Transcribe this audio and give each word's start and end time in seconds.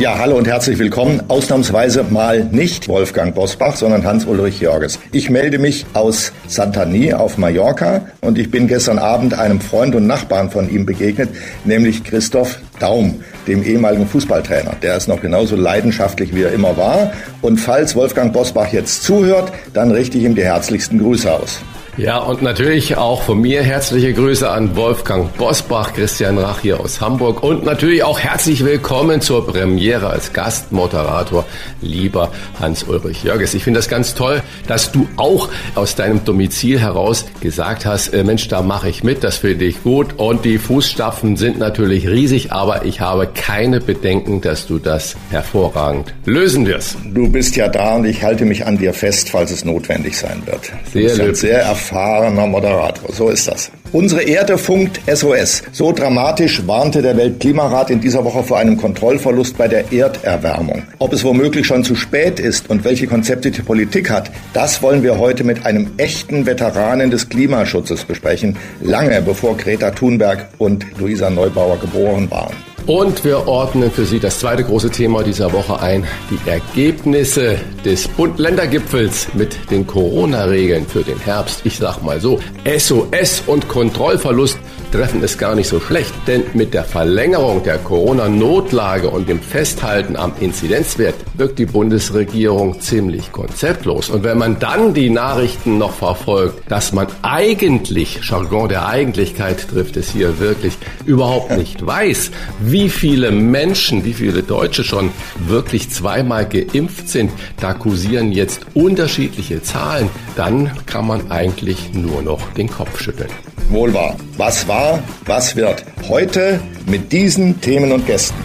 Ja, 0.00 0.16
hallo 0.18 0.38
und 0.38 0.48
herzlich 0.48 0.78
willkommen. 0.78 1.20
Ausnahmsweise 1.28 2.04
mal 2.04 2.44
nicht 2.44 2.88
Wolfgang 2.88 3.34
Bosbach, 3.34 3.76
sondern 3.76 4.02
Hans-Ulrich 4.02 4.58
Jörges. 4.58 4.98
Ich 5.12 5.28
melde 5.28 5.58
mich 5.58 5.84
aus 5.92 6.32
Santani 6.48 7.12
auf 7.12 7.36
Mallorca 7.36 8.06
und 8.22 8.38
ich 8.38 8.50
bin 8.50 8.66
gestern 8.66 8.98
Abend 8.98 9.34
einem 9.34 9.60
Freund 9.60 9.94
und 9.94 10.06
Nachbarn 10.06 10.48
von 10.48 10.70
ihm 10.70 10.86
begegnet, 10.86 11.28
nämlich 11.66 12.02
Christoph 12.02 12.60
Daum, 12.78 13.22
dem 13.46 13.62
ehemaligen 13.62 14.06
Fußballtrainer. 14.06 14.76
Der 14.80 14.96
ist 14.96 15.06
noch 15.06 15.20
genauso 15.20 15.54
leidenschaftlich, 15.54 16.34
wie 16.34 16.44
er 16.44 16.52
immer 16.54 16.78
war. 16.78 17.12
Und 17.42 17.58
falls 17.58 17.94
Wolfgang 17.94 18.32
Bosbach 18.32 18.72
jetzt 18.72 19.02
zuhört, 19.02 19.52
dann 19.74 19.90
richte 19.90 20.16
ich 20.16 20.24
ihm 20.24 20.34
die 20.34 20.44
herzlichsten 20.44 20.98
Grüße 20.98 21.30
aus. 21.30 21.60
Ja, 22.00 22.16
und 22.16 22.40
natürlich 22.40 22.96
auch 22.96 23.20
von 23.20 23.42
mir 23.42 23.62
herzliche 23.62 24.14
Grüße 24.14 24.48
an 24.48 24.74
Wolfgang 24.74 25.36
Bosbach, 25.36 25.92
Christian 25.92 26.38
Rach 26.38 26.60
hier 26.60 26.80
aus 26.80 27.02
Hamburg 27.02 27.42
und 27.42 27.62
natürlich 27.66 28.02
auch 28.02 28.18
herzlich 28.18 28.64
willkommen 28.64 29.20
zur 29.20 29.46
Premiere 29.46 30.08
als 30.08 30.32
Gastmoderator, 30.32 31.44
lieber 31.82 32.32
Hans-Ulrich 32.58 33.22
Jörges. 33.22 33.52
Ich 33.52 33.64
finde 33.64 33.80
das 33.80 33.88
ganz 33.90 34.14
toll, 34.14 34.42
dass 34.66 34.92
du 34.92 35.08
auch 35.18 35.50
aus 35.74 35.94
deinem 35.94 36.24
Domizil 36.24 36.80
heraus 36.80 37.26
gesagt 37.42 37.84
hast, 37.84 38.14
äh, 38.14 38.24
Mensch, 38.24 38.48
da 38.48 38.62
mache 38.62 38.88
ich 38.88 39.04
mit, 39.04 39.22
das 39.22 39.36
finde 39.36 39.66
ich 39.66 39.82
gut 39.82 40.14
und 40.16 40.46
die 40.46 40.56
Fußstapfen 40.56 41.36
sind 41.36 41.58
natürlich 41.58 42.08
riesig, 42.08 42.50
aber 42.50 42.86
ich 42.86 43.02
habe 43.02 43.26
keine 43.26 43.78
Bedenken, 43.78 44.40
dass 44.40 44.66
du 44.66 44.78
das 44.78 45.16
hervorragend 45.28 46.14
lösen 46.24 46.66
wirst. 46.66 46.96
Du 47.12 47.28
bist 47.28 47.56
ja 47.56 47.68
da 47.68 47.96
und 47.96 48.06
ich 48.06 48.22
halte 48.22 48.46
mich 48.46 48.64
an 48.64 48.78
dir 48.78 48.94
fest, 48.94 49.28
falls 49.28 49.50
es 49.50 49.66
notwendig 49.66 50.16
sein 50.16 50.40
wird. 50.46 50.72
Du 50.94 51.06
Sehr 51.06 51.26
bist 51.26 51.42
sehr 51.42 51.60
erfahrener 51.90 52.46
Moderator. 52.46 53.12
So 53.12 53.28
ist 53.28 53.48
das. 53.48 53.70
Unsere 53.92 54.22
Erde 54.22 54.56
funkt 54.56 55.00
SOS. 55.12 55.62
So 55.72 55.92
dramatisch 55.92 56.66
warnte 56.66 57.02
der 57.02 57.16
Weltklimarat 57.16 57.90
in 57.90 58.00
dieser 58.00 58.24
Woche 58.24 58.44
vor 58.44 58.58
einem 58.58 58.76
Kontrollverlust 58.76 59.58
bei 59.58 59.66
der 59.66 59.92
Erderwärmung. 59.92 60.82
Ob 60.98 61.12
es 61.12 61.24
womöglich 61.24 61.66
schon 61.66 61.82
zu 61.82 61.96
spät 61.96 62.38
ist 62.38 62.70
und 62.70 62.84
welche 62.84 63.08
Konzepte 63.08 63.50
die 63.50 63.62
Politik 63.62 64.10
hat, 64.10 64.30
das 64.52 64.82
wollen 64.82 65.02
wir 65.02 65.18
heute 65.18 65.42
mit 65.42 65.66
einem 65.66 65.90
echten 65.96 66.46
Veteranen 66.46 67.10
des 67.10 67.28
Klimaschutzes 67.28 68.04
besprechen, 68.04 68.56
lange 68.80 69.20
bevor 69.22 69.56
Greta 69.56 69.90
Thunberg 69.90 70.48
und 70.58 70.86
Luisa 70.98 71.28
Neubauer 71.30 71.78
geboren 71.78 72.30
waren. 72.30 72.69
Und 72.86 73.24
wir 73.24 73.46
ordnen 73.46 73.90
für 73.90 74.04
Sie 74.04 74.18
das 74.18 74.40
zweite 74.40 74.64
große 74.64 74.90
Thema 74.90 75.22
dieser 75.22 75.52
Woche 75.52 75.80
ein, 75.80 76.06
die 76.30 76.50
Ergebnisse 76.50 77.58
des 77.84 78.08
Bund-Länder-Gipfels 78.08 79.28
mit 79.34 79.70
den 79.70 79.86
Corona-Regeln 79.86 80.86
für 80.86 81.02
den 81.02 81.18
Herbst. 81.18 81.60
Ich 81.64 81.76
sag 81.76 82.02
mal 82.02 82.20
so, 82.20 82.40
SOS 82.64 83.42
und 83.46 83.68
Kontrollverlust 83.68 84.58
treffen 84.90 85.22
es 85.22 85.38
gar 85.38 85.54
nicht 85.54 85.68
so 85.68 85.80
schlecht, 85.80 86.12
denn 86.26 86.42
mit 86.54 86.74
der 86.74 86.84
Verlängerung 86.84 87.62
der 87.62 87.78
Corona-Notlage 87.78 89.08
und 89.08 89.28
dem 89.28 89.40
Festhalten 89.40 90.16
am 90.16 90.32
Inzidenzwert 90.40 91.14
wirkt 91.34 91.58
die 91.58 91.66
Bundesregierung 91.66 92.80
ziemlich 92.80 93.32
konzeptlos. 93.32 94.10
Und 94.10 94.24
wenn 94.24 94.38
man 94.38 94.58
dann 94.58 94.94
die 94.94 95.10
Nachrichten 95.10 95.78
noch 95.78 95.92
verfolgt, 95.92 96.70
dass 96.70 96.92
man 96.92 97.06
eigentlich, 97.22 98.20
Jargon 98.22 98.68
der 98.68 98.86
Eigentlichkeit 98.86 99.68
trifft 99.68 99.96
es 99.96 100.10
hier 100.10 100.38
wirklich, 100.38 100.76
überhaupt 101.06 101.56
nicht 101.56 101.84
weiß, 101.84 102.30
wie 102.60 102.88
viele 102.88 103.30
Menschen, 103.30 104.04
wie 104.04 104.14
viele 104.14 104.42
Deutsche 104.42 104.84
schon 104.84 105.10
wirklich 105.46 105.90
zweimal 105.90 106.46
geimpft 106.46 107.08
sind, 107.08 107.30
da 107.60 107.74
kursieren 107.74 108.32
jetzt 108.32 108.66
unterschiedliche 108.74 109.62
Zahlen, 109.62 110.10
dann 110.36 110.70
kann 110.86 111.06
man 111.06 111.30
eigentlich 111.30 111.92
nur 111.92 112.22
noch 112.22 112.40
den 112.52 112.68
Kopf 112.68 113.00
schütteln. 113.00 113.30
Wohl 113.68 113.92
wahr. 113.94 114.16
Was 114.36 114.66
war, 114.66 115.02
was 115.26 115.54
wird. 115.56 115.84
Heute 116.08 116.60
mit 116.86 117.12
diesen 117.12 117.60
Themen 117.60 117.92
und 117.92 118.06
Gästen. 118.06 118.38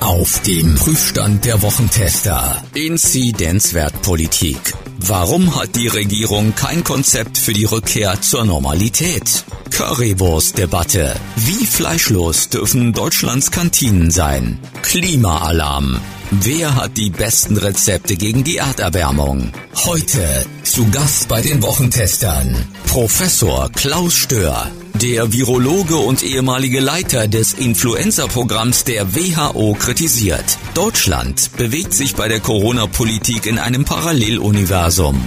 Auf 0.00 0.40
dem 0.42 0.74
Prüfstand 0.76 1.44
der 1.44 1.60
Wochentester. 1.62 2.62
Inzidenzwert 2.74 4.00
Politik. 4.02 4.74
Warum 4.98 5.54
hat 5.56 5.76
die 5.76 5.88
Regierung 5.88 6.54
kein 6.54 6.82
Konzept 6.84 7.36
für 7.36 7.52
die 7.52 7.66
Rückkehr 7.66 8.20
zur 8.20 8.44
Normalität? 8.44 9.44
Currywurst-Debatte. 9.70 11.14
Wie 11.36 11.66
fleischlos 11.66 12.48
dürfen 12.48 12.92
Deutschlands 12.92 13.50
Kantinen 13.50 14.10
sein? 14.10 14.58
Klimaalarm. 14.82 16.00
Wer 16.30 16.76
hat 16.76 16.96
die 16.96 17.10
besten 17.10 17.56
Rezepte 17.56 18.16
gegen 18.16 18.42
die 18.42 18.56
Erderwärmung? 18.56 19.52
Heute 19.84 20.46
zu 20.62 20.88
Gast 20.90 21.28
bei 21.28 21.42
den 21.42 21.62
Wochentestern 21.62 22.56
Professor 22.86 23.70
Klaus 23.72 24.14
Stör, 24.14 24.70
der 25.02 25.32
Virologe 25.32 25.96
und 25.96 26.22
ehemalige 26.22 26.78
Leiter 26.78 27.26
des 27.26 27.54
Influenza-Programms 27.54 28.84
der 28.84 29.14
WHO 29.14 29.74
kritisiert. 29.78 30.58
Deutschland 30.74 31.50
bewegt 31.56 31.94
sich 31.94 32.14
bei 32.14 32.28
der 32.28 32.40
Corona-Politik 32.40 33.46
in 33.46 33.58
einem 33.58 33.86
Paralleluniversum. 33.86 35.18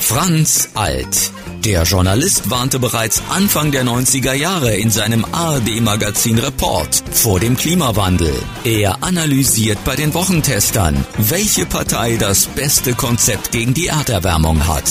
Franz 0.00 0.70
Alt. 0.74 1.30
Der 1.64 1.84
Journalist 1.84 2.50
warnte 2.50 2.80
bereits 2.80 3.22
Anfang 3.30 3.70
der 3.70 3.84
90er 3.84 4.32
Jahre 4.32 4.74
in 4.74 4.90
seinem 4.90 5.24
ARD-Magazin 5.30 6.40
Report 6.40 7.04
vor 7.12 7.38
dem 7.38 7.56
Klimawandel. 7.56 8.34
Er 8.64 9.04
analysiert 9.04 9.78
bei 9.84 9.94
den 9.94 10.14
Wochentestern, 10.14 11.06
welche 11.18 11.64
Partei 11.64 12.16
das 12.16 12.46
beste 12.46 12.94
Konzept 12.94 13.52
gegen 13.52 13.72
die 13.72 13.86
Erderwärmung 13.86 14.66
hat. 14.66 14.90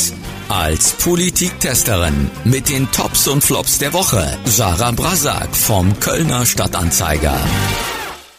Als 0.54 0.92
Politiktesterin 1.02 2.30
mit 2.44 2.68
den 2.68 2.92
Tops 2.92 3.30
und 3.30 3.42
Flops 3.42 3.80
der 3.80 3.94
Woche 3.94 4.22
Sarah 4.44 4.92
Brasak 4.92 5.56
vom 5.56 5.98
Kölner 6.02 6.46
Stadtanzeiger. 6.46 7.38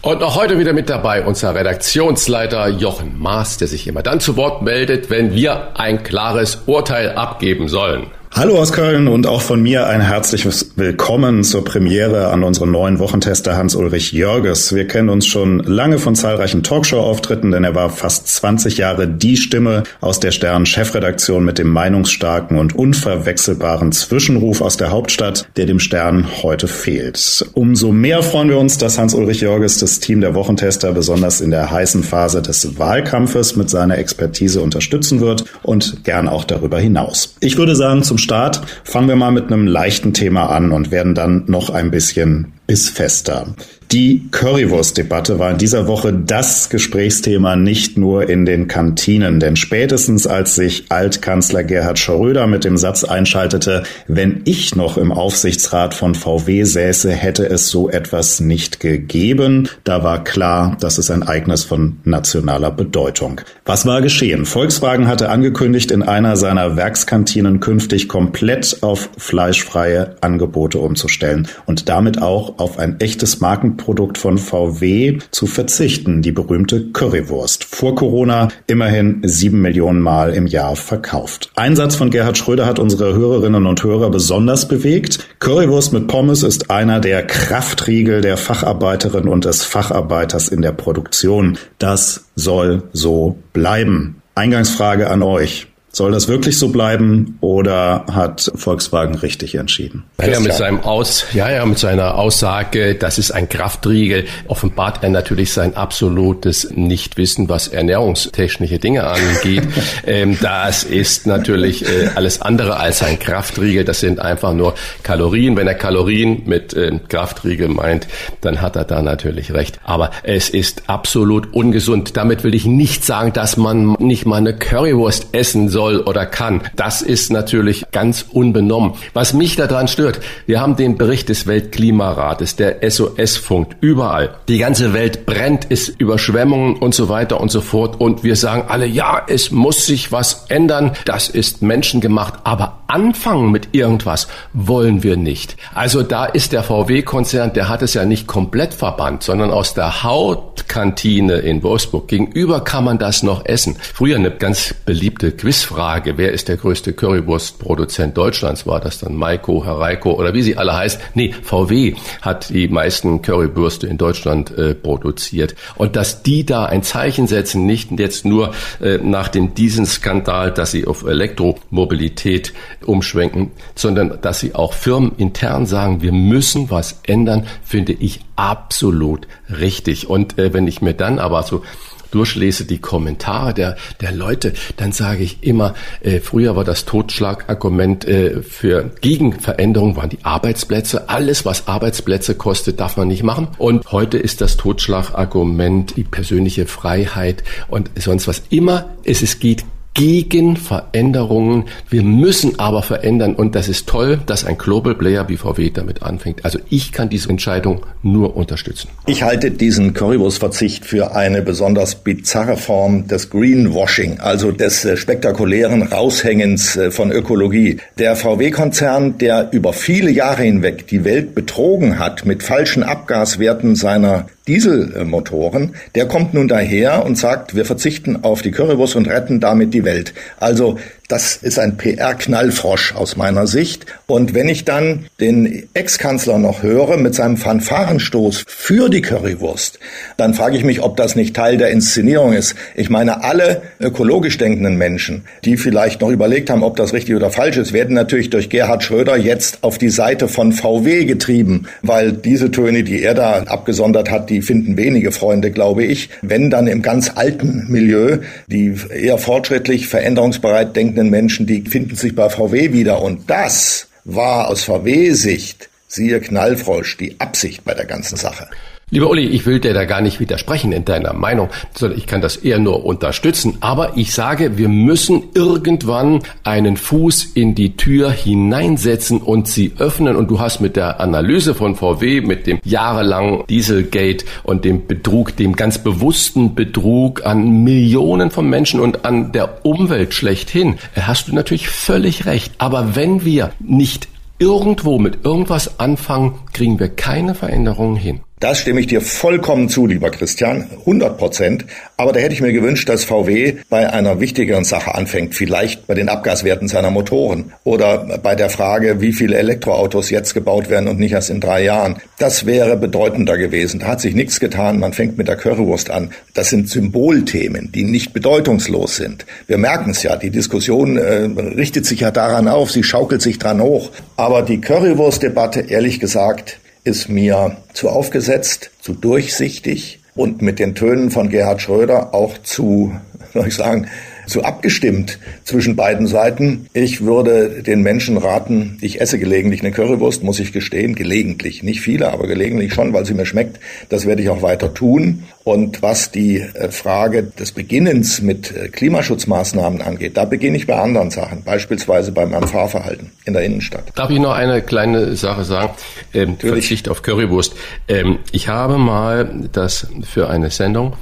Und 0.03 0.23
auch 0.23 0.37
heute 0.37 0.59
wieder 0.59 0.75
mit 0.75 0.91
dabei 0.91 1.25
unser 1.25 1.55
Redaktionsleiter 1.55 2.69
Jochen 2.69 3.19
Maas, 3.19 3.57
der 3.57 3.67
sich 3.67 3.87
immer 3.87 4.03
dann 4.03 4.21
zu 4.21 4.37
Wort 4.37 4.61
meldet, 4.61 5.09
wenn 5.09 5.33
wir 5.35 5.81
ein 5.81 6.03
klares 6.03 6.65
Urteil 6.67 7.13
abgeben 7.13 7.69
sollen. 7.69 8.11
Hallo 8.35 8.59
aus 8.59 8.73
Köln 8.73 9.09
und 9.09 9.27
auch 9.27 9.43
von 9.43 9.63
mir 9.63 9.87
ein 9.89 10.01
herzliches 10.01 10.73
Willkommen 10.77 11.45
zur 11.45 11.67
Premiere 11.67 12.29
an 12.29 12.43
unserem 12.43 12.71
neuen 12.71 12.99
Wochentester 12.99 13.59
Hans-Ulrich 13.59 14.13
Jörges. 14.13 14.75
Wir 14.75 14.87
kennen 14.87 15.11
uns 15.11 15.27
schon 15.27 15.59
lange 15.59 15.99
von 15.99 16.15
zahlreichen 16.15 16.63
Talkshow-Auftritten, 16.63 17.51
denn 17.51 17.63
er 17.63 17.75
war 17.75 17.91
fast 17.91 18.29
20 18.29 18.79
Jahre 18.79 19.07
die 19.07 19.37
Stimme 19.37 19.83
aus 20.01 20.19
der 20.19 20.31
Stern-Chefredaktion 20.31 21.45
mit 21.45 21.59
dem 21.59 21.69
meinungsstarken 21.69 22.59
und 22.59 22.75
unverwechselbaren 22.75 23.93
Zwischenruf 23.93 24.63
aus 24.63 24.79
der 24.79 24.91
Hauptstadt, 24.91 25.47
der 25.57 25.67
dem 25.67 25.79
Stern 25.79 26.27
heute 26.43 26.69
fehlt. 26.69 27.45
Umso 27.53 27.93
mehr 27.93 28.23
freuen 28.23 28.49
wir 28.49 28.59
uns, 28.59 28.79
dass 28.79 28.97
Hans-Ulrich 28.99 29.43
Jörges 29.43 29.77
das 29.77 30.01
Team 30.01 30.23
der 30.23 30.35
Wochentester 30.35 30.93
besonders 30.93 31.43
in 31.43 31.51
der 31.51 31.71
heißen 31.71 32.03
Phase 32.03 32.41
des 32.41 32.79
Wahlkampfes 32.79 33.57
mit 33.57 33.69
seiner 33.69 33.99
Expertise 33.99 34.63
unterstützen 34.63 35.21
wird 35.21 35.45
und 35.63 36.03
gern 36.03 36.29
auch 36.29 36.45
darüber 36.45 36.79
hinaus. 36.79 37.35
Ich 37.41 37.59
würde 37.59 37.77
sagen, 37.77 38.03
zum 38.03 38.22
Start 38.23 38.63
fangen 38.85 39.09
wir 39.09 39.17
mal 39.17 39.33
mit 39.33 39.53
einem 39.53 39.67
leichten 39.67 40.15
Thema 40.15 40.47
an 40.47 40.73
und 40.73 40.91
werden 40.91 41.15
dann 41.15 41.45
noch 41.47 41.71
ein 41.71 41.91
bisschen 41.91 42.53
bissfester. 42.67 43.55
Die 43.93 44.23
Currywurst-Debatte 44.31 45.39
war 45.39 45.51
in 45.51 45.59
dieser 45.59 45.87
Woche 45.87 46.15
das 46.15 46.71
Gesprächsthema 46.71 47.57
nicht 47.57 47.99
nur 47.99 48.27
in 48.27 48.47
den 48.47 48.67
Kantinen, 48.67 49.39
denn 49.39 49.55
spätestens 49.55 50.27
als 50.27 50.55
sich 50.55 50.87
Altkanzler 50.89 51.63
Gerhard 51.63 51.99
Schröder 51.99 52.47
mit 52.47 52.65
dem 52.65 52.79
Satz 52.79 53.05
einschaltete, 53.05 53.83
wenn 54.09 54.41
ich 54.47 54.75
noch 54.77 54.97
im 54.97 55.13
Aufsichtsrat 55.13 55.93
von 55.93 56.15
VW 56.15 56.65
säße, 56.65 57.13
hätte 57.13 57.45
es 57.45 57.69
so 57.69 57.91
etwas 57.91 58.41
nicht 58.41 58.81
gegeben, 58.81 59.69
da 59.85 60.03
war 60.03 60.25
klar, 60.25 60.79
das 60.81 60.97
ist 60.97 61.11
ein 61.11 61.21
Ereignis 61.21 61.65
von 61.65 61.99
nationaler 62.05 62.71
Bedeutung. 62.71 63.43
Was 63.67 63.85
war 63.85 64.01
geschehen? 64.01 64.47
Volkswagen 64.47 65.07
hatte 65.07 65.29
angekündigt, 65.29 65.91
in 65.91 66.03
einer 66.03 66.37
seiner 66.37 66.77
Werkskantinen 66.77 67.61
künftig 67.61 68.09
komplett 68.09 68.79
auf 68.81 69.11
fleischfreie 69.19 70.17
Angebote 70.23 70.79
umzustellen 70.79 71.47
und 71.67 71.91
damit 71.91 72.23
auch 72.23 72.59
auf 72.59 72.79
ein 72.79 72.99
echtes 72.99 73.41
Markenprodukt 73.41 73.82
von 74.19 74.39
VW 74.39 75.19
zu 75.31 75.47
verzichten, 75.47 76.23
die 76.23 76.33
berühmte 76.33 76.91
Currywurst. 76.93 77.65
Vor 77.65 77.95
Corona 77.95 78.49
immerhin 78.67 79.23
sieben 79.25 79.61
Millionen 79.61 80.01
Mal 80.01 80.35
im 80.35 80.47
Jahr 80.47 80.77
verkauft. 80.77 81.51
Einsatz 81.57 81.97
von 81.97 82.11
Gerhard 82.11 82.39
Schröder 82.39 82.67
hat 82.67 82.79
unsere 82.79 83.15
Hörerinnen 83.15 83.67
und 83.67 83.83
Hörer 83.83 84.11
besonders 84.11 84.69
bewegt. 84.69 85.27
Currywurst 85.41 85.93
mit 85.93 86.07
Pommes 86.07 86.43
ist 86.43 86.71
einer 86.71 87.01
der 87.01 87.27
Kraftriegel 87.27 88.21
der 88.21 88.37
Facharbeiterin 88.37 89.29
und 89.29 89.45
des 89.45 89.65
Facharbeiters 89.65 90.49
in 90.49 90.63
der 90.63 90.73
Produktion. 90.73 91.59
Das 91.79 92.27
soll 92.37 92.85
so 92.93 93.39
bleiben. 93.53 94.23
Eingangsfrage 94.35 95.11
an 95.11 95.23
euch. 95.23 95.72
Soll 95.95 96.11
das 96.11 96.27
wirklich 96.27 96.59
so 96.59 96.71
bleiben 96.71 97.37
oder 97.43 98.07
hat 98.11 98.51
Volkswagen 98.55 99.15
richtig 99.15 99.57
entschieden? 99.57 100.05
Ja, 100.27 100.41
mit 100.41 100.55
seinem 100.55 100.81
Aus, 100.81 101.27
ja, 101.35 101.51
ja, 101.51 101.67
mit 101.67 101.79
seiner 101.79 102.15
Aussage, 102.15 102.95
das 102.95 103.19
ist 103.19 103.31
ein 103.31 103.51
Kraftriegel, 103.51 104.25
offenbart 104.49 105.03
er 105.03 105.11
natürlich 105.11 105.53
sein 105.53 105.77
absolutes 105.77 106.71
Nichtwissen, 106.75 107.51
was 107.51 107.69
ernährungstechnische 107.69 108.79
Dinge 108.79 109.05
angeht. 109.05 109.65
ähm, 110.07 110.39
das 110.41 110.83
ist 110.83 111.27
natürlich 111.27 111.85
äh, 111.85 112.09
alles 112.15 112.41
andere 112.41 112.79
als 112.79 113.03
ein 113.03 113.19
Kraftriegel. 113.19 113.85
Das 113.85 114.01
sind 114.01 114.19
einfach 114.19 114.55
nur 114.55 114.73
Kalorien. 115.03 115.59
Wenn 115.59 115.67
er 115.67 115.75
Kalorien 115.75 116.45
mit 116.47 116.73
äh, 116.73 117.01
Kraftriegel 117.07 117.69
meint, 117.69 118.09
dann 118.41 118.63
hat 118.63 118.77
er 118.77 118.85
da 118.85 119.03
natürlich 119.03 119.53
recht. 119.53 119.79
Aber 119.85 120.11
es 120.23 120.49
ist 120.49 120.85
absolut 120.87 121.53
ungesund. 121.53 122.17
Damit 122.17 122.45
will 122.45 122.55
ich 122.55 122.65
nicht 122.65 123.05
sagen, 123.05 123.35
dass 123.35 123.59
man 123.59 123.93
nicht 123.99 124.25
mal 124.25 124.37
eine 124.37 124.57
Currywurst 124.57 125.29
essen 125.33 125.69
soll 125.69 125.82
soll 125.83 125.99
oder 125.99 126.27
kann. 126.27 126.61
Das 126.77 127.03
ist 127.03 127.33
natürlich 127.33 127.85
ganz 127.91 128.25
unbenommen. 128.31 128.93
Was 129.15 129.35
mich 129.35 129.57
daran 129.57 129.89
stört, 129.89 130.21
wir 130.47 130.61
haben 130.61 130.77
den 130.77 130.97
Bericht 130.97 131.29
des 131.29 131.49
Weltklimarates, 131.49 132.55
der 132.55 132.89
SOS 132.89 133.37
funkt 133.37 133.77
überall. 133.81 134.37
Die 134.47 134.59
ganze 134.59 134.93
Welt 134.93 135.27
brennt, 135.27 135.65
ist 135.65 135.89
Überschwemmungen 135.89 136.77
und 136.77 136.95
so 136.95 137.09
weiter 137.09 137.41
und 137.41 137.51
so 137.51 137.61
fort. 137.61 138.01
Und 138.01 138.23
wir 138.23 138.37
sagen 138.37 138.67
alle, 138.69 138.87
ja, 138.87 139.23
es 139.27 139.51
muss 139.51 139.85
sich 139.85 140.13
was 140.13 140.45
ändern. 140.49 140.93
Das 141.05 141.29
ist 141.29 141.63
menschengemacht. 141.63 142.35
Aber 142.45 142.85
anfangen 142.87 143.51
mit 143.51 143.71
irgendwas 143.73 144.29
wollen 144.53 145.03
wir 145.03 145.17
nicht. 145.17 145.57
Also 145.75 146.05
da 146.05 146.27
ist 146.27 146.53
der 146.53 146.63
VW-Konzern, 146.63 147.55
der 147.55 147.69
hat 147.69 147.83
es 147.83 147.95
ja 147.95 148.05
nicht 148.05 148.29
komplett 148.29 148.73
verbannt, 148.73 149.25
sondern 149.25 149.51
aus 149.51 149.75
der 149.75 150.05
Hautkantine 150.05 151.39
in 151.39 151.65
Wolfsburg 151.65 152.07
gegenüber 152.07 152.63
kann 152.63 152.85
man 152.85 152.99
das 152.99 153.25
noch 153.25 153.45
essen. 153.47 153.77
Früher 153.95 154.17
eine 154.17 154.31
ganz 154.31 154.75
beliebte 154.85 155.33
Quizfrage 155.33 155.72
Frage, 155.73 156.19
wer 156.19 156.33
ist 156.33 156.49
der 156.49 156.59
größte 156.59 156.93
Currywurstproduzent 156.93 158.15
Deutschlands, 158.15 158.67
war 158.67 158.79
das 158.79 158.99
dann 158.99 159.15
Maiko, 159.15 159.65
Hereiko 159.65 160.13
oder 160.13 160.35
wie 160.35 160.43
sie 160.43 160.59
alle 160.59 160.77
heißt? 160.77 161.01
Nee, 161.15 161.35
VW 161.43 161.95
hat 162.21 162.51
die 162.51 162.69
meisten 162.69 163.23
Currywürste 163.23 163.87
in 163.87 163.97
Deutschland 163.97 164.51
äh, 164.51 164.75
produziert. 164.75 165.55
Und 165.77 165.97
dass 165.97 166.23
die 166.23 166.45
da 166.45 166.67
ein 166.67 166.83
Zeichen 166.83 167.27
setzen, 167.27 167.65
nicht 167.65 167.91
jetzt 167.99 168.27
nur 168.27 168.53
äh, 168.83 168.99
nach 168.99 169.29
dem 169.29 169.55
diesen 169.55 169.87
Skandal, 169.87 170.51
dass 170.53 170.73
sie 170.73 170.87
auf 170.87 171.05
Elektromobilität 171.05 172.53
umschwenken, 172.85 173.53
sondern 173.75 174.21
dass 174.21 174.41
sie 174.41 174.55
auch 174.55 174.75
firmenintern 174.75 175.65
sagen, 175.65 176.03
wir 176.03 176.13
müssen 176.13 176.71
was 176.71 177.01
ändern, 177.05 177.47
finde 177.65 177.93
ich 177.95 178.21
absolut 178.37 179.27
richtig. 179.49 180.11
Und 180.11 180.39
äh, 180.39 180.53
wenn 180.53 180.67
ich 180.67 180.83
mir 180.83 180.93
dann 180.93 181.19
aber 181.19 181.43
so 181.45 181.63
durchlese 182.13 182.65
die 182.65 182.79
Kommentare 182.79 183.55
der, 183.55 183.77
der 184.01 184.13
Leute, 184.13 184.53
dann 184.77 184.93
sage 184.93 185.25
ich 185.25 185.39
immer, 185.43 185.75
äh, 186.01 186.21
früher 186.21 186.55
war 186.55 186.65
das 186.65 186.85
Totschlagargument 186.85 188.07
äh, 188.07 188.43
für 188.43 188.91
Gegenveränderung 189.01 189.97
waren 189.97 190.11
die 190.11 190.23
Arbeitsplätze. 190.23 191.09
Alles, 191.09 191.45
was 191.45 191.67
Arbeitsplätze 191.67 192.35
kostet, 192.35 192.81
darf 192.81 192.97
man 192.97 193.09
nicht 193.09 193.23
machen. 193.23 193.49
Und 193.59 193.91
heute 193.91 194.19
ist 194.19 194.41
das 194.41 194.57
Totschlagargument 194.57 195.97
die 195.97 196.05
persönliche 196.05 196.67
Freiheit 196.67 197.43
und 197.69 197.91
sonst 197.99 198.29
was 198.29 198.43
immer. 198.51 198.91
Es, 199.05 199.23
es 199.23 199.39
geht 199.39 199.65
gegen 199.95 200.57
Veränderungen. 200.57 201.65
Wir 201.89 202.03
müssen 202.03 202.59
aber 202.59 202.83
verändern 202.83 203.35
und 203.35 203.55
das 203.55 203.69
ist 203.69 203.89
toll, 203.89 204.21
dass 204.27 204.45
ein 204.45 204.57
Global 204.57 204.95
Player 204.95 205.29
wie 205.29 205.37
VW 205.37 205.71
damit 205.71 206.03
anfängt. 206.03 206.45
Also 206.45 206.59
ich 206.71 206.93
kann 206.93 207.09
diese 207.09 207.29
Entscheidung 207.29 207.85
nur 208.03 208.37
unterstützen. 208.37 208.89
Ich 209.07 209.23
halte 209.23 209.51
diesen 209.51 209.93
Currywurstverzicht 209.93 210.87
für 210.87 211.15
eine 211.15 211.43
besonders 211.43 211.97
bizarre 211.97 212.57
Form 212.57 213.07
des 213.07 213.31
Greenwashing, 213.31 214.21
also 214.21 214.51
des 214.51 214.85
äh, 214.85 214.97
spektakulären 214.97 215.83
Raushängens 215.83 216.77
äh, 216.77 216.91
von 216.91 217.11
Ökologie. 217.13 217.79
Der 217.99 218.17
VW-Konzern, 218.17 219.19
der 219.19 219.53
über 219.53 219.73
viele 219.73 220.11
Jahre 220.11 220.43
hinweg 220.43 220.87
die 220.87 221.05
Welt 221.05 221.35
betrogen 221.35 221.99
hat 221.99 222.25
mit 222.25 222.43
falschen 222.43 222.83
Abgaswerten 222.83 223.77
seiner 223.77 224.27
Dieselmotoren, 224.49 225.75
der 225.95 226.07
kommt 226.07 226.35
nun 226.35 226.49
daher 226.49 227.05
und 227.05 227.17
sagt, 227.17 227.55
wir 227.55 227.65
verzichten 227.65 228.25
auf 228.25 228.43
die 228.43 228.51
Currywurst 228.51 228.97
und 228.97 229.09
retten 229.09 229.39
damit 229.39 229.73
die 229.73 229.82
Welt. 229.85 230.15
Also 230.39 230.79
das 231.13 231.37
ist 231.37 231.59
ein 231.59 231.77
PR-Knallfrosch 231.77 232.95
aus 232.95 233.17
meiner 233.17 233.47
Sicht. 233.47 233.85
Und 234.07 234.33
wenn 234.33 234.49
ich 234.49 234.65
dann 234.65 235.05
den 235.21 235.69
Ex-Kanzler 235.75 236.39
noch 236.39 236.63
höre 236.63 236.97
mit 236.97 237.15
seinem 237.15 237.37
Fanfarenstoß 237.37 238.45
für 238.49 238.89
die 238.89 239.03
Currywurst, 239.03 239.79
dann 240.17 240.33
frage 240.33 240.57
ich 240.57 240.65
mich, 240.65 240.81
ob 240.81 240.97
das 240.97 241.15
nicht 241.15 241.37
Teil 241.37 241.59
der 241.59 241.69
Inszenierung 241.69 242.33
ist. 242.33 242.55
Ich 242.75 242.89
meine, 242.89 243.25
alle 243.25 243.61
ökologisch 243.79 244.39
denkenden 244.39 244.79
Menschen, 244.79 245.25
die 245.45 245.59
vielleicht 245.59 246.01
noch 246.01 246.09
überlegt 246.09 246.49
haben, 246.49 246.63
ob 246.63 246.77
das 246.77 246.95
richtig 246.95 247.15
oder 247.15 247.31
falsch 247.31 247.59
ist, 247.59 247.75
werden 247.75 247.95
natürlich 247.95 248.31
durch 248.31 248.49
Gerhard 248.49 248.83
Schröder 248.83 249.19
jetzt 249.19 249.59
auf 249.61 249.77
die 249.77 249.91
Seite 249.91 250.29
von 250.29 250.53
VW 250.53 251.05
getrieben, 251.05 251.67
weil 251.83 252.13
diese 252.13 252.51
Töne, 252.51 252.85
die 252.85 253.03
er 253.03 253.13
da 253.13 253.43
abgesondert 253.43 254.11
hat, 254.11 254.31
die 254.31 254.41
finden 254.41 254.79
wenige 254.79 255.13
Freunde, 255.13 255.51
glaube 255.51 255.85
ich. 255.85 256.09
Wenn 256.23 256.49
dann 256.49 256.67
im 256.67 256.81
ganz 256.81 257.13
alten 257.15 257.67
Milieu, 257.69 258.19
die 258.47 258.75
eher 258.89 259.19
fortschrittlich, 259.19 259.89
veränderungsbereit 259.89 260.75
denkenden 260.75 261.02
denkenden 261.03 261.11
Menschen, 261.11 261.47
die 261.47 261.63
finden 261.63 261.97
sich 261.97 262.15
bei 262.15 262.29
VW 262.29 262.73
wieder. 262.73 263.03
Und 263.03 263.29
das 263.29 263.89
war 264.05 264.49
aus 264.49 264.65
VW-Sicht, 264.65 265.69
siehe 265.89 266.21
Knallfrosch, 266.21 266.97
die 266.97 267.21
Absicht 267.21 267.65
bei 267.65 267.75
der 267.75 267.87
ganzen 267.87 268.17
Sache. 268.17 268.49
Lieber 268.95 269.09
Uli, 269.09 269.25
ich 269.25 269.47
will 269.47 269.59
dir 269.59 269.73
da 269.73 269.87
gar 269.87 270.03
nicht 270.03 270.21
widersprechen 270.21 270.71
in 270.71 270.85
deiner 270.85 271.15
Meinung, 271.15 271.49
sondern 271.73 271.99
ich 271.99 272.07
kann 272.07 272.21
das 272.21 272.37
eher 272.37 272.59
nur 272.59 272.85
unterstützen. 272.85 273.57
Aber 273.61 273.97
ich 273.97 274.13
sage, 274.13 274.59
wir 274.59 274.69
müssen 274.69 275.31
irgendwann 275.33 276.21
einen 276.45 276.77
Fuß 276.77 277.31
in 277.33 277.55
die 277.55 277.75
Tür 277.79 278.11
hineinsetzen 278.11 279.23
und 279.23 279.49
sie 279.49 279.73
öffnen. 279.79 280.15
Und 280.15 280.31
du 280.31 280.41
hast 280.41 280.61
mit 280.61 280.77
der 280.77 281.01
Analyse 281.01 281.55
von 281.55 281.75
VW, 281.75 282.21
mit 282.21 282.47
dem 282.47 282.61
jahrelangen 282.65 283.47
Dieselgate 283.49 284.27
und 284.43 284.67
dem 284.67 284.87
Betrug, 284.87 285.39
dem 285.39 285.57
ganz 285.57 285.79
bewussten 285.79 286.55
Betrug 286.55 287.25
an 287.25 287.65
Millionen 287.65 288.31
von 288.31 288.47
Menschen 288.47 288.79
und 288.79 289.07
an 289.07 289.33
der 289.33 289.65
Umwelt 289.65 290.13
schlechthin, 290.13 290.77
hast 291.01 291.29
du 291.29 291.35
natürlich 291.35 291.67
völlig 291.71 292.27
recht. 292.27 292.53
Aber 292.59 292.95
wenn 292.95 293.25
wir 293.25 293.53
nicht 293.59 294.09
irgendwo 294.39 294.99
mit 294.99 295.25
irgendwas 295.25 295.81
anfangen, 295.81 296.35
kriegen 296.53 296.79
wir 296.79 296.91
keine 296.91 297.35
Veränderungen 297.35 297.97
hin. 297.97 298.21
Das 298.43 298.59
stimme 298.59 298.81
ich 298.81 298.89
dir 298.89 299.01
vollkommen 299.01 299.69
zu, 299.69 299.87
lieber 299.87 300.11
Christian, 300.11 300.67
100 300.81 301.17
Prozent. 301.17 301.65
Aber 301.97 302.13
da 302.13 302.19
hätte 302.19 302.35
ich 302.35 302.41
mir 302.41 302.53
gewünscht, 302.53 302.89
dass 302.89 303.05
VW 303.05 303.59
bei 303.71 303.89
einer 303.89 304.19
wichtigeren 304.19 304.65
Sache 304.65 304.97
anfängt, 304.97 305.37
vielleicht 305.37 305.87
bei 305.87 305.95
den 305.95 306.09
Abgaswerten 306.09 306.67
seiner 306.67 306.91
Motoren 306.91 307.53
oder 307.63 308.19
bei 308.21 308.35
der 308.35 308.51
Frage, 308.51 309.01
wie 309.01 309.13
viele 309.13 309.37
Elektroautos 309.37 310.11
jetzt 310.11 310.35
gebaut 310.35 310.71
werden 310.71 310.89
und 310.89 310.99
nicht 310.99 311.13
erst 311.13 311.31
in 311.31 311.41
drei 311.41 311.63
Jahren. 311.63 311.99
Das 312.19 312.45
wäre 312.45 312.77
bedeutender 312.77 313.39
gewesen. 313.39 313.79
Da 313.79 313.87
hat 313.87 314.01
sich 314.01 314.17
nichts 314.17 314.41
getan. 314.41 314.81
Man 314.81 314.93
fängt 314.93 315.17
mit 315.17 315.29
der 315.29 315.37
Currywurst 315.37 315.91
an. 315.91 316.11
Das 316.35 316.51
sind 316.51 316.69
Symbolthemen, 316.69 317.71
die 317.71 317.85
nicht 317.85 318.13
bedeutungslos 318.13 318.97
sind. 318.97 319.25
Wir 319.47 319.59
merken 319.59 319.91
es 319.91 320.03
ja. 320.03 320.17
Die 320.17 320.31
Diskussion 320.31 320.97
äh, 320.97 321.29
richtet 321.57 321.87
sich 321.87 322.01
ja 322.01 322.11
daran 322.11 322.49
auf. 322.49 322.73
Sie 322.73 322.83
schaukelt 322.83 323.23
sich 323.23 323.39
dran 323.39 323.63
hoch. 323.63 323.93
Aber 324.17 324.43
die 324.43 324.61
Currywurst-Debatte, 324.61 325.61
ehrlich 325.61 326.01
gesagt, 326.01 326.59
ist 326.85 327.09
mir 327.09 327.57
zu 327.73 327.89
aufgesetzt, 327.89 328.71
zu 328.81 328.93
durchsichtig 328.95 330.01
und 330.15 330.43
mit 330.43 330.59
den 330.59 330.75
Tönen 330.75 331.11
von 331.11 331.29
Gerhard 331.29 331.63
Schröder 331.63 332.15
auch 332.15 332.39
zu, 332.39 332.95
soll 333.33 333.49
ich 333.49 333.55
sagen, 333.55 333.89
zu 334.27 334.45
abgestimmt 334.45 335.19
zwischen 335.45 335.77
beiden 335.77 336.07
Seiten. 336.07 336.67
Ich 336.73 337.03
würde 337.03 337.63
den 337.63 337.83
Menschen 337.83 338.17
raten, 338.17 338.79
ich 338.81 339.01
esse 339.01 339.19
gelegentlich 339.19 339.61
eine 339.61 339.73
Currywurst, 339.73 340.23
muss 340.23 340.39
ich 340.39 340.53
gestehen, 340.53 340.95
gelegentlich, 340.95 341.63
nicht 341.63 341.81
viele, 341.81 342.13
aber 342.13 342.27
gelegentlich 342.27 342.75
schon, 342.75 342.93
weil 342.93 343.05
sie 343.05 343.15
mir 343.15 343.27
schmeckt. 343.27 343.59
Das 343.89 344.07
werde 344.07 344.23
ich 344.23 344.29
auch 344.29 344.43
weiter 344.43 344.73
tun. 344.73 345.25
Und 345.45 345.83
was 345.83 346.13
die 346.13 346.39
äh, 346.39 346.71
Frage 346.71 347.25
des 347.25 347.53
Beginnens 347.53 348.23
mit 348.23 348.55
äh, 348.55 348.69
Klimaschutzmaßnahmen 348.69 349.83
angeht, 349.83 350.17
da 350.17 350.25
beginne 350.25 350.57
ich 350.57 350.67
bei 350.67 350.77
anderen 350.77 351.11
Sachen, 351.11 351.43
beispielsweise 351.43 352.13
bei 352.13 352.27
meinem 352.27 352.47
Fahrverhalten 352.47 353.11
in 353.25 353.33
der 353.33 353.43
Innenstadt. 353.43 353.85
Darf 353.97 354.11
ich 354.11 354.21
noch 354.21 354.35
eine 354.35 354.63
kleine 354.63 355.17
Sache 355.17 355.45
sagen? 355.45 355.71
Ähm, 356.15 356.37
Verzicht 356.39 356.89
auf 356.89 357.03
Currywurst. 357.03 357.55
Ähm, 357.89 358.21
ich 358.31 358.49
habe 358.49 358.79
mal 358.79 359.49
das 359.53 359.89
für 360.03 360.31
eine 360.31 360.51
Sendung 360.51 360.95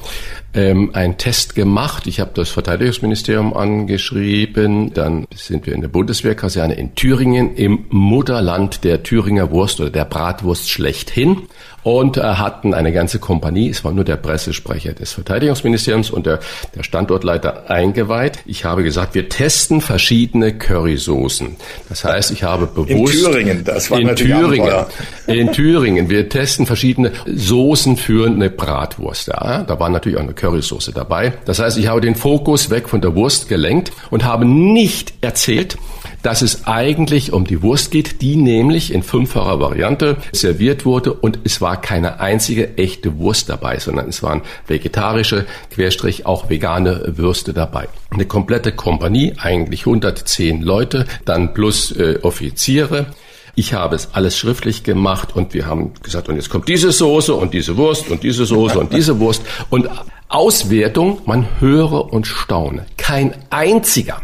ähm, 0.55 0.91
einen 0.95 1.17
Test 1.17 1.55
gemacht. 1.55 2.07
Ich 2.07 2.21
habe 2.21 2.33
das 2.35 2.51
Verteidigungsministerium 2.51 3.55
angeschrieben. 3.55 4.93
Dann 4.93 5.27
sind 5.35 5.67
wir 5.67 5.75
in 5.75 5.81
der 5.81 5.89
Bundeswehrkaserne 5.89 6.75
in 6.75 6.95
Thüringen 6.95 7.55
im 7.55 7.87
Mutterland 7.91 8.85
der 8.85 9.03
Thüringer 9.03 9.51
Wurst 9.51 9.81
oder 9.81 9.91
der 9.91 10.05
Bratwurst 10.05 10.71
schlechthin. 10.71 11.43
Und 11.83 12.17
äh, 12.17 12.23
hatten 12.23 12.75
eine 12.75 12.93
ganze 12.93 13.19
Kompanie. 13.19 13.71
Es 13.71 13.85
war 13.85 13.93
nur 13.93 14.05
der 14.05 14.17
Pressesprecher 14.17 14.93
des 14.93 15.13
Verteidigungsministeriums 15.13 16.11
und 16.11 16.27
der, 16.27 16.41
der 16.75 16.83
Standortleiter 16.83 17.71
eingeweiht. 17.71 18.41
Ich 18.47 18.65
habe 18.65 18.83
gesagt, 18.83 19.15
wir 19.15 19.29
testen 19.29 19.81
verschiedene 19.81 20.57
Currysoßen. 20.57 21.57
Das 21.89 22.05
heißt, 22.05 22.31
ich 22.31 22.43
habe 22.43 22.67
bewusst 22.67 23.15
in 23.15 23.33
Thüringen, 23.33 23.65
das 23.65 23.91
war 23.91 23.99
in 23.99 24.15
Thüringen, 24.15 24.87
in 25.27 25.53
Thüringen, 25.53 26.11
wir 26.11 26.29
testen 26.29 26.67
verschiedene 26.67 27.13
Soßen 27.27 27.97
für 27.97 28.27
eine 28.27 28.51
Bratwurst. 28.51 29.29
Ja, 29.29 29.63
da 29.63 29.79
war 29.81 29.89
natürlich 29.89 30.19
auch 30.19 30.23
eine 30.23 30.35
Currysoße 30.35 30.93
dabei. 30.93 31.33
Das 31.45 31.59
heißt, 31.59 31.79
ich 31.79 31.89
habe 31.89 32.01
den 32.01 32.15
Fokus 32.15 32.71
weg 32.71 32.89
von 32.89 33.01
der 33.01 33.15
Wurst 33.15 33.49
gelenkt 33.49 33.93
und 34.11 34.25
habe 34.25 34.45
nicht 34.45 35.15
erzählt, 35.21 35.77
dass 36.23 36.43
es 36.43 36.67
eigentlich 36.67 37.33
um 37.33 37.47
die 37.47 37.63
Wurst 37.63 37.91
geht, 37.91 38.21
die 38.23 38.37
nämlich 38.37 38.93
in 38.93 39.03
fünffacher 39.03 39.61
Variante 39.61 40.17
serviert 40.33 40.85
wurde 40.85 41.13
und 41.13 41.41
es 41.45 41.61
war 41.61 41.81
keine 41.81 42.21
einzige 42.21 42.77
echte 42.79 43.19
Wurst 43.19 43.49
dabei, 43.49 43.79
sondern 43.79 44.09
es 44.09 44.23
waren 44.23 44.43
vegetarische, 44.67 45.47
Querstrich 45.71 46.27
auch 46.27 46.51
vegane 46.51 47.13
Würste 47.17 47.53
dabei. 47.53 47.89
Eine 48.11 48.27
komplette 48.27 48.73
Kompanie, 48.73 49.35
eigentlich 49.39 49.81
110 49.81 50.63
Leute, 50.63 51.07
dann 51.25 51.55
plus 51.55 51.93
äh, 51.93 52.19
Offiziere. 52.23 53.07
Ich 53.55 53.75
habe 53.75 53.97
es 53.97 54.11
alles 54.13 54.39
schriftlich 54.39 54.85
gemacht 54.85 55.35
und 55.35 55.55
wir 55.55 55.67
haben 55.67 55.93
gesagt, 56.03 56.29
und 56.29 56.37
jetzt 56.37 56.51
kommt 56.51 56.69
diese 56.69 56.93
Soße 56.93 57.35
und 57.35 57.53
diese 57.53 57.77
Wurst 57.77 58.09
und 58.09 58.23
diese 58.23 58.47
Soße 58.47 58.79
und 58.79 58.93
diese 58.93 59.19
Wurst 59.19 59.43
und 59.71 59.89
Auswertung, 60.29 61.21
man 61.27 61.47
höre 61.59 62.13
und 62.13 62.27
staune. 62.27 62.87
Kein 62.97 63.35
einziger 63.51 64.23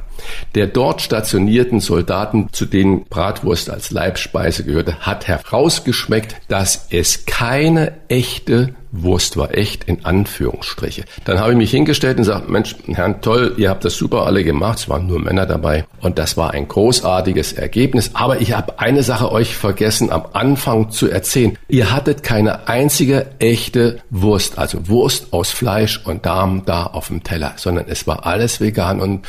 der 0.55 0.67
dort 0.67 1.03
stationierten 1.03 1.81
Soldaten, 1.81 2.49
zu 2.53 2.67
denen 2.67 3.05
Bratwurst 3.05 3.71
als 3.71 3.91
Leibspeise 3.91 4.65
gehörte, 4.65 5.01
hat 5.01 5.27
herausgeschmeckt, 5.29 6.37
dass 6.49 6.87
es 6.91 7.27
keine 7.27 7.95
echte 8.09 8.75
Wurst 8.93 9.37
war 9.37 9.57
echt 9.57 9.85
in 9.85 10.05
Anführungsstriche. 10.05 11.05
Dann 11.25 11.41
habe 11.41 11.53
ich 11.53 11.59
mich 11.59 11.71
hingestellt 11.71 12.19
und 12.19 12.25
gesagt, 12.25 12.49
Mensch, 12.49 12.77
Herrn 12.87 13.21
Toll, 13.21 13.55
ihr 13.57 13.71
habt 13.71 13.85
das 13.85 13.97
super 13.97 14.27
alle 14.27 14.45
gemacht, 14.45 14.79
es 14.79 14.89
waren 14.89 15.07
nur 15.07 15.19
Männer 15.19 15.47
dabei 15.47 15.85
und 16.01 16.19
das 16.19 16.37
war 16.37 16.53
ein 16.53 16.69
großartiges 16.69 17.53
Ergebnis. 17.53 18.11
Aber 18.15 18.41
ich 18.41 18.53
habe 18.53 18.79
eine 18.79 19.03
Sache 19.03 19.33
euch 19.33 19.57
vergessen 19.57 20.11
am 20.11 20.27
Anfang 20.33 20.91
zu 20.91 21.09
erzählen. 21.09 21.59
Ihr 21.69 21.93
hattet 21.93 22.23
keine 22.23 22.69
einzige 22.69 23.27
echte 23.39 23.99
Wurst, 24.11 24.59
also 24.59 24.89
Wurst 24.89 25.33
aus 25.33 25.51
Fleisch 25.51 26.01
und 26.05 26.27
Darm 26.27 26.63
da 26.65 26.85
auf 26.85 27.09
dem 27.09 27.23
Teller, 27.23 27.55
sondern 27.57 27.87
es 27.89 28.07
war 28.07 28.27
alles 28.27 28.61
vegan 28.61 29.01
und 29.01 29.27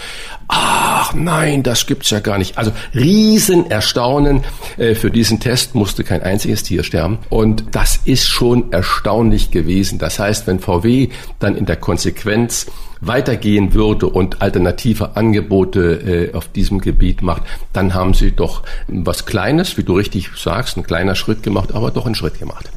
ach 1.07 1.13
nein, 1.13 1.63
das 1.63 1.85
gibt's 1.85 2.09
ja 2.09 2.19
gar 2.19 2.37
nicht. 2.37 2.57
Also 2.57 2.71
Riesenerstaunen 2.93 4.43
äh, 4.77 4.95
für 4.95 5.11
diesen 5.11 5.39
Test 5.39 5.75
musste 5.75 6.03
kein 6.03 6.21
einziges 6.21 6.63
Tier 6.63 6.83
sterben 6.83 7.19
und 7.29 7.63
das 7.71 8.01
ist 8.05 8.27
schon 8.27 8.71
erstaunlich 8.71 9.51
gewesen. 9.51 9.99
Das 9.99 10.19
heißt, 10.19 10.47
wenn 10.47 10.59
VW 10.59 11.09
dann 11.39 11.55
in 11.55 11.65
der 11.65 11.77
Konsequenz 11.77 12.67
weitergehen 12.99 13.73
würde 13.73 14.07
und 14.07 14.41
alternative 14.41 15.15
Angebote 15.15 16.31
äh, 16.31 16.33
auf 16.35 16.47
diesem 16.49 16.79
Gebiet 16.81 17.21
macht, 17.21 17.43
dann 17.71 17.93
haben 17.93 18.13
sie 18.13 18.31
doch 18.31 18.63
was 18.87 19.25
Kleines, 19.25 19.77
wie 19.77 19.83
du 19.83 19.93
richtig 19.93 20.31
sagst, 20.35 20.77
ein 20.77 20.83
kleiner 20.83 21.15
Schritt 21.15 21.43
gemacht, 21.43 21.73
aber 21.73 21.91
doch 21.91 22.05
einen 22.05 22.15
Schritt 22.15 22.39
gemacht. 22.39 22.69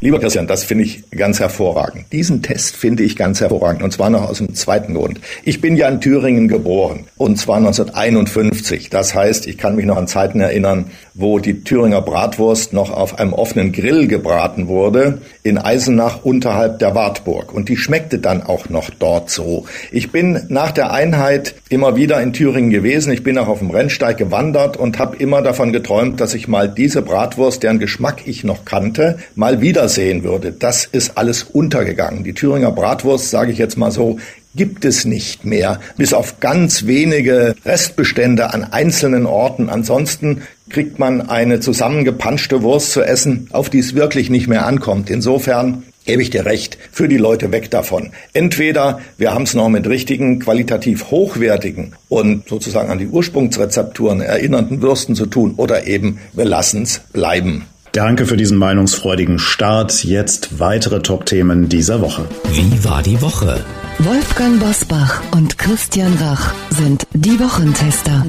Lieber 0.00 0.18
Christian, 0.18 0.46
das 0.46 0.64
finde 0.64 0.84
ich 0.84 1.10
ganz 1.10 1.40
hervorragend. 1.40 2.06
Diesen 2.12 2.42
Test 2.42 2.76
finde 2.76 3.02
ich 3.02 3.16
ganz 3.16 3.40
hervorragend 3.40 3.82
und 3.82 3.92
zwar 3.92 4.10
noch 4.10 4.28
aus 4.28 4.38
dem 4.38 4.54
zweiten 4.54 4.94
Grund. 4.94 5.20
Ich 5.44 5.60
bin 5.60 5.76
ja 5.76 5.88
in 5.88 6.00
Thüringen 6.00 6.48
geboren 6.48 7.04
und 7.16 7.38
zwar 7.38 7.56
1951. 7.56 8.90
Das 8.90 9.14
heißt, 9.14 9.46
ich 9.46 9.58
kann 9.58 9.76
mich 9.76 9.84
noch 9.84 9.96
an 9.96 10.08
Zeiten 10.08 10.40
erinnern, 10.40 10.86
wo 11.14 11.38
die 11.38 11.64
Thüringer 11.64 12.00
Bratwurst 12.00 12.72
noch 12.72 12.90
auf 12.90 13.18
einem 13.18 13.32
offenen 13.32 13.72
Grill 13.72 14.06
gebraten 14.06 14.68
wurde 14.68 15.20
in 15.42 15.58
Eisenach 15.58 16.24
unterhalb 16.24 16.78
der 16.78 16.94
Wartburg 16.94 17.52
und 17.52 17.68
die 17.68 17.76
schmeckte 17.76 18.18
dann 18.18 18.42
auch 18.42 18.68
noch 18.68 18.90
dort 18.90 19.30
so. 19.30 19.66
Ich 19.92 20.10
bin 20.10 20.46
nach 20.48 20.72
der 20.72 20.92
Einheit 20.92 21.54
immer 21.68 21.96
wieder 21.96 22.20
in 22.20 22.32
Thüringen 22.32 22.70
gewesen. 22.70 23.12
Ich 23.12 23.22
bin 23.22 23.38
auch 23.38 23.48
auf 23.48 23.58
dem 23.58 23.70
Rennsteig 23.70 24.16
gewandert 24.16 24.76
und 24.76 24.98
habe 24.98 25.16
immer 25.16 25.42
davon 25.42 25.72
geträumt, 25.72 26.20
dass 26.20 26.34
ich 26.34 26.48
mal 26.48 26.68
diese 26.68 27.02
Bratwurst, 27.02 27.62
deren 27.62 27.78
Geschmack 27.78 28.22
ich 28.26 28.44
noch 28.44 28.64
kannte, 28.64 29.18
mal 29.34 29.60
wieder 29.60 29.69
sehen 29.88 30.24
würde. 30.24 30.52
Das 30.52 30.84
ist 30.84 31.16
alles 31.16 31.42
untergegangen. 31.42 32.24
Die 32.24 32.34
Thüringer 32.34 32.72
Bratwurst, 32.72 33.30
sage 33.30 33.52
ich 33.52 33.58
jetzt 33.58 33.76
mal 33.76 33.90
so, 33.90 34.18
gibt 34.54 34.84
es 34.84 35.04
nicht 35.04 35.44
mehr, 35.44 35.80
bis 35.96 36.12
auf 36.12 36.40
ganz 36.40 36.86
wenige 36.86 37.54
Restbestände 37.64 38.52
an 38.52 38.64
einzelnen 38.64 39.26
Orten. 39.26 39.68
Ansonsten 39.68 40.42
kriegt 40.68 40.98
man 40.98 41.28
eine 41.28 41.60
zusammengepanschte 41.60 42.62
Wurst 42.62 42.92
zu 42.92 43.02
essen, 43.02 43.48
auf 43.52 43.70
die 43.70 43.78
es 43.78 43.94
wirklich 43.94 44.30
nicht 44.30 44.48
mehr 44.48 44.66
ankommt. 44.66 45.10
Insofern 45.10 45.84
gebe 46.04 46.22
ich 46.22 46.30
dir 46.30 46.44
recht, 46.44 46.78
für 46.90 47.08
die 47.08 47.18
Leute 47.18 47.52
weg 47.52 47.70
davon. 47.70 48.10
Entweder 48.32 49.00
wir 49.18 49.32
haben 49.32 49.44
es 49.44 49.54
noch 49.54 49.68
mit 49.68 49.86
richtigen, 49.86 50.40
qualitativ 50.40 51.10
hochwertigen 51.10 51.94
und 52.08 52.48
sozusagen 52.48 52.90
an 52.90 52.98
die 52.98 53.06
Ursprungsrezepturen 53.06 54.20
erinnernden 54.20 54.82
Würsten 54.82 55.14
zu 55.14 55.26
tun, 55.26 55.54
oder 55.56 55.86
eben 55.86 56.18
wir 56.32 56.46
lassen 56.46 56.82
es 56.82 57.00
bleiben. 57.12 57.66
Danke 57.92 58.26
für 58.26 58.36
diesen 58.36 58.56
meinungsfreudigen 58.56 59.38
Start. 59.38 60.04
Jetzt 60.04 60.60
weitere 60.60 61.02
Top-Themen 61.02 61.68
dieser 61.68 62.00
Woche. 62.00 62.24
Wie 62.52 62.84
war 62.84 63.02
die 63.02 63.20
Woche? 63.20 63.64
Wolfgang 63.98 64.60
Bosbach 64.60 65.20
und 65.32 65.58
Christian 65.58 66.14
Rach 66.20 66.54
sind 66.70 67.06
die 67.12 67.38
Wochentester. 67.40 68.24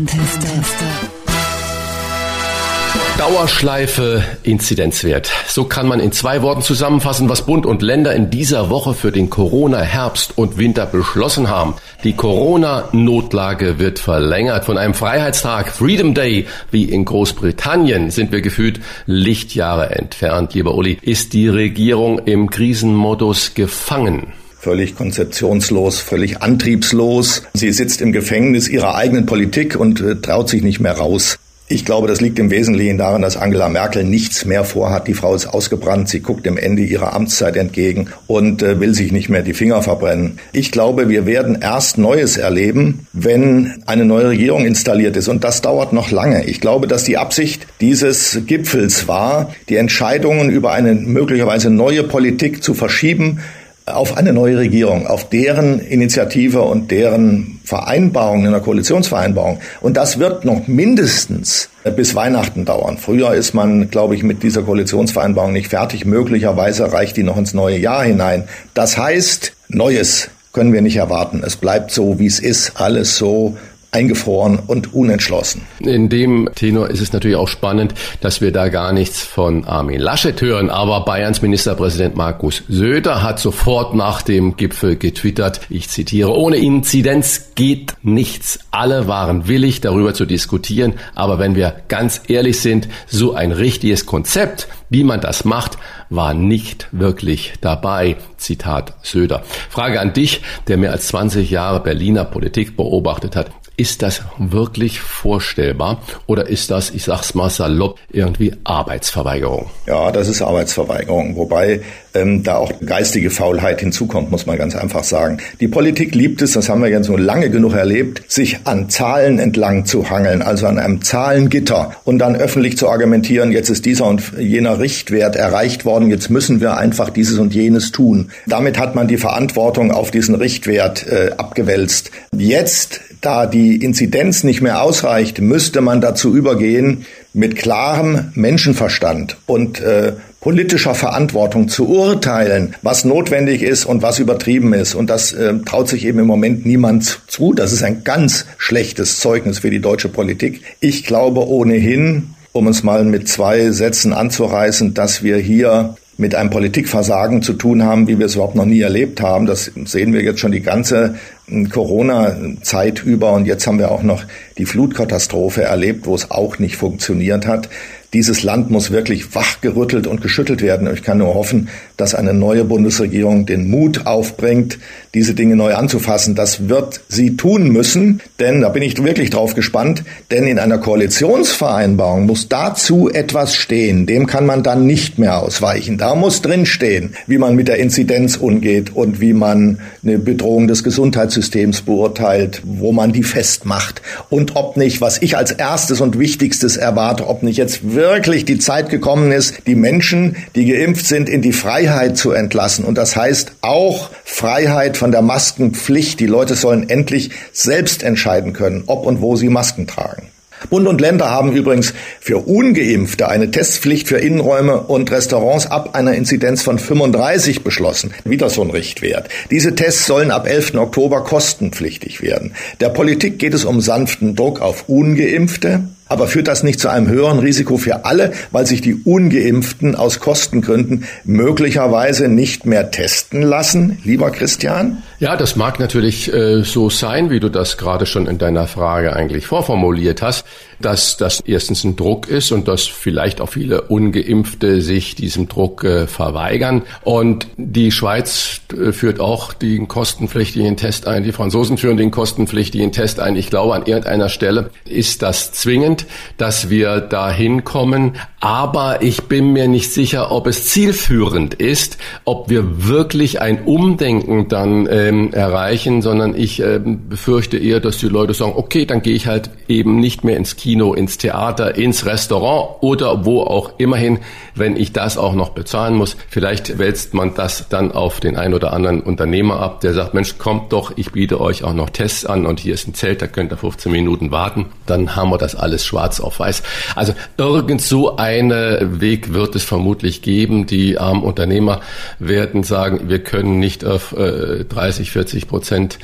Dauerschleife 3.17 4.23
Inzidenzwert. 4.43 5.31
So 5.47 5.65
kann 5.65 5.87
man 5.87 5.99
in 5.99 6.11
zwei 6.11 6.41
Worten 6.41 6.61
zusammenfassen, 6.61 7.29
was 7.29 7.45
Bund 7.45 7.65
und 7.65 7.81
Länder 7.81 8.15
in 8.15 8.29
dieser 8.29 8.69
Woche 8.69 8.93
für 8.93 9.11
den 9.11 9.29
Corona-Herbst 9.29 10.37
und 10.37 10.57
Winter 10.57 10.87
beschlossen 10.87 11.47
haben. 11.47 11.75
Die 12.03 12.13
Corona-Notlage 12.13 13.79
wird 13.79 13.99
verlängert. 13.99 14.65
Von 14.65 14.77
einem 14.77 14.93
Freiheitstag, 14.93 15.71
Freedom 15.71 16.13
Day, 16.13 16.47
wie 16.71 16.85
in 16.85 17.05
Großbritannien, 17.05 18.11
sind 18.11 18.31
wir 18.31 18.41
gefühlt 18.41 18.79
Lichtjahre 19.05 19.91
entfernt. 19.91 20.53
Lieber 20.53 20.73
Uli, 20.73 20.97
ist 21.01 21.33
die 21.33 21.47
Regierung 21.47 22.19
im 22.19 22.49
Krisenmodus 22.49 23.53
gefangen? 23.53 24.33
völlig 24.59 24.95
konzeptionslos, 24.95 25.99
völlig 25.99 26.43
antriebslos. 26.43 27.41
Sie 27.55 27.71
sitzt 27.71 27.99
im 27.99 28.11
Gefängnis 28.11 28.67
ihrer 28.67 28.93
eigenen 28.93 29.25
Politik 29.25 29.75
und 29.75 30.01
äh, 30.01 30.21
traut 30.21 30.49
sich 30.49 30.61
nicht 30.61 30.79
mehr 30.79 30.93
raus. 30.93 31.39
Ich 31.71 31.85
glaube, 31.85 32.09
das 32.09 32.19
liegt 32.19 32.37
im 32.37 32.51
Wesentlichen 32.51 32.97
daran, 32.97 33.21
dass 33.21 33.37
Angela 33.37 33.69
Merkel 33.69 34.03
nichts 34.03 34.43
mehr 34.43 34.65
vorhat. 34.65 35.07
Die 35.07 35.13
Frau 35.13 35.33
ist 35.33 35.47
ausgebrannt, 35.47 36.09
sie 36.09 36.19
guckt 36.19 36.45
dem 36.45 36.57
Ende 36.57 36.81
ihrer 36.81 37.13
Amtszeit 37.13 37.55
entgegen 37.55 38.07
und 38.27 38.61
äh, 38.61 38.81
will 38.81 38.93
sich 38.93 39.13
nicht 39.13 39.29
mehr 39.29 39.41
die 39.41 39.53
Finger 39.53 39.81
verbrennen. 39.81 40.37
Ich 40.51 40.73
glaube, 40.73 41.07
wir 41.07 41.25
werden 41.25 41.59
erst 41.61 41.97
Neues 41.97 42.35
erleben, 42.35 43.07
wenn 43.13 43.81
eine 43.85 44.03
neue 44.03 44.31
Regierung 44.31 44.65
installiert 44.65 45.15
ist. 45.15 45.29
Und 45.29 45.45
das 45.45 45.61
dauert 45.61 45.93
noch 45.93 46.11
lange. 46.11 46.43
Ich 46.43 46.59
glaube, 46.59 46.87
dass 46.87 47.05
die 47.05 47.17
Absicht 47.17 47.65
dieses 47.79 48.41
Gipfels 48.45 49.07
war, 49.07 49.55
die 49.69 49.77
Entscheidungen 49.77 50.49
über 50.49 50.73
eine 50.73 50.93
möglicherweise 50.93 51.69
neue 51.69 52.03
Politik 52.03 52.61
zu 52.61 52.73
verschieben, 52.73 53.39
auf 53.85 54.17
eine 54.17 54.33
neue 54.33 54.57
Regierung, 54.57 55.07
auf 55.07 55.29
deren 55.29 55.79
Initiative 55.79 56.61
und 56.61 56.91
deren 56.91 57.59
Vereinbarung, 57.63 58.45
in 58.45 58.51
der 58.51 58.61
Koalitionsvereinbarung. 58.61 59.59
Und 59.81 59.97
das 59.97 60.19
wird 60.19 60.45
noch 60.45 60.67
mindestens 60.67 61.69
bis 61.95 62.15
Weihnachten 62.15 62.65
dauern. 62.65 62.97
Früher 62.97 63.33
ist 63.33 63.53
man, 63.53 63.89
glaube 63.89 64.15
ich, 64.15 64.23
mit 64.23 64.43
dieser 64.43 64.63
Koalitionsvereinbarung 64.63 65.51
nicht 65.53 65.69
fertig. 65.69 66.05
Möglicherweise 66.05 66.91
reicht 66.91 67.17
die 67.17 67.23
noch 67.23 67.37
ins 67.37 67.53
neue 67.53 67.77
Jahr 67.77 68.03
hinein. 68.03 68.43
Das 68.73 68.97
heißt, 68.97 69.53
Neues 69.67 70.29
können 70.53 70.73
wir 70.73 70.81
nicht 70.81 70.97
erwarten. 70.97 71.43
Es 71.45 71.55
bleibt 71.55 71.91
so, 71.91 72.19
wie 72.19 72.25
es 72.25 72.39
ist, 72.39 72.73
alles 72.75 73.17
so 73.17 73.57
eingefroren 73.91 74.57
und 74.57 74.93
unentschlossen. 74.93 75.63
In 75.79 76.07
dem 76.07 76.49
Tenor 76.55 76.89
ist 76.89 77.01
es 77.01 77.11
natürlich 77.11 77.35
auch 77.35 77.49
spannend, 77.49 77.93
dass 78.21 78.39
wir 78.39 78.53
da 78.53 78.69
gar 78.69 78.93
nichts 78.93 79.21
von 79.21 79.65
Armin 79.65 79.99
Laschet 79.99 80.39
hören, 80.41 80.69
aber 80.69 81.03
Bayerns 81.03 81.41
Ministerpräsident 81.41 82.15
Markus 82.15 82.63
Söder 82.69 83.21
hat 83.21 83.39
sofort 83.39 83.93
nach 83.93 84.21
dem 84.21 84.55
Gipfel 84.55 84.95
getwittert, 84.95 85.61
ich 85.69 85.89
zitiere, 85.89 86.33
ohne 86.33 86.57
Inzidenz 86.57 87.51
geht 87.55 87.95
nichts. 88.01 88.59
Alle 88.71 89.07
waren 89.07 89.49
willig, 89.49 89.81
darüber 89.81 90.13
zu 90.13 90.25
diskutieren, 90.25 90.93
aber 91.13 91.37
wenn 91.37 91.55
wir 91.55 91.75
ganz 91.89 92.21
ehrlich 92.27 92.61
sind, 92.61 92.87
so 93.07 93.33
ein 93.33 93.51
richtiges 93.51 94.05
Konzept, 94.05 94.69
wie 94.89 95.03
man 95.03 95.19
das 95.19 95.43
macht, 95.43 95.77
war 96.09 96.33
nicht 96.33 96.87
wirklich 96.91 97.53
dabei. 97.61 98.17
Zitat 98.37 98.93
Söder. 99.01 99.43
Frage 99.69 99.99
an 99.99 100.13
dich, 100.13 100.41
der 100.67 100.77
mehr 100.77 100.91
als 100.91 101.07
20 101.07 101.49
Jahre 101.49 101.79
Berliner 101.79 102.25
Politik 102.25 102.75
beobachtet 102.75 103.35
hat. 103.35 103.51
Ist 103.81 104.03
das 104.03 104.21
wirklich 104.37 104.99
vorstellbar 104.99 106.03
oder 106.27 106.47
ist 106.47 106.69
das, 106.69 106.91
ich 106.91 107.03
sag's 107.05 107.33
mal 107.33 107.49
salopp, 107.49 107.97
irgendwie 108.11 108.53
Arbeitsverweigerung? 108.63 109.71
Ja, 109.87 110.11
das 110.11 110.27
ist 110.27 110.43
Arbeitsverweigerung. 110.43 111.35
Wobei 111.35 111.81
ähm, 112.13 112.43
da 112.43 112.57
auch 112.57 112.71
geistige 112.85 113.31
Faulheit 113.31 113.79
hinzukommt, 113.79 114.29
muss 114.29 114.45
man 114.45 114.59
ganz 114.59 114.75
einfach 114.75 115.03
sagen. 115.03 115.39
Die 115.59 115.67
Politik 115.67 116.13
liebt 116.13 116.43
es, 116.43 116.51
das 116.51 116.69
haben 116.69 116.83
wir 116.83 116.89
jetzt 116.89 117.07
so 117.07 117.17
lange 117.17 117.49
genug 117.49 117.73
erlebt, 117.73 118.21
sich 118.31 118.59
an 118.65 118.91
Zahlen 118.91 119.39
entlang 119.39 119.85
zu 119.85 120.11
hangeln, 120.11 120.43
also 120.43 120.67
an 120.67 120.77
einem 120.77 121.01
Zahlengitter 121.01 121.95
und 122.03 122.19
dann 122.19 122.35
öffentlich 122.35 122.77
zu 122.77 122.87
argumentieren, 122.87 123.51
jetzt 123.51 123.69
ist 123.71 123.87
dieser 123.87 124.05
und 124.05 124.33
jener 124.37 124.79
Richtwert 124.79 125.35
erreicht 125.35 125.85
worden, 125.85 126.11
jetzt 126.11 126.29
müssen 126.29 126.61
wir 126.61 126.77
einfach 126.77 127.09
dieses 127.09 127.39
und 127.39 127.55
jenes 127.55 127.91
tun. 127.91 128.29
Damit 128.45 128.77
hat 128.77 128.93
man 128.93 129.07
die 129.07 129.17
Verantwortung 129.17 129.89
auf 129.91 130.11
diesen 130.11 130.35
Richtwert 130.35 131.07
äh, 131.07 131.31
abgewälzt. 131.35 132.11
Jetzt, 132.31 133.01
da 133.21 133.45
die 133.45 133.77
Inzidenz 133.77 134.43
nicht 134.43 134.61
mehr 134.61 134.81
ausreicht, 134.81 135.39
müsste 135.39 135.81
man 135.81 136.01
dazu 136.01 136.35
übergehen, 136.35 137.05
mit 137.33 137.55
klarem 137.55 138.31
Menschenverstand 138.33 139.37
und 139.45 139.79
äh, 139.79 140.13
politischer 140.41 140.95
Verantwortung 140.95 141.69
zu 141.69 141.87
urteilen, 141.87 142.75
was 142.81 143.05
notwendig 143.05 143.61
ist 143.61 143.85
und 143.85 144.01
was 144.01 144.17
übertrieben 144.17 144.73
ist. 144.73 144.95
Und 144.95 145.09
das 145.09 145.33
äh, 145.33 145.53
traut 145.63 145.87
sich 145.87 146.05
eben 146.05 146.19
im 146.19 146.25
Moment 146.25 146.65
niemand 146.65 147.21
zu. 147.27 147.53
Das 147.53 147.71
ist 147.71 147.83
ein 147.83 148.03
ganz 148.03 148.47
schlechtes 148.57 149.19
Zeugnis 149.19 149.59
für 149.59 149.69
die 149.69 149.79
deutsche 149.79 150.09
Politik. 150.09 150.63
Ich 150.79 151.05
glaube 151.05 151.47
ohnehin, 151.47 152.33
um 152.53 152.65
uns 152.65 152.81
mal 152.81 153.05
mit 153.05 153.29
zwei 153.29 153.69
Sätzen 153.69 154.13
anzureißen, 154.13 154.95
dass 154.95 155.23
wir 155.23 155.37
hier 155.37 155.95
mit 156.21 156.35
einem 156.35 156.51
Politikversagen 156.51 157.41
zu 157.41 157.53
tun 157.53 157.83
haben, 157.83 158.07
wie 158.07 158.19
wir 158.19 158.27
es 158.27 158.35
überhaupt 158.35 158.55
noch 158.55 158.65
nie 158.65 158.79
erlebt 158.79 159.21
haben. 159.21 159.47
Das 159.47 159.71
sehen 159.85 160.13
wir 160.13 160.21
jetzt 160.21 160.39
schon 160.39 160.51
die 160.51 160.61
ganze 160.61 161.15
hm, 161.47 161.69
Corona-Zeit 161.69 163.03
über 163.03 163.33
und 163.33 163.45
jetzt 163.45 163.65
haben 163.65 163.79
wir 163.79 163.91
auch 163.91 164.03
noch 164.03 164.23
die 164.59 164.65
Flutkatastrophe 164.65 165.63
erlebt, 165.63 166.05
wo 166.05 166.13
es 166.13 166.29
auch 166.29 166.59
nicht 166.59 166.77
funktioniert 166.77 167.47
hat. 167.47 167.69
Dieses 168.13 168.43
Land 168.43 168.69
muss 168.69 168.91
wirklich 168.91 169.33
wachgerüttelt 169.33 170.05
und 170.05 170.21
geschüttelt 170.21 170.61
werden. 170.61 170.87
Ich 170.93 171.01
kann 171.01 171.17
nur 171.17 171.33
hoffen, 171.33 171.69
dass 171.97 172.13
eine 172.13 172.33
neue 172.33 172.65
Bundesregierung 172.65 173.45
den 173.45 173.69
Mut 173.69 174.05
aufbringt, 174.05 174.77
diese 175.13 175.33
Dinge 175.33 175.55
neu 175.55 175.75
anzufassen. 175.75 176.35
Das 176.35 176.69
wird 176.69 177.01
sie 177.09 177.35
tun 177.35 177.69
müssen, 177.69 178.21
denn 178.39 178.61
da 178.61 178.69
bin 178.69 178.83
ich 178.83 179.01
wirklich 179.03 179.29
drauf 179.29 179.55
gespannt, 179.55 180.03
denn 180.29 180.47
in 180.47 180.59
einer 180.59 180.77
Koalitionsvereinbarung 180.77 182.25
muss 182.25 182.47
dazu 182.47 183.09
etwas 183.09 183.55
stehen. 183.55 184.05
Dem 184.05 184.25
kann 184.25 184.45
man 184.45 184.63
dann 184.63 184.85
nicht 184.85 185.19
mehr 185.19 185.39
ausweichen. 185.39 185.97
Da 185.97 186.15
muss 186.15 186.41
drinstehen, 186.41 187.13
wie 187.27 187.37
man 187.37 187.55
mit 187.55 187.67
der 187.67 187.77
Inzidenz 187.77 188.37
umgeht 188.37 188.95
und 188.95 189.19
wie 189.19 189.33
man 189.33 189.79
eine 190.03 190.17
Bedrohung 190.17 190.67
des 190.67 190.83
Gesundheitssystems 190.83 191.81
beurteilt, 191.81 192.61
wo 192.63 192.91
man 192.91 193.11
die 193.11 193.23
festmacht 193.23 194.01
und 194.29 194.55
ob 194.55 194.77
nicht, 194.77 195.01
was 195.01 195.21
ich 195.21 195.35
als 195.35 195.51
erstes 195.51 196.01
und 196.01 196.17
wichtigstes 196.17 196.77
erwarte, 196.77 197.27
ob 197.27 197.43
nicht 197.43 197.57
jetzt 197.57 197.93
wirklich 197.93 198.45
die 198.45 198.59
Zeit 198.59 198.89
gekommen 198.89 199.31
ist, 199.31 199.67
die 199.67 199.75
Menschen, 199.75 200.37
die 200.55 200.65
geimpft 200.65 201.05
sind, 201.05 201.27
in 201.27 201.41
die 201.41 201.53
Freiheit 201.53 202.17
zu 202.17 202.31
entlassen. 202.31 202.85
Und 202.85 202.97
das 202.97 203.15
heißt 203.15 203.53
auch 203.61 204.09
Freiheit 204.23 204.97
von 205.01 205.11
der 205.11 205.23
Maskenpflicht. 205.23 206.19
Die 206.19 206.27
Leute 206.27 206.53
sollen 206.53 206.87
endlich 206.87 207.31
selbst 207.51 208.03
entscheiden 208.03 208.53
können, 208.53 208.83
ob 208.85 209.07
und 209.07 209.19
wo 209.19 209.35
sie 209.35 209.49
Masken 209.49 209.87
tragen. 209.87 210.27
Bund 210.69 210.87
und 210.87 211.01
Länder 211.01 211.31
haben 211.31 211.53
übrigens 211.53 211.95
für 212.19 212.37
ungeimpfte 212.37 213.27
eine 213.27 213.49
Testpflicht 213.49 214.07
für 214.07 214.17
Innenräume 214.19 214.79
und 214.79 215.09
Restaurants 215.09 215.65
ab 215.65 215.95
einer 215.95 216.13
Inzidenz 216.13 216.61
von 216.61 216.77
35 216.77 217.63
beschlossen. 217.63 218.13
Wieder 218.25 218.51
so 218.51 218.61
ein 218.61 218.69
Richtwert. 218.69 219.27
Diese 219.49 219.73
Tests 219.73 220.05
sollen 220.05 220.29
ab 220.29 220.47
11. 220.47 220.75
Oktober 220.75 221.23
kostenpflichtig 221.23 222.21
werden. 222.21 222.53
Der 222.79 222.89
Politik 222.89 223.39
geht 223.39 223.55
es 223.55 223.65
um 223.65 223.81
sanften 223.81 224.35
Druck 224.35 224.61
auf 224.61 224.87
ungeimpfte, 224.87 225.81
aber 226.11 226.27
führt 226.27 226.49
das 226.49 226.61
nicht 226.61 226.79
zu 226.79 226.89
einem 226.89 227.07
höheren 227.07 227.39
Risiko 227.39 227.77
für 227.77 228.03
alle, 228.03 228.33
weil 228.51 228.65
sich 228.65 228.81
die 228.81 228.95
ungeimpften 228.95 229.95
aus 229.95 230.19
Kostengründen 230.19 231.05
möglicherweise 231.23 232.27
nicht 232.27 232.65
mehr 232.65 232.91
testen 232.91 233.41
lassen, 233.41 233.97
lieber 234.03 234.29
Christian? 234.29 235.01
Ja, 235.19 235.37
das 235.37 235.55
mag 235.55 235.79
natürlich 235.79 236.31
äh, 236.33 236.63
so 236.63 236.89
sein, 236.89 237.29
wie 237.29 237.39
du 237.39 237.47
das 237.47 237.77
gerade 237.77 238.05
schon 238.05 238.27
in 238.27 238.37
deiner 238.37 238.67
Frage 238.67 239.15
eigentlich 239.15 239.47
vorformuliert 239.47 240.21
hast, 240.21 240.45
dass 240.81 241.17
das 241.17 241.41
erstens 241.41 241.83
ein 241.83 241.95
Druck 241.95 242.27
ist 242.27 242.51
und 242.51 242.67
dass 242.67 242.87
vielleicht 242.87 243.41
auch 243.41 243.49
viele 243.49 243.81
ungeimpfte 243.83 244.81
sich 244.81 245.15
diesem 245.15 245.47
Druck 245.47 245.83
äh, 245.83 246.07
verweigern. 246.07 246.83
Und 247.03 247.47
die 247.57 247.91
Schweiz 247.91 248.61
äh, 248.71 248.91
führt 248.91 249.19
auch 249.19 249.53
den 249.53 249.87
kostenpflichtigen 249.87 250.77
Test 250.77 251.07
ein, 251.07 251.23
die 251.23 251.31
Franzosen 251.31 251.77
führen 251.77 251.97
den 251.97 252.11
kostenpflichtigen 252.11 252.91
Test 252.91 253.19
ein. 253.19 253.35
Ich 253.35 253.49
glaube, 253.49 253.75
an 253.75 253.85
irgendeiner 253.85 254.29
Stelle 254.29 254.69
ist 254.85 255.21
das 255.21 255.51
zwingend, 255.51 256.05
dass 256.37 256.69
wir 256.69 257.01
da 257.01 257.31
hinkommen. 257.31 258.13
Aber 258.41 259.01
ich 259.01 259.23
bin 259.23 259.53
mir 259.53 259.67
nicht 259.67 259.91
sicher, 259.91 260.31
ob 260.31 260.47
es 260.47 260.67
zielführend 260.67 261.53
ist, 261.53 261.97
ob 262.25 262.49
wir 262.49 262.87
wirklich 262.87 263.41
ein 263.41 263.63
Umdenken 263.65 264.47
dann 264.47 264.87
äh, 264.87 265.01
ähm, 265.01 265.33
erreichen, 265.33 266.01
sondern 266.01 266.35
ich 266.35 266.61
ähm, 266.61 267.09
befürchte 267.09 267.57
eher, 267.57 267.79
dass 267.79 267.97
die 267.97 268.07
Leute 268.07 268.33
sagen, 268.33 268.53
okay, 268.55 268.85
dann 268.85 269.01
gehe 269.01 269.13
ich 269.13 269.27
halt 269.27 269.49
eben 269.67 269.99
nicht 269.99 270.23
mehr 270.23 270.37
ins 270.37 270.55
Kino, 270.55 270.93
ins 270.93 271.17
Theater, 271.17 271.75
ins 271.75 272.05
Restaurant 272.05 272.81
oder 272.81 273.25
wo 273.25 273.41
auch 273.41 273.73
immerhin, 273.77 274.19
wenn 274.55 274.75
ich 274.75 274.93
das 274.93 275.17
auch 275.17 275.33
noch 275.33 275.49
bezahlen 275.49 275.95
muss. 275.95 276.15
Vielleicht 276.29 276.77
wälzt 276.77 277.13
man 277.13 277.33
das 277.33 277.67
dann 277.69 277.91
auf 277.91 278.19
den 278.19 278.37
einen 278.37 278.53
oder 278.53 278.73
anderen 278.73 279.01
Unternehmer 279.01 279.59
ab, 279.59 279.81
der 279.81 279.93
sagt, 279.93 280.13
Mensch, 280.13 280.37
kommt 280.37 280.71
doch, 280.71 280.93
ich 280.95 281.11
biete 281.11 281.41
euch 281.41 281.63
auch 281.63 281.73
noch 281.73 281.89
Tests 281.89 282.25
an 282.25 282.45
und 282.45 282.59
hier 282.59 282.73
ist 282.73 282.87
ein 282.87 282.93
Zelt, 282.93 283.21
da 283.21 283.27
könnt 283.27 283.51
ihr 283.51 283.57
15 283.57 283.91
Minuten 283.91 284.31
warten. 284.31 284.67
Dann 284.85 285.15
haben 285.15 285.29
wir 285.29 285.37
das 285.37 285.55
alles 285.55 285.85
schwarz 285.85 286.19
auf 286.19 286.39
weiß. 286.39 286.63
Also 286.95 287.13
irgend 287.37 287.81
so 287.81 288.17
einen 288.31 289.01
Weg 289.01 289.33
wird 289.33 289.55
es 289.55 289.63
vermutlich 289.63 290.21
geben. 290.21 290.67
Die 290.67 290.97
armen 290.97 291.23
Unternehmer 291.23 291.81
werden 292.19 292.63
sagen, 292.63 293.09
wir 293.09 293.19
können 293.19 293.59
nicht 293.59 293.83
auf 293.85 294.13
äh, 294.13 294.63
30 294.65 294.91
30, 294.91 295.11
40 295.11 295.47
Prozent 295.47 295.99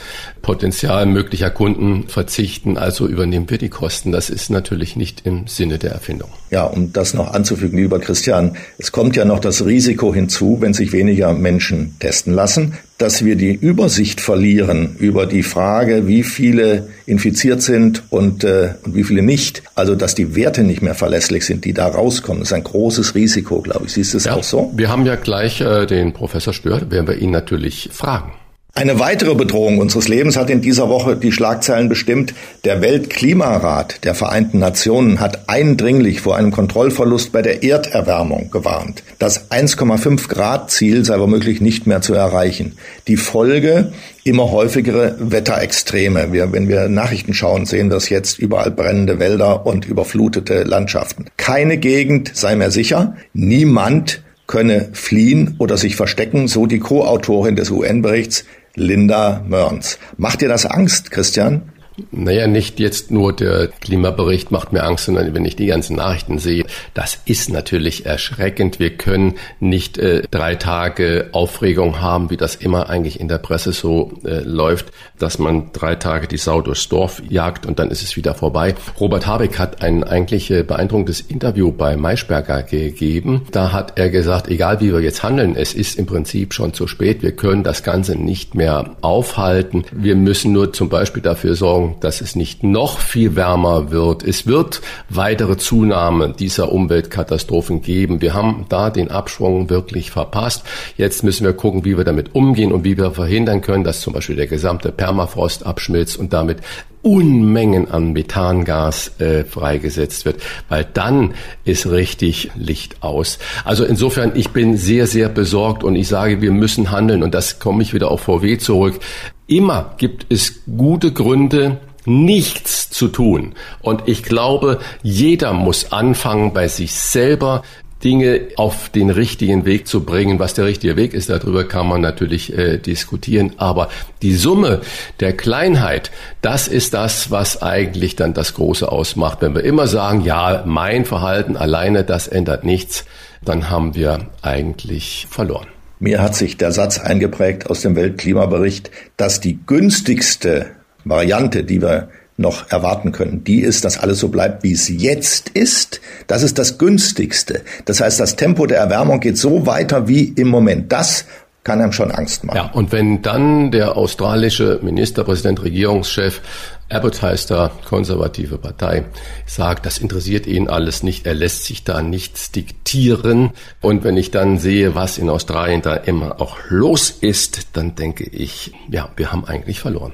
Potenzial 0.47 1.05
möglicher 1.05 1.49
Kunden 1.49 2.07
verzichten. 2.07 2.77
Also 2.77 3.05
übernehmen 3.05 3.49
wir 3.49 3.57
die 3.57 3.67
Kosten. 3.67 4.13
Das 4.13 4.29
ist 4.29 4.49
natürlich 4.49 4.95
nicht 4.95 5.25
im 5.25 5.45
Sinne 5.45 5.77
der 5.77 5.91
Erfindung. 5.91 6.29
Ja, 6.51 6.63
um 6.63 6.93
das 6.93 7.13
noch 7.13 7.33
anzufügen, 7.33 7.77
lieber 7.77 7.99
Christian, 7.99 8.55
es 8.77 8.93
kommt 8.93 9.17
ja 9.17 9.25
noch 9.25 9.39
das 9.39 9.65
Risiko 9.65 10.13
hinzu, 10.13 10.57
wenn 10.61 10.73
sich 10.73 10.93
weniger 10.93 11.33
Menschen 11.33 11.97
testen 11.99 12.33
lassen, 12.33 12.75
dass 12.97 13.25
wir 13.25 13.35
die 13.35 13.51
Übersicht 13.51 14.21
verlieren 14.21 14.95
über 14.99 15.25
die 15.25 15.43
Frage, 15.43 16.07
wie 16.07 16.23
viele 16.23 16.87
infiziert 17.05 17.61
sind 17.61 18.03
und, 18.09 18.45
äh, 18.45 18.75
und 18.85 18.95
wie 18.95 19.03
viele 19.03 19.23
nicht. 19.23 19.63
Also, 19.75 19.95
dass 19.95 20.15
die 20.15 20.33
Werte 20.33 20.63
nicht 20.63 20.81
mehr 20.81 20.95
verlässlich 20.95 21.45
sind, 21.45 21.65
die 21.65 21.73
da 21.73 21.87
rauskommen. 21.87 22.39
Das 22.39 22.51
ist 22.51 22.53
ein 22.53 22.63
großes 22.63 23.15
Risiko, 23.15 23.61
glaube 23.61 23.87
ich. 23.87 23.91
Siehst 23.91 24.13
du 24.13 24.17
es 24.17 24.23
ja, 24.23 24.35
auch 24.35 24.43
so? 24.45 24.71
Wir 24.77 24.87
haben 24.87 25.05
ja 25.05 25.15
gleich 25.15 25.59
äh, 25.59 25.85
den 25.85 26.13
Professor 26.13 26.53
Stör, 26.53 26.89
werden 26.89 27.07
wir 27.07 27.17
ihn 27.17 27.31
natürlich 27.31 27.89
fragen. 27.91 28.31
Eine 28.77 28.99
weitere 28.99 29.33
Bedrohung 29.33 29.79
unseres 29.79 30.07
Lebens 30.07 30.37
hat 30.37 30.51
in 30.51 30.61
dieser 30.61 30.87
Woche 30.87 31.15
die 31.15 31.31
Schlagzeilen 31.31 31.89
bestimmt. 31.89 32.35
Der 32.63 32.79
Weltklimarat 32.79 34.03
der 34.03 34.13
Vereinten 34.13 34.59
Nationen 34.59 35.19
hat 35.19 35.49
eindringlich 35.49 36.21
vor 36.21 36.35
einem 36.35 36.51
Kontrollverlust 36.51 37.31
bei 37.31 37.41
der 37.41 37.63
Erderwärmung 37.63 38.51
gewarnt. 38.51 39.01
Das 39.17 39.49
1,5 39.49 40.27
Grad 40.27 40.69
Ziel 40.69 41.03
sei 41.05 41.19
womöglich 41.19 41.59
nicht 41.59 41.87
mehr 41.87 42.01
zu 42.01 42.13
erreichen. 42.13 42.77
Die 43.07 43.17
Folge 43.17 43.93
immer 44.23 44.51
häufigere 44.51 45.15
Wetterextreme. 45.17 46.31
Wir, 46.31 46.53
wenn 46.53 46.69
wir 46.69 46.87
Nachrichten 46.87 47.33
schauen, 47.33 47.65
sehen 47.65 47.89
wir 47.89 47.97
es 47.97 48.09
jetzt 48.09 48.37
überall 48.37 48.69
brennende 48.69 49.17
Wälder 49.17 49.65
und 49.65 49.85
überflutete 49.87 50.61
Landschaften. 50.61 51.25
Keine 51.37 51.79
Gegend 51.79 52.29
sei 52.35 52.55
mehr 52.55 52.69
sicher. 52.69 53.15
Niemand 53.33 54.21
könne 54.45 54.89
fliehen 54.93 55.55
oder 55.57 55.77
sich 55.77 55.95
verstecken, 55.95 56.47
so 56.47 56.67
die 56.67 56.79
Co-Autorin 56.79 57.55
des 57.55 57.69
UN-Berichts 57.69 58.45
Linda 58.77 59.43
Mörns. 59.47 59.97
Macht 60.17 60.41
dir 60.41 60.49
das 60.49 60.67
Angst, 60.67 61.09
Christian? 61.09 61.73
Naja, 62.11 62.45
nicht 62.45 62.79
jetzt 62.79 63.09
nur 63.09 63.33
der 63.33 63.67
Klimabericht 63.67 64.51
macht 64.51 64.71
mir 64.71 64.83
Angst, 64.83 65.05
sondern 65.05 65.33
wenn 65.33 65.45
ich 65.45 65.55
die 65.55 65.65
ganzen 65.65 65.95
Nachrichten 65.95 66.37
sehe, 66.37 66.65
das 66.93 67.19
ist 67.25 67.49
natürlich 67.49 68.05
erschreckend. 68.05 68.79
Wir 68.79 68.91
können 68.91 69.35
nicht 69.59 69.97
äh, 69.97 70.21
drei 70.29 70.55
Tage 70.55 71.29
Aufregung 71.31 71.99
haben, 71.99 72.29
wie 72.29 72.37
das 72.37 72.55
immer 72.55 72.89
eigentlich 72.89 73.19
in 73.19 73.27
der 73.27 73.39
Presse 73.39 73.71
so 73.71 74.11
äh, 74.23 74.41
läuft, 74.41 74.91
dass 75.17 75.39
man 75.39 75.71
drei 75.73 75.95
Tage 75.95 76.27
die 76.27 76.37
Sau 76.37 76.61
durchs 76.61 76.87
Dorf 76.87 77.21
jagt 77.29 77.65
und 77.65 77.79
dann 77.79 77.89
ist 77.89 78.03
es 78.03 78.15
wieder 78.15 78.35
vorbei. 78.35 78.75
Robert 78.99 79.25
Habeck 79.25 79.57
hat 79.57 79.81
ein 79.81 80.03
eigentlich 80.03 80.51
äh, 80.51 80.61
beeindruckendes 80.61 81.21
Interview 81.21 81.71
bei 81.71 81.97
Maischberger 81.97 82.61
gegeben. 82.61 83.47
Da 83.51 83.71
hat 83.71 83.97
er 83.97 84.09
gesagt, 84.09 84.49
egal 84.49 84.81
wie 84.81 84.93
wir 84.93 85.01
jetzt 85.01 85.23
handeln, 85.23 85.55
es 85.55 85.73
ist 85.73 85.97
im 85.97 86.05
Prinzip 86.05 86.53
schon 86.53 86.73
zu 86.73 86.85
spät. 86.85 87.23
Wir 87.23 87.31
können 87.31 87.63
das 87.63 87.81
Ganze 87.81 88.15
nicht 88.15 88.53
mehr 88.53 88.95
aufhalten. 89.01 89.83
Wir 89.91 90.15
müssen 90.15 90.51
nur 90.51 90.73
zum 90.73 90.89
Beispiel 90.89 91.23
dafür 91.23 91.55
sorgen, 91.55 91.86
Dass 91.99 92.21
es 92.21 92.35
nicht 92.35 92.63
noch 92.63 92.99
viel 92.99 93.35
wärmer 93.35 93.91
wird. 93.91 94.23
Es 94.23 94.47
wird 94.47 94.81
weitere 95.09 95.57
Zunahme 95.57 96.33
dieser 96.37 96.71
Umweltkatastrophen 96.71 97.81
geben. 97.81 98.21
Wir 98.21 98.33
haben 98.33 98.65
da 98.69 98.89
den 98.89 99.11
Abschwung 99.11 99.69
wirklich 99.69 100.11
verpasst. 100.11 100.63
Jetzt 100.97 101.23
müssen 101.23 101.45
wir 101.45 101.53
gucken, 101.53 101.85
wie 101.85 101.97
wir 101.97 102.03
damit 102.03 102.35
umgehen 102.35 102.71
und 102.71 102.83
wie 102.83 102.97
wir 102.97 103.11
verhindern 103.11 103.61
können, 103.61 103.83
dass 103.83 104.01
zum 104.01 104.13
Beispiel 104.13 104.35
der 104.35 104.47
gesamte 104.47 104.91
Permafrost 104.91 105.65
abschmilzt 105.65 106.17
und 106.17 106.33
damit 106.33 106.61
Unmengen 107.07 107.89
an 107.89 108.11
Methangas 108.11 109.19
äh, 109.19 109.45
freigesetzt 109.45 110.25
wird, 110.25 110.41
weil 110.67 110.85
dann 110.93 111.35
ist 111.63 111.89
richtig 111.89 112.51
Licht 112.55 113.01
aus. 113.01 113.39
Also 113.63 113.85
insofern, 113.85 114.33
ich 114.35 114.49
bin 114.49 114.75
sehr, 114.75 115.07
sehr 115.07 115.29
besorgt 115.29 115.85
und 115.85 115.95
ich 115.95 116.09
sage, 116.09 116.41
wir 116.41 116.51
müssen 116.51 116.91
handeln 116.91 117.23
und 117.23 117.33
das 117.33 117.59
komme 117.59 117.81
ich 117.81 117.93
wieder 117.93 118.11
auf 118.11 118.21
VW 118.21 118.57
zurück. 118.57 118.99
Immer 119.47 119.95
gibt 119.97 120.25
es 120.29 120.61
gute 120.77 121.11
Gründe, 121.13 121.77
nichts 122.05 122.89
zu 122.89 123.07
tun. 123.07 123.53
Und 123.81 124.03
ich 124.05 124.23
glaube, 124.23 124.79
jeder 125.03 125.53
muss 125.53 125.91
anfangen 125.91 126.53
bei 126.53 126.67
sich 126.67 126.93
selber, 126.93 127.63
Dinge 128.03 128.49
auf 128.57 128.89
den 128.89 129.09
richtigen 129.09 129.65
Weg 129.65 129.87
zu 129.87 130.03
bringen. 130.03 130.39
Was 130.39 130.53
der 130.53 130.65
richtige 130.65 130.95
Weg 130.95 131.13
ist, 131.13 131.29
darüber 131.29 131.63
kann 131.63 131.87
man 131.87 132.01
natürlich 132.01 132.55
äh, 132.55 132.77
diskutieren. 132.77 133.53
Aber 133.57 133.89
die 134.21 134.35
Summe 134.35 134.81
der 135.19 135.35
Kleinheit, 135.35 136.11
das 136.41 136.67
ist 136.67 136.93
das, 136.93 137.31
was 137.31 137.61
eigentlich 137.61 138.15
dann 138.15 138.33
das 138.33 138.53
Große 138.53 138.91
ausmacht. 138.91 139.41
Wenn 139.41 139.55
wir 139.55 139.63
immer 139.63 139.87
sagen, 139.87 140.21
ja, 140.21 140.63
mein 140.65 141.05
Verhalten 141.05 141.57
alleine, 141.57 142.03
das 142.03 142.27
ändert 142.27 142.63
nichts, 142.63 143.05
dann 143.43 143.69
haben 143.69 143.95
wir 143.95 144.29
eigentlich 144.41 145.27
verloren. 145.29 145.67
Mir 145.99 146.21
hat 146.21 146.35
sich 146.35 146.57
der 146.57 146.71
Satz 146.71 146.99
eingeprägt 146.99 147.69
aus 147.69 147.81
dem 147.81 147.95
Weltklimabericht, 147.95 148.91
dass 149.17 149.39
die 149.39 149.59
günstigste 149.65 150.67
Variante, 151.03 151.63
die 151.63 151.81
wir 151.81 152.09
noch 152.37 152.69
erwarten 152.69 153.11
können, 153.11 153.43
die 153.43 153.61
ist, 153.61 153.83
dass 153.83 153.97
alles 153.97 154.19
so 154.19 154.29
bleibt, 154.29 154.63
wie 154.63 154.73
es 154.73 154.87
jetzt 154.89 155.49
ist. 155.49 156.01
Das 156.27 156.43
ist 156.43 156.59
das 156.59 156.77
günstigste. 156.77 157.61
Das 157.85 157.99
heißt, 157.99 158.19
das 158.19 158.35
Tempo 158.35 158.67
der 158.67 158.77
Erwärmung 158.77 159.19
geht 159.19 159.37
so 159.37 159.65
weiter 159.65 160.07
wie 160.07 160.25
im 160.35 160.47
Moment. 160.49 160.91
Das 160.91 161.25
kann 161.63 161.81
einem 161.81 161.91
schon 161.91 162.11
Angst 162.11 162.43
machen. 162.43 162.57
Ja, 162.57 162.71
und 162.71 162.91
wenn 162.91 163.23
dann 163.23 163.71
der 163.71 163.97
australische 163.97 164.79
Ministerpräsident, 164.83 165.63
Regierungschef, 165.63 166.41
Abbott 166.89 167.21
heißt 167.21 167.51
da, 167.51 167.71
konservative 167.85 168.57
Partei, 168.57 169.05
sagt, 169.45 169.85
das 169.85 169.97
interessiert 169.97 170.47
ihn 170.47 170.69
alles 170.69 171.03
nicht, 171.03 171.25
er 171.25 171.33
lässt 171.33 171.65
sich 171.65 171.83
da 171.83 172.01
nichts 172.01 172.51
diktieren. 172.51 173.51
Und 173.81 174.03
wenn 174.03 174.15
ich 174.15 174.31
dann 174.31 174.57
sehe, 174.57 174.95
was 174.95 175.17
in 175.17 175.29
Australien 175.29 175.81
da 175.81 175.95
immer 175.95 176.39
auch 176.39 176.57
los 176.69 177.09
ist, 177.09 177.75
dann 177.75 177.95
denke 177.95 178.23
ich, 178.23 178.71
ja, 178.89 179.09
wir 179.17 179.31
haben 179.31 179.43
eigentlich 179.45 179.79
verloren. 179.79 180.13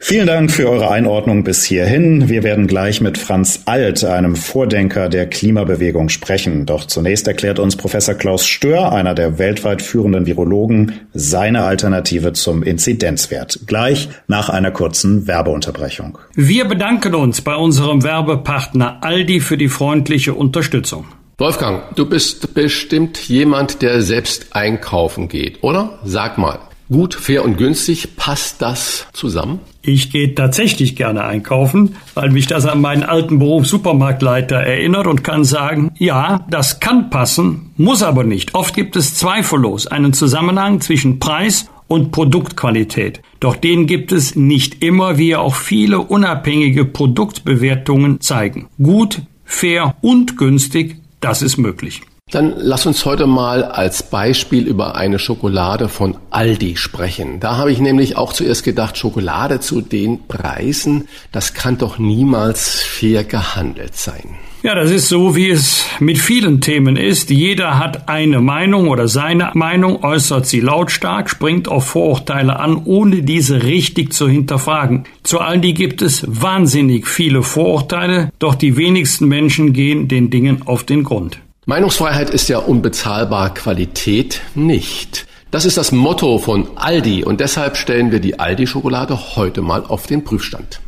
Vielen 0.00 0.28
Dank 0.28 0.52
für 0.52 0.70
eure 0.70 0.90
Einordnung 0.92 1.42
bis 1.42 1.64
hierhin. 1.64 2.28
Wir 2.28 2.44
werden 2.44 2.68
gleich 2.68 3.00
mit 3.00 3.18
Franz 3.18 3.62
Alt, 3.66 4.04
einem 4.04 4.36
Vordenker 4.36 5.08
der 5.08 5.26
Klimabewegung, 5.26 6.08
sprechen. 6.08 6.66
Doch 6.66 6.86
zunächst 6.86 7.26
erklärt 7.26 7.58
uns 7.58 7.74
Professor 7.74 8.14
Klaus 8.14 8.46
Stör, 8.46 8.92
einer 8.92 9.14
der 9.14 9.38
weltweit 9.38 9.82
führenden 9.82 10.24
Virologen, 10.24 11.00
seine 11.14 11.64
Alternative 11.64 12.32
zum 12.32 12.62
Inzidenzwert. 12.62 13.60
Gleich 13.66 14.08
nach 14.28 14.48
einer 14.48 14.70
kurzen 14.70 15.26
Werbeunterbrechung. 15.26 16.16
Wir 16.34 16.66
bedanken 16.66 17.16
uns 17.16 17.40
bei 17.40 17.56
unserem 17.56 18.04
Werbepartner 18.04 18.98
Aldi 19.02 19.40
für 19.40 19.56
die 19.56 19.68
freundliche 19.68 20.32
Unterstützung. 20.32 21.06
Wolfgang, 21.38 21.94
du 21.96 22.06
bist 22.06 22.54
bestimmt 22.54 23.18
jemand, 23.28 23.82
der 23.82 24.00
selbst 24.02 24.46
einkaufen 24.52 25.28
geht, 25.28 25.62
oder? 25.62 25.98
Sag 26.04 26.38
mal, 26.38 26.60
gut, 26.88 27.14
fair 27.14 27.44
und 27.44 27.58
günstig, 27.58 28.16
passt 28.16 28.62
das 28.62 29.06
zusammen? 29.12 29.60
Ich 29.88 30.10
gehe 30.10 30.34
tatsächlich 30.34 30.96
gerne 30.96 31.24
einkaufen, 31.24 31.96
weil 32.12 32.28
mich 32.28 32.46
das 32.46 32.66
an 32.66 32.82
meinen 32.82 33.04
alten 33.04 33.38
Beruf 33.38 33.66
Supermarktleiter 33.66 34.56
erinnert 34.56 35.06
und 35.06 35.24
kann 35.24 35.44
sagen, 35.44 35.92
ja, 35.96 36.44
das 36.50 36.78
kann 36.78 37.08
passen, 37.08 37.70
muss 37.78 38.02
aber 38.02 38.22
nicht. 38.22 38.54
Oft 38.54 38.74
gibt 38.74 38.96
es 38.96 39.14
zweifellos 39.14 39.86
einen 39.86 40.12
Zusammenhang 40.12 40.82
zwischen 40.82 41.20
Preis 41.20 41.70
und 41.86 42.12
Produktqualität. 42.12 43.22
Doch 43.40 43.56
den 43.56 43.86
gibt 43.86 44.12
es 44.12 44.36
nicht 44.36 44.84
immer, 44.84 45.16
wie 45.16 45.36
auch 45.36 45.54
viele 45.54 46.00
unabhängige 46.00 46.84
Produktbewertungen 46.84 48.20
zeigen. 48.20 48.68
Gut, 48.76 49.22
fair 49.46 49.94
und 50.02 50.36
günstig, 50.36 50.96
das 51.20 51.40
ist 51.40 51.56
möglich. 51.56 52.02
Dann 52.30 52.52
lass 52.58 52.84
uns 52.84 53.06
heute 53.06 53.26
mal 53.26 53.64
als 53.64 54.02
Beispiel 54.02 54.66
über 54.66 54.96
eine 54.96 55.18
Schokolade 55.18 55.88
von 55.88 56.18
Aldi 56.28 56.76
sprechen. 56.76 57.40
Da 57.40 57.56
habe 57.56 57.72
ich 57.72 57.80
nämlich 57.80 58.18
auch 58.18 58.34
zuerst 58.34 58.64
gedacht, 58.64 58.98
Schokolade 58.98 59.60
zu 59.60 59.80
den 59.80 60.26
Preisen, 60.28 61.08
das 61.32 61.54
kann 61.54 61.78
doch 61.78 61.98
niemals 61.98 62.82
fair 62.82 63.24
gehandelt 63.24 63.96
sein. 63.96 64.36
Ja, 64.62 64.74
das 64.74 64.90
ist 64.90 65.08
so, 65.08 65.36
wie 65.36 65.48
es 65.48 65.86
mit 66.00 66.18
vielen 66.18 66.60
Themen 66.60 66.96
ist. 66.96 67.30
Jeder 67.30 67.78
hat 67.78 68.08
eine 68.08 68.40
Meinung 68.42 68.88
oder 68.88 69.08
seine 69.08 69.52
Meinung, 69.54 70.02
äußert 70.02 70.46
sie 70.46 70.60
lautstark, 70.60 71.30
springt 71.30 71.68
auf 71.68 71.86
Vorurteile 71.86 72.58
an, 72.58 72.82
ohne 72.84 73.22
diese 73.22 73.62
richtig 73.62 74.12
zu 74.12 74.28
hinterfragen. 74.28 75.04
Zu 75.22 75.38
Aldi 75.38 75.72
gibt 75.72 76.02
es 76.02 76.24
wahnsinnig 76.26 77.06
viele 77.06 77.42
Vorurteile, 77.42 78.30
doch 78.38 78.56
die 78.56 78.76
wenigsten 78.76 79.28
Menschen 79.28 79.72
gehen 79.72 80.08
den 80.08 80.28
Dingen 80.28 80.62
auf 80.66 80.82
den 80.82 81.04
Grund. 81.04 81.38
Meinungsfreiheit 81.68 82.30
ist 82.30 82.48
ja 82.48 82.60
unbezahlbar, 82.60 83.52
Qualität 83.52 84.40
nicht. 84.54 85.26
Das 85.50 85.66
ist 85.66 85.76
das 85.76 85.92
Motto 85.92 86.38
von 86.38 86.66
Aldi 86.76 87.24
und 87.24 87.40
deshalb 87.40 87.76
stellen 87.76 88.10
wir 88.10 88.20
die 88.20 88.40
Aldi-Schokolade 88.40 89.36
heute 89.36 89.60
mal 89.60 89.84
auf 89.84 90.06
den 90.06 90.24
Prüfstand. 90.24 90.80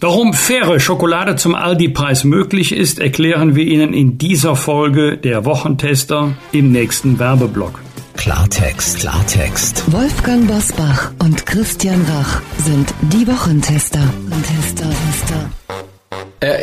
Warum 0.00 0.34
faire 0.34 0.78
Schokolade 0.78 1.36
zum 1.36 1.54
Aldi-Preis 1.54 2.24
möglich 2.24 2.72
ist, 2.72 2.98
erklären 2.98 3.56
wir 3.56 3.64
Ihnen 3.64 3.94
in 3.94 4.18
dieser 4.18 4.56
Folge 4.56 5.16
der 5.16 5.46
Wochentester 5.46 6.34
im 6.52 6.70
nächsten 6.70 7.18
Werbeblock. 7.18 7.80
Klartext, 8.18 8.98
Klartext. 8.98 9.90
Wolfgang 9.90 10.46
Bosbach 10.46 11.12
und 11.18 11.46
Christian 11.46 12.02
Rach 12.02 12.42
sind 12.58 12.92
die 13.00 13.26
Wochentester. 13.26 14.00
Tester, 14.00 14.42
Tester. 14.42 14.83
Er 14.83 14.83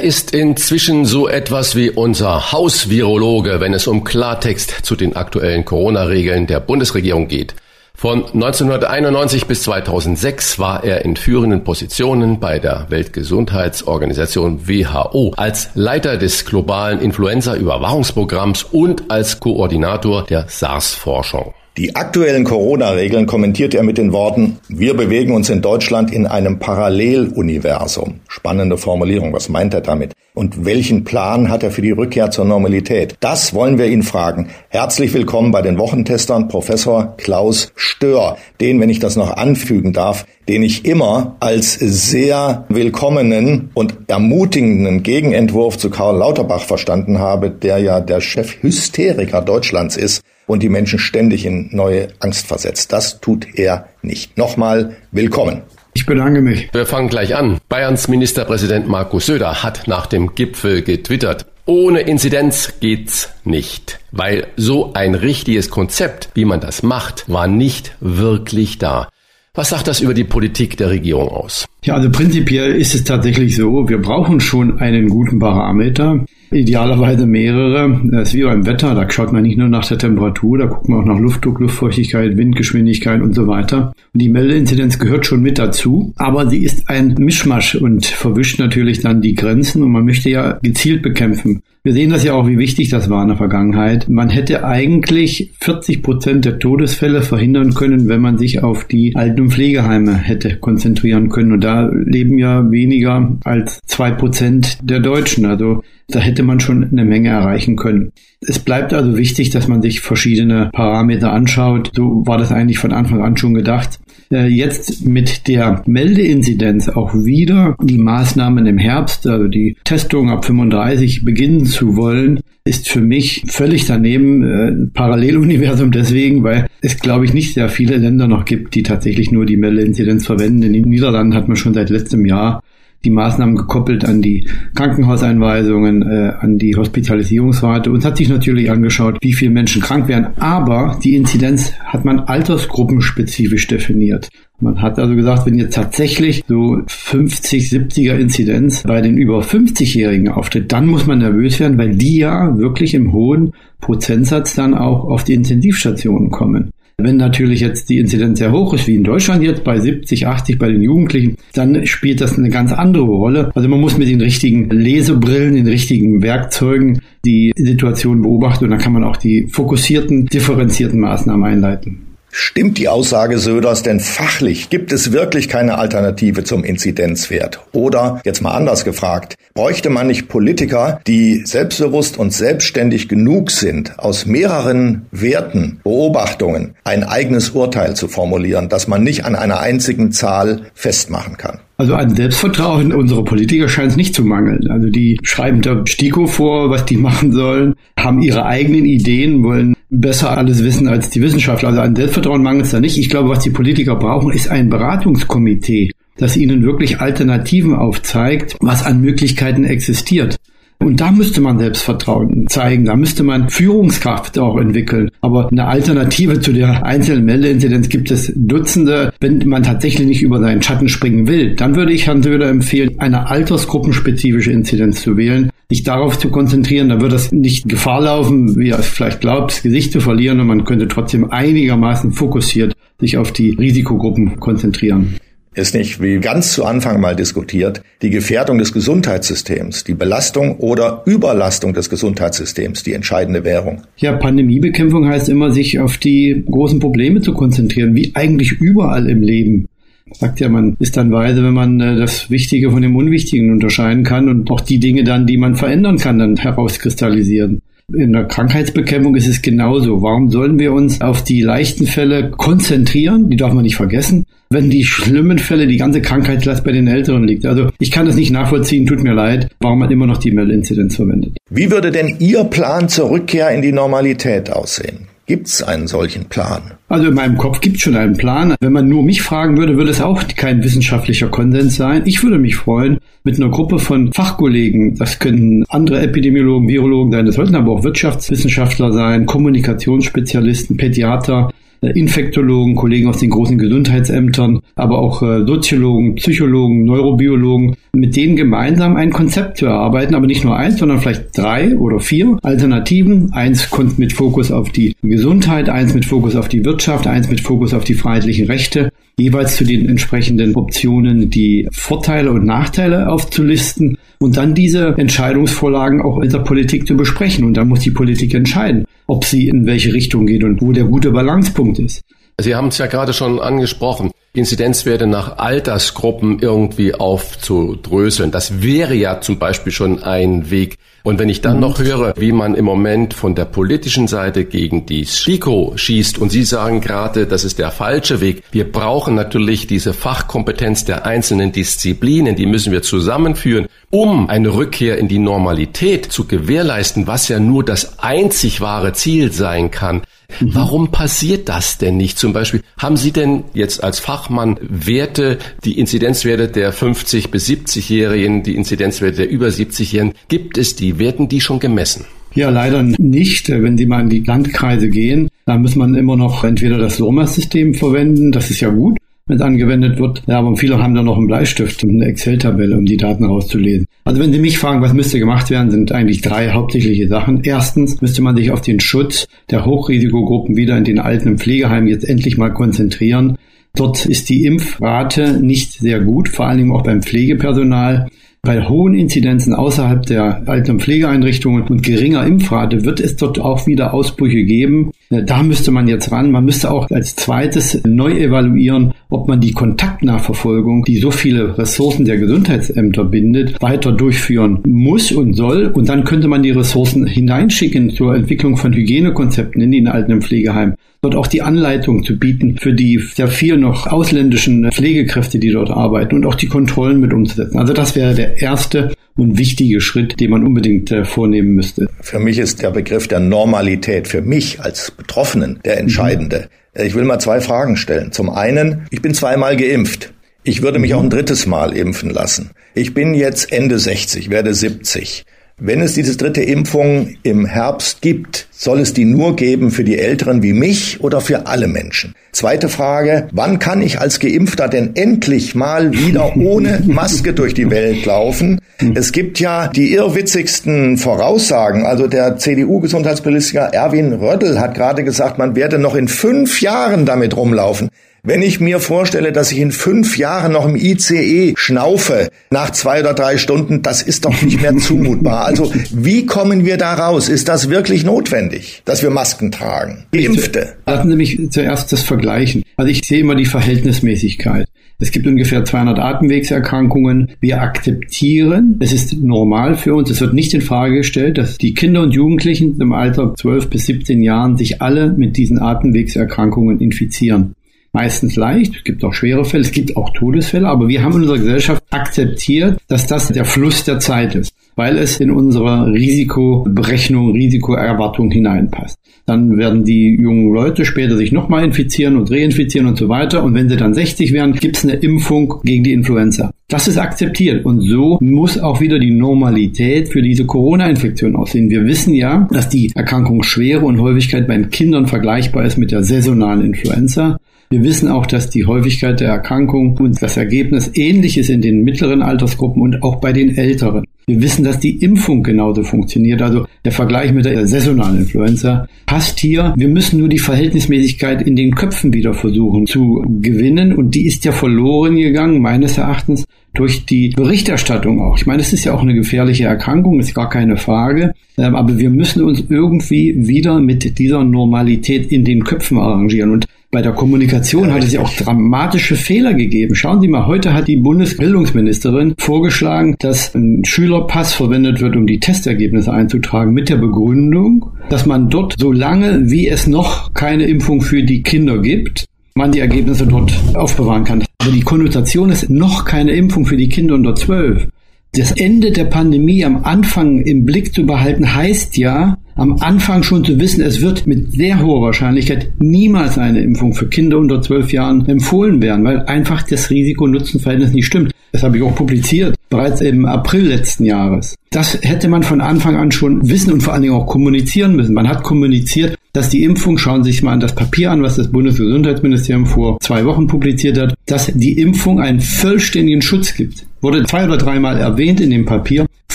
ist 0.02 0.34
inzwischen 0.34 1.06
so 1.06 1.28
etwas 1.28 1.76
wie 1.76 1.90
unser 1.90 2.52
Hausvirologe, 2.52 3.60
wenn 3.60 3.74
es 3.74 3.88
um 3.88 4.04
Klartext 4.04 4.72
zu 4.84 4.96
den 4.96 5.16
aktuellen 5.16 5.66
Corona-Regeln 5.66 6.48
der 6.48 6.60
Bundesregierung 6.60 7.28
geht. 7.28 7.56
Von 7.94 8.26
1991 8.26 9.46
bis 9.46 9.64
2006 9.64 10.58
war 10.58 10.84
er 10.84 11.06
in 11.06 11.16
führenden 11.16 11.64
Positionen 11.64 12.40
bei 12.40 12.58
der 12.58 12.88
Weltgesundheitsorganisation 12.90 14.68
WHO 14.68 15.34
als 15.38 15.70
Leiter 15.76 16.18
des 16.18 16.46
globalen 16.46 17.00
Influenza-Überwachungsprogramms 17.00 18.64
und 18.64 19.12
als 19.12 19.40
Koordinator 19.40 20.24
der 20.24 20.46
SARS-Forschung. 20.48 21.54
Die 21.78 21.96
aktuellen 21.96 22.44
Corona-Regeln 22.44 23.28
kommentiert 23.28 23.74
er 23.74 23.84
mit 23.84 23.98
den 23.98 24.12
Worten, 24.12 24.60
wir 24.68 24.94
bewegen 24.94 25.34
uns 25.34 25.50
in 25.50 25.62
Deutschland 25.62 26.12
in 26.12 26.28
einem 26.28 26.60
Paralleluniversum. 26.60 28.20
Spannende 28.28 28.78
Formulierung, 28.78 29.32
was 29.32 29.48
meint 29.48 29.74
er 29.74 29.80
damit? 29.80 30.12
Und 30.34 30.66
welchen 30.66 31.06
Plan 31.06 31.50
hat 31.50 31.64
er 31.64 31.72
für 31.72 31.82
die 31.82 31.92
Rückkehr 31.92 32.30
zur 32.30 32.44
Normalität? 32.44 33.16
Das 33.22 33.54
wollen 33.54 33.78
wir 33.78 33.86
ihn 33.86 34.04
fragen. 34.04 34.50
Herzlich 34.68 35.14
willkommen 35.14 35.52
bei 35.52 35.62
den 35.62 35.78
Wochentestern 35.78 36.50
Professor 36.50 37.16
Klaus 37.16 37.72
Stör, 37.76 38.36
den, 38.60 38.82
wenn 38.82 38.90
ich 38.90 39.00
das 39.00 39.16
noch 39.16 39.38
anfügen 39.38 39.94
darf, 39.94 40.26
den 40.50 40.64
ich 40.64 40.84
immer 40.84 41.38
als 41.40 41.76
sehr 41.76 42.66
willkommenen 42.68 43.70
und 43.74 43.96
ermutigenden 44.08 45.04
Gegenentwurf 45.04 45.78
zu 45.78 45.90
Karl 45.90 46.18
Lauterbach 46.18 46.64
verstanden 46.64 47.20
habe, 47.20 47.50
der 47.50 47.78
ja 47.78 48.02
der 48.02 48.20
Chef-Hysteriker 48.20 49.42
Deutschlands 49.42 49.96
ist 49.96 50.22
und 50.52 50.62
die 50.62 50.70
Menschen 50.70 51.00
ständig 51.00 51.46
in 51.46 51.70
neue 51.72 52.10
Angst 52.20 52.46
versetzt. 52.46 52.92
Das 52.92 53.22
tut 53.22 53.48
er 53.56 53.88
nicht. 54.02 54.38
Nochmal 54.38 54.98
willkommen. 55.14 55.62
Ich 55.94 56.06
bedanke 56.06 56.42
mich. 56.42 56.70
Wir 56.74 56.86
fangen 56.86 57.08
gleich 57.08 57.36
an. 57.36 57.60
Bayerns 57.70 58.10
Ministerpräsident 58.10 58.86
Markus 58.86 59.28
Söder 59.28 59.64
hat 59.64 59.88
nach 59.88 60.08
dem 60.08 60.36
Gipfel 60.36 60.82
getwittert. 60.82 61.46
Ohne 61.66 62.02
Inzidenz 62.02 62.74
geht's 62.82 63.30
nicht, 63.46 64.00
weil 64.12 64.48
so 64.58 64.94
ein 64.94 65.16
richtiges 65.16 65.70
Konzept, 65.70 66.30
wie 66.34 66.44
man 66.44 66.60
das 66.60 66.84
macht, 66.84 67.30
war 67.30 67.48
nicht 67.48 67.96
wirklich 68.02 68.78
da. 68.78 69.08
Was 69.54 69.68
sagt 69.68 69.90
das 69.90 70.00
über 70.00 70.14
die 70.14 70.24
Politik 70.24 70.78
der 70.78 70.92
Regierung 70.92 71.28
aus? 71.28 71.68
Ja, 71.84 71.96
also 71.96 72.10
prinzipiell 72.10 72.74
ist 72.74 72.96
es 72.96 73.04
tatsächlich 73.04 73.58
so, 73.58 73.90
wir 73.90 73.98
brauchen 73.98 74.40
schon 74.40 74.80
einen 74.80 75.10
guten 75.10 75.40
Parameter. 75.40 76.24
Idealerweise 76.52 77.26
mehrere. 77.26 78.00
Das 78.06 78.30
ist 78.30 78.36
wie 78.36 78.44
beim 78.44 78.66
Wetter, 78.66 78.96
da 78.96 79.10
schaut 79.10 79.34
man 79.34 79.44
nicht 79.44 79.58
nur 79.58 79.68
nach 79.68 79.86
der 79.86 79.98
Temperatur, 79.98 80.58
da 80.58 80.66
guckt 80.68 80.88
man 80.88 81.02
auch 81.02 81.06
nach 81.06 81.20
Luftdruck, 81.20 81.60
Luftfeuchtigkeit, 81.60 82.38
Windgeschwindigkeit 82.38 83.22
und 83.22 83.36
so 83.36 83.46
weiter. 83.48 83.92
Und 84.14 84.22
die 84.22 84.30
Meldeinzidenz 84.30 85.00
gehört 85.00 85.26
schon 85.26 85.42
mit 85.42 85.60
dazu, 85.60 86.14
aber 86.16 86.50
sie 86.50 86.64
ist 86.64 86.90
ein 86.90 87.16
Mischmasch 87.20 87.76
und 87.76 88.06
verwischt 88.06 88.58
natürlich 88.58 89.02
dann 89.02 89.22
die 89.22 89.36
Grenzen 89.36 89.84
und 89.84 89.92
man 89.92 90.06
möchte 90.06 90.30
ja 90.30 90.60
gezielt 90.62 91.02
bekämpfen. 91.02 91.62
Wir 91.84 91.94
sehen 91.94 92.12
das 92.12 92.24
ja 92.24 92.34
auch, 92.34 92.48
wie 92.48 92.60
wichtig 92.60 92.90
das 92.90 93.10
war 93.10 93.24
in 93.24 93.30
der 93.30 93.38
Vergangenheit. 93.38 94.08
Man 94.08 94.30
hätte 94.30 94.64
eigentlich 94.64 95.52
40 95.62 96.04
Prozent 96.04 96.46
der 96.46 96.60
Todesfälle 96.60 97.24
verhindern 97.24 97.74
können, 97.74 98.08
wenn 98.08 98.22
man 98.22 98.38
sich 98.38 98.62
auf 98.62 98.86
die 98.86 99.16
Alten- 99.16 99.42
und 99.42 99.50
Pflegeheime 99.50 100.16
hätte 100.16 100.58
konzentrieren 100.58 101.30
können. 101.30 101.54
Und 101.54 101.64
da 101.64 101.90
leben 101.92 102.38
ja 102.38 102.70
weniger 102.70 103.36
als 103.46 103.80
zwei 103.88 104.12
Prozent 104.12 104.78
der 104.84 105.00
Deutschen. 105.00 105.48
Also 105.48 105.82
da 106.08 106.20
hätte 106.20 106.44
man 106.44 106.60
schon 106.60 106.88
eine 106.92 107.04
Menge 107.04 107.30
erreichen 107.30 107.78
können. 107.78 108.12
Es 108.42 108.60
bleibt 108.60 108.94
also 108.94 109.18
wichtig, 109.18 109.50
dass 109.50 109.68
man 109.68 109.82
sich 109.82 110.02
verschiedene 110.02 110.70
Parameter 110.74 111.34
anschaut. 111.34 111.90
So 111.96 112.22
war 112.28 112.38
das 112.38 112.52
eigentlich 112.52 112.78
von 112.78 112.92
Anfang 112.92 113.24
an 113.24 113.38
schon 113.38 113.56
gedacht. 113.56 114.00
Äh, 114.32 114.48
jetzt 114.48 115.06
mit 115.06 115.48
der 115.48 115.84
Meldeinzidenz 115.86 116.88
auch 116.90 117.14
wieder 117.14 117.76
die 117.82 117.98
Maßnahmen 117.98 118.66
im 118.66 118.78
Herbst, 118.78 119.28
also 119.28 119.48
die 119.48 119.76
Testung 119.84 120.30
ab 120.30 120.46
35 120.46 121.26
beginnen 121.26 121.66
zu 121.66 121.98
wollen, 121.98 122.40
ist 122.64 122.90
für 122.90 123.02
mich 123.02 123.44
völlig 123.48 123.86
daneben 123.86 124.44
äh, 124.44 124.88
Paralleluniversum 124.94 125.92
deswegen, 125.92 126.44
weil 126.44 126.68
es 126.82 126.98
glaube 127.00 127.26
ich 127.26 127.34
nicht 127.34 127.54
sehr 127.54 127.70
viele 127.70 127.98
Länder 127.98 128.28
noch 128.28 128.46
gibt, 128.46 128.76
die 128.76 128.84
tatsächlich 128.84 129.32
nur 129.32 129.46
die 129.46 129.58
Meldeinzidenz 129.58 130.26
verwenden. 130.26 130.64
In 130.64 130.74
den 130.74 130.90
Niederlanden 130.90 131.36
hat 131.36 131.48
man 131.48 131.58
schon 131.58 131.74
seit 131.74 131.90
letztem 131.90 132.26
Jahr 132.26 132.64
die 133.04 133.10
Maßnahmen 133.10 133.56
gekoppelt 133.56 134.06
an 134.06 134.22
die 134.22 134.48
Krankenhauseinweisungen, 134.76 136.04
äh, 136.04 136.34
an 136.40 136.58
die 136.58 136.76
Hospitalisierungsrate 136.76 137.92
und 137.92 138.06
hat 138.06 138.18
sich 138.18 138.30
natürlich 138.30 138.70
angeschaut, 138.70 139.18
wie 139.22 139.34
viele 139.34 139.52
Menschen 139.52 139.82
krank 139.82 140.08
werden. 140.08 140.28
Aber 140.38 141.00
die 141.04 141.16
Inzidenz 141.16 141.74
hat 141.84 142.06
man 142.06 142.20
altersgruppenspezifisch 142.20 143.68
definiert. 143.68 144.30
Man 144.60 144.80
hat 144.82 145.00
also 145.00 145.16
gesagt, 145.16 145.48
wenn 145.48 145.58
jetzt 145.58 145.74
tatsächlich 145.74 146.44
so 146.48 146.82
50, 146.86 147.70
70er 147.70 148.16
Inzidenz 148.16 148.84
bei 148.84 149.02
den 149.02 149.18
über 149.18 149.40
50-Jährigen 149.42 150.30
auftritt, 150.30 150.72
dann 150.72 150.86
muss 150.86 151.08
man 151.08 151.18
nervös 151.18 151.60
werden, 151.60 151.80
weil 151.80 151.96
die 151.96 152.18
ja 152.18 152.56
wirklich 152.58 152.94
im 152.94 153.12
hohen 153.12 153.54
Prozentsatz 153.80 154.54
dann 154.54 154.76
auch 154.76 155.06
auf 155.06 155.24
die 155.24 155.34
Intensivstationen 155.34 156.30
kommen. 156.30 156.70
Wenn 157.04 157.18
natürlich 157.18 157.60
jetzt 157.60 157.90
die 157.90 158.00
Inzidenz 158.00 158.40
sehr 158.40 158.52
hoch 158.52 158.74
ist, 158.74 158.88
wie 158.88 158.96
in 158.96 159.04
Deutschland 159.04 159.44
jetzt 159.44 159.64
bei 159.64 159.80
70, 159.80 160.28
80 160.28 160.58
bei 160.58 160.68
den 160.70 160.82
Jugendlichen, 160.82 161.38
dann 161.54 161.86
spielt 161.86 162.22
das 162.22 162.38
eine 162.38 162.50
ganz 162.50 162.72
andere 162.72 163.04
Rolle. 163.04 163.52
Also 163.56 163.68
man 163.70 163.80
muss 163.80 163.98
mit 163.98 164.08
den 164.08 164.22
richtigen 164.22 164.70
Lesebrillen, 164.70 165.56
den 165.56 165.68
richtigen 165.68 166.22
Werkzeugen 166.22 167.02
die 167.26 167.52
Situation 167.56 168.22
beobachten 168.22 168.66
und 168.66 168.72
dann 168.72 168.80
kann 168.80 168.94
man 168.94 169.04
auch 169.04 169.18
die 169.18 169.48
fokussierten, 169.48 170.26
differenzierten 170.26 171.00
Maßnahmen 171.00 171.44
einleiten. 171.44 172.11
Stimmt 172.32 172.78
die 172.78 172.88
Aussage 172.88 173.40
Söders 173.40 173.84
denn 173.84 174.00
fachlich? 174.00 174.70
Gibt 174.70 174.94
es 174.94 175.12
wirklich 175.12 175.50
keine 175.50 175.78
Alternative 175.78 176.44
zum 176.44 176.64
Inzidenzwert? 176.64 177.60
Oder, 177.74 178.22
jetzt 178.24 178.42
mal 178.42 178.52
anders 178.52 178.86
gefragt, 178.86 179.36
bräuchte 179.54 179.90
man 179.90 180.08
nicht 180.08 180.30
Politiker, 180.30 181.02
die 181.08 181.44
selbstbewusst 181.46 182.18
und 182.18 182.32
selbstständig 182.32 183.10
genug 183.10 183.52
sind, 183.52 184.00
aus 184.00 184.26
mehreren 184.26 185.08
Werten, 185.12 185.82
Beobachtungen 185.84 186.76
ein 186.86 187.04
eigenes 187.04 187.50
Urteil 187.50 187.96
zu 187.98 188.08
formulieren, 188.08 188.70
das 188.70 188.88
man 188.88 189.04
nicht 189.04 189.26
an 189.26 189.36
einer 189.36 189.60
einzigen 189.60 190.14
Zahl 190.14 190.62
festmachen 190.74 191.36
kann? 191.38 191.60
Also 191.78 191.96
an 191.96 192.16
Selbstvertrauen 192.16 192.94
unserer 192.94 193.26
Politiker 193.26 193.68
scheint 193.68 193.92
es 193.92 193.98
nicht 193.98 194.14
zu 194.14 194.24
mangeln. 194.24 194.70
Also 194.70 194.88
die 194.88 195.20
schreiben 195.24 195.62
der 195.62 195.84
STIKO 195.86 196.28
vor, 196.28 196.70
was 196.70 196.86
die 196.86 196.98
machen 196.98 197.34
sollen, 197.34 197.74
haben 197.98 198.22
ihre 198.22 198.46
eigenen 198.46 198.86
Ideen, 198.86 199.44
wollen 199.44 199.74
besser 199.92 200.36
alles 200.36 200.64
wissen 200.64 200.88
als 200.88 201.10
die 201.10 201.22
Wissenschaftler. 201.22 201.70
Also 201.70 201.82
an 201.82 201.96
Selbstvertrauen 201.96 202.42
mangelt 202.42 202.66
es 202.66 202.72
da 202.72 202.80
nicht. 202.80 202.98
Ich 202.98 203.10
glaube, 203.10 203.30
was 203.30 203.44
die 203.44 203.52
Politiker 203.52 203.96
brauchen, 203.96 204.32
ist 204.32 204.50
ein 204.50 204.70
Beratungskomitee, 204.70 205.92
das 206.18 206.38
ihnen 206.38 206.64
wirklich 206.64 207.00
Alternativen 207.00 207.76
aufzeigt, 207.76 208.56
was 208.62 208.84
an 208.84 209.02
Möglichkeiten 209.02 209.66
existiert. 209.66 210.38
Und 210.82 211.00
da 211.00 211.12
müsste 211.12 211.42
man 211.42 211.60
Selbstvertrauen 211.60 212.48
zeigen, 212.48 212.86
da 212.86 212.96
müsste 212.96 213.22
man 213.22 213.50
Führungskraft 213.50 214.40
auch 214.40 214.58
entwickeln. 214.58 215.12
Aber 215.22 215.48
eine 215.52 215.68
Alternative 215.68 216.40
zu 216.40 216.54
der 216.54 216.84
einzelnen 216.84 217.24
Meldeinzidenz 217.24 217.88
gibt 217.88 218.10
es 218.10 218.34
Dutzende. 218.36 219.14
Wenn 219.20 219.48
man 219.48 219.62
tatsächlich 219.62 220.08
nicht 220.08 220.24
über 220.24 220.40
seinen 220.40 220.64
Schatten 220.64 220.90
springen 220.90 221.28
will, 221.28 221.56
dann 221.56 221.76
würde 221.76 221.94
ich 221.94 222.08
Herrn 222.08 222.24
Söder 222.24 222.50
empfehlen, 222.50 222.96
eine 222.98 223.30
altersgruppenspezifische 223.30 224.52
Inzidenz 224.52 225.04
zu 225.04 225.18
wählen, 225.18 225.52
sich 225.70 225.84
darauf 225.84 226.18
zu 226.18 226.30
konzentrieren. 226.30 226.90
Da 226.90 227.00
würde 227.00 227.16
es 227.16 227.32
nicht 227.32 227.70
Gefahr 227.70 228.02
laufen, 228.02 228.58
wie 228.58 228.70
er 228.70 228.80
es 228.80 228.88
vielleicht 228.88 229.22
glaubt, 229.22 229.52
das 229.52 229.62
Gesicht 229.62 229.92
zu 229.92 230.00
verlieren 230.00 230.40
und 230.40 230.48
man 230.48 230.64
könnte 230.64 230.88
trotzdem 230.88 231.30
einigermaßen 231.30 232.12
fokussiert 232.12 232.76
sich 233.00 233.18
auf 233.18 233.32
die 233.32 233.52
Risikogruppen 233.52 234.40
konzentrieren 234.40 235.16
ist 235.54 235.76
nicht, 235.76 236.02
wie 236.02 236.20
ganz 236.20 236.54
zu 236.54 236.64
Anfang 236.64 237.02
mal 237.02 237.16
diskutiert, 237.16 237.82
die 238.02 238.10
Gefährdung 238.10 238.58
des 238.58 238.72
Gesundheitssystems, 238.72 239.84
die 239.84 239.94
Belastung 239.94 240.58
oder 240.58 241.04
Überlastung 241.06 241.74
des 241.74 241.90
Gesundheitssystems 241.90 242.84
die 242.84 242.94
entscheidende 242.94 243.44
Währung. 243.44 243.82
Ja, 243.98 244.14
Pandemiebekämpfung 244.14 245.08
heißt 245.10 245.28
immer, 245.28 245.52
sich 245.52 245.80
auf 245.80 245.98
die 245.98 246.46
großen 246.50 246.80
Probleme 246.80 247.20
zu 247.20 247.34
konzentrieren, 247.34 247.96
wie 247.96 248.12
eigentlich 248.16 248.54
überall 248.54 249.10
im 249.10 249.22
Leben. 249.22 249.66
Sagt 250.14 250.40
ja, 250.40 250.48
man 250.48 250.78
ist 250.80 250.96
dann 250.96 251.12
weise, 251.12 251.44
wenn 251.44 251.54
man 251.54 251.80
äh, 251.80 251.98
das 251.98 252.30
Wichtige 252.30 252.72
von 252.72 252.82
dem 252.82 252.96
Unwichtigen 252.96 253.52
unterscheiden 253.52 254.04
kann 254.04 254.30
und 254.30 254.50
auch 254.52 254.62
die 254.62 254.80
Dinge 254.80 255.04
dann, 255.04 255.26
die 255.26 255.38
man 255.38 255.56
verändern 255.56 255.98
kann, 255.98 256.20
dann 256.20 256.36
herauskristallisieren. 256.38 257.62
In 257.94 258.14
der 258.14 258.26
Krankheitsbekämpfung 258.26 259.16
ist 259.16 259.28
es 259.28 259.42
genauso. 259.42 260.02
Warum 260.02 260.30
sollen 260.30 260.60
wir 260.60 260.72
uns 260.74 261.02
auf 261.02 261.24
die 261.24 261.42
leichten 261.42 261.88
Fälle 261.88 262.32
konzentrieren? 262.32 263.30
Die 263.30 263.38
darf 263.38 263.54
man 263.54 263.64
nicht 263.64 263.76
vergessen 263.76 264.26
wenn 264.52 264.70
die 264.70 264.84
schlimmen 264.84 265.40
Fälle, 265.40 265.68
die 265.68 265.78
ganze 265.78 266.02
Krankheitslast 266.02 266.64
bei 266.64 266.72
den 266.72 266.88
Älteren 266.88 267.24
liegt. 267.24 267.46
Also 267.46 267.70
ich 267.80 267.92
kann 267.92 268.06
das 268.06 268.16
nicht 268.16 268.32
nachvollziehen, 268.32 268.86
tut 268.86 269.04
mir 269.04 269.14
leid, 269.14 269.50
warum 269.60 269.80
man 269.80 269.92
immer 269.92 270.06
noch 270.06 270.18
die 270.18 270.32
Mellinzidenz 270.32 270.96
verwendet. 270.96 271.38
Wie 271.50 271.72
würde 271.72 271.92
denn 271.92 272.18
Ihr 272.20 272.44
Plan 272.44 272.90
zur 272.90 273.10
Rückkehr 273.10 273.50
in 273.52 273.62
die 273.62 273.72
Normalität 273.72 274.52
aussehen? 274.52 275.08
Gibt 275.28 275.48
es 275.48 275.64
einen 275.64 275.88
solchen 275.88 276.26
Plan? 276.26 276.62
Also 276.90 277.08
in 277.08 277.14
meinem 277.14 277.38
Kopf 277.38 277.62
gibt 277.62 277.78
es 277.78 277.84
schon 277.84 277.96
einen 277.96 278.18
Plan. 278.18 278.56
Wenn 278.60 278.74
man 278.74 278.90
nur 278.90 279.02
mich 279.02 279.22
fragen 279.22 279.58
würde, 279.58 279.78
würde 279.78 279.92
es 279.92 280.02
auch 280.02 280.22
kein 280.36 280.62
wissenschaftlicher 280.62 281.30
Konsens 281.30 281.78
sein. 281.78 282.02
Ich 282.04 282.22
würde 282.22 282.38
mich 282.38 282.58
freuen, 282.58 282.98
mit 283.24 283.38
einer 283.38 283.50
Gruppe 283.50 283.80
von 283.80 284.12
Fachkollegen, 284.12 284.96
das 284.96 285.20
können 285.20 285.64
andere 285.70 286.02
Epidemiologen, 286.02 286.68
Virologen 286.68 287.14
sein, 287.14 287.26
das 287.26 287.36
sollten 287.36 287.56
aber 287.56 287.72
auch 287.72 287.84
Wirtschaftswissenschaftler 287.84 288.92
sein, 288.92 289.26
Kommunikationsspezialisten, 289.26 290.76
Pädiater, 290.76 291.52
Infektologen, 291.82 292.76
Kollegen 292.76 293.08
aus 293.08 293.18
den 293.18 293.32
großen 293.32 293.58
Gesundheitsämtern, 293.58 294.60
aber 294.76 295.00
auch 295.00 295.24
äh, 295.24 295.46
Soziologen, 295.46 296.16
Psychologen, 296.16 296.86
Neurobiologen, 296.86 297.76
mit 297.94 298.16
denen 298.16 298.36
gemeinsam 298.36 298.96
ein 298.96 299.12
Konzept 299.12 299.58
zu 299.58 299.66
erarbeiten, 299.66 300.14
aber 300.14 300.28
nicht 300.28 300.44
nur 300.44 300.56
eins, 300.56 300.78
sondern 300.78 301.00
vielleicht 301.00 301.36
drei 301.36 301.76
oder 301.76 302.00
vier 302.00 302.38
Alternativen. 302.44 303.34
Eins 303.34 303.70
kommt 303.70 303.98
mit 303.98 304.14
Fokus 304.14 304.52
auf 304.52 304.70
die 304.72 304.96
Gesundheit, 305.02 305.70
eins 305.70 305.94
mit 305.94 306.06
Fokus 306.06 306.36
auf 306.36 306.48
die 306.48 306.64
Wirtschaft, 306.64 307.08
eins 307.08 307.30
mit 307.30 307.42
Fokus 307.42 307.74
auf 307.74 307.84
die 307.84 307.96
freiheitlichen 307.96 308.46
Rechte, 308.46 308.92
jeweils 309.18 309.56
zu 309.56 309.64
den 309.64 309.88
entsprechenden 309.88 310.56
Optionen 310.56 311.30
die 311.30 311.68
Vorteile 311.72 312.32
und 312.32 312.46
Nachteile 312.46 313.10
aufzulisten 313.10 313.98
und 314.20 314.38
dann 314.38 314.54
diese 314.54 314.96
Entscheidungsvorlagen 314.98 316.02
auch 316.02 316.20
in 316.20 316.30
der 316.30 316.40
Politik 316.40 316.88
zu 316.88 316.96
besprechen. 316.96 317.44
Und 317.44 317.56
dann 317.56 317.68
muss 317.68 317.82
die 317.82 317.92
Politik 317.92 318.34
entscheiden 318.34 318.86
ob 319.12 319.26
sie 319.26 319.50
in 319.50 319.66
welche 319.66 319.94
Richtung 319.94 320.26
geht 320.26 320.42
und 320.42 320.62
wo 320.62 320.72
der 320.72 320.86
gute 320.86 321.12
Balancepunkt 321.12 321.80
ist. 321.80 322.02
Sie 322.40 322.56
haben 322.56 322.70
es 322.70 322.78
ja 322.78 322.88
gerade 322.88 323.12
schon 323.12 323.42
angesprochen, 323.42 324.12
Inzidenzwerte 324.34 325.06
nach 325.06 325.38
Altersgruppen 325.38 326.40
irgendwie 326.40 326.94
aufzudröseln. 326.94 328.32
Das 328.32 328.64
wäre 328.64 328.96
ja 328.96 329.20
zum 329.20 329.38
Beispiel 329.38 329.74
schon 329.74 330.02
ein 330.02 330.50
Weg. 330.50 330.78
Und 331.04 331.18
wenn 331.18 331.30
ich 331.30 331.42
dann 331.42 331.60
noch 331.60 331.80
höre, 331.80 332.14
wie 332.18 332.32
man 332.32 332.54
im 332.54 332.66
Moment 332.66 333.14
von 333.14 333.34
der 333.34 333.46
politischen 333.46 334.08
Seite 334.08 334.46
gegen 334.46 334.86
die 334.86 335.06
STIKO 335.06 335.74
schießt 335.76 336.20
und 336.20 336.30
Sie 336.30 336.44
sagen 336.44 336.80
gerade, 336.80 337.26
das 337.26 337.44
ist 337.44 337.58
der 337.58 337.72
falsche 337.72 338.22
Weg. 338.22 338.44
Wir 338.52 338.72
brauchen 338.72 339.16
natürlich 339.16 339.66
diese 339.66 339.94
Fachkompetenz 339.94 340.86
der 340.86 341.06
einzelnen 341.06 341.52
Disziplinen, 341.52 342.36
die 342.36 342.46
müssen 342.46 342.72
wir 342.72 342.84
zusammenführen, 342.84 343.68
um 343.92 344.30
eine 344.30 344.56
Rückkehr 344.56 344.98
in 344.98 345.08
die 345.08 345.20
Normalität 345.20 346.06
zu 346.06 346.26
gewährleisten, 346.26 347.08
was 347.08 347.28
ja 347.28 347.40
nur 347.40 347.64
das 347.64 348.00
einzig 348.00 348.62
wahre 348.62 348.94
Ziel 348.94 349.32
sein 349.32 349.70
kann. 349.70 350.02
Mhm. 350.40 350.56
Warum 350.56 350.92
passiert 350.92 351.50
das 351.50 351.78
denn 351.78 351.98
nicht? 351.98 352.18
Zum 352.18 352.34
Beispiel, 352.34 352.62
haben 352.78 352.98
Sie 352.98 353.12
denn 353.12 353.44
jetzt 353.54 353.84
als 353.84 354.00
Fachmann 354.00 354.58
Werte, 354.62 355.38
die 355.66 355.78
Inzidenzwerte 355.78 356.48
der 356.48 356.72
50 356.72 357.32
bis 357.32 357.48
70-Jährigen, 357.48 358.44
die 358.44 358.56
Inzidenzwerte 358.56 359.18
der 359.18 359.30
über 359.30 359.48
70-Jährigen, 359.48 360.14
gibt 360.30 360.58
es 360.58 360.76
die? 360.76 360.98
Werden 360.98 361.28
die 361.28 361.42
schon 361.42 361.60
gemessen? 361.60 362.06
Ja, 362.34 362.50
leider 362.50 362.82
nicht. 362.82 363.50
Wenn 363.50 363.78
Sie 363.78 363.86
mal 363.86 364.02
in 364.02 364.10
die 364.10 364.24
Landkreise 364.24 364.90
gehen, 364.90 365.28
da 365.46 365.58
muss 365.58 365.76
man 365.76 365.96
immer 365.96 366.16
noch 366.16 366.46
entweder 366.46 366.78
das 366.78 366.96
SOMA-System 366.96 367.74
verwenden, 367.74 368.32
das 368.32 368.50
ist 368.50 368.62
ja 368.62 368.70
gut, 368.70 368.98
es 369.28 369.42
angewendet 369.42 370.00
wird. 370.00 370.24
Ja, 370.28 370.40
aber 370.40 370.56
viele 370.56 370.82
haben 370.82 370.96
da 370.96 371.04
noch 371.04 371.18
einen 371.18 371.28
Bleistift 371.28 371.84
und 371.84 371.92
eine 371.92 372.06
Excel-Tabelle, 372.06 372.78
um 372.78 372.86
die 372.86 372.98
Daten 372.98 373.26
rauszulesen. 373.26 373.86
Also 374.04 374.20
wenn 374.20 374.34
Sie 374.34 374.40
mich 374.40 374.58
fragen, 374.58 374.82
was 374.82 374.94
müsste 374.94 375.20
gemacht 375.20 375.50
werden, 375.50 375.72
sind 375.72 375.92
eigentlich 375.92 376.22
drei 376.22 376.50
hauptsächliche 376.50 377.08
Sachen. 377.08 377.42
Erstens 377.44 378.02
müsste 378.02 378.22
man 378.22 378.36
sich 378.36 378.52
auf 378.52 378.62
den 378.62 378.80
Schutz 378.80 379.28
der 379.50 379.66
Hochrisikogruppen 379.66 380.56
wieder 380.56 380.78
in 380.78 380.84
den 380.84 381.00
Alten- 381.00 381.30
und 381.30 381.40
Pflegeheimen 381.40 381.88
jetzt 381.88 382.08
endlich 382.08 382.38
mal 382.38 382.54
konzentrieren. 382.54 383.38
Dort 383.76 384.06
ist 384.06 384.30
die 384.30 384.46
Impfrate 384.46 385.40
nicht 385.42 385.74
sehr 385.74 386.02
gut, 386.02 386.28
vor 386.28 386.48
allen 386.48 386.58
Dingen 386.58 386.72
auch 386.72 386.84
beim 386.84 387.02
Pflegepersonal. 387.02 388.10
Bei 388.44 388.68
hohen 388.68 388.96
Inzidenzen 388.96 389.54
außerhalb 389.54 390.04
der 390.08 390.48
Alten- 390.48 390.72
und 390.72 390.82
Pflegeeinrichtungen 390.82 391.68
und 391.68 391.84
geringer 391.84 392.26
Impfrate 392.26 392.84
wird 392.84 393.00
es 393.00 393.16
dort 393.16 393.40
auch 393.40 393.68
wieder 393.68 393.94
Ausbrüche 393.94 394.44
geben. 394.44 394.92
Da 395.12 395.44
müsste 395.44 395.72
man 395.72 395.88
jetzt 395.88 396.12
ran. 396.12 396.32
Man 396.32 396.46
müsste 396.46 396.72
auch 396.72 396.90
als 396.90 397.16
zweites 397.16 397.82
neu 397.86 398.14
evaluieren, 398.14 398.94
ob 399.10 399.28
man 399.28 399.42
die 399.42 399.52
Kontaktnachverfolgung, 399.52 400.86
die 400.86 400.98
so 400.98 401.12
viele 401.12 401.58
Ressourcen 401.58 402.06
der 402.06 402.18
Gesundheitsämter 402.18 403.04
bindet, 403.04 403.62
weiter 403.62 403.92
durchführen 403.92 404.60
muss 404.66 405.12
und 405.12 405.34
soll. 405.34 405.68
Und 405.68 405.90
dann 405.90 406.06
könnte 406.06 406.30
man 406.30 406.42
die 406.42 406.52
Ressourcen 406.52 407.06
hineinschicken 407.06 407.90
zur 407.90 408.16
Entwicklung 408.16 408.56
von 408.56 408.74
Hygienekonzepten 408.74 409.62
in 409.62 409.72
den 409.72 409.88
Alten- 409.88 410.22
Pflegeheimen. 410.22 410.76
Dort 411.02 411.16
auch 411.16 411.28
die 411.28 411.42
Anleitung 411.42 412.04
zu 412.04 412.18
bieten 412.18 412.58
für 412.58 412.74
die 412.74 413.00
sehr 413.00 413.28
viel 413.28 413.58
noch 413.58 413.88
ausländischen 413.88 414.72
Pflegekräfte, 414.72 415.40
die 415.40 415.52
dort 415.52 415.72
arbeiten 415.72 416.16
und 416.16 416.26
auch 416.26 416.36
die 416.36 416.48
Kontrollen 416.48 417.00
mit 417.00 417.14
umzusetzen. 417.14 417.58
Also 417.58 417.74
das 417.74 417.96
wäre 417.96 418.14
der 418.14 418.42
erste 418.42 418.92
und 419.16 419.38
wichtige 419.38 419.82
Schritt, 419.82 420.20
den 420.20 420.32
man 420.32 420.46
unbedingt 420.46 420.92
äh, 420.92 421.06
vornehmen 421.06 421.56
müsste. 421.56 421.90
Für 422.02 422.20
mich 422.20 422.40
ist 422.40 422.62
der 422.62 422.72
Begriff 422.72 423.08
der 423.08 423.20
Normalität 423.20 424.08
für 424.08 424.22
mich 424.22 424.62
als 424.62 424.92
Betroffenen 424.92 425.60
der 425.66 425.80
entscheidende. 425.80 426.50
Mhm. 426.76 426.86
Ich 426.86 426.96
will 426.96 427.04
mal 427.04 427.20
zwei 427.20 427.42
Fragen 427.42 427.76
stellen. 427.76 428.12
Zum 428.12 428.30
einen, 428.30 428.88
ich 428.92 429.02
bin 429.02 429.14
zweimal 429.14 429.58
geimpft. 429.58 430.14
Ich 430.44 430.62
würde 430.62 430.80
mich 430.80 430.94
auch 430.94 431.04
ein 431.04 431.10
drittes 431.10 431.46
Mal 431.46 431.76
impfen 431.76 432.10
lassen. 432.10 432.52
Ich 432.74 432.94
bin 432.94 433.14
jetzt 433.14 433.52
Ende 433.52 433.78
60, 433.78 434.30
werde 434.30 434.54
70. 434.54 435.26
Wenn 435.64 435.80
es 435.82 435.94
diese 435.94 436.18
dritte 436.18 436.42
Impfung 436.42 437.18
im 437.22 437.46
Herbst 437.46 438.02
gibt, 438.02 438.48
soll 438.50 438.80
es 438.80 438.96
die 438.96 439.06
nur 439.06 439.36
geben 439.36 439.70
für 439.70 439.84
die 439.84 440.00
Älteren 440.00 440.42
wie 440.42 440.54
mich 440.54 441.02
oder 441.02 441.22
für 441.22 441.46
alle 441.46 441.68
Menschen? 441.68 442.16
Zweite 442.32 442.68
Frage, 442.68 443.28
wann 443.32 443.60
kann 443.60 443.84
ich 443.84 444.00
als 444.00 444.20
Geimpfter 444.20 444.68
denn 444.68 444.96
endlich 444.96 445.54
mal 445.54 445.94
wieder 445.94 446.36
ohne 446.36 446.82
Maske 446.88 447.34
durch 447.34 447.54
die 447.54 447.70
Welt 447.70 448.08
laufen? 448.08 448.60
Es 448.96 449.12
gibt 449.12 449.40
ja 449.40 449.68
die 449.68 449.94
irrwitzigsten 449.94 450.98
Voraussagen. 450.98 451.86
Also 451.86 452.08
der 452.08 452.38
CDU-Gesundheitspolitiker 452.38 453.72
Erwin 453.72 454.14
Rödel 454.14 454.60
hat 454.60 454.74
gerade 454.74 455.04
gesagt, 455.04 455.38
man 455.38 455.56
werde 455.56 455.78
noch 455.78 455.94
in 455.94 456.08
fünf 456.08 456.62
Jahren 456.62 457.06
damit 457.06 457.38
rumlaufen. 457.38 457.90
Wenn 458.24 458.44
ich 458.44 458.60
mir 458.60 458.80
vorstelle, 458.80 459.32
dass 459.32 459.52
ich 459.52 459.58
in 459.58 459.72
fünf 459.72 460.16
Jahren 460.16 460.52
noch 460.52 460.68
im 460.68 460.76
ICE 460.76 461.54
schnaufe 461.58 462.30
nach 462.52 462.70
zwei 462.70 463.00
oder 463.00 463.16
drei 463.16 463.38
Stunden, 463.38 463.82
das 463.82 464.04
ist 464.04 464.26
doch 464.26 464.44
nicht 464.44 464.62
mehr 464.62 464.78
zumutbar. 464.78 465.46
Also 465.46 465.74
wie 465.92 466.28
kommen 466.28 466.64
wir 466.64 466.78
da 466.78 466.94
raus? 466.94 467.30
Ist 467.30 467.50
das 467.50 467.72
wirklich 467.72 468.04
notwendig, 468.04 468.84
dass 468.86 469.02
wir 469.02 469.10
Masken 469.10 469.52
tragen? 469.52 470.06
Geimpfte. 470.12 470.74
Lassen 470.86 471.10
Sie 471.10 471.16
mich 471.16 471.40
zuerst 471.50 471.92
das 471.92 472.04
vergleichen. 472.04 472.62
Also 472.78 472.92
ich 472.92 473.02
sehe 473.04 473.22
immer 473.22 473.34
die 473.34 473.46
Verhältnismäßigkeit. 473.46 474.68
Es 475.00 475.10
gibt 475.10 475.26
ungefähr 475.26 475.66
200 475.66 475.98
Atemwegserkrankungen. 475.98 477.32
Wir 477.40 477.60
akzeptieren, 477.60 478.76
es 478.82 478.94
ist 478.94 479.14
normal 479.14 479.76
für 479.76 479.96
uns, 479.96 480.12
es 480.12 480.22
wird 480.22 480.36
nicht 480.36 480.54
in 480.54 480.62
Frage 480.62 480.98
gestellt, 480.98 481.40
dass 481.40 481.58
die 481.58 481.74
Kinder 481.74 482.04
und 482.04 482.12
Jugendlichen 482.12 482.80
im 482.80 482.94
Alter 482.94 483.34
12 483.34 483.72
bis 483.72 483.88
17 483.88 484.22
Jahren 484.22 484.58
sich 484.58 484.80
alle 484.80 485.12
mit 485.12 485.38
diesen 485.38 485.60
Atemwegserkrankungen 485.60 486.80
infizieren 486.80 487.56
meistens 487.94 488.36
leicht. 488.36 488.76
Es 488.76 488.84
gibt 488.84 489.04
auch 489.04 489.14
schwere 489.14 489.46
Fälle, 489.46 489.64
es 489.64 489.72
gibt 489.72 489.96
auch 489.98 490.12
Todesfälle, 490.12 490.68
aber 490.68 490.88
wir 490.88 491.04
haben 491.04 491.14
in 491.14 491.22
unserer 491.22 491.40
Gesellschaft 491.40 491.84
akzeptiert, 491.90 492.80
dass 492.88 493.08
das 493.08 493.28
der 493.30 493.46
Fluss 493.46 493.84
der 493.84 494.00
Zeit 494.00 494.36
ist, 494.36 494.54
weil 494.76 494.98
es 494.98 495.20
in 495.20 495.32
unsere 495.32 495.92
Risikoberechnung, 495.92 497.34
Risikoerwartung 497.34 498.32
hineinpasst. 498.32 498.98
Dann 499.26 499.58
werden 499.58 499.84
die 499.84 500.18
jungen 500.20 500.52
Leute 500.52 500.84
später 500.84 501.16
sich 501.16 501.32
nochmal 501.32 501.64
infizieren 501.64 502.18
und 502.18 502.32
reinfizieren 502.32 502.88
und 502.88 502.98
so 502.98 503.08
weiter. 503.08 503.44
Und 503.44 503.54
wenn 503.54 503.70
sie 503.70 503.78
dann 503.78 503.94
60 503.94 504.34
werden, 504.34 504.54
gibt 504.56 504.78
es 504.78 504.84
eine 504.84 504.96
Impfung 504.96 505.62
gegen 505.64 505.84
die 505.84 505.94
Influenza. 505.94 506.52
Das 506.68 506.88
ist 506.88 506.98
akzeptiert. 506.98 507.66
Und 507.66 507.82
so 507.82 508.18
muss 508.22 508.58
auch 508.58 508.82
wieder 508.82 508.98
die 508.98 509.12
Normalität 509.12 510.10
für 510.10 510.22
diese 510.22 510.46
Corona-Infektion 510.46 511.36
aussehen. 511.36 511.70
Wir 511.70 511.86
wissen 511.86 512.16
ja, 512.16 512.48
dass 512.52 512.70
die 512.70 512.92
Erkrankungsschwere 512.96 513.86
und 513.86 514.02
Häufigkeit 514.02 514.48
bei 514.48 514.58
Kindern 514.64 515.06
vergleichbar 515.06 515.66
ist 515.66 515.78
mit 515.78 515.92
der 515.92 516.04
saisonalen 516.04 516.66
Influenza. 516.66 517.38
Wir 517.72 517.84
wissen 517.84 518.10
auch, 518.10 518.26
dass 518.26 518.50
die 518.50 518.66
Häufigkeit 518.66 519.22
der 519.22 519.30
Erkrankung 519.30 519.98
und 519.98 520.22
das 520.22 520.36
Ergebnis 520.36 520.92
ähnlich 520.94 521.38
ist 521.38 521.50
in 521.50 521.62
den 521.62 521.86
mittleren 521.86 522.22
Altersgruppen 522.22 522.82
und 522.82 523.02
auch 523.02 523.22
bei 523.22 523.32
den 523.32 523.56
älteren. 523.56 524.04
Wir 524.28 524.42
wissen, 524.42 524.66
dass 524.66 524.82
die 524.82 524.98
Impfung 524.98 525.42
genauso 525.42 525.82
funktioniert. 525.84 526.42
Also 526.42 526.66
der 526.84 526.92
Vergleich 526.92 527.32
mit 527.32 527.46
der 527.46 527.66
saisonalen 527.66 528.20
Influenza 528.20 528.90
passt 529.06 529.40
hier. 529.40 529.74
Wir 529.78 529.88
müssen 529.88 530.20
nur 530.20 530.28
die 530.28 530.38
Verhältnismäßigkeit 530.40 531.42
in 531.44 531.56
den 531.56 531.74
Köpfen 531.74 532.14
wieder 532.14 532.34
versuchen 532.34 532.88
zu 532.88 533.24
gewinnen. 533.40 533.94
Und 533.94 534.16
die 534.16 534.28
ist 534.28 534.44
ja 534.44 534.52
verloren 534.52 535.16
gegangen, 535.16 535.62
meines 535.62 535.98
Erachtens, 535.98 536.44
durch 536.74 537.06
die 537.06 537.30
Berichterstattung 537.30 538.22
auch. 538.22 538.38
Ich 538.38 538.46
meine, 538.46 538.62
es 538.62 538.74
ist 538.74 538.84
ja 538.84 538.94
auch 538.94 539.02
eine 539.02 539.14
gefährliche 539.14 539.66
Erkrankung, 539.66 540.20
ist 540.20 540.34
gar 540.34 540.50
keine 540.50 540.76
Frage. 540.76 541.34
Ähm, 541.58 541.76
aber 541.76 541.98
wir 541.98 542.10
müssen 542.10 542.44
uns 542.44 542.66
irgendwie 542.68 543.34
wieder 543.48 543.80
mit 543.80 544.20
dieser 544.20 544.44
Normalität 544.44 545.32
in 545.32 545.46
den 545.46 545.64
Köpfen 545.64 545.98
arrangieren. 545.98 546.52
Und 546.52 546.68
bei 546.92 547.02
der 547.02 547.14
Kommunikation 547.14 547.94
hat 547.94 548.04
es 548.04 548.12
ja 548.12 548.20
auch 548.20 548.34
dramatische 548.34 549.16
Fehler 549.16 549.54
gegeben. 549.54 549.96
Schauen 549.96 550.20
Sie 550.20 550.28
mal, 550.28 550.46
heute 550.46 550.74
hat 550.74 550.90
die 550.90 550.98
Bundesbildungsministerin 550.98 552.36
vorgeschlagen, 552.38 553.16
dass 553.20 553.56
ein 553.56 553.86
Schülerpass 553.86 554.54
verwendet 554.54 555.00
wird, 555.00 555.16
um 555.16 555.26
die 555.26 555.40
Testergebnisse 555.40 556.12
einzutragen, 556.12 556.74
mit 556.74 556.90
der 556.90 556.98
Begründung, 556.98 557.92
dass 558.10 558.26
man 558.26 558.50
dort, 558.50 558.76
so 558.78 558.92
lange 558.92 559.50
wie 559.50 559.70
es 559.70 559.88
noch 559.88 560.34
keine 560.34 560.66
Impfung 560.66 561.02
für 561.02 561.24
die 561.24 561.42
Kinder 561.44 561.78
gibt, 561.78 562.26
man 562.56 562.74
die 562.74 562.80
Ergebnisse 562.80 563.26
dort 563.26 563.54
aufbewahren 563.74 564.26
kann. 564.26 564.44
Aber 564.62 564.72
die 564.72 564.82
Konnotation 564.82 565.50
ist 565.50 565.70
noch 565.70 566.04
keine 566.04 566.34
Impfung 566.34 566.66
für 566.66 566.76
die 566.76 566.90
Kinder 566.90 567.16
unter 567.16 567.36
zwölf. 567.36 567.88
Das 568.34 568.52
Ende 568.52 568.92
der 568.92 569.06
Pandemie 569.06 569.64
am 569.64 569.84
Anfang 569.84 570.42
im 570.42 570.66
Blick 570.66 570.94
zu 570.94 571.06
behalten, 571.06 571.54
heißt 571.54 571.98
ja, 571.98 572.38
am 572.62 572.78
Anfang 572.80 573.24
schon 573.24 573.44
zu 573.44 573.60
wissen, 573.60 573.82
es 573.82 574.02
wird 574.02 574.28
mit 574.28 574.52
sehr 574.52 574.80
hoher 574.80 575.02
Wahrscheinlichkeit 575.02 575.72
niemals 575.80 576.38
eine 576.38 576.62
Impfung 576.62 576.94
für 576.94 577.08
Kinder 577.08 577.40
unter 577.40 577.60
zwölf 577.62 577.92
Jahren 577.92 578.28
empfohlen 578.28 578.82
werden, 578.84 579.04
weil 579.04 579.24
einfach 579.24 579.64
das 579.64 579.90
Risiko-Nutzen-Verhältnis 579.90 580.94
nicht 580.94 581.08
stimmt. 581.08 581.32
Das 581.52 581.64
habe 581.64 581.78
ich 581.78 581.84
auch 581.84 581.96
publiziert, 581.96 582.56
bereits 582.70 583.02
im 583.02 583.26
April 583.26 583.68
letzten 583.68 584.06
Jahres. 584.06 584.56
Das 584.70 584.98
hätte 585.02 585.28
man 585.28 585.42
von 585.42 585.60
Anfang 585.60 585.96
an 585.96 586.12
schon 586.12 586.48
wissen 586.48 586.72
und 586.72 586.82
vor 586.82 586.94
allen 586.94 587.02
Dingen 587.02 587.16
auch 587.16 587.26
kommunizieren 587.26 587.96
müssen. 587.96 588.14
Man 588.14 588.30
hat 588.30 588.44
kommuniziert, 588.44 589.18
dass 589.34 589.50
die 589.50 589.64
Impfung, 589.64 589.98
schauen 589.98 590.24
Sie 590.24 590.32
sich 590.32 590.44
mal 590.44 590.54
an 590.54 590.60
das 590.60 590.76
Papier 590.76 591.12
an, 591.12 591.24
was 591.24 591.38
das 591.38 591.52
Bundesgesundheitsministerium 591.52 592.68
vor 592.68 593.00
zwei 593.02 593.26
Wochen 593.26 593.48
publiziert 593.48 593.98
hat, 593.98 594.14
dass 594.28 594.52
die 594.54 594.80
Impfung 594.80 595.20
einen 595.20 595.42
vollständigen 595.42 596.22
Schutz 596.22 596.54
gibt. 596.54 596.86
Wurde 597.02 597.24
zwei 597.24 597.46
oder 597.46 597.58
dreimal 597.58 597.98
erwähnt 597.98 598.40
in 598.40 598.52
dem 598.52 598.66
Papier. 598.66 599.08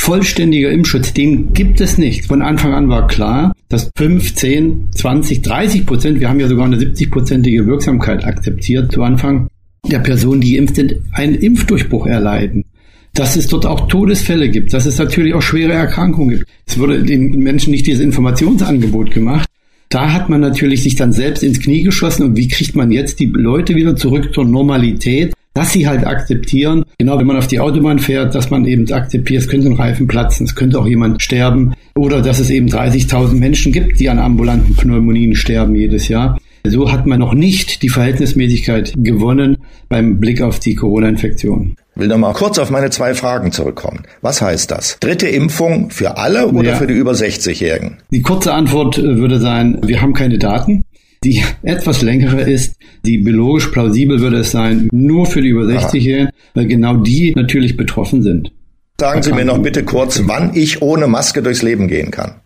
Vollständiger 0.06 0.70
Impfschutz, 0.70 1.14
den 1.14 1.52
gibt 1.52 1.80
es 1.80 1.98
nicht. 1.98 2.26
Von 2.26 2.40
Anfang 2.40 2.72
an 2.72 2.88
war 2.88 3.08
klar, 3.08 3.52
dass 3.68 3.90
5, 3.96 4.36
10, 4.36 4.88
20, 4.94 5.42
30 5.42 5.84
Prozent, 5.84 6.20
wir 6.20 6.28
haben 6.28 6.38
ja 6.38 6.46
sogar 6.46 6.66
eine 6.66 6.76
70-prozentige 6.76 7.66
Wirksamkeit 7.66 8.24
akzeptiert 8.24 8.92
zu 8.92 9.02
Anfang, 9.02 9.48
der 9.90 9.98
Personen, 9.98 10.40
die 10.40 10.54
geimpft 10.54 10.76
sind, 10.76 10.94
einen 11.10 11.34
Impfdurchbruch 11.34 12.06
erleiden. 12.06 12.66
Dass 13.14 13.34
es 13.34 13.48
dort 13.48 13.66
auch 13.66 13.88
Todesfälle 13.88 14.48
gibt, 14.48 14.72
dass 14.72 14.86
es 14.86 14.96
natürlich 14.96 15.34
auch 15.34 15.42
schwere 15.42 15.72
Erkrankungen 15.72 16.36
gibt. 16.36 16.50
Es 16.66 16.78
wurde 16.78 17.02
den 17.02 17.40
Menschen 17.40 17.72
nicht 17.72 17.88
dieses 17.88 18.04
Informationsangebot 18.04 19.10
gemacht. 19.10 19.48
Da 19.88 20.12
hat 20.12 20.28
man 20.28 20.40
natürlich 20.40 20.84
sich 20.84 20.94
dann 20.94 21.10
selbst 21.10 21.42
ins 21.42 21.58
Knie 21.58 21.82
geschossen 21.82 22.22
und 22.22 22.36
wie 22.36 22.46
kriegt 22.46 22.76
man 22.76 22.92
jetzt 22.92 23.18
die 23.18 23.26
Leute 23.26 23.74
wieder 23.74 23.96
zurück 23.96 24.32
zur 24.32 24.44
Normalität, 24.44 25.34
dass 25.56 25.72
sie 25.72 25.88
halt 25.88 26.06
akzeptieren, 26.06 26.84
genau 26.98 27.18
wenn 27.18 27.26
man 27.26 27.38
auf 27.38 27.46
die 27.46 27.60
Autobahn 27.60 27.98
fährt, 27.98 28.34
dass 28.34 28.50
man 28.50 28.66
eben 28.66 28.92
akzeptiert, 28.92 29.42
es 29.42 29.48
könnte 29.48 29.68
ein 29.68 29.76
Reifen 29.76 30.06
platzen, 30.06 30.44
es 30.44 30.54
könnte 30.54 30.78
auch 30.78 30.86
jemand 30.86 31.22
sterben 31.22 31.74
oder 31.94 32.20
dass 32.20 32.40
es 32.40 32.50
eben 32.50 32.68
30.000 32.68 33.32
Menschen 33.34 33.72
gibt, 33.72 33.98
die 33.98 34.10
an 34.10 34.18
ambulanten 34.18 34.76
Pneumonien 34.76 35.34
sterben 35.34 35.74
jedes 35.74 36.08
Jahr. 36.08 36.38
So 36.66 36.92
hat 36.92 37.06
man 37.06 37.20
noch 37.20 37.32
nicht 37.32 37.82
die 37.82 37.88
Verhältnismäßigkeit 37.88 38.94
gewonnen 38.96 39.58
beim 39.88 40.18
Blick 40.18 40.42
auf 40.42 40.58
die 40.58 40.74
Corona-Infektion. 40.74 41.76
Ich 41.94 42.00
will 42.00 42.08
noch 42.08 42.18
mal 42.18 42.34
kurz 42.34 42.58
auf 42.58 42.70
meine 42.70 42.90
zwei 42.90 43.14
Fragen 43.14 43.52
zurückkommen. 43.52 44.02
Was 44.20 44.42
heißt 44.42 44.70
das? 44.70 44.98
Dritte 45.00 45.28
Impfung 45.28 45.90
für 45.90 46.18
alle 46.18 46.48
oder 46.48 46.70
ja. 46.70 46.76
für 46.76 46.86
die 46.86 46.92
über 46.92 47.12
60-Jährigen? 47.12 47.96
Die 48.10 48.20
kurze 48.20 48.52
Antwort 48.52 48.98
äh, 48.98 49.16
würde 49.16 49.40
sein, 49.40 49.78
wir 49.82 50.02
haben 50.02 50.12
keine 50.12 50.36
Daten. 50.36 50.84
Die 51.26 51.42
etwas 51.64 52.02
längere 52.02 52.42
ist, 52.42 52.76
die 53.04 53.18
biologisch 53.18 53.66
plausibel 53.66 54.20
würde 54.20 54.38
es 54.38 54.52
sein, 54.52 54.88
nur 54.92 55.26
für 55.26 55.42
die 55.42 55.48
über 55.48 55.62
60-Jährigen, 55.62 56.30
weil 56.54 56.66
genau 56.68 56.98
die 56.98 57.32
natürlich 57.34 57.76
betroffen 57.76 58.22
sind. 58.22 58.52
Sagen 59.00 59.24
Sie 59.24 59.32
mir 59.32 59.44
noch 59.44 59.58
bitte 59.58 59.82
kurz, 59.82 60.22
wann 60.26 60.54
ich 60.54 60.82
ohne 60.82 61.08
Maske 61.08 61.42
durchs 61.42 61.62
Leben 61.62 61.88
gehen 61.88 62.12
kann. 62.12 62.36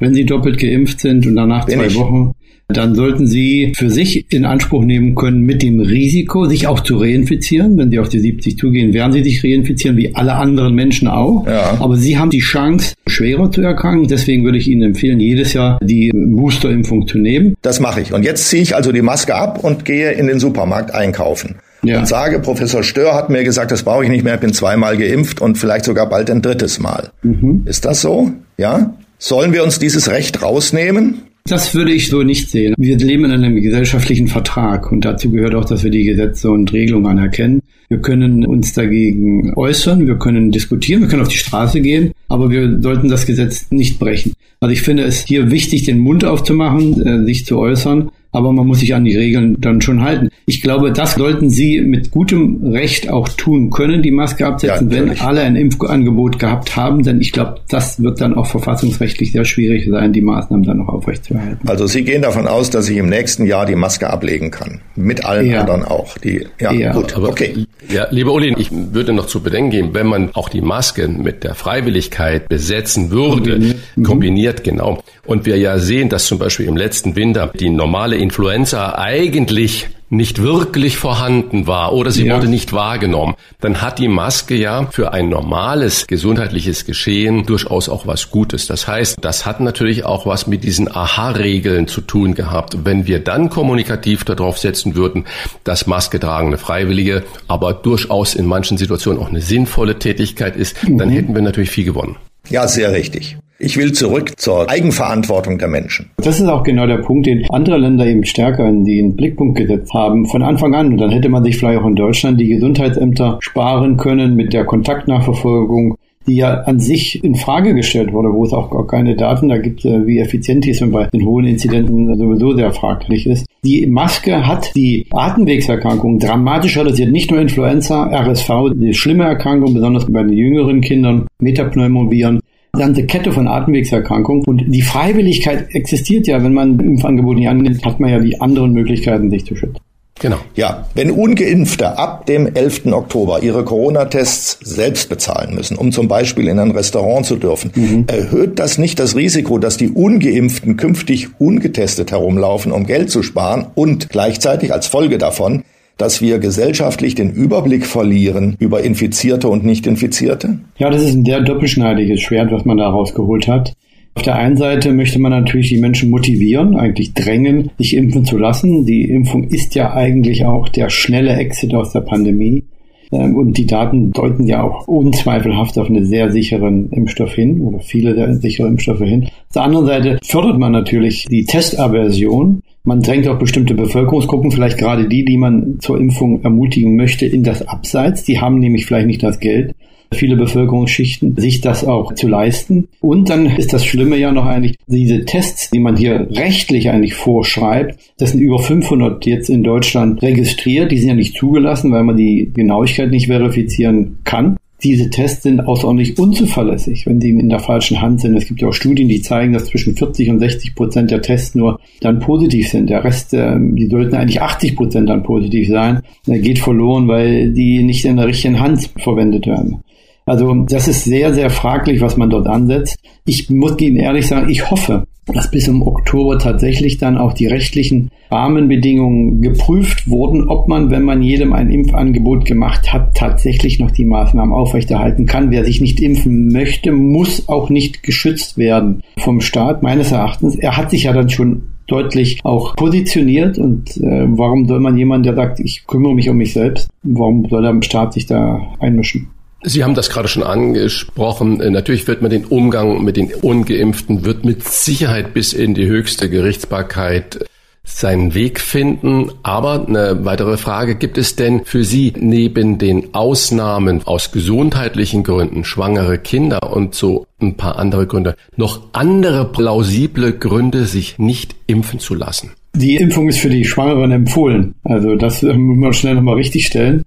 Wenn 0.00 0.12
Sie 0.12 0.24
doppelt 0.24 0.58
geimpft 0.58 0.98
sind 0.98 1.24
und 1.24 1.36
danach 1.36 1.66
Bin 1.66 1.78
zwei 1.78 1.86
ich? 1.86 1.94
Wochen, 1.94 2.32
dann 2.68 2.96
sollten 2.96 3.26
Sie 3.26 3.72
für 3.76 3.90
sich 3.90 4.32
in 4.32 4.44
Anspruch 4.44 4.84
nehmen 4.84 5.14
können, 5.14 5.42
mit 5.42 5.62
dem 5.62 5.78
Risiko, 5.78 6.46
sich 6.46 6.66
auch 6.66 6.80
zu 6.80 6.96
reinfizieren. 6.98 7.78
Wenn 7.78 7.90
Sie 7.90 7.98
auf 8.00 8.08
die 8.08 8.18
70 8.18 8.58
zugehen, 8.58 8.92
werden 8.92 9.12
Sie 9.12 9.22
sich 9.22 9.44
reinfizieren, 9.44 9.96
wie 9.96 10.14
alle 10.16 10.34
anderen 10.34 10.74
Menschen 10.74 11.06
auch. 11.06 11.46
Ja. 11.46 11.76
Aber 11.80 11.96
Sie 11.96 12.18
haben 12.18 12.30
die 12.30 12.40
Chance, 12.40 12.94
schwerer 13.06 13.52
zu 13.52 13.62
erkranken. 13.62 14.08
Deswegen 14.08 14.44
würde 14.44 14.58
ich 14.58 14.66
Ihnen 14.68 14.82
empfehlen, 14.82 15.20
jedes 15.20 15.52
Jahr 15.52 15.78
die 15.80 16.10
Boosterimpfung 16.12 17.06
zu 17.06 17.18
nehmen. 17.18 17.54
Das 17.62 17.78
mache 17.78 18.00
ich. 18.00 18.12
Und 18.12 18.24
jetzt 18.24 18.48
ziehe 18.48 18.62
ich 18.62 18.74
also 18.74 18.90
die 18.90 19.02
Maske 19.02 19.36
ab 19.36 19.62
und 19.62 19.84
gehe 19.84 20.12
in 20.12 20.26
den 20.26 20.40
Supermarkt 20.40 20.92
einkaufen. 20.92 21.56
Ja. 21.82 22.00
Und 22.00 22.08
sage, 22.08 22.40
Professor 22.40 22.82
Stör 22.82 23.14
hat 23.14 23.30
mir 23.30 23.44
gesagt, 23.44 23.70
das 23.70 23.84
brauche 23.84 24.02
ich 24.02 24.10
nicht 24.10 24.24
mehr, 24.24 24.34
ich 24.34 24.40
bin 24.40 24.52
zweimal 24.52 24.96
geimpft 24.96 25.40
und 25.40 25.56
vielleicht 25.56 25.84
sogar 25.84 26.08
bald 26.08 26.30
ein 26.30 26.42
drittes 26.42 26.80
Mal. 26.80 27.10
Mhm. 27.22 27.62
Ist 27.64 27.84
das 27.84 28.00
so? 28.00 28.32
Ja? 28.56 28.96
Sollen 29.18 29.52
wir 29.52 29.62
uns 29.62 29.78
dieses 29.78 30.10
Recht 30.10 30.42
rausnehmen? 30.42 31.22
Das 31.46 31.74
würde 31.74 31.92
ich 31.92 32.08
so 32.08 32.22
nicht 32.22 32.50
sehen. 32.50 32.74
Wir 32.76 32.98
leben 32.98 33.24
in 33.24 33.30
einem 33.30 33.60
gesellschaftlichen 33.62 34.26
Vertrag 34.26 34.90
und 34.90 35.04
dazu 35.04 35.30
gehört 35.30 35.54
auch, 35.54 35.64
dass 35.64 35.84
wir 35.84 35.90
die 35.90 36.04
Gesetze 36.04 36.50
und 36.50 36.72
Regelungen 36.72 37.06
anerkennen. 37.06 37.62
Wir 37.88 37.98
können 37.98 38.44
uns 38.44 38.72
dagegen 38.72 39.54
äußern, 39.54 40.08
wir 40.08 40.16
können 40.16 40.50
diskutieren, 40.50 41.02
wir 41.02 41.08
können 41.08 41.22
auf 41.22 41.28
die 41.28 41.38
Straße 41.38 41.80
gehen, 41.80 42.10
aber 42.28 42.50
wir 42.50 42.80
sollten 42.82 43.08
das 43.08 43.26
Gesetz 43.26 43.70
nicht 43.70 44.00
brechen. 44.00 44.32
Also 44.58 44.72
ich 44.72 44.82
finde 44.82 45.04
es 45.04 45.24
hier 45.24 45.52
wichtig, 45.52 45.84
den 45.84 46.00
Mund 46.00 46.24
aufzumachen, 46.24 47.06
äh, 47.06 47.24
sich 47.24 47.46
zu 47.46 47.58
äußern, 47.58 48.10
aber 48.32 48.52
man 48.52 48.66
muss 48.66 48.80
sich 48.80 48.94
an 48.94 49.04
die 49.04 49.16
Regeln 49.16 49.56
dann 49.60 49.80
schon 49.80 50.02
halten. 50.02 50.28
Ich 50.46 50.60
glaube, 50.62 50.92
das 50.92 51.14
sollten 51.14 51.50
Sie 51.50 51.80
mit 51.80 52.10
gutem 52.10 52.64
Recht 52.64 53.10
auch 53.10 53.28
tun 53.28 53.70
können, 53.70 54.02
die 54.02 54.10
Maske 54.10 54.46
absetzen, 54.46 54.90
ja, 54.90 54.96
wenn 54.96 55.18
alle 55.20 55.42
ein 55.42 55.56
Impfangebot 55.56 56.38
gehabt 56.38 56.76
haben, 56.76 57.02
denn 57.02 57.20
ich 57.20 57.32
glaube, 57.32 57.60
das 57.68 58.02
wird 58.02 58.20
dann 58.20 58.34
auch 58.34 58.46
verfassungsrechtlich 58.46 59.32
sehr 59.32 59.44
schwierig 59.44 59.86
sein, 59.88 60.12
die 60.12 60.20
Maßnahmen 60.20 60.64
dann 60.64 60.78
noch 60.78 60.88
aufrechtzuerhalten. 60.88 61.68
Also 61.68 61.86
Sie 61.86 62.04
gehen 62.04 62.22
davon 62.22 62.46
aus, 62.46 62.70
dass 62.70 62.88
ich 62.88 62.96
im 62.96 63.08
nächsten 63.08 63.46
Jahr 63.46 63.66
die 63.66 63.74
Maske 63.74 64.10
ablegen 64.10 64.50
kann, 64.50 64.80
mit 64.94 65.24
allen 65.24 65.50
ja. 65.50 65.60
anderen 65.60 65.84
auch. 65.84 66.18
Die, 66.18 66.46
ja, 66.60 66.72
ja. 66.72 66.92
gut, 66.92 67.16
aber, 67.16 67.28
okay. 67.28 67.66
Ja, 67.88 68.06
lieber 68.10 68.32
Uli, 68.32 68.54
ich 68.58 68.70
würde 68.72 69.12
noch 69.12 69.26
zu 69.26 69.40
bedenken 69.40 69.70
geben, 69.70 69.90
wenn 69.92 70.06
man 70.06 70.30
auch 70.34 70.48
die 70.48 70.60
Maske 70.60 71.08
mit 71.08 71.44
der 71.44 71.54
Freiwilligkeit 71.54 72.48
besetzen 72.48 73.10
würde, 73.10 73.52
kombiniert, 73.52 73.76
mhm. 73.96 74.02
kombiniert 74.02 74.64
genau, 74.64 75.02
und 75.24 75.46
wir 75.46 75.56
ja 75.56 75.78
sehen, 75.78 76.08
dass 76.08 76.26
zum 76.26 76.38
Beispiel 76.38 76.66
im 76.66 76.76
letzten 76.76 77.16
Winter 77.16 77.50
die 77.58 77.70
normale 77.70 78.16
Influenza 78.26 78.98
eigentlich 78.98 79.86
nicht 80.08 80.42
wirklich 80.42 80.96
vorhanden 80.96 81.68
war 81.68 81.92
oder 81.92 82.10
sie 82.10 82.26
ja. 82.26 82.34
wurde 82.34 82.48
nicht 82.48 82.72
wahrgenommen, 82.72 83.34
dann 83.60 83.82
hat 83.82 84.00
die 84.00 84.08
Maske 84.08 84.56
ja 84.56 84.86
für 84.90 85.12
ein 85.12 85.28
normales 85.28 86.08
gesundheitliches 86.08 86.84
Geschehen 86.86 87.46
durchaus 87.46 87.88
auch 87.88 88.04
was 88.06 88.30
Gutes. 88.30 88.66
Das 88.66 88.88
heißt, 88.88 89.18
das 89.20 89.46
hat 89.46 89.60
natürlich 89.60 90.04
auch 90.04 90.26
was 90.26 90.48
mit 90.48 90.64
diesen 90.64 90.90
Aha-Regeln 90.90 91.86
zu 91.86 92.00
tun 92.00 92.34
gehabt. 92.34 92.84
Wenn 92.84 93.06
wir 93.06 93.20
dann 93.20 93.48
kommunikativ 93.48 94.24
darauf 94.24 94.58
setzen 94.58 94.96
würden, 94.96 95.24
dass 95.62 95.86
Maske 95.86 96.18
tragen 96.18 96.48
eine 96.48 96.58
freiwillige, 96.58 97.22
aber 97.46 97.72
durchaus 97.72 98.34
in 98.34 98.46
manchen 98.46 98.76
Situationen 98.76 99.22
auch 99.22 99.28
eine 99.28 99.40
sinnvolle 99.40 100.00
Tätigkeit 100.00 100.56
ist, 100.56 100.82
mhm. 100.82 100.98
dann 100.98 101.10
hätten 101.10 101.34
wir 101.34 101.42
natürlich 101.42 101.70
viel 101.70 101.84
gewonnen. 101.84 102.16
Ja, 102.48 102.66
sehr 102.66 102.92
richtig. 102.92 103.36
Ich 103.58 103.78
will 103.78 103.92
zurück 103.92 104.38
zur 104.38 104.68
Eigenverantwortung 104.68 105.56
der 105.56 105.68
Menschen. 105.68 106.10
Das 106.18 106.40
ist 106.40 106.46
auch 106.46 106.62
genau 106.62 106.86
der 106.86 106.98
Punkt, 106.98 107.26
den 107.26 107.48
andere 107.50 107.78
Länder 107.78 108.06
eben 108.06 108.24
stärker 108.24 108.68
in 108.68 108.84
den 108.84 109.16
Blickpunkt 109.16 109.56
gesetzt 109.56 109.94
haben 109.94 110.26
von 110.26 110.42
Anfang 110.42 110.74
an. 110.74 110.88
Und 110.88 110.98
dann 110.98 111.10
hätte 111.10 111.30
man 111.30 111.42
sich 111.42 111.56
vielleicht 111.56 111.80
auch 111.80 111.86
in 111.86 111.96
Deutschland 111.96 112.38
die 112.38 112.48
Gesundheitsämter 112.48 113.38
sparen 113.40 113.96
können 113.96 114.36
mit 114.36 114.52
der 114.52 114.66
Kontaktnachverfolgung, 114.66 115.96
die 116.26 116.36
ja 116.36 116.54
an 116.62 116.80
sich 116.80 117.24
in 117.24 117.34
Frage 117.34 117.74
gestellt 117.74 118.12
wurde, 118.12 118.32
wo 118.34 118.44
es 118.44 118.52
auch 118.52 118.70
gar 118.70 118.86
keine 118.86 119.16
Daten 119.16 119.48
da 119.48 119.56
gibt, 119.56 119.84
äh, 119.84 120.06
wie 120.06 120.18
effizient 120.18 120.64
die 120.64 120.70
ist 120.70 120.92
bei 120.92 121.06
den 121.06 121.24
hohen 121.24 121.46
Inzidenten 121.46 122.14
sowieso 122.16 122.54
sehr 122.54 122.72
fraglich 122.72 123.26
ist. 123.26 123.46
Die 123.64 123.86
Maske 123.86 124.46
hat 124.46 124.74
die 124.74 125.06
Atemwegserkrankung 125.10 126.18
dramatisch 126.18 126.76
reduziert. 126.76 127.10
Nicht 127.10 127.30
nur 127.30 127.40
Influenza, 127.40 128.04
RSV, 128.04 128.50
die 128.74 128.92
schlimme 128.92 129.24
Erkrankung, 129.24 129.72
besonders 129.72 130.10
bei 130.12 130.22
den 130.22 130.36
jüngeren 130.36 130.80
Kindern, 130.82 131.26
Metapneumoviren, 131.38 132.40
ganze 132.76 133.04
Kette 133.04 133.32
von 133.32 133.48
Atemwegserkrankungen. 133.48 134.44
Und 134.46 134.64
die 134.68 134.82
Freiwilligkeit 134.82 135.66
existiert 135.74 136.26
ja, 136.26 136.42
wenn 136.42 136.54
man 136.54 136.78
Impfangebot 136.78 137.36
nicht 137.36 137.48
annimmt, 137.48 137.84
hat 137.84 138.00
man 138.00 138.10
ja 138.10 138.18
die 138.18 138.40
anderen 138.40 138.72
Möglichkeiten, 138.72 139.30
sich 139.30 139.44
zu 139.44 139.56
schützen. 139.56 139.78
Genau. 140.18 140.38
Ja, 140.54 140.86
wenn 140.94 141.10
ungeimpfte 141.10 141.98
ab 141.98 142.24
dem 142.24 142.54
11. 142.54 142.86
Oktober 142.86 143.42
ihre 143.42 143.64
Corona-Tests 143.64 144.58
selbst 144.62 145.10
bezahlen 145.10 145.54
müssen, 145.54 145.76
um 145.76 145.92
zum 145.92 146.08
Beispiel 146.08 146.48
in 146.48 146.58
ein 146.58 146.70
Restaurant 146.70 147.26
zu 147.26 147.36
dürfen, 147.36 147.70
mhm. 147.74 148.04
erhöht 148.06 148.58
das 148.58 148.78
nicht 148.78 148.98
das 148.98 149.14
Risiko, 149.14 149.58
dass 149.58 149.76
die 149.76 149.90
ungeimpften 149.90 150.78
künftig 150.78 151.28
ungetestet 151.38 152.12
herumlaufen, 152.12 152.72
um 152.72 152.86
Geld 152.86 153.10
zu 153.10 153.22
sparen 153.22 153.66
und 153.74 154.08
gleichzeitig 154.08 154.72
als 154.72 154.86
Folge 154.86 155.18
davon 155.18 155.64
dass 155.96 156.20
wir 156.20 156.38
gesellschaftlich 156.38 157.14
den 157.14 157.30
Überblick 157.30 157.86
verlieren 157.86 158.56
über 158.58 158.82
Infizierte 158.82 159.48
und 159.48 159.64
Nicht-Infizierte? 159.64 160.60
Ja, 160.78 160.90
das 160.90 161.02
ist 161.02 161.14
ein 161.14 161.24
sehr 161.24 161.40
doppelschneidiges 161.40 162.20
Schwert, 162.20 162.52
was 162.52 162.64
man 162.64 162.76
da 162.76 162.88
rausgeholt 162.88 163.48
hat. 163.48 163.72
Auf 164.14 164.22
der 164.22 164.36
einen 164.36 164.56
Seite 164.56 164.92
möchte 164.92 165.18
man 165.18 165.30
natürlich 165.30 165.68
die 165.68 165.78
Menschen 165.78 166.08
motivieren, 166.08 166.74
eigentlich 166.74 167.12
drängen, 167.12 167.70
sich 167.76 167.94
impfen 167.94 168.24
zu 168.24 168.38
lassen. 168.38 168.86
Die 168.86 169.02
Impfung 169.02 169.44
ist 169.44 169.74
ja 169.74 169.92
eigentlich 169.92 170.46
auch 170.46 170.70
der 170.70 170.88
schnelle 170.88 171.36
Exit 171.36 171.74
aus 171.74 171.92
der 171.92 172.00
Pandemie. 172.00 172.64
Ähm, 173.12 173.36
und 173.36 173.58
die 173.58 173.66
Daten 173.66 174.12
deuten 174.12 174.46
ja 174.46 174.62
auch 174.62 174.88
unzweifelhaft 174.88 175.78
auf 175.78 175.88
einen 175.88 176.06
sehr 176.06 176.30
sicheren 176.32 176.90
Impfstoff 176.90 177.34
hin 177.34 177.60
oder 177.60 177.80
viele 177.80 178.14
der 178.14 178.34
sichere 178.34 178.68
Impfstoffe 178.68 179.00
hin. 179.00 179.24
Auf 179.24 179.52
der 179.54 179.62
anderen 179.62 179.86
Seite 179.86 180.18
fördert 180.24 180.58
man 180.58 180.72
natürlich 180.72 181.26
die 181.26 181.44
Testaversion. 181.44 182.62
Man 182.86 183.00
drängt 183.00 183.26
auch 183.26 183.38
bestimmte 183.38 183.74
Bevölkerungsgruppen, 183.74 184.52
vielleicht 184.52 184.78
gerade 184.78 185.08
die, 185.08 185.24
die 185.24 185.36
man 185.36 185.80
zur 185.80 185.98
Impfung 185.98 186.44
ermutigen 186.44 186.94
möchte, 186.94 187.26
in 187.26 187.42
das 187.42 187.66
Abseits. 187.66 188.22
Die 188.22 188.40
haben 188.40 188.60
nämlich 188.60 188.86
vielleicht 188.86 189.08
nicht 189.08 189.24
das 189.24 189.40
Geld 189.40 189.74
viele 190.14 190.36
Bevölkerungsschichten, 190.36 191.36
sich 191.36 191.60
das 191.60 191.84
auch 191.84 192.14
zu 192.14 192.28
leisten. 192.28 192.86
Und 193.00 193.28
dann 193.28 193.46
ist 193.46 193.72
das 193.72 193.84
Schlimme 193.84 194.16
ja 194.16 194.30
noch 194.30 194.46
eigentlich, 194.46 194.76
diese 194.86 195.24
Tests, 195.24 195.68
die 195.70 195.80
man 195.80 195.96
hier 195.96 196.28
rechtlich 196.30 196.88
eigentlich 196.88 197.14
vorschreibt, 197.14 197.98
das 198.18 198.30
sind 198.30 198.40
über 198.40 198.60
500 198.60 199.26
jetzt 199.26 199.50
in 199.50 199.64
Deutschland 199.64 200.22
registriert, 200.22 200.92
die 200.92 200.98
sind 200.98 201.08
ja 201.08 201.16
nicht 201.16 201.36
zugelassen, 201.36 201.90
weil 201.90 202.04
man 202.04 202.16
die 202.16 202.52
Genauigkeit 202.54 203.10
nicht 203.10 203.26
verifizieren 203.26 204.18
kann 204.22 204.56
diese 204.82 205.08
Tests 205.08 205.42
sind 205.42 205.60
außerordentlich 205.60 206.18
unzuverlässig, 206.18 207.06
wenn 207.06 207.20
sie 207.20 207.30
in 207.30 207.48
der 207.48 207.60
falschen 207.60 208.00
Hand 208.02 208.20
sind. 208.20 208.36
Es 208.36 208.46
gibt 208.46 208.60
ja 208.60 208.68
auch 208.68 208.74
Studien, 208.74 209.08
die 209.08 209.22
zeigen, 209.22 209.52
dass 209.52 209.66
zwischen 209.66 209.96
40 209.96 210.30
und 210.30 210.38
60 210.38 210.74
Prozent 210.74 211.10
der 211.10 211.22
Tests 211.22 211.54
nur 211.54 211.80
dann 212.00 212.20
positiv 212.20 212.68
sind. 212.68 212.90
Der 212.90 213.02
Rest, 213.02 213.32
äh, 213.32 213.56
die 213.58 213.86
sollten 213.86 214.14
eigentlich 214.14 214.42
80 214.42 214.76
Prozent 214.76 215.08
dann 215.08 215.22
positiv 215.22 215.68
sein. 215.68 216.02
Geht 216.26 216.58
verloren, 216.58 217.08
weil 217.08 217.52
die 217.52 217.82
nicht 217.82 218.04
in 218.04 218.16
der 218.16 218.26
richtigen 218.26 218.60
Hand 218.60 218.90
verwendet 218.98 219.46
werden. 219.46 219.80
Also 220.26 220.52
das 220.68 220.88
ist 220.88 221.04
sehr, 221.04 221.32
sehr 221.32 221.50
fraglich, 221.50 222.00
was 222.00 222.16
man 222.16 222.30
dort 222.30 222.48
ansetzt. 222.48 222.98
Ich 223.24 223.48
muss 223.48 223.80
Ihnen 223.80 223.96
ehrlich 223.96 224.26
sagen, 224.26 224.50
ich 224.50 224.70
hoffe, 224.70 225.06
dass 225.34 225.50
bis 225.50 225.68
im 225.68 225.82
Oktober 225.82 226.38
tatsächlich 226.38 226.98
dann 226.98 227.18
auch 227.18 227.32
die 227.32 227.46
rechtlichen 227.46 228.10
Rahmenbedingungen 228.30 229.40
geprüft 229.40 230.08
wurden, 230.08 230.48
ob 230.48 230.68
man, 230.68 230.90
wenn 230.90 231.02
man 231.02 231.22
jedem 231.22 231.52
ein 231.52 231.70
Impfangebot 231.70 232.44
gemacht 232.44 232.92
hat, 232.92 233.16
tatsächlich 233.16 233.78
noch 233.80 233.90
die 233.90 234.04
Maßnahmen 234.04 234.54
aufrechterhalten 234.54 235.26
kann. 235.26 235.50
Wer 235.50 235.64
sich 235.64 235.80
nicht 235.80 236.00
impfen 236.00 236.52
möchte, 236.52 236.92
muss 236.92 237.48
auch 237.48 237.70
nicht 237.70 238.02
geschützt 238.02 238.56
werden 238.58 239.02
vom 239.18 239.40
Staat, 239.40 239.82
meines 239.82 240.12
Erachtens. 240.12 240.56
Er 240.56 240.76
hat 240.76 240.90
sich 240.90 241.04
ja 241.04 241.12
dann 241.12 241.28
schon 241.28 241.62
deutlich 241.86 242.40
auch 242.42 242.74
positioniert 242.74 243.58
und 243.58 243.96
äh, 243.98 244.26
warum 244.28 244.66
soll 244.66 244.80
man 244.80 244.96
jemand, 244.96 245.24
der 245.24 245.34
sagt, 245.34 245.60
ich 245.60 245.86
kümmere 245.86 246.14
mich 246.14 246.28
um 246.28 246.36
mich 246.36 246.52
selbst, 246.52 246.88
warum 247.02 247.46
soll 247.48 247.62
der 247.62 247.80
Staat 247.82 248.12
sich 248.12 248.26
da 248.26 248.60
einmischen? 248.80 249.28
Sie 249.68 249.82
haben 249.82 249.96
das 249.96 250.10
gerade 250.10 250.28
schon 250.28 250.44
angesprochen. 250.44 251.60
Äh, 251.60 251.70
natürlich 251.70 252.06
wird 252.06 252.22
man 252.22 252.30
den 252.30 252.44
Umgang 252.44 253.02
mit 253.02 253.16
den 253.16 253.34
Ungeimpften, 253.34 254.24
wird 254.24 254.44
mit 254.44 254.62
Sicherheit 254.62 255.34
bis 255.34 255.52
in 255.52 255.74
die 255.74 255.86
höchste 255.86 256.30
Gerichtsbarkeit 256.30 257.44
seinen 257.82 258.34
Weg 258.34 258.60
finden. 258.60 259.32
Aber 259.42 259.84
eine 259.88 260.24
weitere 260.24 260.56
Frage, 260.56 260.94
gibt 260.94 261.18
es 261.18 261.34
denn 261.34 261.64
für 261.64 261.82
Sie 261.82 262.12
neben 262.16 262.78
den 262.78 263.12
Ausnahmen 263.12 264.06
aus 264.06 264.30
gesundheitlichen 264.30 265.24
Gründen, 265.24 265.64
schwangere 265.64 266.18
Kinder 266.18 266.72
und 266.72 266.94
so 266.94 267.26
ein 267.42 267.56
paar 267.56 267.76
andere 267.76 268.06
Gründe, 268.06 268.36
noch 268.56 268.82
andere 268.92 269.46
plausible 269.46 270.32
Gründe, 270.32 270.84
sich 270.84 271.18
nicht 271.18 271.56
impfen 271.66 271.98
zu 271.98 272.14
lassen? 272.14 272.52
Die 272.76 272.96
Impfung 272.96 273.28
ist 273.28 273.40
für 273.40 273.50
die 273.50 273.64
Schwangeren 273.64 274.12
empfohlen. 274.12 274.76
Also 274.84 275.16
das 275.16 275.42
äh, 275.42 275.54
muss 275.54 275.76
man 275.76 275.92
schnell 275.92 276.14
nochmal 276.14 276.36
richtig 276.36 276.66
stellen. 276.66 277.02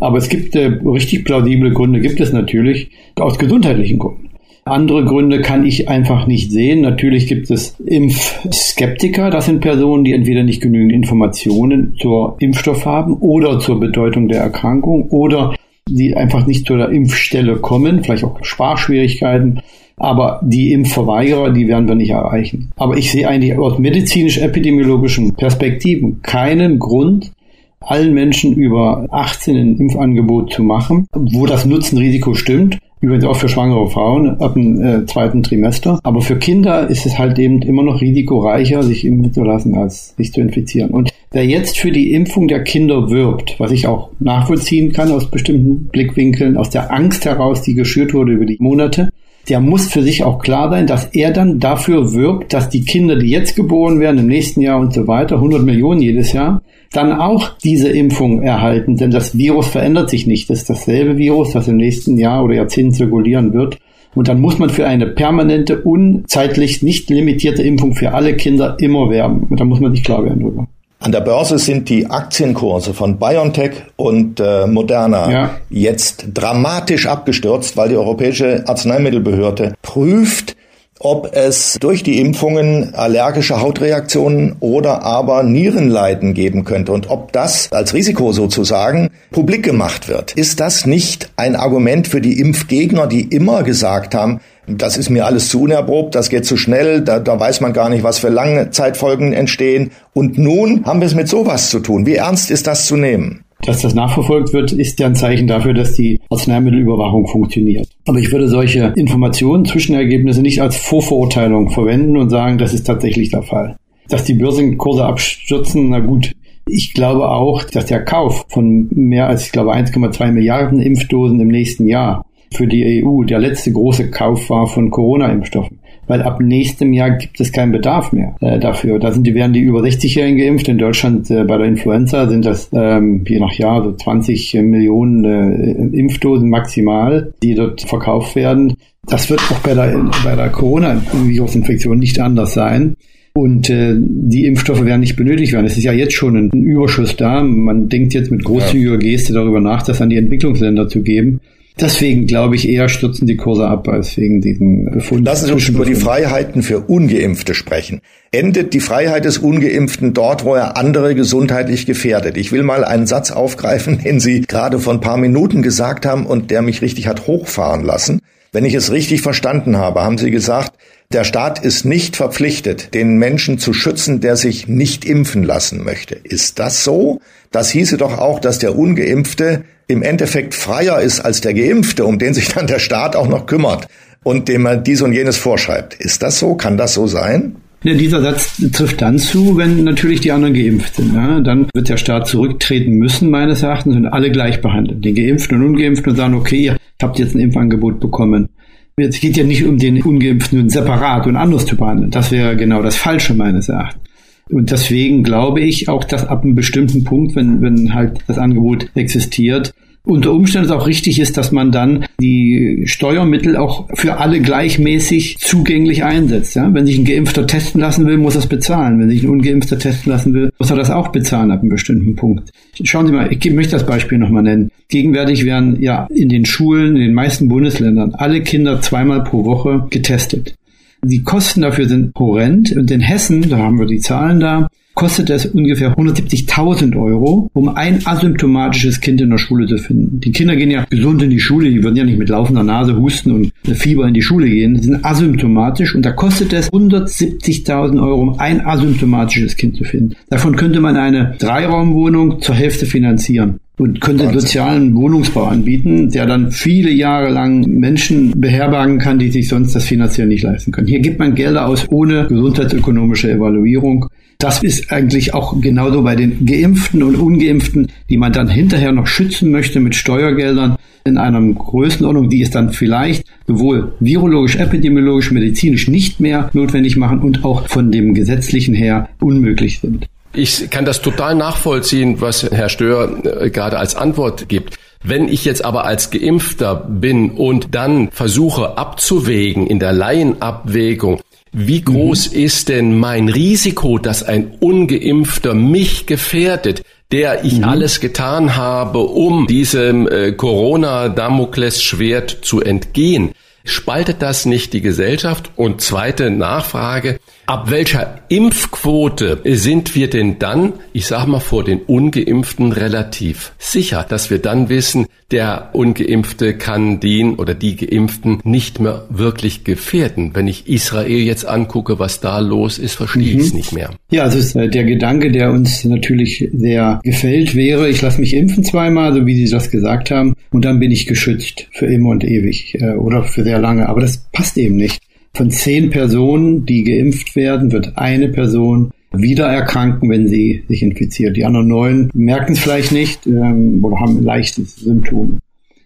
Aber 0.00 0.18
es 0.18 0.28
gibt 0.28 0.54
äh, 0.54 0.78
richtig 0.84 1.24
plausible 1.24 1.72
Gründe, 1.72 2.00
gibt 2.00 2.20
es 2.20 2.32
natürlich, 2.32 2.90
aus 3.16 3.38
gesundheitlichen 3.38 3.98
Gründen. 3.98 4.28
Andere 4.64 5.04
Gründe 5.04 5.40
kann 5.40 5.64
ich 5.64 5.88
einfach 5.88 6.26
nicht 6.26 6.52
sehen. 6.52 6.82
Natürlich 6.82 7.26
gibt 7.26 7.50
es 7.50 7.74
Impfskeptiker. 7.84 9.30
Das 9.30 9.46
sind 9.46 9.60
Personen, 9.60 10.04
die 10.04 10.12
entweder 10.12 10.42
nicht 10.42 10.60
genügend 10.60 10.92
Informationen 10.92 11.94
zur 11.98 12.36
Impfstoff 12.38 12.84
haben 12.84 13.14
oder 13.14 13.60
zur 13.60 13.80
Bedeutung 13.80 14.28
der 14.28 14.42
Erkrankung 14.42 15.08
oder 15.08 15.54
die 15.88 16.14
einfach 16.14 16.46
nicht 16.46 16.66
zu 16.66 16.76
der 16.76 16.90
Impfstelle 16.90 17.56
kommen, 17.56 18.04
vielleicht 18.04 18.24
auch 18.24 18.38
Sprachschwierigkeiten. 18.42 19.60
Aber 19.96 20.40
die 20.44 20.72
Impfverweigerer, 20.72 21.50
die 21.50 21.66
werden 21.66 21.88
wir 21.88 21.96
nicht 21.96 22.10
erreichen. 22.10 22.70
Aber 22.76 22.96
ich 22.96 23.10
sehe 23.10 23.26
eigentlich 23.26 23.58
aus 23.58 23.78
medizinisch-epidemiologischen 23.78 25.34
Perspektiven 25.34 26.20
keinen 26.22 26.78
Grund, 26.78 27.32
allen 27.80 28.14
Menschen 28.14 28.54
über 28.54 29.06
18 29.10 29.56
ein 29.56 29.76
Impfangebot 29.76 30.52
zu 30.52 30.62
machen, 30.62 31.06
wo 31.12 31.46
das 31.46 31.64
Nutzen-Risiko 31.64 32.34
stimmt. 32.34 32.78
Übrigens 33.00 33.24
auch 33.24 33.36
für 33.36 33.48
schwangere 33.48 33.88
Frauen 33.88 34.40
ab 34.40 34.54
dem 34.54 34.82
äh, 34.82 35.06
zweiten 35.06 35.44
Trimester. 35.44 36.00
Aber 36.02 36.20
für 36.20 36.36
Kinder 36.36 36.88
ist 36.90 37.06
es 37.06 37.16
halt 37.16 37.38
eben 37.38 37.62
immer 37.62 37.84
noch 37.84 38.00
risikoreicher, 38.00 38.82
sich 38.82 39.04
impfen 39.04 39.32
zu 39.32 39.44
lassen, 39.44 39.76
als 39.76 40.16
sich 40.16 40.32
zu 40.32 40.40
infizieren. 40.40 40.90
Und 40.90 41.12
wer 41.30 41.46
jetzt 41.46 41.78
für 41.78 41.92
die 41.92 42.12
Impfung 42.12 42.48
der 42.48 42.64
Kinder 42.64 43.08
wirbt, 43.10 43.60
was 43.60 43.70
ich 43.70 43.86
auch 43.86 44.10
nachvollziehen 44.18 44.92
kann 44.92 45.12
aus 45.12 45.30
bestimmten 45.30 45.88
Blickwinkeln, 45.88 46.56
aus 46.56 46.70
der 46.70 46.92
Angst 46.92 47.24
heraus, 47.24 47.62
die 47.62 47.74
geschürt 47.74 48.14
wurde 48.14 48.32
über 48.32 48.46
die 48.46 48.56
Monate, 48.58 49.10
der 49.48 49.60
muss 49.60 49.86
für 49.86 50.02
sich 50.02 50.24
auch 50.24 50.40
klar 50.40 50.70
sein, 50.70 50.86
dass 50.86 51.06
er 51.06 51.30
dann 51.30 51.58
dafür 51.58 52.12
wirkt, 52.12 52.52
dass 52.52 52.68
die 52.68 52.84
Kinder, 52.84 53.16
die 53.16 53.30
jetzt 53.30 53.56
geboren 53.56 54.00
werden, 54.00 54.18
im 54.18 54.26
nächsten 54.26 54.60
Jahr 54.60 54.78
und 54.78 54.92
so 54.92 55.06
weiter, 55.06 55.36
100 55.36 55.62
Millionen 55.62 56.02
jedes 56.02 56.32
Jahr, 56.32 56.62
dann 56.92 57.12
auch 57.12 57.50
diese 57.58 57.88
Impfung 57.88 58.42
erhalten. 58.42 58.96
Denn 58.96 59.10
das 59.10 59.36
Virus 59.36 59.68
verändert 59.68 60.10
sich 60.10 60.26
nicht. 60.26 60.48
Das 60.50 60.60
ist 60.60 60.70
dasselbe 60.70 61.18
Virus, 61.18 61.52
das 61.52 61.68
im 61.68 61.76
nächsten 61.76 62.18
Jahr 62.18 62.44
oder 62.44 62.54
Jahrzehnt 62.54 62.94
zirkulieren 62.96 63.52
wird. 63.52 63.78
Und 64.14 64.28
dann 64.28 64.40
muss 64.40 64.58
man 64.58 64.70
für 64.70 64.86
eine 64.86 65.06
permanente, 65.06 65.82
unzeitlich 65.82 66.82
nicht 66.82 67.10
limitierte 67.10 67.62
Impfung 67.62 67.94
für 67.94 68.14
alle 68.14 68.34
Kinder 68.34 68.76
immer 68.80 69.10
werben. 69.10 69.46
Und 69.50 69.60
da 69.60 69.64
muss 69.64 69.80
man 69.80 69.92
sich 69.92 70.02
klar 70.02 70.24
werden 70.24 70.40
drüber. 70.40 70.66
An 71.00 71.12
der 71.12 71.20
Börse 71.20 71.58
sind 71.58 71.88
die 71.88 72.06
Aktienkurse 72.06 72.92
von 72.92 73.20
BioNTech 73.20 73.70
und 73.94 74.40
äh, 74.40 74.66
Moderna 74.66 75.30
ja. 75.30 75.50
jetzt 75.70 76.26
dramatisch 76.34 77.06
abgestürzt, 77.06 77.76
weil 77.76 77.90
die 77.90 77.96
Europäische 77.96 78.64
Arzneimittelbehörde 78.66 79.74
prüft, 79.80 80.56
ob 81.00 81.34
es 81.34 81.78
durch 81.80 82.02
die 82.02 82.20
Impfungen 82.20 82.94
allergische 82.94 83.60
Hautreaktionen 83.60 84.56
oder 84.60 85.02
aber 85.02 85.42
Nierenleiden 85.42 86.34
geben 86.34 86.64
könnte 86.64 86.92
und 86.92 87.10
ob 87.10 87.32
das 87.32 87.70
als 87.72 87.94
Risiko 87.94 88.32
sozusagen 88.32 89.10
publik 89.30 89.62
gemacht 89.62 90.08
wird. 90.08 90.32
Ist 90.32 90.60
das 90.60 90.86
nicht 90.86 91.30
ein 91.36 91.56
Argument 91.56 92.08
für 92.08 92.20
die 92.20 92.40
Impfgegner, 92.40 93.06
die 93.06 93.22
immer 93.22 93.62
gesagt 93.62 94.14
haben, 94.14 94.40
das 94.66 94.98
ist 94.98 95.08
mir 95.08 95.24
alles 95.24 95.48
zu 95.48 95.62
unerprobt, 95.62 96.14
das 96.14 96.28
geht 96.28 96.44
zu 96.44 96.56
schnell, 96.56 97.00
da, 97.00 97.20
da 97.20 97.40
weiß 97.40 97.60
man 97.60 97.72
gar 97.72 97.88
nicht, 97.88 98.02
was 98.02 98.18
für 98.18 98.28
lange 98.28 98.70
Zeitfolgen 98.70 99.32
entstehen. 99.32 99.92
Und 100.12 100.36
nun 100.36 100.84
haben 100.84 101.00
wir 101.00 101.06
es 101.06 101.14
mit 101.14 101.28
sowas 101.28 101.70
zu 101.70 101.80
tun. 101.80 102.04
Wie 102.04 102.16
ernst 102.16 102.50
ist 102.50 102.66
das 102.66 102.86
zu 102.86 102.96
nehmen? 102.96 103.44
Dass 103.62 103.82
das 103.82 103.94
nachverfolgt 103.94 104.52
wird, 104.52 104.72
ist 104.72 105.00
ja 105.00 105.06
ein 105.06 105.14
Zeichen 105.14 105.46
dafür, 105.46 105.74
dass 105.74 105.94
die 105.94 106.20
Arzneimittelüberwachung 106.30 107.26
funktioniert. 107.26 107.87
Aber 108.08 108.18
ich 108.18 108.32
würde 108.32 108.48
solche 108.48 108.94
Informationen, 108.96 109.66
Zwischenergebnisse 109.66 110.40
nicht 110.40 110.62
als 110.62 110.78
Vorverurteilung 110.78 111.68
verwenden 111.68 112.16
und 112.16 112.30
sagen, 112.30 112.56
das 112.56 112.72
ist 112.72 112.86
tatsächlich 112.86 113.28
der 113.28 113.42
Fall. 113.42 113.76
Dass 114.08 114.24
die 114.24 114.32
Börsenkurse 114.32 115.04
abstürzen, 115.04 115.90
na 115.90 116.00
gut, 116.00 116.32
ich 116.66 116.94
glaube 116.94 117.28
auch, 117.28 117.64
dass 117.64 117.84
der 117.84 118.02
Kauf 118.02 118.46
von 118.48 118.88
mehr 118.92 119.28
als, 119.28 119.44
ich 119.44 119.52
glaube, 119.52 119.74
1,2 119.74 120.32
Milliarden 120.32 120.80
Impfdosen 120.80 121.38
im 121.38 121.48
nächsten 121.48 121.86
Jahr 121.86 122.24
für 122.50 122.66
die 122.66 123.04
EU 123.04 123.24
der 123.24 123.40
letzte 123.40 123.72
große 123.72 124.10
Kauf 124.10 124.48
war 124.48 124.66
von 124.66 124.90
Corona-Impfstoffen. 124.90 125.77
Weil 126.08 126.22
ab 126.22 126.40
nächstem 126.40 126.92
Jahr 126.92 127.10
gibt 127.10 127.38
es 127.40 127.52
keinen 127.52 127.70
Bedarf 127.70 128.12
mehr 128.12 128.34
äh, 128.40 128.58
dafür. 128.58 128.98
Da 128.98 129.12
sind 129.12 129.26
die, 129.26 129.34
werden 129.34 129.52
die 129.52 129.60
über 129.60 129.80
60-Jährigen 129.80 130.38
geimpft. 130.38 130.68
In 130.68 130.78
Deutschland 130.78 131.30
äh, 131.30 131.44
bei 131.44 131.58
der 131.58 131.66
Influenza 131.66 132.26
sind 132.26 132.44
das 132.44 132.70
ähm, 132.72 133.24
je 133.28 133.38
nach 133.38 133.52
Jahr 133.52 133.84
so 133.84 133.92
20 133.92 134.54
Millionen 134.62 135.24
äh, 135.24 135.98
Impfdosen 135.98 136.48
maximal, 136.48 137.32
die 137.42 137.54
dort 137.54 137.82
verkauft 137.82 138.34
werden. 138.34 138.74
Das 139.06 139.30
wird 139.30 139.40
auch 139.50 139.58
bei 139.60 139.74
der, 139.74 140.10
bei 140.24 140.34
der 140.34 140.48
Corona-Virusinfektion 140.48 141.98
nicht 141.98 142.18
anders 142.20 142.54
sein. 142.54 142.96
Und 143.34 143.70
äh, 143.70 143.94
die 143.96 144.46
Impfstoffe 144.46 144.84
werden 144.84 145.00
nicht 145.00 145.16
benötigt 145.16 145.52
werden. 145.52 145.66
Es 145.66 145.78
ist 145.78 145.84
ja 145.84 145.92
jetzt 145.92 146.14
schon 146.14 146.36
ein, 146.36 146.50
ein 146.52 146.62
Überschuss 146.62 147.16
da. 147.16 147.42
Man 147.42 147.88
denkt 147.88 148.14
jetzt 148.14 148.30
mit 148.30 148.44
großzügiger 148.44 148.98
Geste 148.98 149.32
darüber 149.32 149.60
nach, 149.60 149.82
das 149.82 150.00
an 150.00 150.10
die 150.10 150.16
Entwicklungsländer 150.16 150.88
zu 150.88 151.02
geben. 151.02 151.40
Deswegen 151.80 152.26
glaube 152.26 152.56
ich 152.56 152.68
eher 152.68 152.88
stürzen 152.88 153.26
die 153.26 153.36
Kurse 153.36 153.68
ab 153.68 153.88
als 153.88 154.16
wegen 154.16 154.40
diesen 154.40 154.90
Befunden. 154.90 155.24
Lassen 155.24 155.46
Sie 155.46 155.52
uns 155.52 155.68
über 155.68 155.84
die 155.84 155.94
Freiheiten 155.94 156.62
für 156.62 156.80
Ungeimpfte 156.80 157.54
sprechen. 157.54 158.00
Endet 158.32 158.74
die 158.74 158.80
Freiheit 158.80 159.24
des 159.24 159.38
Ungeimpften 159.38 160.12
dort, 160.12 160.44
wo 160.44 160.54
er 160.54 160.76
andere 160.76 161.14
gesundheitlich 161.14 161.86
gefährdet? 161.86 162.36
Ich 162.36 162.50
will 162.50 162.64
mal 162.64 162.84
einen 162.84 163.06
Satz 163.06 163.30
aufgreifen, 163.30 163.98
den 164.04 164.18
Sie 164.18 164.40
gerade 164.40 164.80
vor 164.80 164.92
ein 164.92 165.00
paar 165.00 165.18
Minuten 165.18 165.62
gesagt 165.62 166.04
haben 166.04 166.26
und 166.26 166.50
der 166.50 166.62
mich 166.62 166.82
richtig 166.82 167.06
hat 167.06 167.28
hochfahren 167.28 167.84
lassen. 167.84 168.20
Wenn 168.50 168.64
ich 168.64 168.74
es 168.74 168.90
richtig 168.90 169.22
verstanden 169.22 169.76
habe, 169.76 170.02
haben 170.02 170.18
Sie 170.18 170.30
gesagt, 170.30 170.72
der 171.12 171.24
Staat 171.24 171.64
ist 171.64 171.84
nicht 171.84 172.16
verpflichtet, 172.16 172.92
den 172.92 173.18
Menschen 173.18 173.58
zu 173.58 173.72
schützen, 173.72 174.20
der 174.20 174.36
sich 174.36 174.68
nicht 174.68 175.04
impfen 175.04 175.44
lassen 175.44 175.84
möchte. 175.84 176.16
Ist 176.16 176.58
das 176.58 176.82
so? 176.82 177.20
Das 177.50 177.70
hieße 177.70 177.98
doch 177.98 178.18
auch, 178.18 178.40
dass 178.40 178.58
der 178.58 178.76
Ungeimpfte 178.76 179.64
im 179.88 180.02
Endeffekt 180.02 180.54
freier 180.54 181.00
ist 181.00 181.20
als 181.20 181.40
der 181.40 181.54
Geimpfte, 181.54 182.04
um 182.04 182.18
den 182.18 182.34
sich 182.34 182.48
dann 182.48 182.66
der 182.66 182.78
Staat 182.78 183.16
auch 183.16 183.28
noch 183.28 183.46
kümmert 183.46 183.88
und 184.22 184.48
dem 184.48 184.66
er 184.66 184.76
dies 184.76 185.02
und 185.02 185.12
jenes 185.12 185.36
vorschreibt. 185.38 185.94
Ist 185.94 186.22
das 186.22 186.38
so? 186.38 186.54
Kann 186.54 186.76
das 186.76 186.94
so 186.94 187.06
sein? 187.06 187.56
Ja, 187.84 187.94
dieser 187.94 188.20
Satz 188.20 188.60
trifft 188.72 189.00
dann 189.00 189.18
zu, 189.18 189.56
wenn 189.56 189.84
natürlich 189.84 190.20
die 190.20 190.32
anderen 190.32 190.52
geimpft 190.52 190.96
sind. 190.96 191.14
Ja? 191.14 191.40
Dann 191.40 191.68
wird 191.72 191.88
der 191.88 191.96
Staat 191.96 192.26
zurücktreten 192.26 192.94
müssen, 192.94 193.30
meines 193.30 193.62
Erachtens, 193.62 193.94
und 193.94 194.06
alle 194.06 194.30
gleich 194.30 194.60
behandeln. 194.60 195.00
Den 195.00 195.14
Geimpften 195.14 195.56
und 195.56 195.66
Ungeimpften 195.66 196.10
und 196.10 196.16
sagen, 196.16 196.34
okay, 196.34 196.56
ihr 196.56 196.76
habt 197.00 197.18
jetzt 197.18 197.34
ein 197.34 197.40
Impfangebot 197.40 198.00
bekommen. 198.00 198.48
Es 198.96 199.20
geht 199.20 199.36
ja 199.36 199.44
nicht 199.44 199.64
um 199.64 199.78
den 199.78 200.02
Ungeimpften 200.02 200.68
separat 200.68 201.28
und 201.28 201.36
anders 201.36 201.66
zu 201.66 201.76
behandeln. 201.76 202.10
Das 202.10 202.32
wäre 202.32 202.56
genau 202.56 202.82
das 202.82 202.96
Falsche 202.96 203.32
meines 203.32 203.68
Erachtens. 203.68 204.02
Und 204.50 204.70
deswegen 204.70 205.22
glaube 205.22 205.60
ich 205.60 205.88
auch, 205.88 206.04
dass 206.04 206.26
ab 206.26 206.44
einem 206.44 206.54
bestimmten 206.54 207.04
Punkt, 207.04 207.36
wenn, 207.36 207.60
wenn 207.62 207.94
halt 207.94 208.18
das 208.26 208.38
Angebot 208.38 208.88
existiert, 208.94 209.74
unter 210.08 210.32
Umständen 210.32 210.70
auch 210.70 210.86
richtig 210.86 211.20
ist, 211.20 211.36
dass 211.36 211.52
man 211.52 211.70
dann 211.70 212.06
die 212.18 212.84
Steuermittel 212.86 213.56
auch 213.56 213.88
für 213.94 214.16
alle 214.16 214.40
gleichmäßig 214.40 215.36
zugänglich 215.38 216.02
einsetzt. 216.02 216.56
Ja? 216.56 216.72
Wenn 216.72 216.86
sich 216.86 216.98
ein 216.98 217.04
Geimpfter 217.04 217.46
testen 217.46 217.80
lassen 217.82 218.06
will, 218.06 218.16
muss 218.16 218.34
er 218.34 218.40
es 218.40 218.46
bezahlen. 218.46 218.98
Wenn 218.98 219.10
sich 219.10 219.22
ein 219.22 219.28
Ungeimpfter 219.28 219.78
testen 219.78 220.10
lassen 220.10 220.32
will, 220.32 220.50
muss 220.58 220.70
er 220.70 220.76
das 220.76 220.90
auch 220.90 221.08
bezahlen 221.08 221.50
ab 221.50 221.60
einem 221.60 221.68
bestimmten 221.68 222.16
Punkt. 222.16 222.50
Schauen 222.82 223.06
Sie 223.06 223.12
mal, 223.12 223.30
ich 223.30 223.52
möchte 223.52 223.72
das 223.72 223.84
Beispiel 223.84 224.16
nochmal 224.16 224.44
nennen. 224.44 224.70
Gegenwärtig 224.88 225.44
werden 225.44 225.82
ja 225.82 226.06
in 226.14 226.30
den 226.30 226.46
Schulen, 226.46 226.96
in 226.96 227.02
den 227.02 227.14
meisten 227.14 227.48
Bundesländern, 227.48 228.14
alle 228.14 228.42
Kinder 228.42 228.80
zweimal 228.80 229.24
pro 229.24 229.44
Woche 229.44 229.86
getestet. 229.90 230.54
Die 231.02 231.22
Kosten 231.22 231.62
dafür 231.62 231.88
sind 231.88 232.14
horrend 232.18 232.72
und 232.76 232.90
in 232.90 233.00
Hessen, 233.00 233.48
da 233.48 233.58
haben 233.58 233.78
wir 233.78 233.86
die 233.86 234.00
Zahlen 234.00 234.40
da, 234.40 234.68
kostet 234.98 235.30
es 235.30 235.46
ungefähr 235.46 235.96
170.000 235.96 237.00
Euro, 237.00 237.48
um 237.54 237.68
ein 237.68 238.04
asymptomatisches 238.04 239.00
Kind 239.00 239.20
in 239.20 239.30
der 239.30 239.38
Schule 239.38 239.68
zu 239.68 239.78
finden. 239.78 240.18
Die 240.18 240.32
Kinder 240.32 240.56
gehen 240.56 240.72
ja 240.72 240.86
gesund 240.90 241.22
in 241.22 241.30
die 241.30 241.38
Schule, 241.38 241.70
die 241.70 241.84
würden 241.84 241.94
ja 241.94 242.04
nicht 242.04 242.18
mit 242.18 242.28
laufender 242.28 242.64
Nase 242.64 242.96
husten 242.96 243.30
und 243.30 243.52
Fieber 243.76 244.08
in 244.08 244.14
die 244.14 244.22
Schule 244.22 244.48
gehen. 244.50 244.74
Die 244.74 244.82
sind 244.82 245.04
asymptomatisch 245.04 245.94
und 245.94 246.02
da 246.04 246.10
kostet 246.10 246.52
es 246.52 246.68
170.000 246.72 248.02
Euro, 248.02 248.20
um 248.20 248.40
ein 248.40 248.66
asymptomatisches 248.66 249.56
Kind 249.56 249.76
zu 249.76 249.84
finden. 249.84 250.16
Davon 250.30 250.56
könnte 250.56 250.80
man 250.80 250.96
eine 250.96 251.36
Dreiraumwohnung 251.38 252.40
zur 252.42 252.56
Hälfte 252.56 252.84
finanzieren 252.84 253.60
und 253.78 254.00
könnte 254.00 254.28
einen 254.28 254.38
sozialen 254.38 254.94
Wohnungsbau 254.94 255.44
anbieten, 255.44 256.10
der 256.10 256.26
dann 256.26 256.50
viele 256.50 256.90
Jahre 256.90 257.30
lang 257.30 257.60
Menschen 257.66 258.38
beherbergen 258.40 258.98
kann, 258.98 259.18
die 259.18 259.30
sich 259.30 259.48
sonst 259.48 259.74
das 259.74 259.84
finanziell 259.84 260.26
nicht 260.26 260.42
leisten 260.42 260.72
können. 260.72 260.88
Hier 260.88 261.00
gibt 261.00 261.18
man 261.18 261.34
Gelder 261.34 261.66
aus 261.66 261.86
ohne 261.90 262.26
gesundheitsökonomische 262.26 263.30
Evaluierung. 263.30 264.06
Das 264.38 264.62
ist 264.62 264.92
eigentlich 264.92 265.34
auch 265.34 265.60
genauso 265.60 266.02
bei 266.02 266.14
den 266.14 266.44
Geimpften 266.46 267.02
und 267.02 267.16
Ungeimpften, 267.16 267.88
die 268.08 268.16
man 268.16 268.32
dann 268.32 268.48
hinterher 268.48 268.92
noch 268.92 269.06
schützen 269.06 269.50
möchte 269.50 269.80
mit 269.80 269.94
Steuergeldern 269.94 270.76
in 271.04 271.16
einer 271.16 271.40
Größenordnung, 271.40 272.28
die 272.28 272.42
es 272.42 272.50
dann 272.50 272.72
vielleicht 272.72 273.26
sowohl 273.46 273.94
virologisch, 273.98 274.56
epidemiologisch, 274.56 275.30
medizinisch 275.32 275.88
nicht 275.88 276.20
mehr 276.20 276.50
notwendig 276.52 276.96
machen 276.96 277.20
und 277.20 277.44
auch 277.44 277.68
von 277.68 277.90
dem 277.90 278.14
gesetzlichen 278.14 278.74
her 278.74 279.08
unmöglich 279.20 279.80
sind. 279.80 280.06
Ich 280.32 280.70
kann 280.70 280.84
das 280.84 281.00
total 281.00 281.34
nachvollziehen, 281.34 282.20
was 282.20 282.42
Herr 282.42 282.68
Stör 282.68 283.24
äh, 283.24 283.50
gerade 283.50 283.78
als 283.78 283.96
Antwort 283.96 284.48
gibt. 284.48 284.78
Wenn 285.02 285.28
ich 285.28 285.44
jetzt 285.44 285.64
aber 285.64 285.84
als 285.84 286.10
Geimpfter 286.10 286.74
bin 286.74 287.30
und 287.30 287.74
dann 287.74 288.10
versuche 288.10 288.76
abzuwägen 288.76 289.66
in 289.66 289.78
der 289.78 289.92
Laienabwägung, 289.92 291.20
wie 291.52 291.82
groß 291.82 292.32
mhm. 292.32 292.40
ist 292.40 292.68
denn 292.68 292.98
mein 292.98 293.28
Risiko, 293.28 293.98
dass 293.98 294.22
ein 294.22 294.52
ungeimpfter 294.60 295.54
mich 295.54 296.06
gefährdet, 296.06 296.82
der 297.10 297.44
ich 297.44 297.58
mhm. 297.58 297.64
alles 297.64 298.00
getan 298.00 298.56
habe, 298.56 298.98
um 298.98 299.46
diesem 299.46 300.08
äh, 300.08 300.32
Corona-Damoklesschwert 300.32 302.38
zu 302.42 302.60
entgehen? 302.60 303.32
Spaltet 303.64 304.22
das 304.22 304.46
nicht 304.46 304.72
die 304.72 304.80
Gesellschaft? 304.80 305.50
Und 305.56 305.80
zweite 305.80 306.30
Nachfrage, 306.30 307.20
ab 307.46 307.70
welcher 307.70 308.20
Impfquote 308.28 309.40
sind 309.44 309.94
wir 309.94 310.08
denn 310.08 310.38
dann, 310.38 310.74
ich 310.92 311.06
sag 311.06 311.26
mal 311.26 311.40
vor 311.40 311.64
den 311.64 311.82
Ungeimpften 311.82 312.72
relativ 312.72 313.52
sicher, 313.58 314.06
dass 314.08 314.30
wir 314.30 314.38
dann 314.38 314.68
wissen, 314.68 315.06
der 315.30 315.70
Ungeimpfte 315.74 316.56
kann 316.56 317.00
den 317.00 317.34
oder 317.34 317.54
die 317.54 317.76
Geimpften 317.76 318.40
nicht 318.44 318.80
mehr 318.80 319.04
wirklich 319.10 319.64
gefährden. 319.64 320.34
Wenn 320.34 320.48
ich 320.48 320.68
Israel 320.68 321.18
jetzt 321.18 321.46
angucke, 321.46 321.98
was 321.98 322.20
da 322.20 322.38
los 322.38 322.78
ist, 322.78 322.94
verstehe 322.94 323.34
mhm. 323.34 323.40
ich 323.40 323.46
es 323.48 323.52
nicht 323.52 323.72
mehr. 323.72 323.90
Ja, 324.10 324.22
also 324.22 324.38
ist 324.38 324.54
der 324.54 324.68
Gedanke, 324.68 325.30
der 325.30 325.52
uns 325.52 325.84
natürlich 325.84 326.48
sehr 326.54 326.98
gefällt, 327.04 327.54
wäre, 327.54 327.90
ich 327.90 328.00
lasse 328.00 328.20
mich 328.20 328.34
impfen 328.34 328.64
zweimal, 328.64 329.12
so 329.12 329.26
wie 329.26 329.34
Sie 329.34 329.52
das 329.52 329.70
gesagt 329.70 330.10
haben, 330.10 330.34
und 330.50 330.64
dann 330.64 330.80
bin 330.80 330.90
ich 330.90 331.06
geschützt 331.06 331.68
für 331.72 331.84
immer 331.84 332.10
und 332.10 332.24
ewig 332.24 332.74
äh, 332.80 332.94
oder 332.94 333.22
für 333.24 333.44
sehr 333.44 333.58
lange. 333.58 333.86
Aber 333.86 334.00
das 334.00 334.26
passt 334.32 334.56
eben 334.56 334.76
nicht. 334.76 335.02
Von 335.34 335.50
zehn 335.50 335.90
Personen, 335.90 336.64
die 336.64 336.84
geimpft 336.84 337.36
werden, 337.36 337.70
wird 337.70 337.98
eine 337.98 338.28
Person 338.28 338.92
wieder 339.12 339.46
erkranken, 339.46 340.08
wenn 340.08 340.26
sie 340.26 340.64
sich 340.68 340.82
infiziert. 340.82 341.36
Die 341.36 341.44
anderen 341.44 341.68
neun 341.68 342.10
merken 342.14 342.52
es 342.52 342.60
vielleicht 342.60 342.92
nicht 342.92 343.26
ähm, 343.26 343.84
oder 343.84 344.00
haben 344.00 344.22
leichte 344.22 344.62
Symptome. 344.62 345.38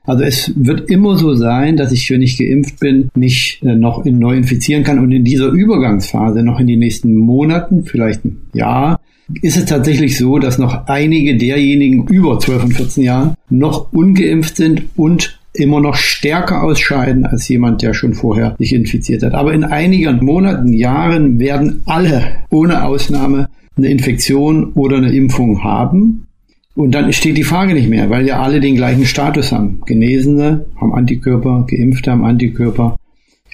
Also 0.05 0.24
es 0.24 0.53
wird 0.57 0.90
immer 0.90 1.16
so 1.16 1.34
sein, 1.34 1.76
dass 1.76 1.92
ich, 1.92 2.11
wenn 2.11 2.22
ich 2.22 2.36
geimpft 2.36 2.80
bin, 2.80 3.09
mich 3.14 3.61
äh, 3.62 3.74
noch 3.74 4.05
in 4.05 4.18
neu 4.18 4.36
infizieren 4.36 4.82
kann 4.82 4.98
und 4.98 5.12
in 5.12 5.24
dieser 5.24 5.48
Übergangsphase 5.48 6.42
noch 6.42 6.59
in 6.59 6.66
den 6.66 6.80
nächsten 6.80 7.14
Monaten, 7.14 7.84
vielleicht 7.84 8.24
ein 8.24 8.42
Jahr, 8.53 9.00
ist 9.40 9.57
es 9.57 9.64
tatsächlich 9.64 10.18
so, 10.18 10.38
dass 10.38 10.59
noch 10.59 10.86
einige 10.88 11.36
derjenigen 11.36 12.07
über 12.09 12.38
12 12.38 12.64
und 12.64 12.74
14 12.74 13.05
Jahren 13.05 13.34
noch 13.48 13.92
ungeimpft 13.92 14.57
sind 14.57 14.82
und 14.96 15.38
immer 15.55 15.80
noch 15.80 15.94
stärker 15.94 16.62
ausscheiden 16.62 17.26
als 17.26 17.48
jemand, 17.48 17.82
der 17.82 17.94
schon 17.94 18.14
vorher 18.14 18.57
sich 18.59 18.72
infiziert 18.72 19.22
hat. 19.22 19.34
Aber 19.34 19.53
in 19.53 19.64
einigen 19.64 20.24
Monaten, 20.24 20.72
Jahren 20.72 21.38
werden 21.38 21.82
alle 21.86 22.22
ohne 22.50 22.84
Ausnahme 22.84 23.48
eine 23.76 23.88
Infektion 23.88 24.72
oder 24.72 24.96
eine 24.96 25.12
Impfung 25.12 25.62
haben. 25.62 26.26
Und 26.74 26.94
dann 26.94 27.12
steht 27.12 27.36
die 27.36 27.44
Frage 27.44 27.74
nicht 27.74 27.88
mehr, 27.88 28.08
weil 28.08 28.26
ja 28.26 28.40
alle 28.40 28.60
den 28.60 28.76
gleichen 28.76 29.04
Status 29.04 29.52
haben. 29.52 29.80
Genesene 29.86 30.64
haben 30.80 30.94
Antikörper, 30.94 31.66
Geimpfte 31.68 32.10
haben 32.10 32.24
Antikörper. 32.24 32.96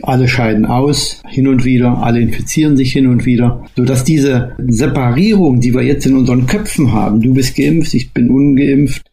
Alle 0.02 0.28
scheiden 0.28 0.64
aus, 0.64 1.22
hin 1.26 1.48
und 1.48 1.64
wieder, 1.64 1.98
alle 1.98 2.20
infizieren 2.20 2.76
sich 2.76 2.92
hin 2.92 3.08
und 3.08 3.26
wieder, 3.26 3.64
sodass 3.74 4.04
diese 4.04 4.52
Separierung, 4.68 5.58
die 5.60 5.74
wir 5.74 5.82
jetzt 5.82 6.06
in 6.06 6.16
unseren 6.16 6.46
Köpfen 6.46 6.92
haben, 6.92 7.20
du 7.20 7.34
bist 7.34 7.56
geimpft, 7.56 7.94
ich 7.94 8.12
bin 8.12 8.30
ungeimpft, 8.30 9.07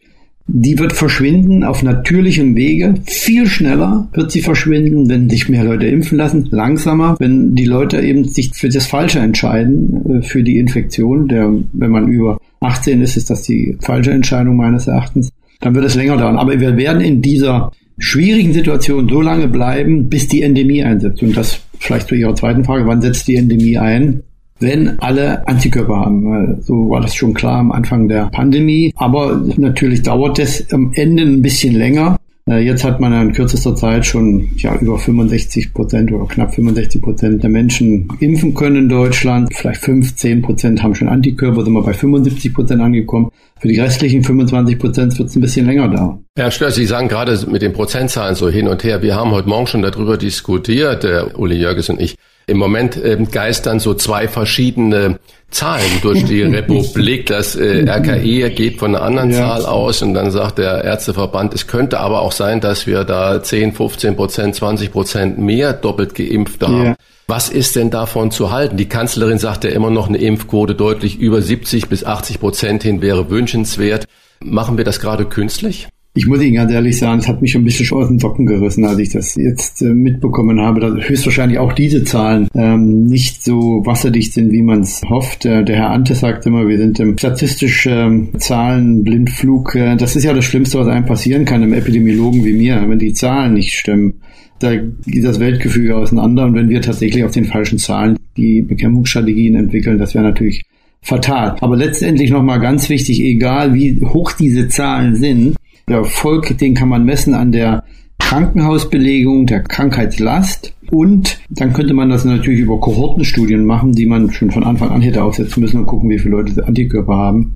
die 0.47 0.77
wird 0.77 0.93
verschwinden 0.93 1.63
auf 1.63 1.81
natürlichem 1.81 2.55
Wege. 2.55 2.93
Viel 3.05 3.47
schneller 3.47 4.07
wird 4.13 4.31
sie 4.31 4.41
verschwinden, 4.41 5.09
wenn 5.09 5.29
sich 5.29 5.49
mehr 5.49 5.63
Leute 5.63 5.87
impfen 5.87 6.17
lassen. 6.17 6.47
Langsamer, 6.51 7.15
wenn 7.19 7.55
die 7.55 7.65
Leute 7.65 7.99
eben 8.01 8.25
sich 8.25 8.51
für 8.53 8.69
das 8.69 8.85
Falsche 8.85 9.19
entscheiden, 9.19 10.19
äh, 10.19 10.21
für 10.21 10.43
die 10.43 10.59
Infektion. 10.59 11.27
Der, 11.27 11.51
wenn 11.73 11.91
man 11.91 12.07
über 12.07 12.37
18 12.61 13.01
ist, 13.01 13.17
ist 13.17 13.29
das 13.29 13.41
die 13.41 13.75
falsche 13.81 14.11
Entscheidung 14.11 14.55
meines 14.55 14.87
Erachtens. 14.87 15.31
Dann 15.61 15.73
wird 15.73 15.85
es 15.85 15.95
länger 15.95 16.17
dauern. 16.17 16.37
Aber 16.37 16.59
wir 16.59 16.77
werden 16.77 17.01
in 17.01 17.21
dieser 17.21 17.71
schwierigen 17.97 18.53
Situation 18.53 19.09
so 19.09 19.21
lange 19.21 19.47
bleiben, 19.47 20.09
bis 20.09 20.27
die 20.27 20.43
Endemie 20.43 20.83
einsetzt. 20.83 21.23
Und 21.23 21.35
das 21.35 21.59
vielleicht 21.79 22.07
zu 22.07 22.15
Ihrer 22.15 22.35
zweiten 22.35 22.63
Frage, 22.63 22.85
wann 22.85 23.01
setzt 23.01 23.27
die 23.27 23.35
Endemie 23.35 23.77
ein? 23.77 24.21
Wenn 24.59 24.99
alle 24.99 25.47
Antikörper 25.47 25.97
haben. 25.97 26.61
So 26.61 26.89
war 26.89 27.01
das 27.01 27.15
schon 27.15 27.33
klar 27.33 27.59
am 27.59 27.71
Anfang 27.71 28.07
der 28.07 28.27
Pandemie. 28.27 28.93
Aber 28.95 29.41
natürlich 29.57 30.01
dauert 30.03 30.39
es 30.39 30.71
am 30.71 30.91
Ende 30.93 31.23
ein 31.23 31.41
bisschen 31.41 31.75
länger. 31.75 32.17
Äh, 32.47 32.59
jetzt 32.59 32.83
hat 32.83 32.99
man 32.99 33.11
in 33.11 33.33
kürzester 33.33 33.75
Zeit 33.75 34.05
schon 34.05 34.49
ja, 34.57 34.75
über 34.75 34.99
65 34.99 35.73
Prozent 35.73 36.11
oder 36.11 36.27
knapp 36.27 36.53
65 36.53 37.01
Prozent 37.01 37.41
der 37.41 37.49
Menschen 37.49 38.07
impfen 38.19 38.53
können 38.53 38.75
in 38.75 38.89
Deutschland. 38.89 39.49
Vielleicht 39.51 39.81
15 39.81 40.43
Prozent 40.43 40.83
haben 40.83 40.93
schon 40.93 41.09
Antikörper, 41.09 41.63
sind 41.63 41.73
wir 41.73 41.81
bei 41.81 41.93
75 41.93 42.53
Prozent 42.53 42.81
angekommen. 42.81 43.31
Für 43.59 43.67
die 43.67 43.79
restlichen 43.79 44.23
25 44.23 44.77
Prozent 44.77 45.17
wird 45.17 45.29
es 45.29 45.35
ein 45.35 45.41
bisschen 45.41 45.65
länger 45.65 45.87
dauern. 45.87 46.23
Herr 46.37 46.51
Stör, 46.51 46.69
Sie 46.69 46.85
sagen 46.85 47.07
gerade 47.07 47.35
mit 47.49 47.63
den 47.63 47.73
Prozentzahlen 47.73 48.35
so 48.35 48.47
hin 48.47 48.67
und 48.67 48.83
her. 48.83 49.01
Wir 49.01 49.15
haben 49.15 49.31
heute 49.31 49.49
Morgen 49.49 49.65
schon 49.65 49.81
darüber 49.81 50.15
diskutiert, 50.15 51.03
der 51.03 51.39
Uli 51.39 51.55
Jörges 51.55 51.89
und 51.89 51.99
ich. 51.99 52.15
Im 52.47 52.57
Moment 52.57 52.97
äh, 52.97 53.17
geistern 53.31 53.79
so 53.79 53.93
zwei 53.93 54.27
verschiedene 54.27 55.19
Zahlen 55.49 56.01
durch 56.01 56.25
die 56.25 56.41
Republik. 56.43 57.27
Das 57.27 57.55
äh, 57.55 57.89
RKI 57.89 58.49
geht 58.51 58.79
von 58.79 58.95
einer 58.95 59.03
anderen 59.03 59.31
ja. 59.31 59.37
Zahl 59.37 59.65
aus 59.65 60.01
und 60.01 60.13
dann 60.13 60.31
sagt 60.31 60.57
der 60.57 60.83
Ärzteverband, 60.83 61.53
es 61.53 61.67
könnte 61.67 61.99
aber 61.99 62.21
auch 62.21 62.31
sein, 62.31 62.61
dass 62.61 62.87
wir 62.87 63.03
da 63.03 63.41
10, 63.41 63.73
15 63.73 64.15
Prozent, 64.15 64.55
20 64.55 64.91
Prozent 64.91 65.37
mehr 65.37 65.73
doppelt 65.73 66.13
geimpft 66.13 66.61
haben. 66.61 66.85
Ja. 66.85 66.95
Was 67.27 67.49
ist 67.49 67.75
denn 67.75 67.89
davon 67.89 68.29
zu 68.29 68.51
halten? 68.51 68.77
Die 68.77 68.87
Kanzlerin 68.87 69.39
sagt 69.39 69.63
ja 69.63 69.71
immer 69.71 69.89
noch, 69.89 70.07
eine 70.07 70.19
Impfquote 70.19 70.75
deutlich 70.75 71.17
über 71.17 71.41
70 71.41 71.89
bis 71.89 72.03
80 72.03 72.39
Prozent 72.39 72.83
hin 72.83 73.01
wäre 73.01 73.31
wünschenswert. 73.31 74.05
Machen 74.39 74.77
wir 74.77 74.83
das 74.83 74.99
gerade 74.99 75.25
künstlich? 75.25 75.87
Ich 76.17 76.27
muss 76.27 76.41
Ihnen 76.41 76.55
ganz 76.55 76.71
ehrlich 76.71 76.97
sagen, 76.97 77.19
es 77.19 77.27
hat 77.27 77.41
mich 77.41 77.51
schon 77.51 77.63
ein 77.63 77.65
bisschen 77.65 77.91
aus 77.97 78.07
den 78.07 78.19
Socken 78.19 78.45
gerissen, 78.45 78.85
als 78.85 78.99
ich 78.99 79.09
das 79.09 79.35
jetzt 79.35 79.81
äh, 79.81 79.93
mitbekommen 79.93 80.61
habe, 80.61 80.79
dass 80.79 81.09
höchstwahrscheinlich 81.09 81.59
auch 81.59 81.73
diese 81.73 82.05
Zahlen 82.05 82.47
ähm, 82.55 83.03
nicht 83.03 83.43
so 83.43 83.81
wasserdicht 83.85 84.31
sind, 84.31 84.53
wie 84.53 84.61
man 84.61 84.79
es 84.79 85.01
hofft. 85.09 85.45
Äh, 85.45 85.65
der 85.65 85.75
Herr 85.75 85.89
Ante 85.89 86.15
sagt 86.15 86.45
immer, 86.45 86.69
wir 86.69 86.77
sind 86.77 87.01
im 87.01 87.17
statistischen 87.17 88.29
äh, 88.33 89.01
Blindflug. 89.03 89.75
Äh, 89.75 89.97
das 89.97 90.15
ist 90.15 90.23
ja 90.23 90.31
das 90.31 90.45
Schlimmste, 90.45 90.79
was 90.79 90.87
einem 90.87 91.05
passieren 91.05 91.43
kann, 91.43 91.61
einem 91.61 91.73
Epidemiologen 91.73 92.45
wie 92.45 92.53
mir, 92.53 92.81
wenn 92.87 92.97
die 92.97 93.11
Zahlen 93.11 93.53
nicht 93.53 93.73
stimmen. 93.73 94.13
Da 94.59 94.73
geht 94.73 95.25
das 95.25 95.41
Weltgefüge 95.41 95.97
auseinander 95.97 96.45
und 96.45 96.55
wenn 96.55 96.69
wir 96.69 96.81
tatsächlich 96.81 97.25
auf 97.25 97.31
den 97.31 97.43
falschen 97.43 97.77
Zahlen 97.77 98.17
die 98.37 98.61
Bekämpfungsstrategien 98.61 99.55
entwickeln, 99.55 99.97
das 99.97 100.15
wäre 100.15 100.23
natürlich 100.23 100.63
fatal. 101.01 101.57
Aber 101.59 101.75
letztendlich 101.75 102.31
nochmal 102.31 102.61
ganz 102.61 102.87
wichtig, 102.87 103.21
egal 103.21 103.73
wie 103.73 103.99
hoch 104.01 104.31
diese 104.31 104.69
Zahlen 104.69 105.15
sind, 105.15 105.57
der 105.87 105.97
Erfolg, 105.97 106.57
den 106.57 106.73
kann 106.73 106.89
man 106.89 107.05
messen 107.05 107.33
an 107.33 107.51
der 107.51 107.83
Krankenhausbelegung, 108.19 109.45
der 109.45 109.61
Krankheitslast 109.61 110.73
und 110.89 111.39
dann 111.49 111.73
könnte 111.73 111.93
man 111.93 112.09
das 112.09 112.25
natürlich 112.25 112.59
über 112.59 112.79
Kohortenstudien 112.79 113.65
machen, 113.65 113.91
die 113.91 114.05
man 114.05 114.31
schon 114.31 114.51
von 114.51 114.63
Anfang 114.63 114.89
an 114.89 115.01
hätte 115.01 115.23
aufsetzen 115.23 115.61
müssen 115.61 115.79
und 115.81 115.85
gucken, 115.85 116.09
wie 116.09 116.19
viele 116.19 116.37
Leute 116.37 116.65
Antikörper 116.65 117.15
haben. 117.15 117.55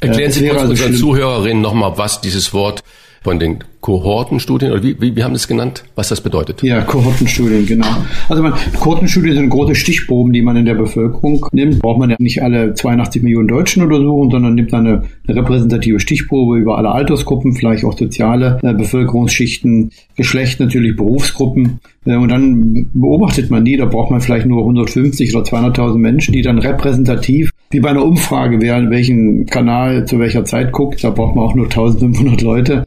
Erklären 0.00 0.30
Sie 0.30 0.46
kurz 0.48 0.60
also 0.60 0.70
unseren 0.72 0.94
Zuhörerinnen 0.94 1.62
nochmal, 1.62 1.92
was 1.96 2.20
dieses 2.20 2.52
Wort 2.52 2.82
von 3.24 3.38
den 3.38 3.58
Kohortenstudien, 3.80 4.72
oder 4.72 4.82
wie, 4.82 5.00
wie, 5.00 5.16
wie 5.16 5.24
haben 5.24 5.34
es 5.34 5.48
genannt, 5.48 5.84
was 5.94 6.08
das 6.10 6.20
bedeutet? 6.20 6.62
Ja, 6.62 6.82
Kohortenstudien, 6.82 7.66
genau. 7.66 7.86
Also 8.28 8.42
man, 8.42 8.52
Kohortenstudien 8.78 9.34
sind 9.34 9.48
große 9.48 9.74
Stichproben, 9.74 10.32
die 10.32 10.42
man 10.42 10.56
in 10.56 10.66
der 10.66 10.74
Bevölkerung 10.74 11.44
nimmt. 11.52 11.80
Braucht 11.80 11.98
man 11.98 12.10
ja 12.10 12.16
nicht 12.18 12.42
alle 12.42 12.74
82 12.74 13.22
Millionen 13.22 13.48
Deutschen 13.48 13.88
so, 13.88 14.30
sondern 14.30 14.54
nimmt 14.54 14.72
eine, 14.74 15.04
eine 15.26 15.36
repräsentative 15.36 16.00
Stichprobe 16.00 16.58
über 16.58 16.76
alle 16.76 16.92
Altersgruppen, 16.92 17.54
vielleicht 17.54 17.84
auch 17.84 17.96
soziale 17.96 18.58
äh, 18.62 18.74
Bevölkerungsschichten, 18.74 19.90
Geschlecht 20.16 20.60
natürlich, 20.60 20.96
Berufsgruppen. 20.96 21.80
Äh, 22.04 22.16
und 22.16 22.28
dann 22.28 22.88
beobachtet 22.92 23.50
man 23.50 23.64
die, 23.64 23.76
da 23.76 23.86
braucht 23.86 24.10
man 24.10 24.20
vielleicht 24.20 24.46
nur 24.46 24.60
150 24.60 25.34
oder 25.34 25.44
200.000 25.44 25.98
Menschen, 25.98 26.32
die 26.32 26.42
dann 26.42 26.58
repräsentativ, 26.58 27.50
wie 27.70 27.80
bei 27.80 27.90
einer 27.90 28.04
Umfrage, 28.04 28.60
wer 28.60 28.90
welchen 28.90 29.46
Kanal 29.46 30.06
zu 30.06 30.18
welcher 30.18 30.44
Zeit 30.44 30.72
guckt, 30.72 31.02
da 31.02 31.10
braucht 31.10 31.36
man 31.36 31.44
auch 31.44 31.54
nur 31.54 31.66
1500 31.66 32.42
Leute 32.42 32.84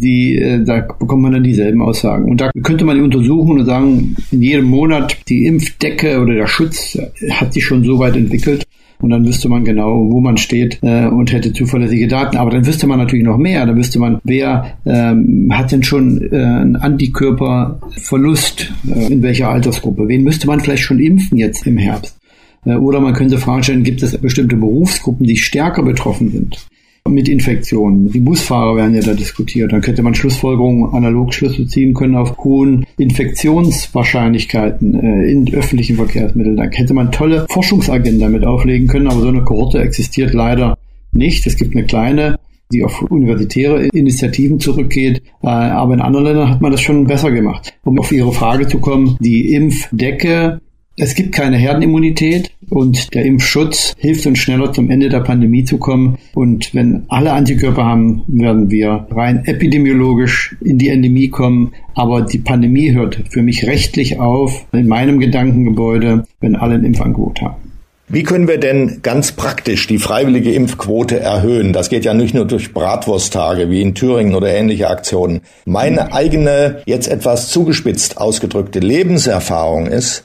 die, 0.00 0.36
äh, 0.36 0.64
da 0.64 0.80
bekommt 0.80 1.22
man 1.22 1.32
dann 1.32 1.42
dieselben 1.42 1.82
Aussagen. 1.82 2.30
Und 2.30 2.40
da 2.40 2.50
könnte 2.62 2.84
man 2.84 2.96
die 2.96 3.02
untersuchen 3.02 3.60
und 3.60 3.66
sagen, 3.66 4.16
in 4.30 4.42
jedem 4.42 4.66
Monat 4.66 5.16
die 5.28 5.46
Impfdecke 5.46 6.20
oder 6.20 6.34
der 6.34 6.46
Schutz 6.46 6.98
hat 7.30 7.52
sich 7.52 7.64
schon 7.64 7.84
so 7.84 7.98
weit 7.98 8.16
entwickelt. 8.16 8.66
Und 9.00 9.10
dann 9.10 9.26
wüsste 9.26 9.48
man 9.48 9.64
genau, 9.64 10.10
wo 10.10 10.20
man 10.20 10.36
steht 10.36 10.78
äh, 10.82 11.06
und 11.06 11.32
hätte 11.32 11.52
zuverlässige 11.52 12.06
Daten. 12.06 12.36
Aber 12.36 12.50
dann 12.50 12.66
wüsste 12.66 12.86
man 12.86 12.98
natürlich 12.98 13.24
noch 13.24 13.38
mehr. 13.38 13.64
Dann 13.64 13.76
wüsste 13.76 13.98
man, 13.98 14.18
wer 14.24 14.74
ähm, 14.84 15.48
hat 15.50 15.72
denn 15.72 15.82
schon 15.82 16.20
äh, 16.30 16.36
einen 16.36 16.76
Antikörperverlust, 16.76 18.72
äh, 18.94 19.12
in 19.12 19.22
welcher 19.22 19.48
Altersgruppe. 19.48 20.06
Wen 20.06 20.22
müsste 20.22 20.46
man 20.46 20.60
vielleicht 20.60 20.82
schon 20.82 20.98
impfen 20.98 21.38
jetzt 21.38 21.66
im 21.66 21.78
Herbst? 21.78 22.18
Äh, 22.66 22.74
oder 22.74 23.00
man 23.00 23.14
könnte 23.14 23.38
fragen 23.38 23.62
stellen, 23.62 23.84
gibt 23.84 24.02
es 24.02 24.16
bestimmte 24.18 24.56
Berufsgruppen, 24.56 25.26
die 25.26 25.36
stärker 25.36 25.82
betroffen 25.82 26.30
sind? 26.30 26.66
Mit 27.08 27.28
Infektionen. 27.28 28.10
Die 28.10 28.20
Busfahrer 28.20 28.76
werden 28.76 28.94
ja 28.94 29.00
da 29.00 29.14
diskutiert. 29.14 29.72
Dann 29.72 29.80
könnte 29.80 30.02
man 30.02 30.14
Schlussfolgerungen, 30.14 30.94
analog 30.94 31.34
Schlüsse 31.34 31.66
ziehen 31.66 31.94
können 31.94 32.16
auf 32.16 32.36
hohen 32.38 32.86
Infektionswahrscheinlichkeiten 32.98 34.94
äh, 34.94 35.30
in 35.30 35.52
öffentlichen 35.54 35.96
Verkehrsmitteln. 35.96 36.56
Da 36.56 36.64
hätte 36.64 36.94
man 36.94 37.10
tolle 37.12 37.46
Forschungsagenda 37.50 38.28
mit 38.28 38.44
auflegen 38.44 38.88
können, 38.88 39.08
aber 39.08 39.20
so 39.20 39.28
eine 39.28 39.42
Kohorte 39.44 39.80
existiert 39.80 40.34
leider 40.34 40.76
nicht. 41.12 41.46
Es 41.46 41.56
gibt 41.56 41.74
eine 41.74 41.86
kleine, 41.86 42.38
die 42.72 42.84
auf 42.84 43.02
universitäre 43.02 43.86
Initiativen 43.86 44.60
zurückgeht. 44.60 45.22
Äh, 45.42 45.48
aber 45.48 45.94
in 45.94 46.00
anderen 46.00 46.26
Ländern 46.26 46.50
hat 46.50 46.60
man 46.60 46.72
das 46.72 46.80
schon 46.80 47.06
besser 47.06 47.30
gemacht. 47.30 47.72
Um 47.84 47.98
auf 47.98 48.12
Ihre 48.12 48.32
Frage 48.32 48.68
zu 48.68 48.78
kommen, 48.78 49.16
die 49.20 49.52
Impfdecke 49.54 50.60
es 51.00 51.14
gibt 51.14 51.34
keine 51.34 51.56
Herdenimmunität 51.56 52.50
und 52.68 53.14
der 53.14 53.24
Impfschutz 53.24 53.94
hilft 53.98 54.26
uns 54.26 54.38
schneller 54.38 54.72
zum 54.72 54.90
Ende 54.90 55.08
der 55.08 55.20
Pandemie 55.20 55.64
zu 55.64 55.78
kommen. 55.78 56.18
Und 56.34 56.74
wenn 56.74 57.04
alle 57.08 57.32
Antikörper 57.32 57.84
haben, 57.84 58.22
werden 58.28 58.70
wir 58.70 59.06
rein 59.10 59.42
epidemiologisch 59.46 60.56
in 60.60 60.76
die 60.76 60.90
Endemie 60.90 61.28
kommen. 61.28 61.72
Aber 61.94 62.22
die 62.22 62.38
Pandemie 62.38 62.92
hört 62.92 63.22
für 63.30 63.42
mich 63.42 63.66
rechtlich 63.66 64.20
auf 64.20 64.66
in 64.72 64.88
meinem 64.88 65.20
Gedankengebäude, 65.20 66.24
wenn 66.40 66.54
alle 66.54 66.74
ein 66.74 66.84
Impfangebot 66.84 67.40
haben. 67.40 67.70
Wie 68.12 68.24
können 68.24 68.48
wir 68.48 68.58
denn 68.58 69.02
ganz 69.02 69.32
praktisch 69.32 69.86
die 69.86 69.98
freiwillige 69.98 70.52
Impfquote 70.52 71.20
erhöhen? 71.20 71.72
Das 71.72 71.88
geht 71.88 72.04
ja 72.04 72.12
nicht 72.12 72.34
nur 72.34 72.44
durch 72.44 72.74
Bratwursttage 72.74 73.70
wie 73.70 73.82
in 73.82 73.94
Thüringen 73.94 74.34
oder 74.34 74.52
ähnliche 74.52 74.90
Aktionen. 74.90 75.40
Meine 75.64 76.12
eigene, 76.12 76.82
jetzt 76.86 77.06
etwas 77.06 77.50
zugespitzt 77.50 78.18
ausgedrückte 78.18 78.80
Lebenserfahrung 78.80 79.86
ist, 79.86 80.24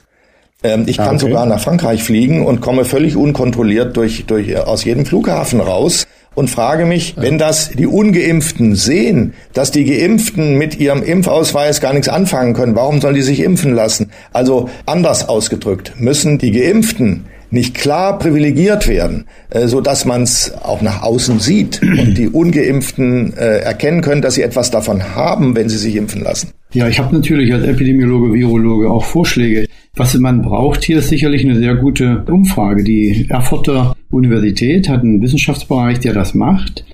ich 0.86 0.96
kann 0.96 1.06
ah, 1.06 1.10
okay. 1.10 1.18
sogar 1.18 1.46
nach 1.46 1.60
Frankreich 1.60 2.02
fliegen 2.02 2.44
und 2.44 2.60
komme 2.60 2.84
völlig 2.84 3.16
unkontrolliert 3.16 3.96
durch, 3.96 4.26
durch, 4.26 4.56
aus 4.56 4.84
jedem 4.84 5.06
Flughafen 5.06 5.60
raus 5.60 6.06
und 6.36 6.50
frage 6.50 6.84
mich, 6.84 7.14
wenn 7.16 7.38
das 7.38 7.70
die 7.70 7.86
Ungeimpften 7.86 8.76
sehen, 8.76 9.34
dass 9.54 9.70
die 9.70 9.84
Geimpften 9.84 10.56
mit 10.56 10.78
ihrem 10.78 11.02
Impfausweis 11.02 11.80
gar 11.80 11.94
nichts 11.94 12.08
anfangen 12.08 12.54
können, 12.54 12.76
warum 12.76 13.00
sollen 13.00 13.14
die 13.14 13.22
sich 13.22 13.40
impfen 13.40 13.74
lassen? 13.74 14.10
Also 14.32 14.68
anders 14.84 15.28
ausgedrückt, 15.28 15.94
müssen 15.98 16.38
die 16.38 16.52
Geimpften 16.52 17.24
nicht 17.50 17.74
klar 17.74 18.18
privilegiert 18.18 18.86
werden, 18.86 19.26
äh, 19.50 19.66
so 19.66 19.80
dass 19.80 20.04
man 20.04 20.22
es 20.22 20.52
auch 20.62 20.82
nach 20.82 21.02
außen 21.02 21.40
sieht 21.40 21.80
und 21.82 22.14
die 22.18 22.28
ungeimpften 22.28 23.36
äh, 23.36 23.58
erkennen 23.60 24.02
können, 24.02 24.20
dass 24.20 24.34
sie 24.34 24.42
etwas 24.42 24.70
davon 24.70 25.14
haben, 25.14 25.56
wenn 25.56 25.68
sie 25.68 25.78
sich 25.78 25.96
impfen 25.96 26.22
lassen. 26.22 26.50
Ja, 26.72 26.88
ich 26.88 26.98
habe 26.98 27.14
natürlich 27.14 27.52
als 27.52 27.64
Epidemiologe, 27.64 28.32
Virologe 28.32 28.90
auch 28.90 29.04
Vorschläge. 29.04 29.66
Was 29.94 30.16
man 30.18 30.42
braucht 30.42 30.84
hier 30.84 30.98
ist 30.98 31.08
sicherlich 31.08 31.42
eine 31.42 31.56
sehr 31.56 31.74
gute 31.76 32.24
Umfrage. 32.28 32.84
Die 32.84 33.26
Erfurter 33.30 33.96
Universität 34.10 34.88
hat 34.88 35.02
einen 35.02 35.22
Wissenschaftsbereich, 35.22 36.00
der 36.00 36.12
das 36.12 36.34
macht. 36.34 36.84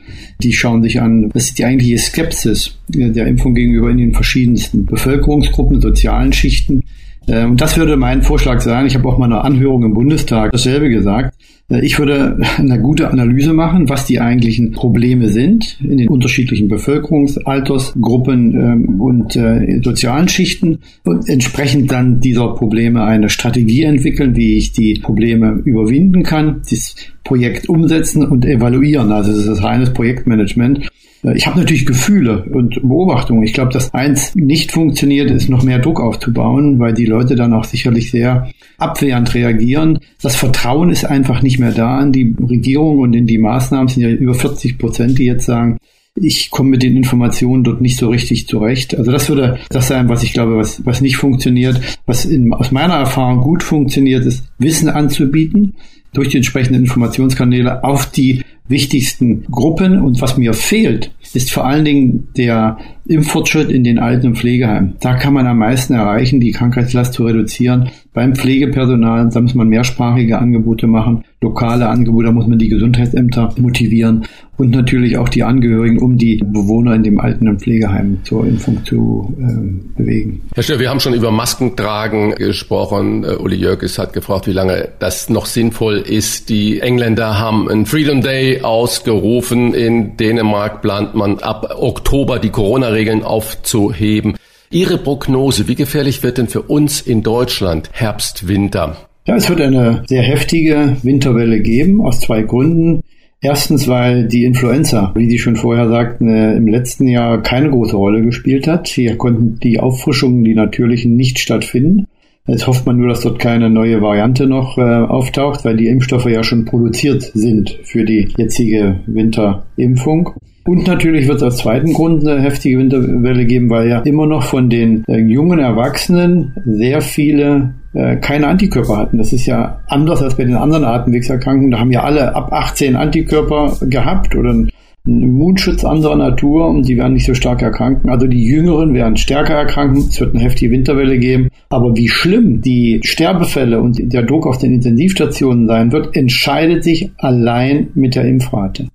Die 0.40 0.52
schauen 0.52 0.82
sich 0.82 1.00
an, 1.00 1.30
was 1.34 1.46
ist 1.46 1.58
die 1.58 1.64
eigentliche 1.64 1.98
Skepsis 1.98 2.78
der 2.88 3.26
Impfung 3.26 3.54
gegenüber 3.54 3.90
in 3.90 3.98
den 3.98 4.12
verschiedensten 4.12 4.86
Bevölkerungsgruppen, 4.86 5.80
sozialen 5.80 6.32
Schichten. 6.32 6.84
Äh, 7.26 7.44
und 7.44 7.60
das 7.60 7.76
würde 7.76 7.96
mein 7.96 8.22
Vorschlag 8.22 8.60
sein. 8.60 8.86
Ich 8.86 8.94
habe 8.94 9.08
auch 9.08 9.18
mal 9.18 9.26
eine 9.26 9.42
Anhörung 9.42 9.84
im 9.84 9.94
Bundestag 9.94 10.52
dasselbe 10.52 10.90
gesagt. 10.90 11.34
Ich 11.80 11.98
würde 11.98 12.38
eine 12.58 12.80
gute 12.80 13.10
Analyse 13.10 13.52
machen, 13.52 13.88
was 13.88 14.04
die 14.04 14.20
eigentlichen 14.20 14.72
Probleme 14.72 15.28
sind 15.28 15.78
in 15.82 15.96
den 15.96 16.08
unterschiedlichen 16.08 16.68
Bevölkerungsaltersgruppen 16.68 18.54
ähm, 18.54 19.00
und 19.00 19.36
äh, 19.36 19.80
sozialen 19.82 20.28
Schichten 20.28 20.80
und 21.04 21.28
entsprechend 21.28 21.90
dann 21.90 22.20
dieser 22.20 22.54
Probleme 22.54 23.04
eine 23.04 23.28
Strategie 23.28 23.84
entwickeln, 23.84 24.36
wie 24.36 24.58
ich 24.58 24.72
die 24.72 24.94
Probleme 24.94 25.62
überwinden 25.64 26.22
kann, 26.22 26.62
das 26.68 26.94
Projekt 27.24 27.68
umsetzen 27.68 28.26
und 28.26 28.44
evaluieren. 28.44 29.12
Also 29.12 29.32
es 29.32 29.46
ist 29.46 29.62
reines 29.62 29.92
Projektmanagement. 29.92 30.88
Ich 31.34 31.46
habe 31.46 31.60
natürlich 31.60 31.86
Gefühle 31.86 32.44
und 32.44 32.82
Beobachtungen. 32.82 33.44
Ich 33.44 33.52
glaube, 33.52 33.72
dass 33.72 33.94
eins 33.94 34.34
nicht 34.34 34.72
funktioniert, 34.72 35.30
ist 35.30 35.48
noch 35.48 35.62
mehr 35.62 35.78
Druck 35.78 36.00
aufzubauen, 36.00 36.80
weil 36.80 36.94
die 36.94 37.06
Leute 37.06 37.36
dann 37.36 37.52
auch 37.52 37.64
sicherlich 37.64 38.10
sehr 38.10 38.50
abwehrend 38.76 39.32
reagieren. 39.34 40.00
Das 40.20 40.34
Vertrauen 40.34 40.90
ist 40.90 41.04
einfach 41.04 41.40
nicht 41.40 41.60
mehr 41.60 41.70
da 41.70 41.98
an 41.98 42.10
die 42.10 42.34
Regierung 42.40 42.98
und 42.98 43.14
in 43.14 43.28
die 43.28 43.38
Maßnahmen. 43.38 43.86
Es 43.86 43.94
sind 43.94 44.02
ja 44.02 44.08
über 44.08 44.34
40 44.34 44.78
Prozent, 44.78 45.18
die 45.18 45.26
jetzt 45.26 45.46
sagen, 45.46 45.78
ich 46.14 46.50
komme 46.50 46.70
mit 46.70 46.82
den 46.82 46.96
Informationen 46.96 47.64
dort 47.64 47.80
nicht 47.80 47.96
so 47.96 48.10
richtig 48.10 48.48
zurecht. 48.48 48.98
Also 48.98 49.12
das 49.12 49.28
würde 49.28 49.60
das 49.70 49.88
sein, 49.88 50.08
was 50.08 50.22
ich 50.24 50.32
glaube, 50.32 50.56
was, 50.56 50.84
was 50.84 51.00
nicht 51.00 51.16
funktioniert. 51.16 51.80
Was 52.04 52.24
in, 52.24 52.52
aus 52.52 52.72
meiner 52.72 52.94
Erfahrung 52.94 53.40
gut 53.40 53.62
funktioniert, 53.62 54.24
ist 54.26 54.44
Wissen 54.58 54.88
anzubieten 54.88 55.74
durch 56.12 56.28
die 56.28 56.36
entsprechenden 56.38 56.82
Informationskanäle 56.82 57.82
auf 57.84 58.10
die 58.10 58.41
wichtigsten 58.68 59.44
Gruppen. 59.50 60.00
Und 60.00 60.20
was 60.20 60.36
mir 60.36 60.54
fehlt, 60.54 61.12
ist 61.34 61.52
vor 61.52 61.66
allen 61.66 61.84
Dingen 61.84 62.28
der 62.36 62.78
Impffortschritt 63.06 63.70
in 63.70 63.84
den 63.84 63.98
Alten- 63.98 64.28
und 64.28 64.38
Pflegeheimen. 64.38 64.96
Da 65.00 65.14
kann 65.14 65.34
man 65.34 65.46
am 65.46 65.58
meisten 65.58 65.94
erreichen, 65.94 66.40
die 66.40 66.52
Krankheitslast 66.52 67.14
zu 67.14 67.24
reduzieren. 67.24 67.90
Beim 68.14 68.34
Pflegepersonal, 68.34 69.30
da 69.32 69.40
muss 69.40 69.54
man 69.54 69.68
mehrsprachige 69.68 70.38
Angebote 70.38 70.86
machen, 70.86 71.24
lokale 71.40 71.88
Angebote, 71.88 72.26
da 72.26 72.32
muss 72.32 72.46
man 72.46 72.58
die 72.58 72.68
Gesundheitsämter 72.68 73.54
motivieren 73.58 74.26
und 74.58 74.70
natürlich 74.70 75.16
auch 75.16 75.30
die 75.30 75.42
Angehörigen, 75.42 75.98
um 75.98 76.18
die 76.18 76.36
Bewohner 76.44 76.94
in 76.94 77.02
dem 77.02 77.18
Alten- 77.18 77.42
Pflegeheim 77.58 78.18
zur 78.24 78.46
Impfung 78.46 78.84
zu 78.84 79.34
äh, 79.38 80.00
bewegen. 80.00 80.42
Herr 80.54 80.62
Stör, 80.62 80.78
wir 80.78 80.90
haben 80.90 81.00
schon 81.00 81.14
über 81.14 81.30
Maskentragen 81.30 82.34
gesprochen. 82.34 83.24
Uh, 83.24 83.42
Uli 83.42 83.56
Jörges 83.56 83.98
hat 83.98 84.12
gefragt, 84.12 84.46
wie 84.46 84.52
lange 84.52 84.88
das 84.98 85.28
noch 85.28 85.46
sinnvoll 85.46 85.96
ist. 85.96 86.48
Die 86.48 86.80
Engländer 86.80 87.38
haben 87.38 87.68
einen 87.68 87.86
Freedom 87.86 88.20
Day 88.20 88.62
ausgerufen. 88.62 89.74
In 89.74 90.16
Dänemark 90.16 90.82
plant 90.82 91.14
man 91.14 91.38
ab 91.38 91.74
Oktober 91.78 92.38
die 92.38 92.50
Corona-Regeln 92.50 93.22
aufzuheben. 93.22 94.34
Ihre 94.72 94.96
Prognose, 94.96 95.68
wie 95.68 95.74
gefährlich 95.74 96.22
wird 96.22 96.38
denn 96.38 96.48
für 96.48 96.62
uns 96.62 97.02
in 97.02 97.22
Deutschland 97.22 97.90
Herbst, 97.92 98.48
Winter? 98.48 98.96
Ja, 99.26 99.36
es 99.36 99.50
wird 99.50 99.60
eine 99.60 100.02
sehr 100.06 100.22
heftige 100.22 100.96
Winterwelle 101.02 101.60
geben, 101.60 102.00
aus 102.00 102.20
zwei 102.20 102.40
Gründen. 102.40 103.02
Erstens, 103.42 103.86
weil 103.86 104.28
die 104.28 104.44
Influenza, 104.44 105.12
wie 105.14 105.28
Sie 105.28 105.38
schon 105.38 105.56
vorher 105.56 105.88
sagten, 105.88 106.26
äh, 106.28 106.56
im 106.56 106.68
letzten 106.68 107.06
Jahr 107.06 107.42
keine 107.42 107.68
große 107.68 107.96
Rolle 107.96 108.22
gespielt 108.22 108.66
hat. 108.66 108.88
Hier 108.88 109.18
konnten 109.18 109.58
die 109.60 109.78
Auffrischungen, 109.78 110.42
die 110.42 110.54
natürlichen, 110.54 111.16
nicht 111.16 111.38
stattfinden. 111.38 112.06
Jetzt 112.46 112.66
hofft 112.66 112.86
man 112.86 112.96
nur, 112.96 113.08
dass 113.08 113.20
dort 113.20 113.38
keine 113.38 113.68
neue 113.68 114.00
Variante 114.00 114.46
noch 114.46 114.78
äh, 114.78 114.80
auftaucht, 114.80 115.66
weil 115.66 115.76
die 115.76 115.88
Impfstoffe 115.88 116.30
ja 116.30 116.42
schon 116.42 116.64
produziert 116.64 117.30
sind 117.34 117.78
für 117.82 118.04
die 118.04 118.28
jetzige 118.38 119.00
Winterimpfung. 119.06 120.30
Und 120.64 120.86
natürlich 120.86 121.26
wird 121.26 121.38
es 121.38 121.42
aus 121.42 121.56
zweiten 121.58 121.92
Grund 121.92 122.26
eine 122.26 122.40
heftige 122.40 122.78
Winterwelle 122.78 123.46
geben, 123.46 123.68
weil 123.68 123.88
ja 123.88 123.98
immer 124.00 124.26
noch 124.26 124.44
von 124.44 124.70
den 124.70 125.04
äh, 125.08 125.18
jungen 125.18 125.58
Erwachsenen 125.58 126.52
sehr 126.64 127.00
viele 127.00 127.74
äh, 127.94 128.16
keine 128.16 128.46
Antikörper 128.46 128.96
hatten. 128.96 129.18
Das 129.18 129.32
ist 129.32 129.46
ja 129.46 129.80
anders 129.88 130.22
als 130.22 130.36
bei 130.36 130.44
den 130.44 130.54
anderen 130.54 130.84
Atemwegserkrankungen. 130.84 131.72
Da 131.72 131.80
haben 131.80 131.90
ja 131.90 132.04
alle 132.04 132.34
ab 132.36 132.52
18 132.52 132.94
Antikörper 132.94 133.76
gehabt 133.82 134.36
oder 134.36 134.52
ein 134.52 134.70
Immunschutz 135.04 135.84
anderer 135.84 136.14
Natur 136.14 136.68
und 136.68 136.84
sie 136.84 136.96
werden 136.96 137.14
nicht 137.14 137.26
so 137.26 137.34
stark 137.34 137.60
erkranken. 137.60 138.08
Also 138.08 138.28
die 138.28 138.44
Jüngeren 138.44 138.94
werden 138.94 139.16
stärker 139.16 139.54
erkranken. 139.54 139.98
Es 139.98 140.20
wird 140.20 140.32
eine 140.34 140.44
heftige 140.44 140.70
Winterwelle 140.70 141.18
geben. 141.18 141.48
Aber 141.70 141.96
wie 141.96 142.08
schlimm 142.08 142.60
die 142.60 143.00
Sterbefälle 143.02 143.80
und 143.80 143.98
der 144.00 144.22
Druck 144.22 144.46
auf 144.46 144.58
den 144.58 144.74
Intensivstationen 144.74 145.66
sein 145.66 145.90
wird, 145.90 146.16
entscheidet 146.16 146.84
sich 146.84 147.10
allein 147.18 147.88
mit 147.94 148.14
der 148.14 148.26
Impfrate. 148.26 148.91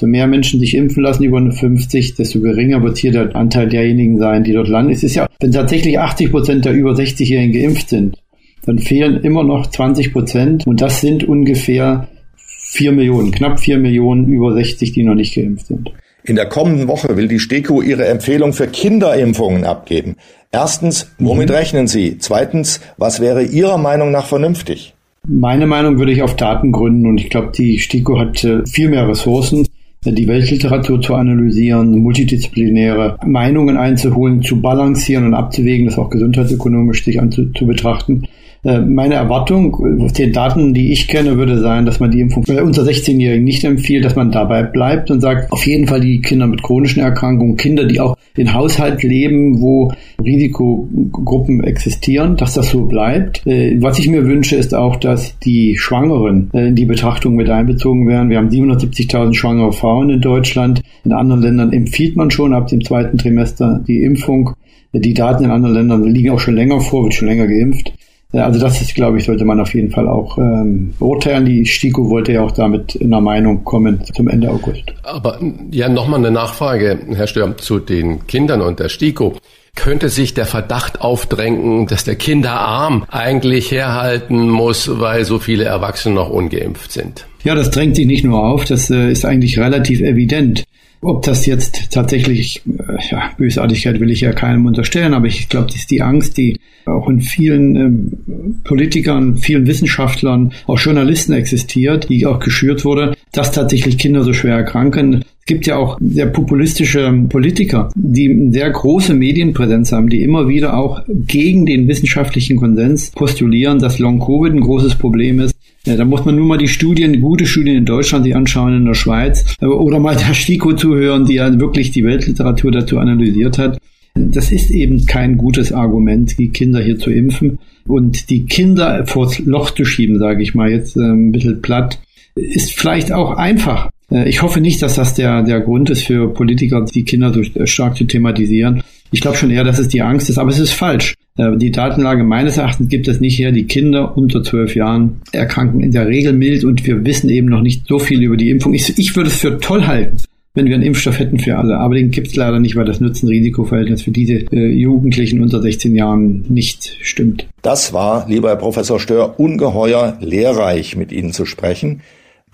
Desto 0.00 0.12
mehr 0.12 0.26
Menschen 0.26 0.60
sich 0.60 0.74
impfen 0.74 1.02
lassen 1.02 1.24
über 1.24 1.52
50, 1.52 2.14
desto 2.14 2.40
geringer 2.40 2.82
wird 2.82 2.96
hier 2.96 3.12
der 3.12 3.36
Anteil 3.36 3.68
derjenigen 3.68 4.18
sein, 4.18 4.44
die 4.44 4.54
dort 4.54 4.68
landen. 4.68 4.92
Es 4.92 5.02
ist 5.02 5.14
ja, 5.14 5.26
wenn 5.40 5.52
tatsächlich 5.52 5.98
80 5.98 6.30
Prozent 6.30 6.64
der 6.64 6.72
über 6.72 6.92
60-Jährigen 6.92 7.52
geimpft 7.52 7.90
sind, 7.90 8.16
dann 8.64 8.78
fehlen 8.78 9.20
immer 9.22 9.44
noch 9.44 9.66
20 9.66 10.14
Prozent 10.14 10.66
und 10.66 10.80
das 10.80 11.02
sind 11.02 11.24
ungefähr 11.24 12.08
vier 12.36 12.92
Millionen, 12.92 13.30
knapp 13.30 13.60
vier 13.60 13.76
Millionen 13.76 14.26
über 14.28 14.54
60, 14.54 14.92
die 14.92 15.02
noch 15.02 15.14
nicht 15.14 15.34
geimpft 15.34 15.66
sind. 15.66 15.90
In 16.24 16.36
der 16.36 16.46
kommenden 16.46 16.88
Woche 16.88 17.18
will 17.18 17.28
die 17.28 17.38
STIKO 17.38 17.82
ihre 17.82 18.06
Empfehlung 18.06 18.54
für 18.54 18.68
Kinderimpfungen 18.68 19.64
abgeben. 19.64 20.16
Erstens, 20.50 21.14
womit 21.18 21.50
mhm. 21.50 21.54
rechnen 21.56 21.86
Sie? 21.88 22.16
Zweitens, 22.16 22.80
was 22.96 23.20
wäre 23.20 23.42
Ihrer 23.42 23.76
Meinung 23.76 24.12
nach 24.12 24.24
vernünftig? 24.24 24.94
Meine 25.28 25.66
Meinung 25.66 25.98
würde 25.98 26.12
ich 26.12 26.22
auf 26.22 26.36
Daten 26.36 26.72
gründen 26.72 27.06
und 27.06 27.18
ich 27.18 27.28
glaube, 27.28 27.52
die 27.54 27.78
STIKO 27.78 28.18
hat 28.18 28.42
äh, 28.44 28.64
viel 28.64 28.88
mehr 28.88 29.06
Ressourcen, 29.06 29.66
die 30.02 30.26
Weltliteratur 30.26 31.02
zu 31.02 31.14
analysieren, 31.14 31.98
multidisziplinäre 31.98 33.18
Meinungen 33.26 33.76
einzuholen, 33.76 34.42
zu 34.42 34.58
balancieren 34.58 35.26
und 35.26 35.34
abzuwägen, 35.34 35.86
das 35.86 35.98
auch 35.98 36.08
gesundheitsökonomisch 36.08 37.04
sich 37.04 37.20
anzu, 37.20 37.52
zu. 37.52 38.26
Äh, 38.62 38.80
meine 38.80 39.14
Erwartung 39.14 40.02
aus 40.02 40.12
den 40.12 40.32
Daten, 40.32 40.74
die 40.74 40.92
ich 40.92 41.08
kenne, 41.08 41.38
würde 41.38 41.58
sein, 41.58 41.86
dass 41.86 41.98
man 41.98 42.10
die 42.10 42.20
Impfung 42.20 42.44
unter 42.44 42.82
16-Jährigen 42.82 43.44
nicht 43.44 43.64
empfiehlt, 43.64 44.04
dass 44.04 44.16
man 44.16 44.30
dabei 44.30 44.62
bleibt 44.62 45.10
und 45.10 45.20
sagt, 45.20 45.50
auf 45.50 45.66
jeden 45.66 45.86
Fall 45.86 46.00
die 46.00 46.20
Kinder 46.20 46.46
mit 46.46 46.62
chronischen 46.62 47.02
Erkrankungen, 47.02 47.56
Kinder, 47.56 47.84
die 47.84 48.00
auch 48.00 48.16
in 48.36 48.52
Haushalt 48.52 49.02
leben, 49.02 49.60
wo 49.60 49.92
Risikogruppen 50.22 51.64
existieren, 51.64 52.36
dass 52.36 52.54
das 52.54 52.70
so 52.70 52.84
bleibt. 52.84 53.46
Äh, 53.46 53.80
was 53.80 53.98
ich 53.98 54.08
mir 54.08 54.26
wünsche, 54.26 54.56
ist 54.56 54.74
auch, 54.74 54.96
dass 54.96 55.38
die 55.38 55.76
Schwangeren 55.78 56.50
äh, 56.52 56.68
in 56.68 56.74
die 56.74 56.86
Betrachtung 56.86 57.36
mit 57.36 57.48
einbezogen 57.48 58.06
werden. 58.06 58.28
Wir 58.28 58.36
haben 58.36 58.50
770.000 58.50 59.34
schwangere 59.34 59.72
Frauen 59.72 60.10
in 60.10 60.20
Deutschland. 60.20 60.82
In 61.04 61.12
anderen 61.12 61.40
Ländern 61.40 61.72
empfiehlt 61.72 62.16
man 62.16 62.30
schon 62.30 62.52
ab 62.52 62.68
dem 62.68 62.84
zweiten 62.84 63.16
Trimester 63.16 63.82
die 63.86 64.02
Impfung. 64.02 64.50
Die 64.92 65.14
Daten 65.14 65.44
in 65.44 65.50
anderen 65.50 65.76
Ländern 65.76 66.04
liegen 66.04 66.30
auch 66.30 66.40
schon 66.40 66.56
länger 66.56 66.80
vor, 66.80 67.04
wird 67.04 67.14
schon 67.14 67.28
länger 67.28 67.46
geimpft. 67.46 67.92
Also 68.32 68.60
das 68.60 68.80
ist, 68.80 68.94
glaube 68.94 69.18
ich, 69.18 69.24
sollte 69.24 69.44
man 69.44 69.58
auf 69.60 69.74
jeden 69.74 69.90
Fall 69.90 70.06
auch 70.06 70.38
ähm, 70.38 70.94
beurteilen. 70.98 71.46
Die 71.46 71.66
STIKO 71.66 72.08
wollte 72.10 72.32
ja 72.32 72.42
auch 72.42 72.52
damit 72.52 72.94
in 72.94 73.10
der 73.10 73.20
Meinung 73.20 73.64
kommen 73.64 74.00
zum 74.14 74.28
Ende 74.28 74.48
August. 74.50 74.84
Aber 75.02 75.40
ja, 75.72 75.88
nochmal 75.88 76.20
eine 76.20 76.30
Nachfrage, 76.30 76.98
Herr 77.12 77.26
Stör, 77.26 77.56
zu 77.56 77.80
den 77.80 78.26
Kindern 78.28 78.60
und 78.60 78.78
der 78.78 78.88
STIKO. 78.88 79.34
Könnte 79.74 80.08
sich 80.08 80.34
der 80.34 80.46
Verdacht 80.46 81.00
aufdrängen, 81.00 81.86
dass 81.86 82.04
der 82.04 82.16
Kinderarm 82.16 83.04
eigentlich 83.08 83.70
herhalten 83.70 84.48
muss, 84.48 85.00
weil 85.00 85.24
so 85.24 85.38
viele 85.38 85.64
Erwachsene 85.64 86.14
noch 86.14 86.28
ungeimpft 86.28 86.92
sind? 86.92 87.26
Ja, 87.44 87.54
das 87.54 87.70
drängt 87.70 87.96
sich 87.96 88.06
nicht 88.06 88.24
nur 88.24 88.44
auf, 88.44 88.64
das 88.64 88.90
äh, 88.90 89.10
ist 89.10 89.24
eigentlich 89.24 89.58
relativ 89.58 90.00
evident. 90.00 90.64
Ob 91.02 91.22
das 91.22 91.46
jetzt 91.46 91.92
tatsächlich, 91.92 92.62
äh, 92.66 92.96
ja, 93.10 93.30
Bösartigkeit 93.38 94.00
will 94.00 94.10
ich 94.10 94.20
ja 94.20 94.32
keinem 94.32 94.66
unterstellen, 94.66 95.14
aber 95.14 95.26
ich 95.26 95.48
glaube, 95.48 95.68
das 95.68 95.76
ist 95.76 95.90
die 95.90 96.02
Angst, 96.02 96.36
die 96.36 96.60
auch 96.84 97.08
in 97.08 97.20
vielen 97.20 97.76
ähm, 97.76 98.60
Politikern, 98.64 99.36
vielen 99.36 99.66
Wissenschaftlern, 99.66 100.52
auch 100.66 100.78
Journalisten 100.78 101.32
existiert, 101.32 102.10
die 102.10 102.26
auch 102.26 102.38
geschürt 102.38 102.84
wurde, 102.84 103.14
dass 103.32 103.52
tatsächlich 103.52 103.96
Kinder 103.96 104.24
so 104.24 104.34
schwer 104.34 104.56
erkranken. 104.56 105.24
Es 105.40 105.46
gibt 105.46 105.66
ja 105.66 105.76
auch 105.76 105.98
sehr 106.00 106.26
populistische 106.26 107.10
Politiker, 107.28 107.90
die 107.94 108.30
eine 108.30 108.52
sehr 108.52 108.70
große 108.70 109.14
Medienpräsenz 109.14 109.92
haben, 109.92 110.10
die 110.10 110.22
immer 110.22 110.48
wieder 110.48 110.76
auch 110.76 111.02
gegen 111.08 111.64
den 111.64 111.88
wissenschaftlichen 111.88 112.58
Konsens 112.58 113.10
postulieren, 113.10 113.78
dass 113.78 113.98
Long-Covid 113.98 114.52
ein 114.52 114.60
großes 114.60 114.96
Problem 114.96 115.40
ist. 115.40 115.54
Ja, 115.86 115.96
da 115.96 116.04
muss 116.04 116.26
man 116.26 116.36
nur 116.36 116.46
mal 116.46 116.58
die 116.58 116.68
Studien, 116.68 117.20
gute 117.22 117.46
Studien 117.46 117.76
in 117.76 117.86
Deutschland 117.86 118.24
sich 118.24 118.36
anschauen, 118.36 118.76
in 118.76 118.84
der 118.84 118.94
Schweiz, 118.94 119.56
oder 119.62 119.98
mal 119.98 120.14
der 120.14 120.34
STIKO 120.34 120.74
zuhören, 120.74 121.24
die 121.24 121.34
ja 121.34 121.58
wirklich 121.58 121.90
die 121.90 122.04
Weltliteratur 122.04 122.70
dazu 122.70 122.98
analysiert 122.98 123.56
hat. 123.56 123.78
Das 124.14 124.52
ist 124.52 124.70
eben 124.70 125.06
kein 125.06 125.36
gutes 125.38 125.72
Argument, 125.72 126.38
die 126.38 126.50
Kinder 126.50 126.82
hier 126.82 126.98
zu 126.98 127.10
impfen 127.10 127.58
und 127.86 128.28
die 128.28 128.44
Kinder 128.44 129.06
vors 129.06 129.38
Loch 129.38 129.70
zu 129.70 129.84
schieben, 129.84 130.18
sage 130.18 130.42
ich 130.42 130.54
mal 130.54 130.70
jetzt 130.70 130.96
äh, 130.96 131.00
ein 131.00 131.32
bisschen 131.32 131.62
platt, 131.62 132.00
ist 132.34 132.72
vielleicht 132.72 133.12
auch 133.12 133.36
einfach. 133.36 133.88
Äh, 134.10 134.28
ich 134.28 134.42
hoffe 134.42 134.60
nicht, 134.60 134.82
dass 134.82 134.96
das 134.96 135.14
der, 135.14 135.42
der 135.42 135.60
Grund 135.60 135.88
ist 135.90 136.04
für 136.04 136.32
Politiker, 136.34 136.84
die 136.84 137.04
Kinder 137.04 137.32
so 137.32 137.42
stark 137.66 137.96
zu 137.96 138.04
thematisieren. 138.04 138.82
Ich 139.12 139.20
glaube 139.20 139.36
schon 139.36 139.50
eher, 139.50 139.64
dass 139.64 139.78
es 139.78 139.88
die 139.88 140.02
Angst 140.02 140.28
ist, 140.28 140.38
aber 140.38 140.50
es 140.50 140.58
ist 140.58 140.72
falsch. 140.72 141.14
Äh, 141.40 141.56
die 141.56 141.70
Datenlage 141.70 142.24
meines 142.24 142.58
Erachtens 142.58 142.88
gibt 142.88 143.08
es 143.08 143.20
nicht 143.20 143.38
her. 143.38 143.52
Die 143.52 143.66
Kinder 143.66 144.16
unter 144.16 144.42
zwölf 144.42 144.74
Jahren 144.74 145.22
erkranken 145.32 145.80
in 145.80 145.92
der 145.92 146.06
Regel 146.06 146.32
mild 146.32 146.64
und 146.64 146.86
wir 146.86 147.04
wissen 147.04 147.30
eben 147.30 147.48
noch 147.48 147.62
nicht 147.62 147.86
so 147.86 147.98
viel 147.98 148.22
über 148.22 148.36
die 148.36 148.50
Impfung. 148.50 148.74
Ich, 148.74 148.98
ich 148.98 149.16
würde 149.16 149.30
es 149.30 149.36
für 149.36 149.58
toll 149.58 149.86
halten, 149.86 150.18
wenn 150.54 150.66
wir 150.66 150.74
einen 150.74 150.84
Impfstoff 150.84 151.18
hätten 151.18 151.38
für 151.38 151.56
alle. 151.56 151.78
Aber 151.78 151.94
den 151.94 152.10
gibt 152.10 152.28
es 152.28 152.36
leider 152.36 152.58
nicht, 152.60 152.76
weil 152.76 152.84
das 152.84 153.00
Nutzen-Risiko-Verhältnis 153.00 154.02
für 154.02 154.10
diese 154.10 154.34
äh, 154.52 154.66
Jugendlichen 154.66 155.42
unter 155.42 155.62
16 155.62 155.94
Jahren 155.94 156.44
nicht 156.48 156.96
stimmt. 157.00 157.46
Das 157.62 157.92
war, 157.92 158.28
lieber 158.28 158.48
Herr 158.48 158.56
Professor 158.56 159.00
Stör, 159.00 159.40
ungeheuer 159.40 160.18
lehrreich, 160.20 160.96
mit 160.96 161.12
Ihnen 161.12 161.32
zu 161.32 161.46
sprechen. 161.46 162.02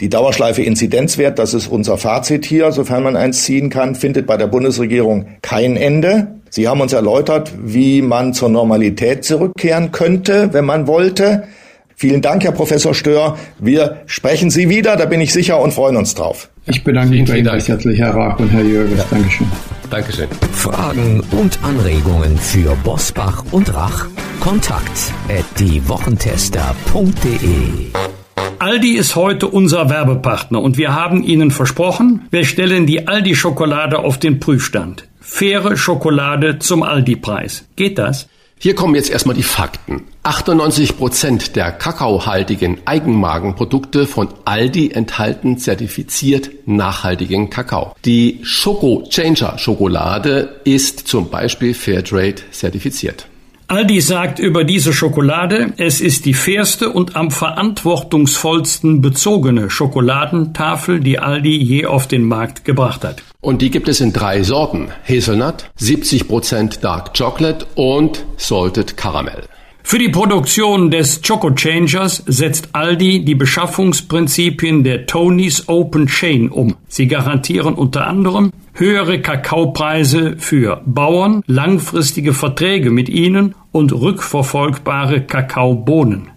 Die 0.01 0.11
Dauerschleife 0.11 0.63
Inzidenzwert, 0.63 1.39
das 1.39 1.55
ist 1.55 1.69
unser 1.69 1.97
Fazit 1.97 2.45
hier, 2.45 2.71
sofern 2.71 3.03
man 3.03 3.17
eins 3.17 3.45
ziehen 3.45 3.71
kann, 3.71 3.95
findet 3.95 4.27
bei 4.27 4.37
der 4.37 4.47
Bundesregierung 4.47 5.25
kein 5.41 5.79
Ende. 5.79 6.36
Sie 6.51 6.69
haben 6.69 6.81
uns 6.81 6.93
erläutert, 6.93 7.53
wie 7.59 8.03
man 8.03 8.35
zur 8.35 8.49
Normalität 8.49 9.25
zurückkehren 9.25 9.93
könnte, 9.93 10.53
wenn 10.53 10.65
man 10.65 10.87
wollte. 10.87 11.45
Vielen 11.99 12.21
Dank, 12.21 12.45
Herr 12.45 12.53
Professor 12.53 12.95
Stör. 12.95 13.39
Wir 13.59 14.03
sprechen 14.07 14.51
Sie 14.51 14.69
wieder, 14.69 14.97
da 14.97 15.07
bin 15.07 15.21
ich 15.21 15.33
sicher 15.33 15.61
und 15.61 15.73
freuen 15.73 15.97
uns 15.97 16.15
drauf. 16.15 16.51
Ich 16.67 16.85
bedanke 16.85 17.15
mich 17.15 17.29
bei 17.29 17.39
Ihnen 17.39 17.49
recht 17.49 17.69
herzlich, 17.69 17.99
Herr 17.99 18.15
Rach 18.15 18.39
und 18.39 18.51
Herr 18.51 18.63
Jürgens. 18.63 18.99
Ja. 18.99 19.05
Dankeschön. 19.11 19.47
Dankeschön. 19.89 20.29
Fragen 20.53 21.23
und 21.31 21.59
Anregungen 21.63 22.37
für 22.37 22.77
Bosbach 22.85 23.45
und 23.51 23.73
Rach? 23.73 24.07
Kontakt 24.41 25.13
at 25.29 25.45
diewochentester.de 25.59 27.93
Aldi 28.59 28.97
ist 28.97 29.17
heute 29.17 29.49
unser 29.49 29.91
Werbepartner 29.91 30.61
und 30.61 30.77
wir 30.77 30.95
haben 30.95 31.23
Ihnen 31.23 31.51
versprochen, 31.51 32.27
wir 32.31 32.45
stellen 32.45 32.87
die 32.87 33.07
Aldi-Schokolade 33.07 33.99
auf 33.99 34.19
den 34.19 34.41
Prüfstand. 34.41 35.09
Faire 35.29 35.77
Schokolade 35.77 36.61
zum 36.61 36.85
Aldi-Preis. 36.85 37.65
Geht 37.75 37.99
das? 37.99 38.29
Hier 38.59 38.75
kommen 38.75 38.95
jetzt 38.95 39.11
erstmal 39.11 39.35
die 39.35 39.43
Fakten. 39.43 40.05
98 40.23 40.97
Prozent 40.97 41.57
der 41.57 41.73
kakaohaltigen 41.73 42.79
Eigenmarkenprodukte 42.87 44.07
von 44.07 44.29
Aldi 44.45 44.93
enthalten 44.93 45.59
zertifiziert 45.59 46.51
nachhaltigen 46.65 47.51
Kakao. 47.51 47.95
Die 48.05 48.39
Schoko 48.45 49.03
Changer 49.11 49.59
Schokolade 49.59 50.61
ist 50.65 51.07
zum 51.07 51.29
Beispiel 51.29 51.75
Fairtrade 51.75 52.37
zertifiziert. 52.53 53.27
Aldi 53.69 54.01
sagt 54.01 54.39
über 54.39 54.63
diese 54.63 54.93
Schokolade, 54.93 55.73
es 55.77 56.01
ist 56.01 56.25
die 56.25 56.35
fairste 56.35 56.91
und 56.91 57.17
am 57.17 57.33
verantwortungsvollsten 57.33 59.01
bezogene 59.01 59.71
Schokoladentafel, 59.71 61.01
die 61.01 61.19
Aldi 61.19 61.57
je 61.57 61.87
auf 61.87 62.07
den 62.07 62.23
Markt 62.23 62.65
gebracht 62.65 63.03
hat. 63.03 63.25
Und 63.41 63.63
die 63.63 63.71
gibt 63.71 63.89
es 63.89 64.01
in 64.01 64.13
drei 64.13 64.45
Sorten. 64.45 64.91
Hazelnut, 65.09 65.69
70% 65.81 66.81
Dark 66.81 67.19
Chocolate 67.19 67.67
und 67.75 68.25
Salted 68.37 68.97
Caramel. 68.97 69.43
Für 69.83 69.99
die 69.99 70.11
Produktion 70.11 70.93
des 70.93 71.21
Choco 71.23 71.51
Changers 71.51 72.23
setzt 72.27 72.69
Aldi 72.73 73.25
die 73.25 73.35
Beschaffungsprinzipien 73.35 74.85
der 74.85 75.07
Tony's 75.07 75.69
Open 75.69 76.07
Chain 76.07 76.51
um. 76.51 76.77
Sie 76.87 77.09
garantieren 77.09 77.75
unter 77.75 78.07
anderem 78.07 78.53
höhere 78.79 79.21
Kakaopreise 79.21 80.37
für 80.39 80.83
Bauern, 80.87 81.43
langfristige 81.47 82.33
Verträge 82.33 82.91
mit 82.91 83.09
ihnen 83.09 83.55
und 83.73 83.93
rückverfolgbare 83.93 85.23
Kakaobohnen. 85.23 86.31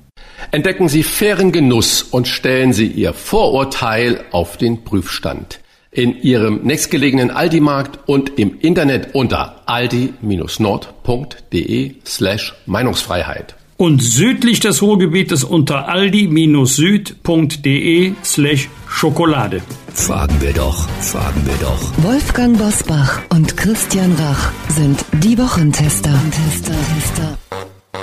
Entdecken 0.52 0.90
Sie 0.90 1.04
fairen 1.04 1.52
Genuss 1.52 2.02
und 2.02 2.28
stellen 2.28 2.74
Sie 2.74 2.88
Ihr 2.88 3.14
Vorurteil 3.14 4.24
auf 4.32 4.58
den 4.58 4.84
Prüfstand 4.84 5.60
in 5.92 6.20
Ihrem 6.22 6.62
nächstgelegenen 6.64 7.30
Aldi-Markt 7.32 8.08
und 8.08 8.38
im 8.38 8.60
Internet 8.60 9.10
unter 9.14 9.64
aldi-nord.de 9.66 11.96
slash 12.06 12.54
Meinungsfreiheit. 12.66 13.56
Und 13.78 14.04
südlich 14.04 14.60
des 14.60 14.82
Ruhrgebietes 14.82 15.44
unter 15.44 15.88
aldi-süd.de 15.88 18.14
slash 18.24 18.70
Schokolade. 18.90 19.62
Fragen 19.94 20.42
wir 20.42 20.52
doch, 20.52 20.90
fragen 21.02 21.46
wir 21.46 21.56
doch. 21.62 21.80
Wolfgang 22.04 22.58
Bosbach 22.58 23.22
und 23.30 23.56
Christian 23.56 24.14
Rach 24.16 24.52
sind 24.68 25.06
die 25.24 25.38
Wochentester. 25.38 26.12
Tester, 26.32 26.74
Tester. 26.96 27.38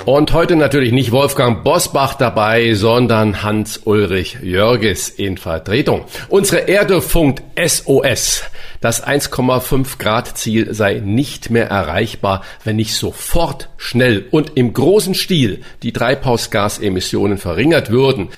Und 0.06 0.32
heute 0.32 0.56
natürlich 0.56 0.92
nicht 0.92 1.10
Wolfgang 1.10 1.64
Bosbach 1.64 2.14
dabei, 2.14 2.74
sondern 2.74 3.42
Hans-Ulrich 3.42 4.38
Jörges 4.40 5.08
in 5.08 5.36
Vertretung. 5.36 6.04
Unsere 6.28 6.68
Erde 6.68 7.02
funkt 7.02 7.42
SOS. 7.58 8.44
Das 8.80 9.04
1,5 9.04 9.98
Grad 9.98 10.38
Ziel 10.38 10.72
sei 10.72 11.00
nicht 11.04 11.50
mehr 11.50 11.68
erreichbar, 11.68 12.42
wenn 12.62 12.76
nicht 12.76 12.94
sofort, 12.94 13.68
schnell 13.76 14.26
und 14.30 14.52
im 14.54 14.72
großen 14.72 15.14
Stil 15.14 15.62
die 15.82 15.92
Treibhausgasemissionen 15.92 17.38
verringert 17.38 17.90
würden. 17.90 18.28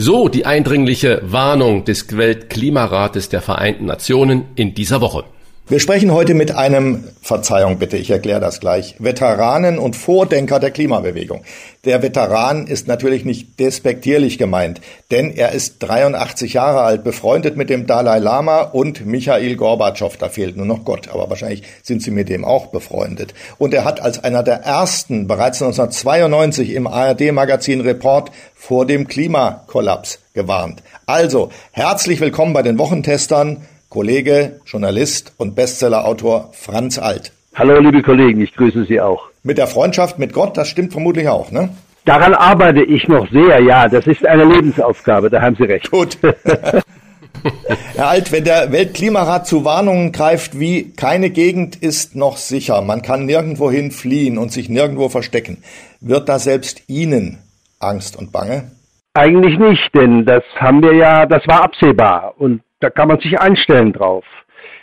So 0.00 0.28
die 0.28 0.46
eindringliche 0.46 1.22
Warnung 1.24 1.84
des 1.84 2.16
Weltklimarates 2.16 3.30
der 3.30 3.42
Vereinten 3.42 3.86
Nationen 3.86 4.44
in 4.54 4.72
dieser 4.72 5.00
Woche. 5.00 5.24
Wir 5.70 5.80
sprechen 5.80 6.12
heute 6.12 6.32
mit 6.32 6.56
einem, 6.56 7.04
Verzeihung 7.20 7.78
bitte, 7.78 7.98
ich 7.98 8.08
erkläre 8.08 8.40
das 8.40 8.58
gleich, 8.58 8.94
Veteranen 9.00 9.78
und 9.78 9.96
Vordenker 9.96 10.60
der 10.60 10.70
Klimabewegung. 10.70 11.42
Der 11.84 12.02
Veteran 12.02 12.66
ist 12.66 12.88
natürlich 12.88 13.26
nicht 13.26 13.60
despektierlich 13.60 14.38
gemeint, 14.38 14.80
denn 15.10 15.30
er 15.30 15.52
ist 15.52 15.80
83 15.80 16.54
Jahre 16.54 16.80
alt, 16.80 17.04
befreundet 17.04 17.58
mit 17.58 17.68
dem 17.68 17.86
Dalai 17.86 18.18
Lama 18.18 18.62
und 18.62 19.04
Michail 19.04 19.56
Gorbatschow. 19.56 20.16
Da 20.16 20.30
fehlt 20.30 20.56
nur 20.56 20.64
noch 20.64 20.86
Gott, 20.86 21.08
aber 21.12 21.28
wahrscheinlich 21.28 21.64
sind 21.82 22.02
sie 22.02 22.12
mit 22.12 22.30
dem 22.30 22.46
auch 22.46 22.68
befreundet. 22.68 23.34
Und 23.58 23.74
er 23.74 23.84
hat 23.84 24.00
als 24.00 24.24
einer 24.24 24.42
der 24.42 24.62
ersten 24.62 25.26
bereits 25.26 25.60
1992 25.60 26.70
im 26.72 26.86
ARD-Magazin 26.86 27.82
Report 27.82 28.30
vor 28.54 28.86
dem 28.86 29.06
Klimakollaps 29.06 30.18
gewarnt. 30.32 30.82
Also, 31.04 31.50
herzlich 31.72 32.20
willkommen 32.20 32.54
bei 32.54 32.62
den 32.62 32.78
Wochentestern. 32.78 33.66
Kollege, 33.88 34.60
Journalist 34.66 35.32
und 35.38 35.54
Bestsellerautor 35.54 36.50
Franz 36.52 36.98
Alt. 36.98 37.32
Hallo, 37.54 37.78
liebe 37.80 38.02
Kollegen, 38.02 38.40
ich 38.42 38.54
grüße 38.54 38.84
Sie 38.84 39.00
auch. 39.00 39.28
Mit 39.42 39.56
der 39.56 39.66
Freundschaft 39.66 40.18
mit 40.18 40.34
Gott, 40.34 40.56
das 40.58 40.68
stimmt 40.68 40.92
vermutlich 40.92 41.28
auch, 41.28 41.50
ne? 41.50 41.70
Daran 42.04 42.34
arbeite 42.34 42.82
ich 42.82 43.08
noch 43.08 43.30
sehr, 43.30 43.62
ja. 43.62 43.88
Das 43.88 44.06
ist 44.06 44.26
eine 44.26 44.44
Lebensaufgabe, 44.44 45.30
da 45.30 45.40
haben 45.40 45.56
Sie 45.56 45.64
recht. 45.64 45.90
Gut. 45.90 46.18
Herr 47.94 48.08
Alt, 48.08 48.30
wenn 48.30 48.44
der 48.44 48.72
Weltklimarat 48.72 49.46
zu 49.46 49.64
Warnungen 49.64 50.12
greift, 50.12 50.58
wie 50.58 50.92
keine 50.92 51.30
Gegend 51.30 51.76
ist 51.76 52.14
noch 52.14 52.36
sicher, 52.36 52.82
man 52.82 53.00
kann 53.00 53.24
nirgendwohin 53.26 53.90
fliehen 53.90 54.36
und 54.36 54.52
sich 54.52 54.68
nirgendwo 54.68 55.08
verstecken, 55.08 55.62
wird 56.00 56.28
da 56.28 56.38
selbst 56.38 56.82
Ihnen 56.88 57.38
Angst 57.80 58.16
und 58.16 58.32
Bange? 58.32 58.70
Eigentlich 59.14 59.58
nicht, 59.58 59.94
denn 59.94 60.26
das 60.26 60.44
haben 60.56 60.82
wir 60.82 60.94
ja, 60.94 61.26
das 61.26 61.46
war 61.48 61.62
absehbar. 61.62 62.34
Und 62.38 62.60
da 62.80 62.90
kann 62.90 63.08
man 63.08 63.20
sich 63.20 63.40
einstellen 63.40 63.92
drauf. 63.92 64.24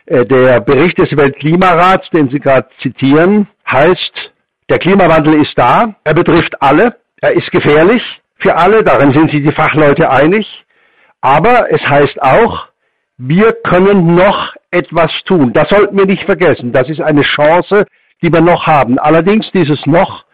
Äh, 0.05 0.25
der 0.25 0.59
Bericht 0.61 0.99
des 0.99 1.15
Weltklimarats, 1.15 2.09
den 2.11 2.29
Sie 2.29 2.39
gerade 2.39 2.67
zitieren, 2.81 3.47
heißt, 3.69 4.31
der 4.69 4.79
Klimawandel 4.79 5.41
ist 5.41 5.57
da, 5.57 5.95
er 6.03 6.13
betrifft 6.13 6.61
alle, 6.61 6.97
er 7.21 7.33
ist 7.33 7.51
gefährlich 7.51 8.01
für 8.37 8.55
alle, 8.55 8.83
darin 8.83 9.13
sind 9.13 9.31
sich 9.31 9.43
die 9.43 9.51
Fachleute 9.51 10.09
einig, 10.09 10.45
aber 11.21 11.71
es 11.71 11.81
heißt 11.81 12.21
auch, 12.21 12.67
wir 13.17 13.53
können 13.63 14.15
noch 14.15 14.53
etwas 14.71 15.11
tun. 15.25 15.53
Das 15.53 15.69
sollten 15.69 15.97
wir 15.97 16.05
nicht 16.05 16.23
vergessen. 16.25 16.73
Das 16.73 16.89
ist 16.89 16.99
eine 16.99 17.21
Chance, 17.21 17.85
die 18.21 18.31
wir 18.31 18.41
noch 18.41 18.67
haben. 18.67 18.99
Allerdings 18.99 19.49
dieses 19.51 19.85
noch 19.85 20.24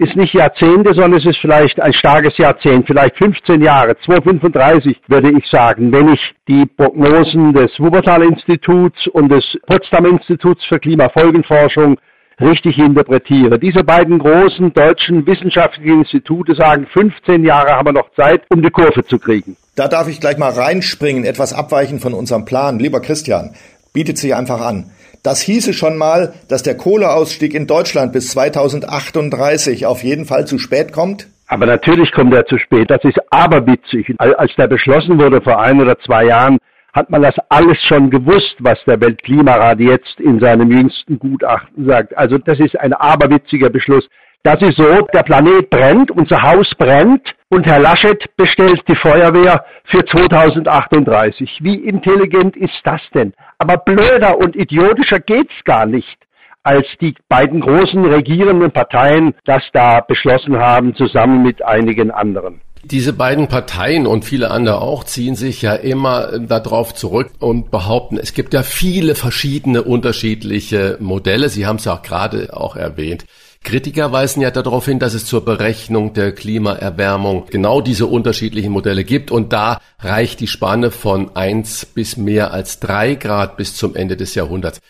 ist 0.00 0.16
nicht 0.16 0.32
Jahrzehnte, 0.32 0.94
sondern 0.94 1.20
es 1.20 1.26
ist 1.26 1.38
vielleicht 1.40 1.78
ein 1.78 1.92
starkes 1.92 2.36
Jahrzehnt, 2.38 2.86
vielleicht 2.86 3.18
15 3.18 3.60
Jahre, 3.60 3.94
2035 4.06 4.98
würde 5.08 5.30
ich 5.30 5.46
sagen, 5.50 5.92
wenn 5.92 6.14
ich 6.14 6.20
die 6.48 6.64
Prognosen 6.64 7.52
des 7.52 7.70
Wuppertal-Instituts 7.78 9.08
und 9.08 9.30
des 9.30 9.44
Potsdam-Instituts 9.66 10.64
für 10.64 10.78
Klimafolgenforschung 10.78 11.98
richtig 12.40 12.78
interpretiere. 12.78 13.58
Diese 13.58 13.84
beiden 13.84 14.18
großen 14.18 14.72
deutschen 14.72 15.26
wissenschaftlichen 15.26 15.98
Institute 15.98 16.54
sagen, 16.54 16.86
15 16.86 17.44
Jahre 17.44 17.72
haben 17.72 17.88
wir 17.88 17.92
noch 17.92 18.10
Zeit, 18.14 18.44
um 18.48 18.62
die 18.62 18.70
Kurve 18.70 19.04
zu 19.04 19.18
kriegen. 19.18 19.58
Da 19.76 19.86
darf 19.86 20.08
ich 20.08 20.18
gleich 20.18 20.38
mal 20.38 20.50
reinspringen, 20.50 21.24
etwas 21.24 21.52
abweichen 21.52 22.00
von 22.00 22.14
unserem 22.14 22.46
Plan. 22.46 22.78
Lieber 22.78 23.00
Christian, 23.00 23.54
bietet 23.92 24.16
sich 24.16 24.34
einfach 24.34 24.62
an. 24.62 24.92
Das 25.22 25.42
hieße 25.42 25.74
schon 25.74 25.98
mal, 25.98 26.32
dass 26.48 26.62
der 26.62 26.76
Kohleausstieg 26.76 27.54
in 27.54 27.66
Deutschland 27.66 28.12
bis 28.12 28.28
2038 28.30 29.84
auf 29.84 30.02
jeden 30.02 30.24
Fall 30.24 30.46
zu 30.46 30.58
spät 30.58 30.92
kommt? 30.92 31.28
Aber 31.46 31.66
natürlich 31.66 32.12
kommt 32.12 32.32
er 32.32 32.46
zu 32.46 32.58
spät. 32.58 32.90
Das 32.90 33.02
ist 33.04 33.18
aberwitzig. 33.30 34.14
Als 34.18 34.54
der 34.56 34.68
beschlossen 34.68 35.18
wurde 35.18 35.42
vor 35.42 35.60
ein 35.60 35.80
oder 35.80 35.98
zwei 35.98 36.24
Jahren, 36.26 36.58
hat 36.92 37.10
man 37.10 37.22
das 37.22 37.34
alles 37.48 37.78
schon 37.86 38.10
gewusst, 38.10 38.56
was 38.60 38.78
der 38.86 39.00
Weltklimarat 39.00 39.78
jetzt 39.80 40.18
in 40.18 40.40
seinem 40.40 40.70
jüngsten 40.70 41.18
Gutachten 41.18 41.86
sagt. 41.86 42.16
Also 42.16 42.38
das 42.38 42.58
ist 42.58 42.78
ein 42.78 42.92
aberwitziger 42.92 43.68
Beschluss. 43.68 44.08
Das 44.42 44.62
ist 44.62 44.76
so, 44.78 45.06
der 45.12 45.22
Planet 45.22 45.68
brennt, 45.68 46.10
unser 46.10 46.40
Haus 46.42 46.72
brennt 46.78 47.34
und 47.50 47.66
Herr 47.66 47.78
Laschet 47.78 48.24
bestellt 48.36 48.82
die 48.88 48.96
Feuerwehr 48.96 49.64
für 49.84 50.02
2038. 50.04 51.58
Wie 51.60 51.74
intelligent 51.74 52.56
ist 52.56 52.80
das 52.84 53.02
denn? 53.12 53.34
Aber 53.60 53.76
blöder 53.76 54.38
und 54.38 54.56
idiotischer 54.56 55.20
geht's 55.20 55.52
gar 55.64 55.84
nicht 55.84 56.16
als 56.62 56.86
die 57.00 57.14
beiden 57.28 57.60
großen 57.60 58.04
regierenden 58.06 58.70
Parteien 58.70 59.34
das 59.44 59.62
da 59.74 60.00
beschlossen 60.00 60.58
haben, 60.58 60.94
zusammen 60.94 61.42
mit 61.42 61.62
einigen 61.62 62.10
anderen. 62.10 62.62
Diese 62.84 63.12
beiden 63.12 63.48
Parteien 63.48 64.06
und 64.06 64.24
viele 64.24 64.50
andere 64.50 64.80
auch 64.80 65.04
ziehen 65.04 65.36
sich 65.36 65.60
ja 65.60 65.74
immer 65.74 66.38
darauf 66.38 66.94
zurück 66.94 67.30
und 67.38 67.70
behaupten, 67.70 68.16
es 68.16 68.32
gibt 68.32 68.54
ja 68.54 68.62
viele 68.62 69.14
verschiedene 69.14 69.82
unterschiedliche 69.82 70.96
Modelle. 70.98 71.50
Sie 71.50 71.66
haben 71.66 71.76
es 71.76 71.84
ja 71.84 71.94
auch 71.94 72.02
gerade 72.02 72.56
auch 72.56 72.76
erwähnt. 72.76 73.26
Kritiker 73.62 74.10
weisen 74.10 74.40
ja 74.40 74.50
darauf 74.50 74.86
hin, 74.86 74.98
dass 74.98 75.12
es 75.12 75.26
zur 75.26 75.44
Berechnung 75.44 76.14
der 76.14 76.32
Klimaerwärmung 76.32 77.46
genau 77.50 77.80
diese 77.82 78.06
unterschiedlichen 78.06 78.72
Modelle 78.72 79.04
gibt 79.04 79.30
und 79.30 79.52
da 79.52 79.80
reicht 79.98 80.40
die 80.40 80.46
Spanne 80.46 80.90
von 80.90 81.36
eins 81.36 81.84
bis 81.84 82.16
mehr 82.16 82.52
als 82.52 82.80
drei 82.80 83.14
Grad 83.14 83.58
bis 83.58 83.76
zum 83.76 83.94
Ende 83.94 84.16
des 84.16 84.34
Jahrhunderts. 84.34 84.80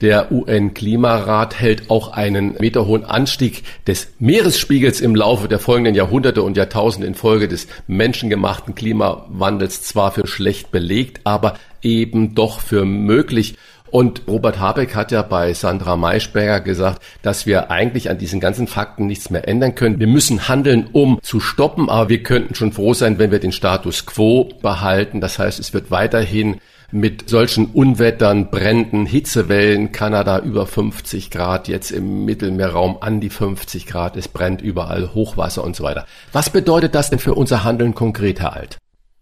Der 0.00 0.32
UN-Klimarat 0.32 1.60
hält 1.60 1.90
auch 1.90 2.12
einen 2.12 2.54
meterhohen 2.58 3.04
Anstieg 3.04 3.64
des 3.86 4.14
Meeresspiegels 4.18 5.02
im 5.02 5.14
Laufe 5.14 5.46
der 5.46 5.58
folgenden 5.58 5.94
Jahrhunderte 5.94 6.42
und 6.42 6.56
Jahrtausende 6.56 7.06
infolge 7.06 7.48
des 7.48 7.66
menschengemachten 7.86 8.74
Klimawandels 8.74 9.82
zwar 9.82 10.12
für 10.12 10.26
schlecht 10.26 10.70
belegt, 10.70 11.20
aber 11.24 11.58
eben 11.82 12.34
doch 12.34 12.60
für 12.60 12.86
möglich. 12.86 13.56
Und 13.90 14.22
Robert 14.28 14.60
Habeck 14.60 14.94
hat 14.94 15.10
ja 15.10 15.22
bei 15.22 15.52
Sandra 15.52 15.96
Maischberger 15.96 16.60
gesagt, 16.60 17.02
dass 17.22 17.46
wir 17.46 17.70
eigentlich 17.70 18.08
an 18.10 18.18
diesen 18.18 18.40
ganzen 18.40 18.66
Fakten 18.66 19.06
nichts 19.06 19.30
mehr 19.30 19.48
ändern 19.48 19.74
können. 19.74 19.98
Wir 19.98 20.06
müssen 20.06 20.48
handeln, 20.48 20.88
um 20.92 21.18
zu 21.22 21.40
stoppen, 21.40 21.88
aber 21.88 22.08
wir 22.08 22.22
könnten 22.22 22.54
schon 22.54 22.72
froh 22.72 22.94
sein, 22.94 23.18
wenn 23.18 23.30
wir 23.30 23.40
den 23.40 23.52
Status 23.52 24.06
quo 24.06 24.48
behalten. 24.62 25.20
Das 25.20 25.38
heißt, 25.38 25.58
es 25.58 25.74
wird 25.74 25.90
weiterhin 25.90 26.60
mit 26.92 27.28
solchen 27.28 27.66
Unwettern, 27.66 28.50
Bränden, 28.50 29.06
Hitzewellen, 29.06 29.92
Kanada 29.92 30.40
über 30.40 30.66
50 30.66 31.30
Grad, 31.30 31.68
jetzt 31.68 31.90
im 31.90 32.24
Mittelmeerraum 32.24 32.98
an 33.00 33.20
die 33.20 33.30
50 33.30 33.86
Grad, 33.86 34.16
es 34.16 34.28
brennt 34.28 34.60
überall 34.60 35.14
Hochwasser 35.14 35.62
und 35.62 35.76
so 35.76 35.84
weiter. 35.84 36.06
Was 36.32 36.50
bedeutet 36.50 36.94
das 36.94 37.10
denn 37.10 37.20
für 37.20 37.34
unser 37.34 37.64
Handeln 37.64 37.94
konkret, 37.94 38.40
Herr 38.40 38.54
Alt? 38.54 38.79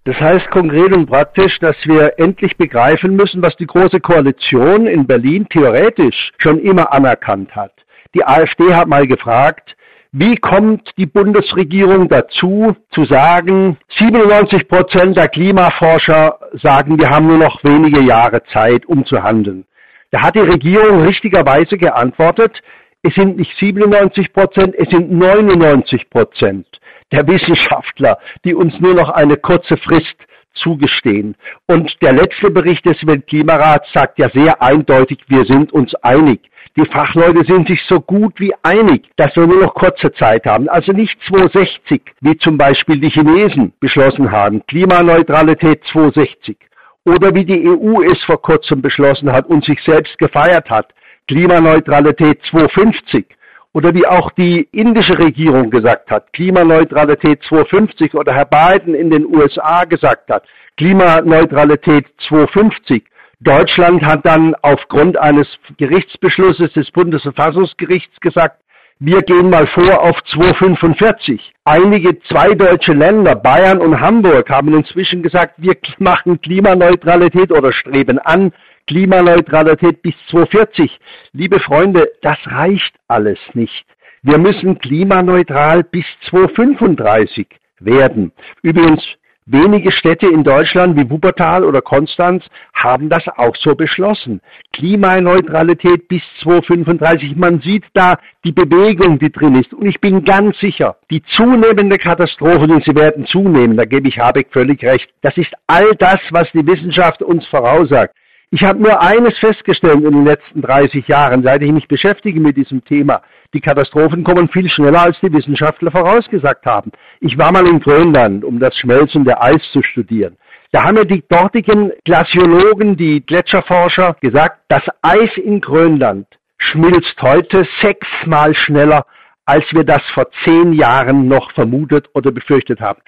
Das 0.09 0.19
heißt 0.19 0.51
konkret 0.51 0.97
und 0.97 1.05
praktisch, 1.05 1.59
dass 1.59 1.77
wir 1.85 2.19
endlich 2.19 2.57
begreifen 2.57 3.15
müssen, 3.15 3.43
was 3.43 3.55
die 3.57 3.67
Große 3.67 4.01
Koalition 4.01 4.87
in 4.87 5.07
Berlin 5.07 5.47
theoretisch 5.51 6.33
schon 6.39 6.61
immer 6.61 6.95
anerkannt 6.95 7.55
hat. 7.55 7.73
Die 8.15 8.25
AfD 8.25 8.73
hat 8.75 8.89
mal 8.89 9.07
gefragt, 9.07 9.77
wie 10.13 10.37
kommt 10.37 10.93
die 10.97 11.05
Bundesregierung 11.05 12.09
dazu, 12.09 12.75
zu 12.91 13.05
sagen, 13.05 13.77
97 13.99 14.67
Prozent 14.67 15.19
der 15.19 15.29
Klimaforscher 15.29 16.39
sagen, 16.55 16.99
wir 16.99 17.11
haben 17.11 17.27
nur 17.27 17.37
noch 17.37 17.63
wenige 17.63 18.03
Jahre 18.03 18.43
Zeit, 18.45 18.87
um 18.87 19.05
zu 19.05 19.23
handeln. 19.23 19.67
Da 20.11 20.23
hat 20.23 20.37
die 20.37 20.41
Regierung 20.41 21.03
richtigerweise 21.03 21.77
geantwortet, 21.77 22.63
es 23.03 23.15
sind 23.15 23.37
nicht 23.37 23.55
97 23.59 24.33
Prozent, 24.33 24.75
es 24.75 24.89
sind 24.89 25.13
99 25.13 26.09
Prozent 26.09 26.67
der 27.13 27.27
Wissenschaftler, 27.27 28.19
die 28.45 28.55
uns 28.55 28.79
nur 28.81 28.95
noch 28.95 29.09
eine 29.11 29.37
kurze 29.37 29.77
Frist 29.77 30.17
zugestehen. 30.55 31.37
Und 31.67 31.97
der 32.03 32.13
letzte 32.13 32.51
Bericht 32.51 32.85
des 32.85 33.07
Weltklimarats 33.07 33.93
sagt 33.93 34.19
ja 34.19 34.29
sehr 34.31 34.61
eindeutig, 34.63 35.19
wir 35.29 35.45
sind 35.45 35.73
uns 35.73 35.95
einig. 35.97 36.41
Die 36.77 36.85
Fachleute 36.85 37.45
sind 37.45 37.67
sich 37.69 37.83
so 37.89 38.01
gut 38.01 38.39
wie 38.39 38.53
einig, 38.63 39.09
dass 39.17 39.35
wir 39.35 39.47
nur 39.47 39.63
noch 39.63 39.75
kurze 39.75 40.13
Zeit 40.13 40.47
haben. 40.47 40.69
Also 40.69 40.93
nicht 40.93 41.19
260, 41.29 42.03
wie 42.21 42.37
zum 42.39 42.57
Beispiel 42.57 43.01
die 43.01 43.11
Chinesen 43.11 43.73
beschlossen 43.81 44.31
haben. 44.31 44.65
Klimaneutralität 44.67 45.83
260. 45.91 46.57
Oder 47.05 47.35
wie 47.35 47.45
die 47.45 47.67
EU 47.67 48.03
es 48.03 48.23
vor 48.25 48.41
kurzem 48.41 48.83
beschlossen 48.83 49.33
hat 49.33 49.47
und 49.47 49.65
sich 49.65 49.81
selbst 49.83 50.17
gefeiert 50.19 50.69
hat. 50.71 50.93
Klimaneutralität 51.27 52.41
250 52.51 53.27
oder 53.73 53.95
wie 53.95 54.07
auch 54.07 54.31
die 54.33 54.69
indische 54.73 55.19
Regierung 55.19 55.71
gesagt 55.71 56.11
hat, 56.11 56.33
Klimaneutralität 56.33 57.43
250 57.49 58.15
oder 58.15 58.33
Herr 58.35 58.47
Biden 58.47 58.95
in 58.95 59.11
den 59.11 59.27
USA 59.27 59.85
gesagt 59.85 60.31
hat, 60.31 60.45
Klimaneutralität 60.77 62.07
250 62.29 63.05
Deutschland 63.41 64.05
hat 64.05 64.27
dann 64.27 64.57
aufgrund 64.63 65.17
eines 65.17 65.47
Gerichtsbeschlusses 65.77 66.73
des 66.73 66.91
Bundesverfassungsgerichts 66.91 68.19
gesagt, 68.21 68.61
wir 68.99 69.21
gehen 69.21 69.49
mal 69.49 69.69
vor 69.69 70.03
auf 70.03 70.19
2,45. 70.33 71.39
Einige 71.65 72.19
zwei 72.23 72.55
deutsche 72.55 72.95
Länder, 72.95 73.37
Bayern 73.37 73.79
und 73.79 74.01
Hamburg, 74.01 74.51
haben 74.51 74.75
inzwischen 74.75 75.23
gesagt, 75.23 75.55
wir 75.59 75.77
machen 75.99 76.41
Klimaneutralität 76.41 77.53
oder 77.53 77.71
streben 77.71 78.19
an 78.19 78.53
Klimaneutralität 78.89 80.03
bis 80.03 80.15
240. 80.31 80.99
Liebe 81.33 81.61
Freunde, 81.61 82.11
das 82.23 82.39
reicht 82.47 82.95
alles 83.07 83.39
nicht. 83.53 83.87
Wir 84.23 84.39
müssen 84.39 84.79
klimaneutral 84.79 85.85
bis 85.85 86.05
235 86.29 87.47
werden. 87.79 88.33
Übrigens, 88.63 89.05
Wenige 89.51 89.91
Städte 89.93 90.27
in 90.27 90.45
Deutschland 90.45 90.95
wie 90.99 91.09
Wuppertal 91.09 91.65
oder 91.65 91.81
Konstanz 91.81 92.45
haben 92.75 93.09
das 93.09 93.27
auch 93.39 93.57
so 93.57 93.75
beschlossen. 93.75 94.43
Klimaneutralität 94.75 96.07
bis 96.07 96.21
2035. 96.43 97.35
Man 97.35 97.59
sieht 97.63 97.85
da 97.95 98.19
die 98.45 98.53
Bewegung, 98.53 99.19
die 99.19 99.33
drin 99.33 99.55
ist. 99.55 99.73
Und 99.73 99.87
ich 99.87 100.03
bin 100.03 100.23
ganz 100.23 100.59
sicher, 100.59 100.97
die 101.11 101.23
zunehmende 101.35 101.97
Katastrophe, 101.97 102.71
und 102.71 102.85
sie 102.85 102.95
werden 102.95 103.25
zunehmen, 103.25 103.79
da 103.79 103.87
gebe 103.87 104.09
ich 104.09 104.19
Habeck 104.19 104.49
völlig 104.53 104.85
recht, 104.85 105.09
das 105.23 105.35
ist 105.39 105.55
all 105.67 105.93
das, 105.99 106.21
was 106.31 106.53
die 106.53 106.67
Wissenschaft 106.67 107.23
uns 107.23 107.47
voraussagt. 107.47 108.15
Ich 108.51 108.63
habe 108.65 108.83
nur 108.83 109.03
eines 109.03 109.37
festgestellt 109.39 110.03
in 110.03 110.11
den 110.11 110.25
letzten 110.25 110.63
30 110.63 111.07
Jahren, 111.07 111.43
seit 111.43 111.63
ich 111.63 111.71
mich 111.71 111.87
beschäftige 111.87 112.41
mit 112.41 112.57
diesem 112.57 112.83
Thema. 112.83 113.21
Die 113.53 113.61
Katastrophen 113.61 114.25
kommen 114.25 114.49
viel 114.49 114.71
schneller, 114.71 115.03
als 115.03 115.21
die 115.21 115.31
Wissenschaftler 115.31 115.91
vorausgesagt 115.91 116.65
haben. 116.65 116.91
Ich 117.21 117.37
war 117.37 117.53
mal 117.53 117.67
in 117.67 117.79
Grönland, 117.79 118.47
um 118.47 118.59
das 118.59 118.75
Schmelzen 118.79 119.25
der 119.25 119.43
Eis 119.43 119.61
zu 119.73 119.83
studieren. 119.83 120.39
Da 120.73 120.85
haben 120.85 120.95
mir 120.95 121.05
die 121.05 121.23
dortigen 121.29 121.93
Glaziologen, 122.07 122.97
die 122.97 123.21
Gletscherforscher 123.21 124.17
gesagt, 124.23 124.61
das 124.69 124.83
Eis 125.03 125.31
in 125.37 125.61
Grönland 125.61 126.27
schmilzt 126.57 127.21
heute 127.21 127.69
sechsmal 127.83 128.55
schneller, 128.55 129.05
als 129.45 129.65
wir 129.73 129.85
das 129.85 130.03
vor 130.15 130.27
zehn 130.45 130.73
Jahren 130.73 131.29
noch 131.29 131.53
vermutet 131.53 132.09
oder 132.15 132.33
befürchtet 132.33 132.81
haben. 132.81 133.01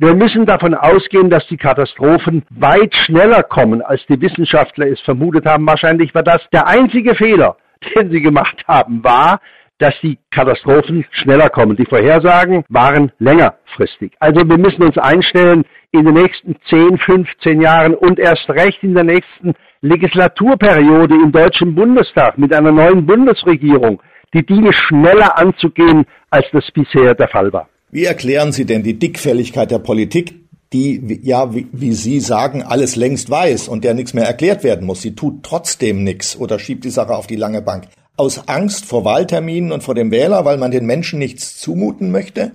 Wir 0.00 0.14
müssen 0.14 0.46
davon 0.46 0.74
ausgehen, 0.74 1.28
dass 1.28 1.44
die 1.48 1.56
Katastrophen 1.56 2.44
weit 2.50 2.94
schneller 2.94 3.42
kommen, 3.42 3.82
als 3.82 4.00
die 4.06 4.20
Wissenschaftler 4.20 4.86
es 4.86 5.00
vermutet 5.00 5.44
haben. 5.44 5.66
Wahrscheinlich 5.66 6.14
war 6.14 6.22
das 6.22 6.40
der 6.52 6.68
einzige 6.68 7.16
Fehler, 7.16 7.56
den 7.96 8.08
sie 8.12 8.20
gemacht 8.20 8.62
haben, 8.68 9.02
war, 9.02 9.40
dass 9.78 9.94
die 10.00 10.18
Katastrophen 10.30 11.04
schneller 11.10 11.48
kommen. 11.48 11.76
Die 11.76 11.84
Vorhersagen 11.84 12.64
waren 12.68 13.10
längerfristig. 13.18 14.12
Also 14.20 14.48
wir 14.48 14.56
müssen 14.56 14.84
uns 14.84 14.96
einstellen, 14.98 15.64
in 15.90 16.04
den 16.04 16.14
nächsten 16.14 16.54
10, 16.68 16.98
15 16.98 17.60
Jahren 17.60 17.94
und 17.94 18.20
erst 18.20 18.48
recht 18.50 18.80
in 18.84 18.94
der 18.94 19.04
nächsten 19.04 19.54
Legislaturperiode 19.80 21.14
im 21.14 21.32
Deutschen 21.32 21.74
Bundestag 21.74 22.38
mit 22.38 22.54
einer 22.54 22.70
neuen 22.70 23.04
Bundesregierung 23.04 24.00
die 24.32 24.46
Dinge 24.46 24.72
schneller 24.72 25.36
anzugehen, 25.38 26.06
als 26.30 26.46
das 26.52 26.70
bisher 26.70 27.14
der 27.14 27.28
Fall 27.28 27.52
war. 27.52 27.68
Wie 27.90 28.04
erklären 28.04 28.52
Sie 28.52 28.66
denn 28.66 28.82
die 28.82 28.98
Dickfälligkeit 28.98 29.70
der 29.70 29.78
Politik, 29.78 30.34
die, 30.74 31.20
ja, 31.22 31.54
wie, 31.54 31.66
wie 31.72 31.94
Sie 31.94 32.20
sagen, 32.20 32.62
alles 32.62 32.96
längst 32.96 33.30
weiß 33.30 33.68
und 33.68 33.82
der 33.82 33.94
nichts 33.94 34.12
mehr 34.12 34.26
erklärt 34.26 34.62
werden 34.62 34.86
muss? 34.86 35.00
Sie 35.00 35.14
tut 35.14 35.42
trotzdem 35.42 36.04
nichts 36.04 36.36
oder 36.36 36.58
schiebt 36.58 36.84
die 36.84 36.90
Sache 36.90 37.16
auf 37.16 37.26
die 37.26 37.36
lange 37.36 37.62
Bank. 37.62 37.84
Aus 38.18 38.46
Angst 38.46 38.84
vor 38.84 39.06
Wahlterminen 39.06 39.72
und 39.72 39.82
vor 39.82 39.94
dem 39.94 40.10
Wähler, 40.10 40.44
weil 40.44 40.58
man 40.58 40.70
den 40.70 40.84
Menschen 40.84 41.18
nichts 41.18 41.56
zumuten 41.58 42.10
möchte? 42.10 42.52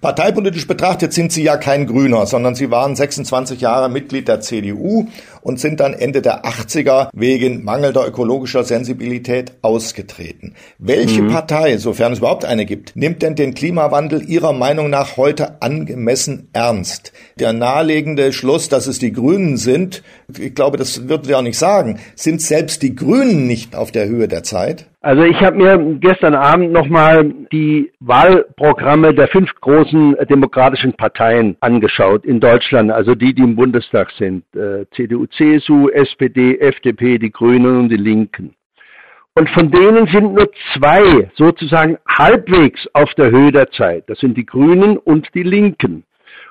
Parteipolitisch 0.00 0.66
betrachtet 0.66 1.12
sind 1.12 1.30
Sie 1.30 1.44
ja 1.44 1.56
kein 1.56 1.86
Grüner, 1.86 2.26
sondern 2.26 2.56
Sie 2.56 2.72
waren 2.72 2.96
26 2.96 3.60
Jahre 3.60 3.88
Mitglied 3.88 4.26
der 4.26 4.40
CDU 4.40 5.06
und 5.42 5.60
sind 5.60 5.80
dann 5.80 5.92
Ende 5.92 6.22
der 6.22 6.44
80er 6.44 7.10
wegen 7.12 7.64
mangelnder 7.64 8.06
ökologischer 8.06 8.64
Sensibilität 8.64 9.52
ausgetreten. 9.62 10.54
Welche 10.78 11.22
mhm. 11.22 11.30
Partei, 11.30 11.76
sofern 11.76 12.12
es 12.12 12.18
überhaupt 12.18 12.44
eine 12.44 12.64
gibt, 12.64 12.96
nimmt 12.96 13.22
denn 13.22 13.34
den 13.34 13.54
Klimawandel 13.54 14.22
Ihrer 14.22 14.52
Meinung 14.52 14.88
nach 14.90 15.16
heute 15.16 15.60
angemessen 15.60 16.48
ernst? 16.52 17.12
Der 17.38 17.52
naheliegende 17.52 18.32
Schluss, 18.32 18.68
dass 18.68 18.86
es 18.86 18.98
die 18.98 19.12
Grünen 19.12 19.56
sind, 19.56 20.02
ich 20.38 20.54
glaube, 20.54 20.76
das 20.76 21.08
würden 21.08 21.24
Sie 21.24 21.34
auch 21.34 21.42
nicht 21.42 21.58
sagen, 21.58 21.98
sind 22.14 22.40
selbst 22.40 22.82
die 22.82 22.94
Grünen 22.94 23.46
nicht 23.46 23.76
auf 23.76 23.92
der 23.92 24.08
Höhe 24.08 24.28
der 24.28 24.42
Zeit? 24.42 24.86
Also 25.04 25.24
ich 25.24 25.40
habe 25.40 25.56
mir 25.56 25.98
gestern 25.98 26.36
Abend 26.36 26.70
nochmal 26.70 27.28
die 27.50 27.90
Wahlprogramme 27.98 29.12
der 29.12 29.26
fünf 29.26 29.50
großen 29.60 30.16
demokratischen 30.30 30.92
Parteien 30.92 31.56
angeschaut 31.58 32.24
in 32.24 32.38
Deutschland, 32.38 32.92
also 32.92 33.16
die, 33.16 33.34
die 33.34 33.42
im 33.42 33.56
Bundestag 33.56 34.12
sind. 34.16 34.44
Äh, 34.54 34.86
CDU, 34.94 35.26
CSU, 35.36 35.88
SPD, 35.88 36.58
FDP, 36.58 37.18
die 37.18 37.30
Grünen 37.30 37.78
und 37.78 37.88
die 37.88 37.96
Linken. 37.96 38.54
Und 39.34 39.48
von 39.50 39.70
denen 39.70 40.06
sind 40.08 40.34
nur 40.34 40.50
zwei 40.74 41.30
sozusagen 41.36 41.96
halbwegs 42.06 42.86
auf 42.92 43.12
der 43.14 43.30
Höhe 43.30 43.50
der 43.50 43.70
Zeit. 43.70 44.04
Das 44.08 44.18
sind 44.18 44.36
die 44.36 44.44
Grünen 44.44 44.98
und 44.98 45.28
die 45.34 45.42
Linken. 45.42 46.04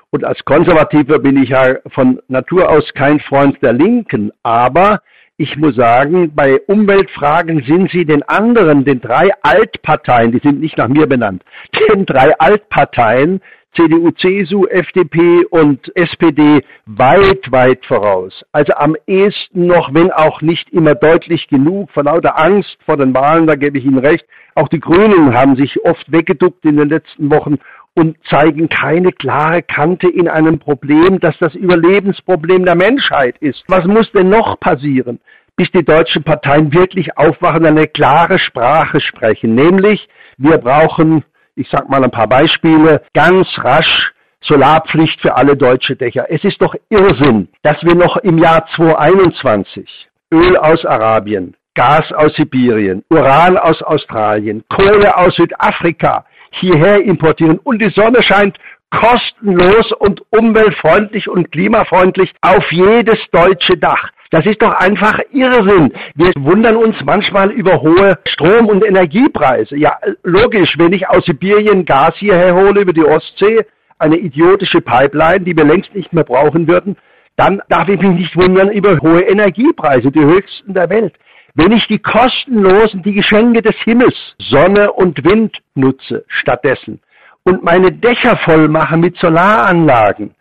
Und 0.10 0.26
als 0.26 0.44
Konservativer 0.44 1.20
bin 1.20 1.42
ich 1.42 1.50
ja 1.50 1.78
von 1.92 2.20
Natur 2.28 2.70
aus 2.70 2.92
kein 2.96 3.20
Freund 3.20 3.62
der 3.62 3.74
Linken, 3.74 4.32
aber 4.44 5.02
ich 5.38 5.56
muss 5.58 5.76
sagen, 5.76 6.36
bei 6.36 6.60
Umweltfragen 6.68 7.64
sind 7.64 7.90
sie 7.92 8.06
den 8.06 8.22
anderen, 8.24 8.84
den 8.84 9.00
drei 9.00 9.32
Altparteien, 9.42 10.32
die 10.32 10.40
sind 10.40 10.60
nicht 10.60 10.78
nach 10.78 10.88
mir 10.88 11.08
benannt, 11.08 11.44
den 11.90 12.06
drei 12.06 12.38
Altparteien, 12.38 13.42
CDU, 13.76 14.12
CSU, 14.12 14.66
FDP 14.68 15.46
und 15.46 15.96
SPD 15.96 16.62
weit, 16.86 17.52
weit 17.52 17.86
voraus. 17.86 18.44
Also 18.52 18.74
am 18.74 18.96
ehesten 19.08 19.66
noch, 19.68 19.94
wenn 19.94 20.12
auch 20.12 20.42
nicht 20.42 20.70
immer 20.72 20.94
deutlich 20.94 21.48
genug, 21.48 21.90
vor 21.92 22.04
lauter 22.04 22.38
Angst 22.38 22.78
vor 22.86 22.98
den 22.98 23.14
Wahlen, 23.14 23.48
da 23.48 23.56
gebe 23.56 23.78
ich 23.78 23.86
Ihnen 23.86 24.00
recht. 24.00 24.26
Auch 24.56 24.68
die 24.68 24.80
Grünen 24.80 25.34
haben 25.34 25.56
sich 25.56 25.84
oft 25.86 26.12
weggeduckt 26.12 26.66
in 26.66 26.78
den 26.78 26.90
letzten 26.90 27.32
Wochen 27.32 27.60
und 27.94 28.18
zeigen 28.30 28.70
keine 28.70 29.12
klare 29.12 29.62
Kante 29.62 30.10
in 30.10 30.28
einem 30.28 30.60
Problem, 30.60 31.20
das 31.20 31.38
das 31.40 31.56
Überlebensproblem 31.56 32.66
der 32.66 32.76
Menschheit 32.76 33.38
ist. 33.40 33.64
Was 33.68 33.86
muss 33.86 34.12
denn 34.12 34.30
noch 34.30 34.60
passieren, 34.60 35.20
bis 35.56 35.72
die 35.72 35.84
deutschen 35.84 36.24
Parteien 36.24 36.74
wirklich 36.74 37.18
aufwachen 37.18 37.62
und 37.62 37.68
eine 37.68 37.88
klare 37.88 38.40
Sprache 38.40 39.00
sprechen? 39.00 39.56
Nämlich, 39.56 40.08
wir 40.38 40.58
brauchen, 40.58 41.24
ich 41.56 41.70
sage 41.70 41.88
mal 41.90 42.04
ein 42.04 42.12
paar 42.12 42.28
Beispiele, 42.28 43.04
ganz 43.14 43.48
rasch 43.58 44.14
Solarpflicht 44.44 45.22
für 45.22 45.36
alle 45.36 45.56
deutsche 45.56 45.96
Dächer. 45.96 46.26
Es 46.30 46.44
ist 46.44 46.62
doch 46.62 46.76
Irrsinn, 46.90 47.50
dass 47.62 47.82
wir 47.84 47.96
noch 47.96 48.18
im 48.18 48.38
Jahr 48.40 48.66
2021 48.76 50.10
Öl 50.34 50.58
aus 50.58 50.86
Arabien, 50.86 51.56
Gas 51.76 52.12
aus 52.14 52.34
Sibirien, 52.36 53.04
Uran 53.10 53.58
aus 53.58 53.82
Australien, 53.84 54.64
Kohle 54.70 55.16
aus 55.16 55.36
Südafrika, 55.36 56.26
hierher 56.52 57.02
importieren 57.04 57.60
und 57.60 57.82
die 57.82 57.92
Sonne 57.92 58.24
scheint 58.24 58.58
kostenlos 58.90 59.92
und 60.00 60.22
umweltfreundlich 60.32 61.30
und 61.30 61.52
klimafreundlich 61.52 62.34
auf 62.42 62.70
jedes 62.72 63.20
deutsche 63.32 63.78
Dach. 63.78 64.10
Das 64.32 64.46
ist 64.46 64.62
doch 64.62 64.74
einfach 64.74 65.20
Irrsinn. 65.34 65.92
Wir 66.16 66.32
wundern 66.40 66.78
uns 66.78 66.96
manchmal 67.04 67.52
über 67.52 67.82
hohe 67.82 68.18
Strom- 68.26 68.68
und 68.68 68.84
Energiepreise. 68.84 69.76
Ja, 69.76 69.98
logisch, 70.24 70.74
wenn 70.78 70.94
ich 70.94 71.10
aus 71.10 71.26
Sibirien 71.26 71.84
Gas 71.84 72.16
hierher 72.16 72.56
hole 72.56 72.80
über 72.80 72.94
die 72.94 73.04
Ostsee, 73.04 73.66
eine 74.00 74.18
idiotische 74.18 74.80
Pipeline, 74.80 75.42
die 75.42 75.56
wir 75.56 75.66
längst 75.66 75.94
nicht 75.94 76.14
mehr 76.14 76.24
brauchen 76.24 76.66
würden, 76.66 76.96
dann 77.36 77.62
darf 77.68 77.90
ich 77.90 78.00
mich 78.00 78.12
nicht 78.12 78.38
wundern 78.38 78.72
über 78.72 78.98
hohe 79.02 79.22
Energiepreise, 79.22 80.10
die 80.12 80.24
höchsten 80.24 80.74
der 80.74 80.90
Welt. 80.90 81.14
Wenn 81.54 81.74
ich 81.74 81.86
die 81.88 82.00
kostenlosen, 82.00 83.04
die 83.04 83.14
Geschenke 83.14 83.62
des 83.62 83.76
Himmels, 83.84 84.16
Sonne 84.40 84.94
und 84.94 85.26
Wind 85.26 85.58
nutze 85.76 86.24
stattdessen 86.30 87.02
und 87.44 87.64
meine 87.64 87.92
Dächer 87.92 88.38
voll 88.46 88.70
mache 88.70 88.96
mit 88.96 89.18
Solaranlagen, 89.18 90.34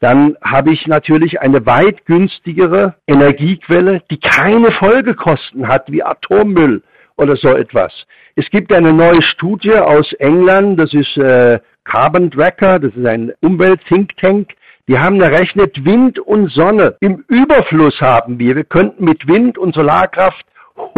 dann 0.00 0.36
habe 0.42 0.72
ich 0.72 0.86
natürlich 0.86 1.40
eine 1.40 1.64
weit 1.64 2.04
günstigere 2.04 2.94
Energiequelle, 3.06 4.02
die 4.10 4.18
keine 4.18 4.70
Folgekosten 4.72 5.68
hat 5.68 5.90
wie 5.90 6.02
Atommüll 6.02 6.82
oder 7.16 7.36
so 7.36 7.48
etwas. 7.48 7.92
Es 8.34 8.48
gibt 8.50 8.72
eine 8.72 8.92
neue 8.92 9.22
Studie 9.22 9.74
aus 9.74 10.12
England, 10.14 10.78
das 10.78 10.92
ist 10.92 11.16
äh, 11.16 11.60
Carbon 11.84 12.30
Tracker, 12.30 12.78
das 12.78 12.94
ist 12.94 13.06
ein 13.06 13.32
Umwelt-Think 13.40 14.16
Tank, 14.18 14.50
die 14.86 14.98
haben 14.98 15.20
errechnet, 15.20 15.84
Wind 15.84 16.18
und 16.18 16.50
Sonne 16.52 16.96
im 17.00 17.24
Überfluss 17.28 18.00
haben 18.00 18.38
wir. 18.38 18.54
Wir 18.54 18.64
könnten 18.64 19.04
mit 19.04 19.26
Wind 19.26 19.56
und 19.56 19.74
Solarkraft 19.74 20.44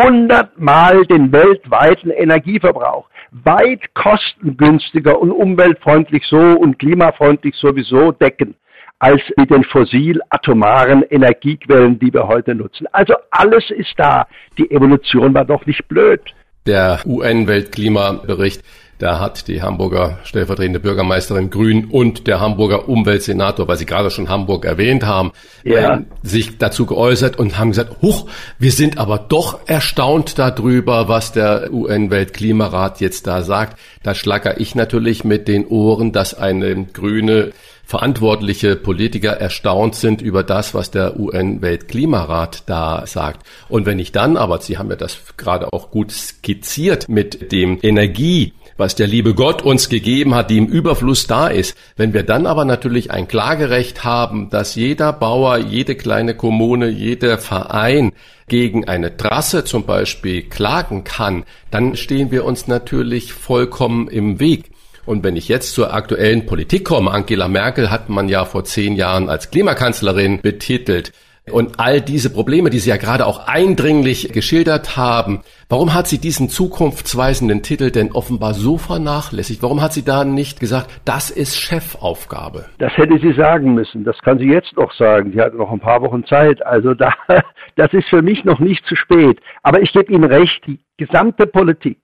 hundertmal 0.03 1.07
den 1.07 1.33
weltweiten 1.33 2.11
Energieverbrauch 2.11 3.09
weit 3.31 3.95
kostengünstiger 3.95 5.19
und 5.21 5.31
umweltfreundlich 5.31 6.25
so 6.27 6.39
und 6.39 6.79
klimafreundlich 6.79 7.55
sowieso 7.57 8.13
decken 8.13 8.55
als 8.99 9.21
mit 9.37 9.51
den 9.51 9.65
fossil-atomaren 9.65 11.03
Energiequellen, 11.03 11.99
die 11.99 12.13
wir 12.13 12.27
heute 12.27 12.55
nutzen. 12.55 12.87
Also 12.93 13.15
alles 13.31 13.71
ist 13.71 13.95
da. 13.97 14.27
Die 14.57 14.71
Evolution 14.71 15.35
war 15.35 15.45
doch 15.45 15.65
nicht 15.67 15.87
blöd. 15.89 16.21
Der 16.67 17.01
UN-Weltklimabericht 17.07 18.63
da 18.99 19.21
hat 19.21 19.47
die 19.47 19.63
Hamburger 19.63 20.19
stellvertretende 20.25 20.81
Bürgermeisterin 20.81 21.51
Grün 21.51 21.85
und 21.85 22.27
der 22.27 22.41
Hamburger 22.41 22.89
Umweltsenator, 22.89 23.69
weil 23.69 23.77
Sie 23.77 23.87
gerade 23.87 24.11
schon 24.11 24.29
Hamburg 24.29 24.65
erwähnt 24.65 25.07
haben, 25.07 25.31
ja. 25.63 25.99
äh, 25.99 26.01
sich 26.25 26.59
dazu 26.59 26.85
geäußert 26.85 27.39
und 27.39 27.59
haben 27.59 27.71
gesagt, 27.71 28.03
huch, 28.03 28.29
wir 28.59 28.73
sind 28.73 28.99
aber 28.99 29.19
doch 29.19 29.61
erstaunt 29.69 30.41
darüber, 30.41 31.09
was 31.09 31.31
der 31.31 31.73
UN-Weltklimarat 31.73 33.01
jetzt 33.01 33.29
da 33.29 33.43
sagt. 33.43 33.79
Da 34.03 34.17
schlacker 34.17 34.61
ich 34.61 34.75
natürlich 34.75 35.23
mit 35.23 35.47
den 35.47 35.65
Ohren, 35.67 36.11
dass 36.11 36.35
eine 36.35 36.85
grüne 36.93 37.53
verantwortliche 37.89 38.77
Politiker 38.77 39.31
erstaunt 39.31 39.95
sind 39.95 40.21
über 40.21 40.43
das, 40.43 40.75
was 40.75 40.91
der 40.91 41.19
UN-Weltklimarat 41.19 42.65
da 42.67 43.07
sagt. 43.07 43.47
Und 43.71 43.87
wenn 43.87 43.99
ich 43.99 44.13
dann 44.13 44.37
aber, 44.37 44.61
Sie 44.61 44.77
haben 44.77 44.91
ja 44.91 44.97
das 44.97 45.19
gerade 45.39 45.73
auch 45.73 45.91
gut 45.91 46.13
skizziert 46.13 47.09
mit 47.09 47.51
dem 47.51 47.79
Energie, 47.81 48.53
was 48.77 48.95
der 48.95 49.07
liebe 49.07 49.33
Gott 49.33 49.63
uns 49.63 49.89
gegeben 49.89 50.35
hat, 50.35 50.51
die 50.51 50.59
im 50.59 50.67
Überfluss 50.67 51.27
da 51.27 51.49
ist. 51.49 51.79
Wenn 51.97 52.13
wir 52.13 52.25
dann 52.25 52.45
aber 52.45 52.67
natürlich 52.67 53.11
ein 53.11 53.27
Klagerecht 53.27 54.05
haben, 54.05 54.51
dass 54.51 54.75
jeder 54.75 55.15
Bauer, 55.15 55.57
jede 55.57 55.95
kleine 55.95 56.35
Kommune, 56.35 56.91
jeder 56.91 57.39
Verein 57.39 58.13
gegen 58.49 58.87
eine 58.87 59.17
Trasse 59.17 59.65
zum 59.65 59.87
Beispiel 59.87 60.43
klagen 60.43 61.05
kann, 61.05 61.45
dann 61.71 61.97
stehen 61.97 62.31
wir 62.31 62.45
uns 62.45 62.69
natürlich 62.69 63.33
vollkommen 63.33 64.09
im 64.09 64.41
Weg. 64.41 64.71
Und 65.09 65.25
wenn 65.25 65.37
ich 65.37 65.49
jetzt 65.49 65.73
zur 65.73 65.95
aktuellen 65.95 66.45
Politik 66.45 66.85
komme, 66.85 67.11
Angela 67.11 67.49
Merkel 67.49 67.91
hat 67.91 68.11
man 68.11 68.29
ja 68.29 68.45
vor 68.45 68.65
zehn 68.65 68.95
Jahren 68.95 69.31
als 69.31 69.51
Klimakanzlerin 69.51 70.43
betitelt. 70.43 71.13
Und 71.51 71.81
all 71.81 72.03
diese 72.03 72.29
Probleme, 72.29 72.69
die 72.69 72.79
Sie 72.79 72.91
ja 72.91 72.99
gerade 72.99 73.25
auch 73.25 73.47
eindringlich 73.47 74.35
geschildert 74.35 74.99
haben, 74.99 75.41
warum 75.71 75.95
hat 75.95 76.09
sie 76.09 76.19
diesen 76.19 76.51
zukunftsweisenden 76.51 77.63
Titel 77.63 77.91
denn 77.91 78.13
offenbar 78.13 78.53
so 78.53 78.77
vernachlässigt? 78.77 79.63
Warum 79.63 79.81
hat 79.81 79.95
sie 79.95 80.05
da 80.05 80.27
nicht 80.27 80.61
gesagt, 80.61 80.91
das 81.07 81.31
ist 81.31 81.57
Chefaufgabe? 81.57 82.67
Das 82.77 82.95
hätte 82.99 83.19
sie 83.19 83.33
sagen 83.33 83.73
müssen. 83.73 84.05
Das 84.05 84.19
kann 84.19 84.39
sie 84.39 84.51
jetzt 84.51 84.77
noch 84.77 84.93
sagen. 84.93 85.33
Sie 85.33 85.41
hat 85.41 85.55
noch 85.55 85.73
ein 85.73 85.81
paar 85.81 86.03
Wochen 86.03 86.27
Zeit. 86.27 86.61
Also 86.67 86.93
da, 86.93 87.15
das 87.77 87.95
ist 87.95 88.11
für 88.11 88.21
mich 88.21 88.45
noch 88.45 88.59
nicht 88.59 88.85
zu 88.85 88.95
spät. 88.95 89.41
Aber 89.63 89.81
ich 89.81 89.91
gebe 89.95 90.13
Ihnen 90.13 90.25
recht, 90.25 90.61
die 90.67 90.79
gesamte 90.99 91.47
Politik 91.47 91.97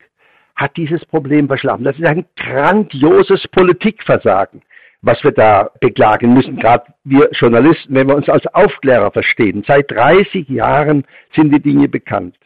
hat 0.56 0.76
dieses 0.76 1.04
Problem 1.06 1.48
verschlafen. 1.48 1.84
Das 1.84 1.98
ist 1.98 2.06
ein 2.06 2.26
grandioses 2.36 3.46
Politikversagen 3.48 4.62
was 5.04 5.22
wir 5.22 5.32
da 5.32 5.70
beklagen 5.80 6.32
müssen, 6.32 6.56
gerade 6.56 6.84
wir 7.04 7.28
Journalisten, 7.32 7.94
wenn 7.94 8.08
wir 8.08 8.16
uns 8.16 8.28
als 8.28 8.46
Aufklärer 8.54 9.10
verstehen. 9.10 9.62
Seit 9.66 9.90
30 9.90 10.48
Jahren 10.48 11.04
sind 11.34 11.54
die 11.54 11.60
Dinge 11.60 11.88
bekannt. 11.88 12.36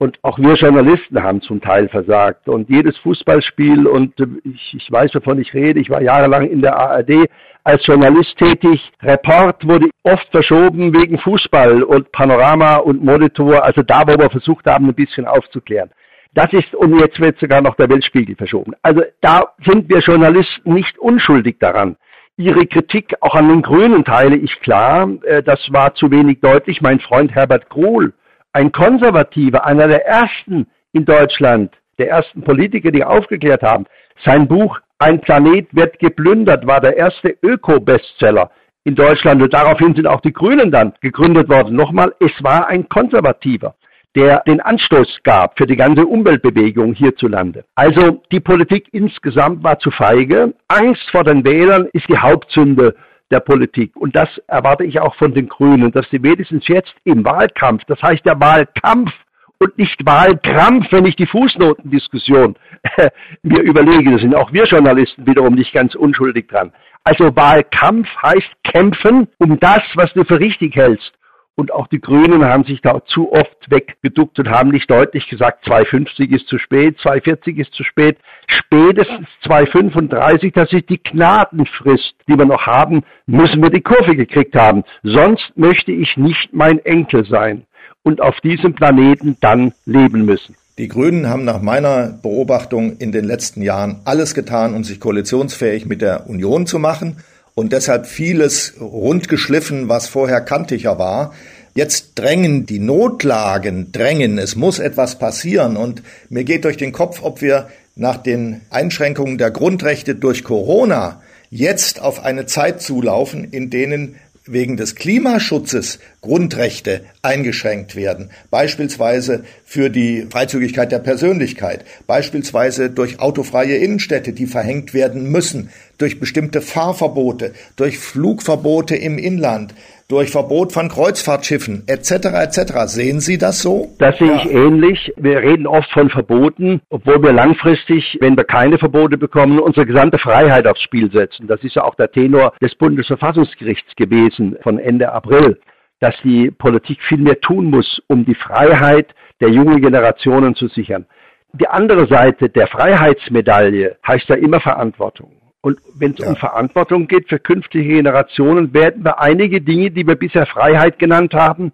Und 0.00 0.18
auch 0.22 0.38
wir 0.38 0.54
Journalisten 0.54 1.22
haben 1.22 1.40
zum 1.42 1.60
Teil 1.60 1.88
versagt. 1.88 2.48
Und 2.48 2.68
jedes 2.70 2.96
Fußballspiel, 2.98 3.86
und 3.86 4.14
ich, 4.44 4.74
ich 4.74 4.90
weiß, 4.90 5.14
wovon 5.14 5.40
ich 5.40 5.52
rede, 5.54 5.80
ich 5.80 5.90
war 5.90 6.02
jahrelang 6.02 6.48
in 6.48 6.62
der 6.62 6.76
ARD 6.76 7.28
als 7.64 7.84
Journalist 7.86 8.36
tätig. 8.38 8.80
Report 9.02 9.66
wurde 9.66 9.88
oft 10.04 10.28
verschoben 10.30 10.94
wegen 10.94 11.18
Fußball 11.18 11.82
und 11.82 12.12
Panorama 12.12 12.76
und 12.76 13.02
Monitor, 13.04 13.64
also 13.64 13.82
da, 13.82 14.02
wo 14.06 14.16
wir 14.16 14.30
versucht 14.30 14.66
haben, 14.66 14.88
ein 14.88 14.94
bisschen 14.94 15.26
aufzuklären. 15.26 15.90
Das 16.34 16.52
ist, 16.52 16.74
und 16.74 16.98
jetzt 16.98 17.18
wird 17.20 17.38
sogar 17.38 17.60
noch 17.60 17.74
der 17.76 17.88
Weltspiegel 17.88 18.36
verschoben. 18.36 18.72
Also 18.82 19.02
da 19.20 19.54
sind 19.64 19.88
wir 19.88 20.00
Journalisten 20.00 20.72
nicht 20.72 20.98
unschuldig 20.98 21.56
daran. 21.58 21.96
Ihre 22.36 22.66
Kritik 22.66 23.14
auch 23.20 23.34
an 23.34 23.48
den 23.48 23.62
Grünen 23.62 24.04
teile 24.04 24.36
ich 24.36 24.60
klar. 24.60 25.10
Äh, 25.24 25.42
das 25.42 25.60
war 25.72 25.94
zu 25.94 26.10
wenig 26.10 26.40
deutlich. 26.40 26.80
Mein 26.80 27.00
Freund 27.00 27.34
Herbert 27.34 27.68
Kohl, 27.68 28.12
ein 28.52 28.70
Konservativer, 28.70 29.66
einer 29.66 29.88
der 29.88 30.06
ersten 30.06 30.68
in 30.92 31.04
Deutschland, 31.04 31.74
der 31.98 32.10
ersten 32.10 32.42
Politiker, 32.42 32.90
die 32.92 33.04
aufgeklärt 33.04 33.62
haben. 33.62 33.86
Sein 34.24 34.46
Buch 34.46 34.78
Ein 35.00 35.20
Planet 35.20 35.68
wird 35.72 35.98
geplündert 36.00 36.66
war 36.66 36.80
der 36.80 36.96
erste 36.96 37.36
Öko-Bestseller 37.42 38.50
in 38.84 38.94
Deutschland 38.94 39.42
und 39.42 39.52
daraufhin 39.52 39.94
sind 39.94 40.06
auch 40.06 40.20
die 40.20 40.32
Grünen 40.32 40.70
dann 40.70 40.92
gegründet 41.00 41.48
worden. 41.48 41.76
Nochmal, 41.76 42.14
es 42.20 42.32
war 42.42 42.68
ein 42.68 42.88
Konservativer 42.88 43.74
der 44.16 44.42
den 44.46 44.60
Anstoß 44.60 45.20
gab 45.22 45.58
für 45.58 45.66
die 45.66 45.76
ganze 45.76 46.06
Umweltbewegung 46.06 46.94
hierzulande. 46.94 47.64
Also 47.74 48.22
die 48.32 48.40
Politik 48.40 48.88
insgesamt 48.92 49.62
war 49.62 49.78
zu 49.78 49.90
feige. 49.90 50.54
Angst 50.68 51.08
vor 51.10 51.24
den 51.24 51.44
Wählern 51.44 51.88
ist 51.92 52.08
die 52.08 52.18
Hauptsünde 52.18 52.94
der 53.30 53.40
Politik. 53.40 53.94
Und 53.96 54.16
das 54.16 54.28
erwarte 54.46 54.84
ich 54.84 55.00
auch 55.00 55.14
von 55.16 55.34
den 55.34 55.48
Grünen, 55.48 55.92
dass 55.92 56.08
sie 56.10 56.22
wenigstens 56.22 56.66
jetzt 56.68 56.94
im 57.04 57.24
Wahlkampf, 57.24 57.84
das 57.86 58.02
heißt 58.02 58.24
der 58.24 58.40
Wahlkampf 58.40 59.12
und 59.58 59.76
nicht 59.76 60.04
Wahlkrampf, 60.06 60.86
wenn 60.90 61.04
ich 61.04 61.16
die 61.16 61.26
Fußnotendiskussion 61.26 62.56
mir 63.42 63.60
überlege. 63.60 64.12
Da 64.12 64.18
sind 64.18 64.34
auch 64.34 64.52
wir 64.52 64.64
Journalisten 64.64 65.26
wiederum 65.26 65.54
nicht 65.54 65.72
ganz 65.72 65.94
unschuldig 65.94 66.48
dran. 66.48 66.72
Also 67.04 67.34
Wahlkampf 67.36 68.08
heißt 68.22 68.50
kämpfen 68.64 69.28
um 69.38 69.58
das, 69.60 69.82
was 69.94 70.12
du 70.14 70.24
für 70.24 70.38
richtig 70.38 70.76
hältst. 70.76 71.12
Und 71.58 71.72
auch 71.72 71.88
die 71.88 72.00
Grünen 72.00 72.44
haben 72.44 72.62
sich 72.62 72.80
da 72.82 73.02
zu 73.04 73.32
oft 73.32 73.68
weggeduckt 73.68 74.38
und 74.38 74.48
haben 74.48 74.70
nicht 74.70 74.88
deutlich 74.88 75.28
gesagt, 75.28 75.64
250 75.64 76.30
ist 76.30 76.46
zu 76.46 76.56
spät, 76.56 76.96
240 77.02 77.58
ist 77.58 77.72
zu 77.72 77.82
spät. 77.82 78.16
Spätestens 78.46 79.26
235, 79.42 80.52
das 80.52 80.72
ist 80.72 80.88
die 80.88 81.02
Gnadenfrist, 81.02 82.14
die 82.28 82.38
wir 82.38 82.44
noch 82.44 82.66
haben, 82.66 83.02
müssen 83.26 83.60
wir 83.60 83.70
die 83.70 83.80
Kurve 83.80 84.14
gekriegt 84.14 84.54
haben. 84.54 84.84
Sonst 85.02 85.50
möchte 85.56 85.90
ich 85.90 86.16
nicht 86.16 86.50
mein 86.52 86.78
Enkel 86.84 87.26
sein 87.26 87.64
und 88.04 88.22
auf 88.22 88.38
diesem 88.38 88.76
Planeten 88.76 89.36
dann 89.40 89.72
leben 89.84 90.26
müssen. 90.26 90.54
Die 90.78 90.86
Grünen 90.86 91.28
haben 91.28 91.44
nach 91.44 91.60
meiner 91.60 92.20
Beobachtung 92.22 92.98
in 92.98 93.10
den 93.10 93.24
letzten 93.24 93.62
Jahren 93.62 94.00
alles 94.04 94.36
getan, 94.36 94.74
um 94.74 94.84
sich 94.84 95.00
koalitionsfähig 95.00 95.86
mit 95.86 96.02
der 96.02 96.30
Union 96.30 96.66
zu 96.66 96.78
machen 96.78 97.16
und 97.58 97.72
deshalb 97.72 98.06
vieles 98.06 98.74
rundgeschliffen, 98.80 99.88
was 99.88 100.06
vorher 100.06 100.40
kantiger 100.40 100.96
war. 100.96 101.34
Jetzt 101.74 102.12
drängen 102.14 102.66
die 102.66 102.78
Notlagen, 102.78 103.90
drängen, 103.90 104.38
es 104.38 104.54
muss 104.54 104.78
etwas 104.78 105.18
passieren 105.18 105.76
und 105.76 106.04
mir 106.28 106.44
geht 106.44 106.64
durch 106.64 106.76
den 106.76 106.92
Kopf, 106.92 107.18
ob 107.20 107.42
wir 107.42 107.68
nach 107.96 108.16
den 108.16 108.60
Einschränkungen 108.70 109.38
der 109.38 109.50
Grundrechte 109.50 110.14
durch 110.14 110.44
Corona 110.44 111.20
jetzt 111.50 112.00
auf 112.00 112.24
eine 112.24 112.46
Zeit 112.46 112.80
zulaufen, 112.80 113.42
in 113.42 113.70
denen 113.70 114.14
wegen 114.52 114.76
des 114.76 114.94
Klimaschutzes 114.94 115.98
Grundrechte 116.20 117.04
eingeschränkt 117.22 117.96
werden, 117.96 118.30
beispielsweise 118.50 119.44
für 119.64 119.90
die 119.90 120.26
Freizügigkeit 120.30 120.90
der 120.92 120.98
Persönlichkeit, 120.98 121.84
beispielsweise 122.06 122.90
durch 122.90 123.20
autofreie 123.20 123.76
Innenstädte, 123.76 124.32
die 124.32 124.46
verhängt 124.46 124.94
werden 124.94 125.30
müssen, 125.30 125.70
durch 125.98 126.20
bestimmte 126.20 126.60
Fahrverbote, 126.60 127.52
durch 127.76 127.98
Flugverbote 127.98 128.96
im 128.96 129.18
Inland, 129.18 129.74
durch 130.08 130.30
Verbot 130.30 130.72
von 130.72 130.88
Kreuzfahrtschiffen 130.88 131.84
etc. 131.86 132.10
etc. 132.32 132.86
Sehen 132.86 133.20
Sie 133.20 133.36
das 133.36 133.60
so? 133.60 133.88
Das 133.98 134.16
sehe 134.18 134.34
ich 134.36 134.50
ähnlich. 134.50 135.12
Wir 135.16 135.38
reden 135.42 135.66
oft 135.66 135.90
von 135.92 136.08
Verboten, 136.08 136.80
obwohl 136.88 137.22
wir 137.22 137.32
langfristig, 137.32 138.16
wenn 138.20 138.34
wir 138.34 138.44
keine 138.44 138.78
Verbote 138.78 139.18
bekommen, 139.18 139.60
unsere 139.60 139.84
gesamte 139.84 140.18
Freiheit 140.18 140.66
aufs 140.66 140.80
Spiel 140.80 141.12
setzen. 141.12 141.46
Das 141.46 141.62
ist 141.62 141.74
ja 141.74 141.84
auch 141.84 141.94
der 141.94 142.10
Tenor 142.10 142.54
des 142.62 142.74
Bundesverfassungsgerichts 142.76 143.94
gewesen 143.96 144.56
von 144.62 144.78
Ende 144.78 145.12
April, 145.12 145.60
dass 146.00 146.14
die 146.24 146.50
Politik 146.50 147.02
viel 147.02 147.18
mehr 147.18 147.38
tun 147.40 147.66
muss, 147.66 148.00
um 148.06 148.24
die 148.24 148.34
Freiheit 148.34 149.14
der 149.42 149.50
jungen 149.50 149.82
Generationen 149.82 150.54
zu 150.54 150.68
sichern. 150.68 151.04
Die 151.52 151.68
andere 151.68 152.06
Seite 152.06 152.48
der 152.48 152.66
Freiheitsmedaille 152.66 153.98
heißt 154.06 154.28
ja 154.28 154.36
immer 154.36 154.60
Verantwortung. 154.60 155.37
Und 155.60 155.78
wenn 155.98 156.12
es 156.12 156.18
ja. 156.18 156.28
um 156.28 156.36
Verantwortung 156.36 157.08
geht 157.08 157.28
für 157.28 157.38
künftige 157.38 157.88
Generationen, 157.88 158.72
werden 158.72 159.04
wir 159.04 159.20
einige 159.20 159.60
Dinge, 159.60 159.90
die 159.90 160.06
wir 160.06 160.14
bisher 160.14 160.46
Freiheit 160.46 160.98
genannt 160.98 161.34
haben, 161.34 161.72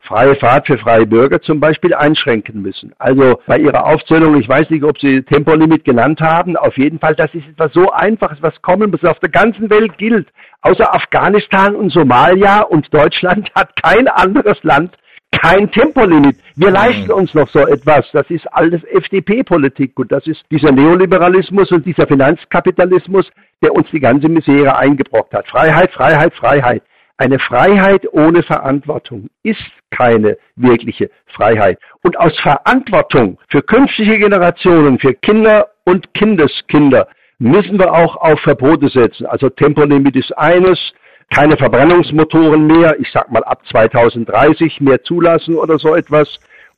freie 0.00 0.36
Fahrt 0.36 0.66
für 0.66 0.78
freie 0.78 1.06
Bürger 1.06 1.40
zum 1.42 1.60
Beispiel 1.60 1.92
einschränken 1.92 2.62
müssen. 2.62 2.94
Also 2.98 3.40
bei 3.46 3.58
Ihrer 3.58 3.84
Aufzählung, 3.86 4.40
ich 4.40 4.48
weiß 4.48 4.70
nicht, 4.70 4.84
ob 4.84 4.98
Sie 4.98 5.22
Tempolimit 5.22 5.84
genannt 5.84 6.20
haben, 6.20 6.56
auf 6.56 6.78
jeden 6.78 6.98
Fall, 6.98 7.14
das 7.14 7.34
ist 7.34 7.46
etwas 7.48 7.72
so 7.72 7.90
Einfaches, 7.90 8.38
was 8.40 8.60
kommen 8.62 8.90
muss, 8.90 9.04
auf 9.04 9.18
der 9.18 9.30
ganzen 9.30 9.68
Welt 9.68 9.98
gilt. 9.98 10.28
Außer 10.62 10.94
Afghanistan 10.94 11.74
und 11.74 11.90
Somalia 11.90 12.62
und 12.62 12.92
Deutschland 12.94 13.50
hat 13.54 13.70
kein 13.82 14.08
anderes 14.08 14.62
Land 14.62 14.96
kein 15.32 15.70
Tempolimit. 15.70 16.36
Wir 16.58 16.70
leisten 16.70 17.12
uns 17.12 17.34
noch 17.34 17.50
so 17.50 17.66
etwas. 17.66 18.06
Das 18.14 18.30
ist 18.30 18.46
alles 18.50 18.82
FDP-Politik 18.84 19.98
und 19.98 20.10
das 20.10 20.26
ist 20.26 20.42
dieser 20.50 20.72
Neoliberalismus 20.72 21.70
und 21.70 21.84
dieser 21.84 22.06
Finanzkapitalismus, 22.06 23.30
der 23.62 23.74
uns 23.74 23.90
die 23.90 24.00
ganze 24.00 24.30
Misere 24.30 24.74
eingebrockt 24.74 25.34
hat. 25.34 25.46
Freiheit, 25.48 25.92
Freiheit, 25.92 26.32
Freiheit. 26.34 26.82
Eine 27.18 27.38
Freiheit 27.38 28.06
ohne 28.10 28.42
Verantwortung 28.42 29.28
ist 29.42 29.60
keine 29.90 30.38
wirkliche 30.54 31.10
Freiheit. 31.26 31.78
Und 32.02 32.18
aus 32.18 32.34
Verantwortung 32.40 33.38
für 33.50 33.60
künftige 33.60 34.18
Generationen, 34.18 34.98
für 34.98 35.12
Kinder 35.12 35.68
und 35.84 36.14
Kindeskinder 36.14 37.06
müssen 37.38 37.78
wir 37.78 37.92
auch 37.92 38.16
auf 38.16 38.40
Verbote 38.40 38.88
setzen. 38.88 39.26
Also 39.26 39.50
Tempolimit 39.50 40.16
ist 40.16 40.32
eines, 40.38 40.78
keine 41.34 41.56
Verbrennungsmotoren 41.56 42.66
mehr, 42.66 42.96
ich 43.00 43.08
sag 43.12 43.30
mal 43.30 43.44
ab 43.44 43.62
2030 43.70 44.80
mehr 44.80 45.02
zulassen 45.02 45.56
oder 45.56 45.78
so 45.78 45.94
etwas, 45.94 46.28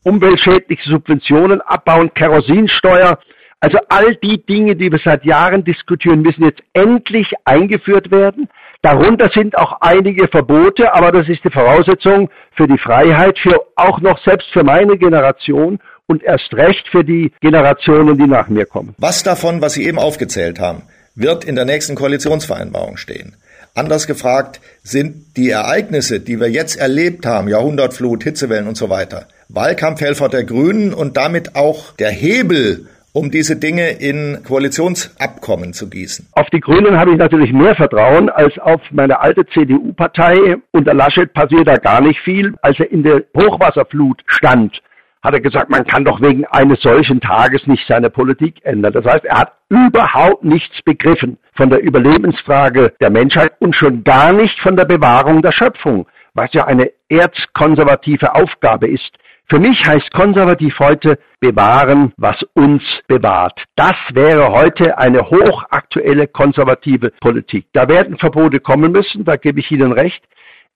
umweltschädliche 0.05 0.89
Subventionen 0.91 1.61
abbauen, 1.61 2.12
Kerosinsteuer. 2.15 3.19
Also 3.61 3.79
all 3.89 4.15
die 4.16 4.45
Dinge, 4.47 4.77
die 4.77 4.91
wir 4.91 5.01
seit 5.03 5.25
Jahren 5.25 5.65
diskutieren, 5.65 6.23
müssen 6.23 6.45
jetzt 6.45 6.62
endlich 6.73 7.33
eingeführt 7.45 8.11
werden. 8.11 8.49
Darunter 8.83 9.29
sind 9.35 9.59
auch 9.59 9.81
einige 9.81 10.29
Verbote, 10.29 10.95
aber 10.95 11.11
das 11.11 11.29
ist 11.29 11.43
die 11.43 11.51
Voraussetzung 11.51 12.31
für 12.57 12.69
die 12.69 12.79
Freiheit, 12.79 13.37
für 13.39 13.61
auch 13.75 14.01
noch 14.01 14.23
selbst 14.23 14.49
für 14.53 14.62
meine 14.62 14.97
Generation 14.97 15.81
und 16.07 16.23
erst 16.23 16.55
recht 16.55 16.87
für 16.89 17.05
die 17.05 17.33
Generationen, 17.41 18.16
die 18.16 18.29
nach 18.29 18.49
mir 18.49 18.65
kommen. 18.65 18.95
Was 18.99 19.25
davon, 19.25 19.61
was 19.61 19.75
Sie 19.75 19.85
eben 19.85 19.99
aufgezählt 19.99 20.61
haben, 20.61 20.83
wird 21.16 21.45
in 21.45 21.57
der 21.57 21.65
nächsten 21.65 21.97
Koalitionsvereinbarung 21.97 22.97
stehen? 22.97 23.37
Anders 23.74 24.07
gefragt, 24.07 24.61
sind 24.82 25.36
die 25.36 25.51
Ereignisse, 25.51 26.20
die 26.20 26.40
wir 26.40 26.51
jetzt 26.51 26.77
erlebt 26.77 27.27
haben, 27.27 27.49
Jahrhundertflut, 27.49 28.24
Hitzewellen 28.24 28.66
und 28.66 28.77
so 28.77 28.90
weiter, 28.90 29.28
Wahlkampfhelfer 29.49 30.28
der 30.28 30.45
Grünen 30.45 30.93
und 30.93 31.16
damit 31.16 31.57
auch 31.57 31.95
der 31.97 32.11
Hebel, 32.11 32.86
um 33.12 33.31
diese 33.31 33.57
Dinge 33.57 33.90
in 33.90 34.39
Koalitionsabkommen 34.47 35.73
zu 35.73 35.89
gießen? 35.89 36.28
Auf 36.32 36.49
die 36.51 36.61
Grünen 36.61 36.99
habe 36.99 37.12
ich 37.12 37.16
natürlich 37.16 37.53
mehr 37.53 37.74
Vertrauen 37.74 38.28
als 38.28 38.59
auf 38.59 38.81
meine 38.90 39.20
alte 39.20 39.47
CDU-Partei. 39.47 40.57
Unter 40.73 40.95
Laschet 40.95 41.32
passiert 41.32 41.66
da 41.66 41.77
gar 41.77 42.01
nicht 42.01 42.20
viel. 42.20 42.55
Als 42.62 42.78
er 42.78 42.90
in 42.93 43.03
der 43.03 43.23
Hochwasserflut 43.36 44.23
stand, 44.27 44.81
hat 45.29 45.35
er 45.35 45.41
gesagt, 45.41 45.69
man 45.69 45.87
kann 45.87 46.05
doch 46.05 46.23
wegen 46.23 46.47
eines 46.47 46.81
solchen 46.81 47.21
Tages 47.21 47.67
nicht 47.67 47.87
seine 47.87 48.09
Politik 48.09 48.65
ändern. 48.65 48.95
Das 48.95 49.05
heißt, 49.05 49.27
er 49.27 49.41
hat 49.41 49.53
überhaupt 49.69 50.43
nichts 50.43 50.81
begriffen 50.83 51.37
von 51.55 51.69
der 51.69 51.83
Überlebensfrage 51.83 52.95
der 52.99 53.11
Menschheit 53.11 53.53
und 53.59 53.77
schon 53.77 54.05
gar 54.05 54.33
nicht 54.33 54.59
von 54.61 54.75
der 54.75 54.87
Bewahrung 54.87 55.43
der 55.43 55.53
Schöpfung, 55.53 56.07
was 56.33 56.51
ja 56.55 56.65
eine 56.65 56.91
erzkonservative 57.11 58.35
Aufgabe 58.35 58.89
ist. 58.89 59.19
Für 59.51 59.59
mich 59.59 59.83
heißt 59.87 60.11
konservativ 60.13 60.79
heute 60.79 61.19
bewahren, 61.41 62.13
was 62.17 62.43
uns 62.55 62.83
bewahrt. 63.07 63.63
Das 63.77 63.97
wäre 64.13 64.51
heute 64.53 64.97
eine 64.97 65.29
hochaktuelle 65.29 66.27
konservative 66.27 67.13
Politik. 67.21 67.67
Da 67.75 67.87
werden 67.89 68.17
Verbote 68.17 68.61
kommen 68.61 68.93
müssen, 68.93 69.25
da 69.27 69.37
gebe 69.37 69.61
ich 69.61 69.71
Ihnen 69.71 69.93
recht. 69.93 70.23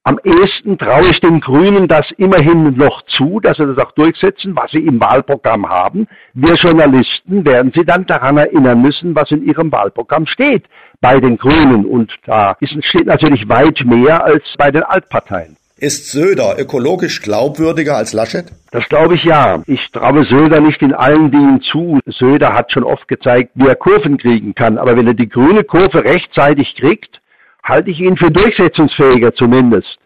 Am 0.04 0.18
ehesten 0.24 0.78
traue 0.78 1.10
ich 1.10 1.20
den 1.20 1.40
Grünen 1.40 1.86
das 1.86 2.04
immerhin 2.16 2.76
noch 2.76 3.02
zu, 3.02 3.38
dass 3.38 3.56
sie 3.56 3.66
das 3.66 3.78
auch 3.78 3.92
durchsetzen, 3.92 4.56
was 4.56 4.72
sie 4.72 4.80
im 4.80 5.00
Wahlprogramm 5.00 5.68
haben. 5.68 6.08
Wir 6.34 6.54
Journalisten 6.54 7.44
werden 7.44 7.70
sie 7.72 7.84
dann 7.84 8.04
daran 8.06 8.36
erinnern 8.36 8.82
müssen, 8.82 9.14
was 9.14 9.30
in 9.30 9.44
ihrem 9.44 9.70
Wahlprogramm 9.70 10.26
steht 10.26 10.64
bei 11.00 11.20
den 11.20 11.38
Grünen. 11.38 11.86
Und 11.86 12.12
da 12.26 12.56
steht 12.60 13.06
natürlich 13.06 13.48
weit 13.48 13.84
mehr 13.84 14.24
als 14.24 14.42
bei 14.58 14.72
den 14.72 14.82
Altparteien. 14.82 15.56
Ist 15.76 16.10
Söder 16.10 16.56
ökologisch 16.58 17.22
glaubwürdiger 17.22 17.96
als 17.96 18.12
Laschet? 18.12 18.46
Das 18.72 18.88
glaube 18.88 19.14
ich 19.14 19.22
ja. 19.22 19.62
Ich 19.66 19.90
traue 19.92 20.24
Söder 20.24 20.60
nicht 20.60 20.82
in 20.82 20.94
allen 20.94 21.30
Dingen 21.30 21.60
zu. 21.60 22.00
Söder 22.06 22.54
hat 22.54 22.72
schon 22.72 22.84
oft 22.84 23.06
gezeigt, 23.06 23.50
wie 23.54 23.68
er 23.68 23.76
Kurven 23.76 24.18
kriegen 24.18 24.54
kann. 24.56 24.78
Aber 24.78 24.96
wenn 24.96 25.06
er 25.06 25.14
die 25.14 25.28
grüne 25.28 25.62
Kurve 25.62 26.04
rechtzeitig 26.04 26.74
kriegt, 26.74 27.21
halte 27.62 27.90
ich 27.90 28.00
ihn 28.00 28.16
für 28.16 28.30
durchsetzungsfähiger 28.30 29.34
zumindest. 29.34 29.98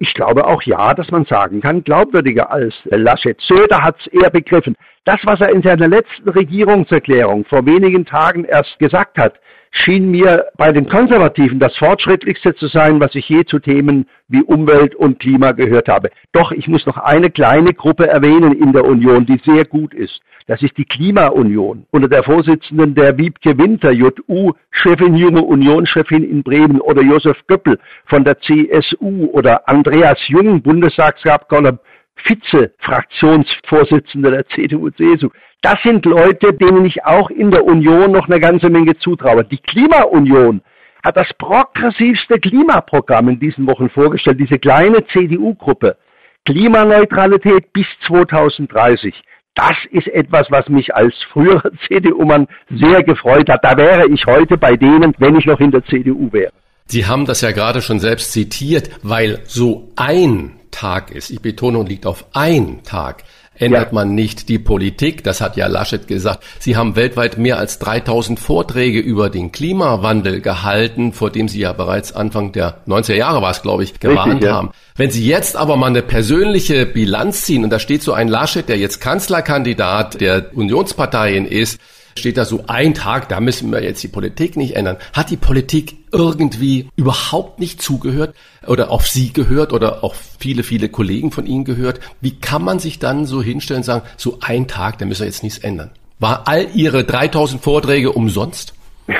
Ich 0.00 0.14
glaube 0.14 0.46
auch 0.46 0.62
ja, 0.62 0.94
dass 0.94 1.10
man 1.10 1.24
sagen 1.24 1.60
kann, 1.60 1.82
glaubwürdiger 1.82 2.50
als 2.50 2.74
Laschet. 2.84 3.40
Söder 3.40 3.82
hat 3.82 3.96
es 3.98 4.06
eher 4.08 4.30
begriffen. 4.30 4.76
Das, 5.04 5.20
was 5.24 5.40
er 5.40 5.50
in 5.50 5.62
seiner 5.62 5.88
letzten 5.88 6.28
Regierungserklärung 6.28 7.44
vor 7.46 7.66
wenigen 7.66 8.04
Tagen 8.04 8.44
erst 8.44 8.78
gesagt 8.78 9.18
hat, 9.18 9.40
schien 9.70 10.10
mir 10.10 10.46
bei 10.56 10.72
den 10.72 10.88
Konservativen 10.88 11.58
das 11.58 11.76
fortschrittlichste 11.76 12.54
zu 12.54 12.66
sein, 12.68 13.00
was 13.00 13.14
ich 13.14 13.28
je 13.28 13.44
zu 13.44 13.58
Themen 13.58 14.06
wie 14.28 14.42
Umwelt 14.42 14.94
und 14.94 15.18
Klima 15.18 15.52
gehört 15.52 15.88
habe. 15.88 16.10
Doch 16.32 16.52
ich 16.52 16.68
muss 16.68 16.86
noch 16.86 16.98
eine 16.98 17.30
kleine 17.30 17.72
Gruppe 17.72 18.06
erwähnen 18.06 18.52
in 18.52 18.72
der 18.72 18.84
Union, 18.84 19.26
die 19.26 19.40
sehr 19.44 19.64
gut 19.64 19.94
ist. 19.94 20.20
Das 20.46 20.62
ist 20.62 20.78
die 20.78 20.86
Klimaunion 20.86 21.84
unter 21.90 22.08
der 22.08 22.22
Vorsitzenden 22.22 22.94
der 22.94 23.18
Wiebke 23.18 23.58
Winter, 23.58 23.92
JU-Chefin, 23.92 25.14
junge 25.14 25.42
Unionschefin 25.42 26.24
in 26.24 26.42
Bremen 26.42 26.80
oder 26.80 27.02
Josef 27.02 27.36
Göppel 27.46 27.78
von 28.06 28.24
der 28.24 28.38
CSU 28.40 29.26
oder 29.32 29.68
Andreas 29.68 30.18
Jung, 30.28 30.62
Bundestagsabgeordneter 30.62 31.80
Vize-Fraktionsvorsitzender 32.24 34.30
der 34.30 34.46
CDU-CSU. 34.48 35.28
Das 35.62 35.82
sind 35.82 36.06
Leute, 36.06 36.52
denen 36.52 36.84
ich 36.84 37.04
auch 37.04 37.30
in 37.30 37.50
der 37.50 37.64
Union 37.64 38.12
noch 38.12 38.28
eine 38.28 38.40
ganze 38.40 38.70
Menge 38.70 38.96
zutraue. 38.98 39.44
Die 39.44 39.58
Klimaunion 39.58 40.62
hat 41.04 41.16
das 41.16 41.28
progressivste 41.38 42.38
Klimaprogramm 42.38 43.30
in 43.30 43.40
diesen 43.40 43.66
Wochen 43.66 43.90
vorgestellt, 43.90 44.38
diese 44.40 44.58
kleine 44.58 45.04
CDU-Gruppe. 45.06 45.96
Klimaneutralität 46.44 47.72
bis 47.72 47.86
2030. 48.06 49.14
Das 49.54 49.74
ist 49.90 50.06
etwas, 50.08 50.46
was 50.50 50.68
mich 50.68 50.94
als 50.94 51.14
früherer 51.32 51.70
CDU-Mann 51.88 52.46
sehr 52.70 53.02
gefreut 53.02 53.50
hat. 53.50 53.64
Da 53.64 53.76
wäre 53.76 54.08
ich 54.08 54.24
heute 54.26 54.56
bei 54.56 54.76
denen, 54.76 55.12
wenn 55.18 55.36
ich 55.36 55.46
noch 55.46 55.58
in 55.58 55.72
der 55.72 55.84
CDU 55.84 56.32
wäre. 56.32 56.52
Sie 56.86 57.04
haben 57.04 57.26
das 57.26 57.42
ja 57.42 57.50
gerade 57.50 57.82
schon 57.82 57.98
selbst 57.98 58.32
zitiert, 58.32 58.90
weil 59.02 59.40
so 59.44 59.90
ein 59.96 60.58
Tag 60.78 61.10
ist. 61.10 61.30
Ich 61.30 61.40
betone 61.40 61.78
und 61.78 61.88
liegt 61.88 62.06
auf 62.06 62.26
ein 62.32 62.84
Tag 62.84 63.24
ändert 63.58 63.88
ja. 63.88 63.94
man 63.94 64.14
nicht 64.14 64.48
die 64.48 64.58
Politik. 64.58 65.24
Das 65.24 65.40
hat 65.40 65.56
ja 65.56 65.66
Laschet 65.66 66.06
gesagt. 66.06 66.44
Sie 66.58 66.76
haben 66.76 66.96
weltweit 66.96 67.38
mehr 67.38 67.58
als 67.58 67.78
3000 67.80 68.38
Vorträge 68.38 69.00
über 69.00 69.30
den 69.30 69.52
Klimawandel 69.52 70.40
gehalten, 70.40 71.12
vor 71.12 71.30
dem 71.30 71.48
Sie 71.48 71.60
ja 71.60 71.72
bereits 71.72 72.12
Anfang 72.12 72.52
der 72.52 72.78
90er 72.86 73.14
Jahre 73.14 73.42
war 73.42 73.50
es, 73.50 73.62
glaube 73.62 73.82
ich, 73.82 73.98
gewarnt 73.98 74.34
Richtig, 74.34 74.48
ja. 74.48 74.54
haben. 74.54 74.70
Wenn 74.96 75.10
Sie 75.10 75.26
jetzt 75.26 75.56
aber 75.56 75.76
mal 75.76 75.86
eine 75.86 76.02
persönliche 76.02 76.86
Bilanz 76.86 77.42
ziehen, 77.42 77.64
und 77.64 77.70
da 77.70 77.78
steht 77.78 78.02
so 78.02 78.12
ein 78.12 78.28
Laschet, 78.28 78.68
der 78.68 78.78
jetzt 78.78 79.00
Kanzlerkandidat 79.00 80.20
der 80.20 80.56
Unionsparteien 80.56 81.44
ist, 81.44 81.80
steht 82.18 82.36
da 82.36 82.44
so 82.44 82.64
ein 82.66 82.94
Tag, 82.94 83.28
da 83.28 83.40
müssen 83.40 83.70
wir 83.72 83.82
jetzt 83.82 84.02
die 84.02 84.08
Politik 84.08 84.56
nicht 84.56 84.76
ändern. 84.76 84.96
Hat 85.14 85.30
die 85.30 85.36
Politik 85.36 85.96
irgendwie 86.12 86.88
überhaupt 86.96 87.58
nicht 87.60 87.80
zugehört 87.80 88.34
oder 88.66 88.90
auf 88.90 89.06
Sie 89.06 89.32
gehört 89.32 89.72
oder 89.72 90.04
auch 90.04 90.14
viele, 90.14 90.62
viele 90.62 90.88
Kollegen 90.88 91.30
von 91.30 91.46
Ihnen 91.46 91.64
gehört? 91.64 92.00
Wie 92.20 92.38
kann 92.38 92.62
man 92.62 92.78
sich 92.78 92.98
dann 92.98 93.24
so 93.24 93.42
hinstellen 93.42 93.80
und 93.80 93.84
sagen, 93.84 94.06
so 94.16 94.38
ein 94.40 94.68
Tag, 94.68 94.98
da 94.98 95.06
müssen 95.06 95.22
wir 95.22 95.26
jetzt 95.26 95.42
nichts 95.42 95.58
ändern? 95.58 95.90
War 96.18 96.42
all 96.46 96.66
Ihre 96.74 97.04
3000 97.04 97.62
Vorträge 97.62 98.12
umsonst? 98.12 98.74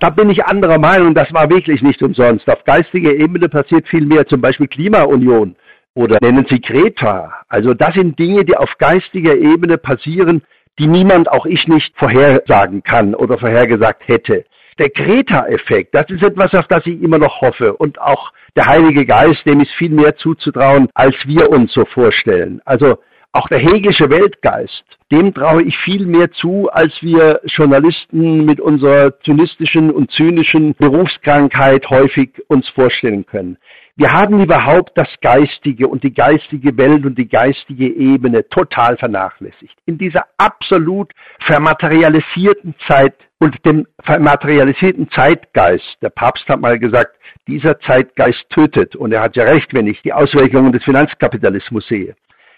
Da 0.00 0.10
bin 0.10 0.28
ich 0.28 0.44
anderer 0.44 0.78
Meinung, 0.78 1.14
das 1.14 1.32
war 1.32 1.48
wirklich 1.48 1.80
nicht 1.80 2.02
umsonst. 2.02 2.50
Auf 2.50 2.64
geistiger 2.64 3.12
Ebene 3.12 3.48
passiert 3.48 3.88
viel 3.88 4.04
mehr, 4.04 4.26
zum 4.26 4.40
Beispiel 4.40 4.66
Klimaunion 4.66 5.54
oder 5.94 6.18
nennen 6.20 6.44
Sie 6.50 6.60
Greta. 6.60 7.32
Also 7.48 7.74
das 7.74 7.94
sind 7.94 8.18
Dinge, 8.18 8.44
die 8.44 8.56
auf 8.56 8.70
geistiger 8.78 9.36
Ebene 9.36 9.78
passieren, 9.78 10.42
die 10.78 10.86
niemand, 10.86 11.30
auch 11.30 11.46
ich 11.46 11.66
nicht, 11.68 11.96
vorhersagen 11.96 12.82
kann 12.82 13.14
oder 13.14 13.38
vorhergesagt 13.38 14.08
hätte. 14.08 14.44
Der 14.78 14.90
Greta-Effekt, 14.90 15.94
das 15.94 16.10
ist 16.10 16.22
etwas, 16.22 16.52
auf 16.54 16.66
das 16.66 16.84
ich 16.86 17.00
immer 17.00 17.18
noch 17.18 17.40
hoffe. 17.40 17.74
Und 17.74 18.00
auch 18.00 18.32
der 18.56 18.66
Heilige 18.66 19.06
Geist, 19.06 19.46
dem 19.46 19.60
ist 19.60 19.72
viel 19.72 19.90
mehr 19.90 20.16
zuzutrauen, 20.16 20.88
als 20.94 21.14
wir 21.26 21.50
uns 21.50 21.72
so 21.72 21.84
vorstellen. 21.84 22.60
Also 22.64 22.98
auch 23.32 23.48
der 23.48 23.58
hegelische 23.58 24.10
Weltgeist, 24.10 24.84
dem 25.10 25.34
traue 25.34 25.64
ich 25.64 25.76
viel 25.78 26.06
mehr 26.06 26.30
zu, 26.30 26.68
als 26.70 26.92
wir 27.02 27.40
Journalisten 27.44 28.44
mit 28.44 28.60
unserer 28.60 29.18
zynistischen 29.20 29.90
und 29.90 30.12
zynischen 30.12 30.74
Berufskrankheit 30.74 31.90
häufig 31.90 32.30
uns 32.46 32.68
vorstellen 32.68 33.26
können. 33.26 33.58
Wir 33.96 34.10
haben 34.10 34.42
überhaupt 34.42 34.98
das 34.98 35.08
Geistige 35.20 35.86
und 35.86 36.02
die 36.02 36.12
geistige 36.12 36.76
Welt 36.76 37.06
und 37.06 37.16
die 37.16 37.28
geistige 37.28 37.86
Ebene 37.86 38.48
total 38.48 38.96
vernachlässigt. 38.96 39.76
In 39.86 39.98
dieser 39.98 40.24
absolut 40.36 41.12
vermaterialisierten 41.46 42.74
Zeit 42.88 43.14
und 43.38 43.64
dem 43.64 43.86
vermaterialisierten 44.02 45.08
Zeitgeist. 45.10 45.96
Der 46.02 46.10
Papst 46.10 46.48
hat 46.48 46.60
mal 46.60 46.76
gesagt, 46.76 47.14
dieser 47.46 47.78
Zeitgeist 47.80 48.44
tötet. 48.50 48.96
Und 48.96 49.12
er 49.12 49.20
hat 49.20 49.36
ja 49.36 49.44
recht, 49.44 49.72
wenn 49.72 49.86
ich 49.86 50.02
die 50.02 50.12
Auswirkungen 50.12 50.72
des 50.72 50.82
Finanzkapitalismus 50.82 51.86
sehe. 51.86 52.16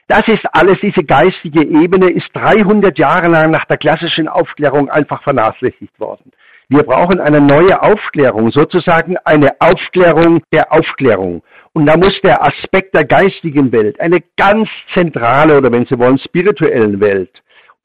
Das 0.08 0.26
ist 0.28 0.46
alles, 0.52 0.78
diese 0.80 1.04
geistige 1.04 1.64
Ebene 1.64 2.08
ist 2.08 2.30
300 2.32 2.96
Jahre 2.98 3.28
lang 3.28 3.50
nach 3.50 3.66
der 3.66 3.76
klassischen 3.76 4.28
Aufklärung 4.28 4.88
einfach 4.88 5.22
vernachlässigt 5.22 6.00
worden. 6.00 6.32
Wir 6.68 6.82
brauchen 6.82 7.20
eine 7.20 7.40
neue 7.40 7.80
Aufklärung, 7.80 8.51
sozusagen 8.51 9.16
eine 9.24 9.51
Aufklärung 9.60 10.43
der 10.52 10.72
Aufklärung. 10.72 11.44
Und 11.72 11.86
da 11.86 11.97
muss 11.97 12.20
der 12.22 12.44
Aspekt 12.44 12.93
der 12.94 13.05
geistigen 13.05 13.70
Welt, 13.70 14.01
eine 14.01 14.20
ganz 14.36 14.68
zentrale 14.93 15.59
oder 15.59 15.70
wenn 15.70 15.86
Sie 15.86 15.97
wollen, 15.97 16.18
spirituellen 16.18 17.01
Welt, 17.01 17.30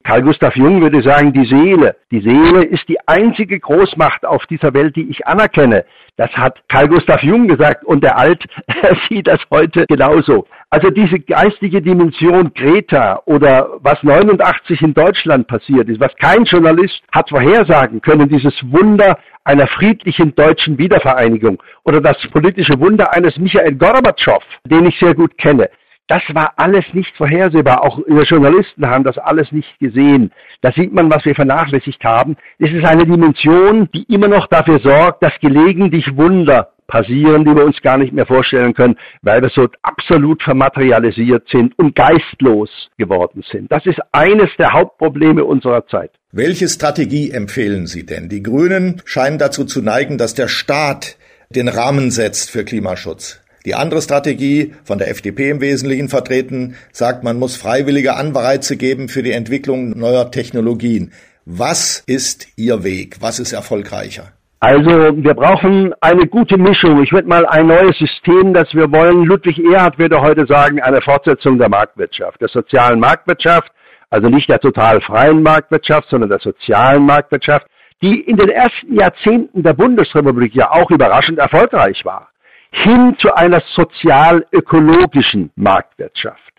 Karl 0.04 0.22
Gustav 0.22 0.56
Jung 0.56 0.80
würde 0.80 1.02
sagen, 1.02 1.32
die 1.32 1.46
Seele. 1.46 1.96
Die 2.10 2.20
Seele 2.20 2.64
ist 2.64 2.88
die 2.88 2.98
einzige 3.06 3.58
Großmacht 3.58 4.24
auf 4.24 4.44
dieser 4.46 4.74
Welt, 4.74 4.96
die 4.96 5.08
ich 5.08 5.26
anerkenne. 5.26 5.84
Das 6.16 6.30
hat 6.32 6.60
Karl 6.68 6.88
Gustav 6.88 7.22
Jung 7.22 7.48
gesagt 7.48 7.84
und 7.84 8.04
der 8.04 8.18
Alt 8.18 8.44
sieht 9.08 9.26
das 9.26 9.40
heute 9.50 9.86
genauso. 9.86 10.46
Also 10.70 10.90
diese 10.90 11.20
geistige 11.20 11.82
Dimension 11.82 12.52
Greta 12.54 13.22
oder 13.26 13.68
was 13.80 14.02
89 14.02 14.82
in 14.82 14.94
Deutschland 14.94 15.46
passiert 15.46 15.88
ist, 15.88 16.00
was 16.00 16.14
kein 16.16 16.44
Journalist 16.44 17.02
hat 17.12 17.28
vorhersagen 17.28 18.00
können, 18.00 18.28
dieses 18.28 18.54
Wunder 18.70 19.18
einer 19.44 19.66
friedlichen 19.66 20.34
deutschen 20.34 20.78
Wiedervereinigung 20.78 21.62
oder 21.84 22.00
das 22.00 22.16
politische 22.32 22.78
Wunder 22.78 23.12
eines 23.12 23.36
Michael 23.38 23.74
Gorbatschow, 23.74 24.42
den 24.64 24.86
ich 24.86 24.98
sehr 24.98 25.14
gut 25.14 25.36
kenne. 25.38 25.68
Das 26.08 26.22
war 26.32 26.52
alles 26.56 26.84
nicht 26.92 27.16
vorhersehbar. 27.16 27.82
Auch 27.82 27.98
wir 28.06 28.24
Journalisten 28.24 28.86
haben 28.86 29.04
das 29.04 29.18
alles 29.18 29.50
nicht 29.52 29.78
gesehen. 29.78 30.32
Da 30.60 30.72
sieht 30.72 30.92
man, 30.92 31.10
was 31.10 31.24
wir 31.24 31.34
vernachlässigt 31.34 32.04
haben. 32.04 32.36
Es 32.58 32.70
ist 32.72 32.84
eine 32.84 33.06
Dimension, 33.06 33.88
die 33.94 34.02
immer 34.12 34.28
noch 34.28 34.48
dafür 34.48 34.80
sorgt, 34.80 35.22
dass 35.22 35.32
gelegentlich 35.40 36.16
Wunder 36.16 36.72
passieren, 36.92 37.44
die 37.44 37.54
wir 37.54 37.64
uns 37.64 37.80
gar 37.80 37.96
nicht 37.96 38.12
mehr 38.12 38.26
vorstellen 38.26 38.74
können, 38.74 38.96
weil 39.22 39.40
wir 39.40 39.48
so 39.48 39.66
absolut 39.80 40.42
vermaterialisiert 40.42 41.48
sind 41.48 41.78
und 41.78 41.94
geistlos 41.94 42.68
geworden 42.98 43.42
sind. 43.50 43.72
Das 43.72 43.86
ist 43.86 43.98
eines 44.12 44.50
der 44.58 44.72
Hauptprobleme 44.72 45.44
unserer 45.44 45.86
Zeit. 45.86 46.10
Welche 46.32 46.68
Strategie 46.68 47.30
empfehlen 47.30 47.86
Sie 47.86 48.04
denn? 48.04 48.28
Die 48.28 48.42
Grünen 48.42 49.00
scheinen 49.06 49.38
dazu 49.38 49.64
zu 49.64 49.80
neigen, 49.80 50.18
dass 50.18 50.34
der 50.34 50.48
Staat 50.48 51.16
den 51.50 51.68
Rahmen 51.68 52.10
setzt 52.10 52.50
für 52.50 52.64
Klimaschutz. 52.64 53.41
Die 53.64 53.76
andere 53.76 54.02
Strategie, 54.02 54.74
von 54.82 54.98
der 54.98 55.08
FDP 55.08 55.50
im 55.50 55.60
Wesentlichen 55.60 56.08
vertreten, 56.08 56.74
sagt, 56.90 57.22
man 57.22 57.38
muss 57.38 57.56
freiwillige 57.56 58.16
Anreize 58.16 58.76
geben 58.76 59.08
für 59.08 59.22
die 59.22 59.30
Entwicklung 59.30 59.96
neuer 59.96 60.32
Technologien. 60.32 61.12
Was 61.44 62.02
ist 62.06 62.48
Ihr 62.56 62.82
Weg? 62.82 63.18
Was 63.20 63.38
ist 63.38 63.52
erfolgreicher? 63.52 64.32
Also 64.58 64.90
wir 64.90 65.34
brauchen 65.34 65.92
eine 66.00 66.26
gute 66.26 66.56
Mischung. 66.56 67.02
Ich 67.04 67.12
würde 67.12 67.28
mal 67.28 67.46
ein 67.46 67.68
neues 67.68 67.96
System, 67.98 68.52
das 68.52 68.72
wir 68.74 68.90
wollen. 68.90 69.24
Ludwig 69.24 69.58
Erhard 69.58 69.98
würde 69.98 70.20
heute 70.20 70.44
sagen, 70.46 70.80
eine 70.80 71.00
Fortsetzung 71.00 71.58
der 71.58 71.68
Marktwirtschaft, 71.68 72.40
der 72.40 72.48
sozialen 72.48 72.98
Marktwirtschaft, 72.98 73.70
also 74.10 74.28
nicht 74.28 74.48
der 74.48 74.60
total 74.60 75.00
freien 75.00 75.42
Marktwirtschaft, 75.42 76.08
sondern 76.10 76.30
der 76.30 76.40
sozialen 76.40 77.04
Marktwirtschaft, 77.06 77.66
die 78.02 78.20
in 78.20 78.36
den 78.36 78.48
ersten 78.48 78.98
Jahrzehnten 78.98 79.62
der 79.62 79.74
Bundesrepublik 79.74 80.54
ja 80.54 80.70
auch 80.72 80.90
überraschend 80.90 81.38
erfolgreich 81.38 82.04
war 82.04 82.28
hin 82.72 83.16
zu 83.18 83.34
einer 83.34 83.62
sozial-ökologischen 83.74 85.50
Marktwirtschaft. 85.56 86.52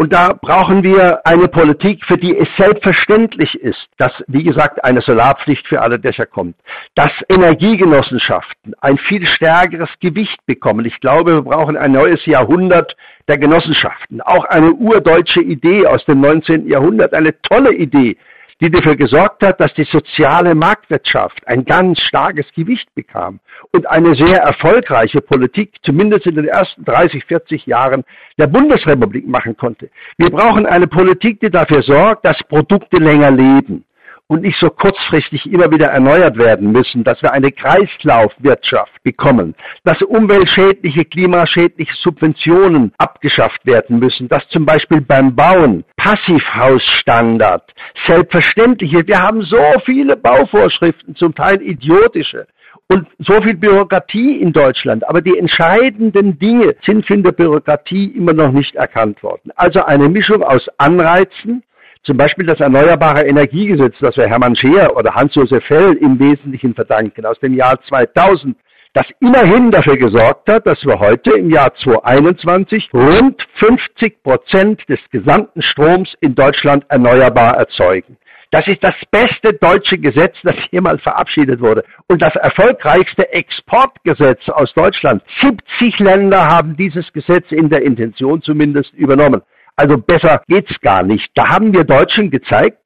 Und 0.00 0.14
da 0.14 0.32
brauchen 0.32 0.82
wir 0.82 1.26
eine 1.26 1.46
Politik, 1.46 2.06
für 2.06 2.16
die 2.16 2.34
es 2.34 2.48
selbstverständlich 2.56 3.54
ist, 3.54 3.86
dass, 3.98 4.12
wie 4.28 4.42
gesagt, 4.42 4.82
eine 4.82 5.02
Solarpflicht 5.02 5.66
für 5.68 5.82
alle 5.82 5.98
Dächer 5.98 6.24
kommt, 6.24 6.56
dass 6.94 7.12
Energiegenossenschaften 7.28 8.74
ein 8.80 8.96
viel 8.96 9.26
stärkeres 9.26 9.90
Gewicht 10.00 10.38
bekommen. 10.46 10.86
Ich 10.86 10.98
glaube, 11.00 11.34
wir 11.34 11.42
brauchen 11.42 11.76
ein 11.76 11.92
neues 11.92 12.24
Jahrhundert 12.24 12.96
der 13.28 13.36
Genossenschaften. 13.36 14.22
Auch 14.22 14.46
eine 14.46 14.72
urdeutsche 14.72 15.42
Idee 15.42 15.86
aus 15.86 16.02
dem 16.06 16.22
19. 16.22 16.66
Jahrhundert, 16.66 17.12
eine 17.12 17.38
tolle 17.42 17.74
Idee, 17.74 18.16
die 18.60 18.70
dafür 18.70 18.96
gesorgt 18.96 19.44
hat, 19.44 19.60
dass 19.60 19.72
die 19.74 19.84
soziale 19.84 20.54
Marktwirtschaft 20.54 21.46
ein 21.46 21.64
ganz 21.64 22.00
starkes 22.00 22.46
Gewicht 22.54 22.94
bekam 22.94 23.40
und 23.72 23.86
eine 23.88 24.14
sehr 24.14 24.38
erfolgreiche 24.38 25.20
Politik, 25.20 25.72
zumindest 25.82 26.26
in 26.26 26.36
den 26.36 26.46
ersten 26.46 26.84
30, 26.84 27.24
40 27.24 27.66
Jahren 27.66 28.04
der 28.38 28.46
Bundesrepublik 28.46 29.26
machen 29.26 29.56
konnte. 29.56 29.90
Wir 30.18 30.30
brauchen 30.30 30.66
eine 30.66 30.86
Politik, 30.86 31.40
die 31.40 31.50
dafür 31.50 31.82
sorgt, 31.82 32.24
dass 32.24 32.38
Produkte 32.48 32.98
länger 32.98 33.30
leben 33.30 33.84
und 34.30 34.42
nicht 34.42 34.60
so 34.60 34.70
kurzfristig 34.70 35.44
immer 35.52 35.72
wieder 35.72 35.88
erneuert 35.88 36.38
werden 36.38 36.70
müssen, 36.70 37.02
dass 37.02 37.20
wir 37.20 37.32
eine 37.32 37.50
Kreislaufwirtschaft 37.50 39.02
bekommen, 39.02 39.56
dass 39.82 40.00
umweltschädliche, 40.02 41.04
klimaschädliche 41.04 41.92
Subventionen 41.96 42.92
abgeschafft 42.96 43.66
werden 43.66 43.98
müssen, 43.98 44.28
dass 44.28 44.46
zum 44.50 44.64
Beispiel 44.64 45.00
beim 45.00 45.34
Bauen 45.34 45.84
Passivhausstandard 45.96 47.74
selbstverständlich 48.06 48.92
ist. 48.92 49.08
Wir 49.08 49.20
haben 49.20 49.42
so 49.42 49.58
viele 49.84 50.16
Bauvorschriften, 50.16 51.16
zum 51.16 51.34
Teil 51.34 51.60
idiotische 51.60 52.46
und 52.86 53.08
so 53.18 53.40
viel 53.42 53.56
Bürokratie 53.56 54.40
in 54.40 54.52
Deutschland. 54.52 55.08
Aber 55.08 55.22
die 55.22 55.36
entscheidenden 55.36 56.38
Dinge 56.38 56.76
sind 56.86 57.04
von 57.04 57.24
der 57.24 57.32
Bürokratie 57.32 58.06
immer 58.16 58.32
noch 58.32 58.52
nicht 58.52 58.76
erkannt 58.76 59.24
worden. 59.24 59.50
Also 59.56 59.82
eine 59.82 60.08
Mischung 60.08 60.44
aus 60.44 60.68
Anreizen, 60.78 61.64
zum 62.02 62.16
Beispiel 62.16 62.46
das 62.46 62.60
Erneuerbare 62.60 63.26
Energiegesetz, 63.26 63.94
das 64.00 64.16
wir 64.16 64.28
Hermann 64.28 64.56
Scheer 64.56 64.96
oder 64.96 65.14
Hans-Josef 65.14 65.64
Fell 65.66 65.94
im 65.94 66.18
Wesentlichen 66.18 66.74
verdanken, 66.74 67.26
aus 67.26 67.38
dem 67.40 67.54
Jahr 67.54 67.78
2000, 67.88 68.56
das 68.94 69.06
immerhin 69.20 69.70
dafür 69.70 69.96
gesorgt 69.96 70.48
hat, 70.50 70.66
dass 70.66 70.84
wir 70.84 70.98
heute 70.98 71.32
im 71.32 71.50
Jahr 71.50 71.72
2021 71.74 72.90
rund 72.92 73.46
50 73.54 74.22
Prozent 74.22 74.88
des 74.88 74.98
gesamten 75.10 75.62
Stroms 75.62 76.12
in 76.20 76.34
Deutschland 76.34 76.84
erneuerbar 76.88 77.56
erzeugen. 77.56 78.16
Das 78.50 78.66
ist 78.66 78.82
das 78.82 78.96
beste 79.12 79.52
deutsche 79.52 79.96
Gesetz, 79.96 80.34
das 80.42 80.56
jemals 80.72 81.00
verabschiedet 81.02 81.60
wurde. 81.60 81.84
Und 82.08 82.20
das 82.20 82.34
erfolgreichste 82.34 83.32
Exportgesetz 83.32 84.48
aus 84.48 84.74
Deutschland. 84.74 85.22
70 85.40 86.00
Länder 86.00 86.46
haben 86.48 86.76
dieses 86.76 87.12
Gesetz 87.12 87.52
in 87.52 87.68
der 87.68 87.82
Intention 87.82 88.42
zumindest 88.42 88.92
übernommen. 88.94 89.42
Also 89.80 89.96
besser 89.96 90.42
geht's 90.46 90.78
gar 90.82 91.02
nicht. 91.02 91.30
Da 91.34 91.48
haben 91.48 91.72
wir 91.72 91.84
Deutschen 91.84 92.30
gezeigt, 92.30 92.76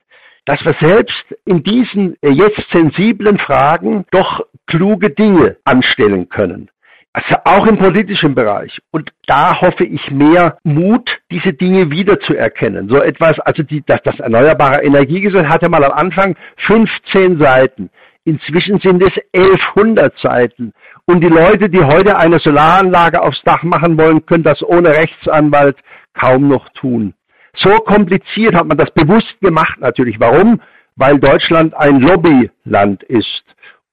dass 0.45 0.65
wir 0.65 0.77
selbst 0.81 1.25
in 1.45 1.65
diesen 1.65 2.17
jetzt 2.23 2.71
sensiblen 2.71 3.39
Fragen 3.39 4.05
doch 4.13 4.43
kluge 4.69 5.11
Dinge 5.11 5.57
anstellen 5.65 6.29
können. 6.29 6.71
Also 7.13 7.35
auch 7.45 7.67
im 7.67 7.79
politischen 7.79 8.37
Bereich. 8.37 8.79
Und 8.93 9.11
da 9.27 9.61
hoffe 9.61 9.85
ich 9.85 10.09
mehr 10.13 10.59
Mut, 10.63 11.11
diese 11.33 11.53
Dinge 11.53 11.91
wiederzuerkennen. 11.91 12.89
So 12.89 13.03
etwas, 13.03 13.41
also 13.41 13.65
die, 13.65 13.83
das, 13.85 14.01
das 14.05 14.21
Erneuerbare 14.21 14.85
Energiegesetz 14.85 15.47
hatte 15.47 15.69
mal 15.69 15.83
am 15.83 15.93
Anfang 15.93 16.37
15 16.67 17.41
Seiten. 17.41 17.91
Inzwischen 18.25 18.79
sind 18.79 19.03
es 19.03 19.13
1100 19.33 20.17
Seiten. 20.21 20.73
Und 21.07 21.23
die 21.23 21.29
Leute, 21.29 21.69
die 21.69 21.83
heute 21.83 22.17
eine 22.17 22.39
Solaranlage 22.39 23.21
aufs 23.21 23.43
Dach 23.43 23.65
machen 23.65 23.99
wollen, 23.99 24.25
können 24.27 24.45
das 24.45 24.63
ohne 24.63 24.91
Rechtsanwalt 24.91 25.77
kaum 26.15 26.49
noch 26.49 26.69
tun. 26.71 27.15
So 27.57 27.71
kompliziert 27.77 28.55
hat 28.55 28.67
man 28.67 28.79
das 28.79 28.91
bewusst 28.93 29.41
gemacht 29.41 29.81
natürlich. 29.81 30.19
Warum? 30.19 30.61
Weil 30.97 31.19
Deutschland 31.19 31.75
ein 31.75 32.01
Lobbyland 32.01 33.03
ist 33.05 33.45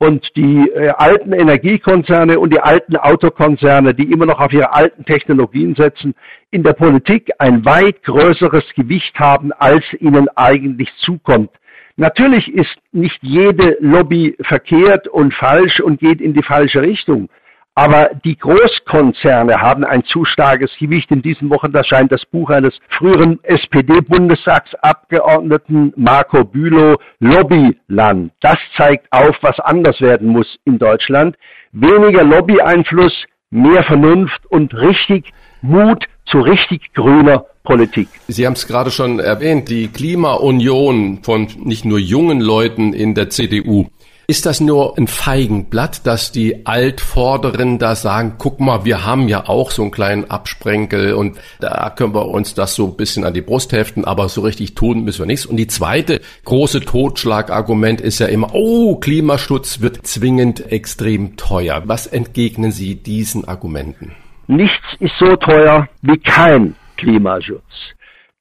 und 0.02 0.35
die 0.35 0.68
äh, 0.69 0.89
alten 0.98 1.31
Energiekonzerne 1.31 2.39
und 2.39 2.52
die 2.52 2.60
alten 2.60 2.98
Autokonzerne, 2.98 3.93
die 3.93 4.11
immer 4.11 4.26
noch 4.26 4.39
auf 4.39 4.52
ihre 4.52 4.73
alten 4.73 5.06
Technologien 5.06 5.76
setzen, 5.76 6.15
in 6.49 6.64
der 6.64 6.73
Politik 6.73 7.30
ein 7.38 7.64
weit 7.65 8.02
größeres 8.03 8.65
Gewicht 8.76 9.19
haben, 9.19 9.52
als 9.53 9.84
ihnen 9.99 10.27
eigentlich 10.35 10.89
zukommt. 11.06 11.52
Natürlich 11.98 12.52
ist 12.52 12.76
nicht 12.91 13.19
jede 13.22 13.77
Lobby 13.80 14.35
verkehrt 14.41 15.07
und 15.07 15.35
falsch 15.35 15.80
und 15.80 15.99
geht 15.99 16.19
in 16.19 16.34
die 16.34 16.41
falsche 16.41 16.81
Richtung. 16.81 17.30
Aber 17.73 18.10
die 18.26 18.38
Großkonzerne 18.38 19.61
haben 19.61 19.85
ein 19.85 20.03
zu 20.03 20.26
starkes 20.26 20.72
Gewicht. 20.77 21.10
In 21.10 21.22
diesen 21.22 21.49
Wochen 21.49 21.73
erscheint 21.73 22.11
das 22.11 22.26
Buch 22.26 22.49
eines 22.49 22.77
früheren 22.89 23.39
SPD-Bundestagsabgeordneten 23.43 25.93
Marco 25.95 26.43
Bülow, 26.43 26.98
Lobbyland. 27.19 28.34
Das 28.41 28.57
zeigt 28.76 29.07
auf, 29.11 29.38
was 29.41 29.57
anders 29.61 30.02
werden 30.02 30.27
muss 30.27 30.60
in 30.65 30.80
Deutschland. 30.80 31.38
Weniger 31.72 32.26
Lobbyeinfluss, 32.26 33.14
mehr 33.52 33.84
Vernunft 33.84 34.45
und 34.48 34.73
richtig 34.73 35.31
Mut 35.61 36.07
zu 36.26 36.39
richtig 36.39 36.93
grüner 36.93 37.45
Politik. 37.64 38.10
Sie 38.27 38.45
haben 38.45 38.53
es 38.53 38.68
gerade 38.68 38.91
schon 38.91 39.19
erwähnt, 39.19 39.69
die 39.69 39.88
Klimaunion 39.88 41.19
von 41.23 41.48
nicht 41.64 41.85
nur 41.85 41.99
jungen 41.99 42.41
Leuten 42.41 42.91
in 42.93 43.14
der 43.14 43.30
CDU. 43.30 43.88
Ist 44.32 44.45
das 44.45 44.62
nur 44.62 44.98
ein 44.98 45.08
Feigenblatt, 45.08 46.08
dass 46.08 46.32
die 46.32 46.66
Altvorderen 46.66 47.80
da 47.80 47.95
sagen, 47.95 48.36
guck 48.38 48.62
mal, 48.62 48.86
wir 48.86 49.03
haben 49.03 49.28
ja 49.28 49.49
auch 49.49 49.72
so 49.72 49.82
einen 49.82 49.91
kleinen 49.91 50.32
Absprenkel 50.32 51.16
und 51.16 51.38
da 51.60 51.90
können 51.90 52.16
wir 52.16 52.30
uns 52.30 52.53
das 52.53 52.74
so 52.76 52.86
ein 52.86 52.95
bisschen 52.95 53.26
an 53.26 53.34
die 53.34 53.41
Brust 53.41 53.74
heften, 53.74 54.06
aber 54.06 54.30
so 54.30 54.40
richtig 54.40 54.74
tun 54.74 55.03
müssen 55.03 55.20
wir 55.20 55.26
nichts. 55.26 55.45
Und 55.45 55.58
die 55.58 55.68
zweite 55.68 56.22
große 56.45 56.80
Totschlagargument 56.80 57.99
ist 57.99 58.20
ja 58.20 58.28
immer, 58.28 58.52
oh, 58.53 58.95
Klimaschutz 58.95 59.82
wird 59.82 60.08
zwingend 60.08 60.72
extrem 60.72 61.36
teuer. 61.36 61.82
Was 61.88 62.08
entgegnen 62.08 62.72
Sie 62.72 62.95
diesen 62.95 63.45
Argumenten? 63.49 64.16
Nichts 64.48 64.78
ist 65.02 65.12
so 65.20 65.36
teuer 65.36 65.90
wie 66.03 66.18
kein 66.20 66.76
Klimaschutz. 66.95 67.66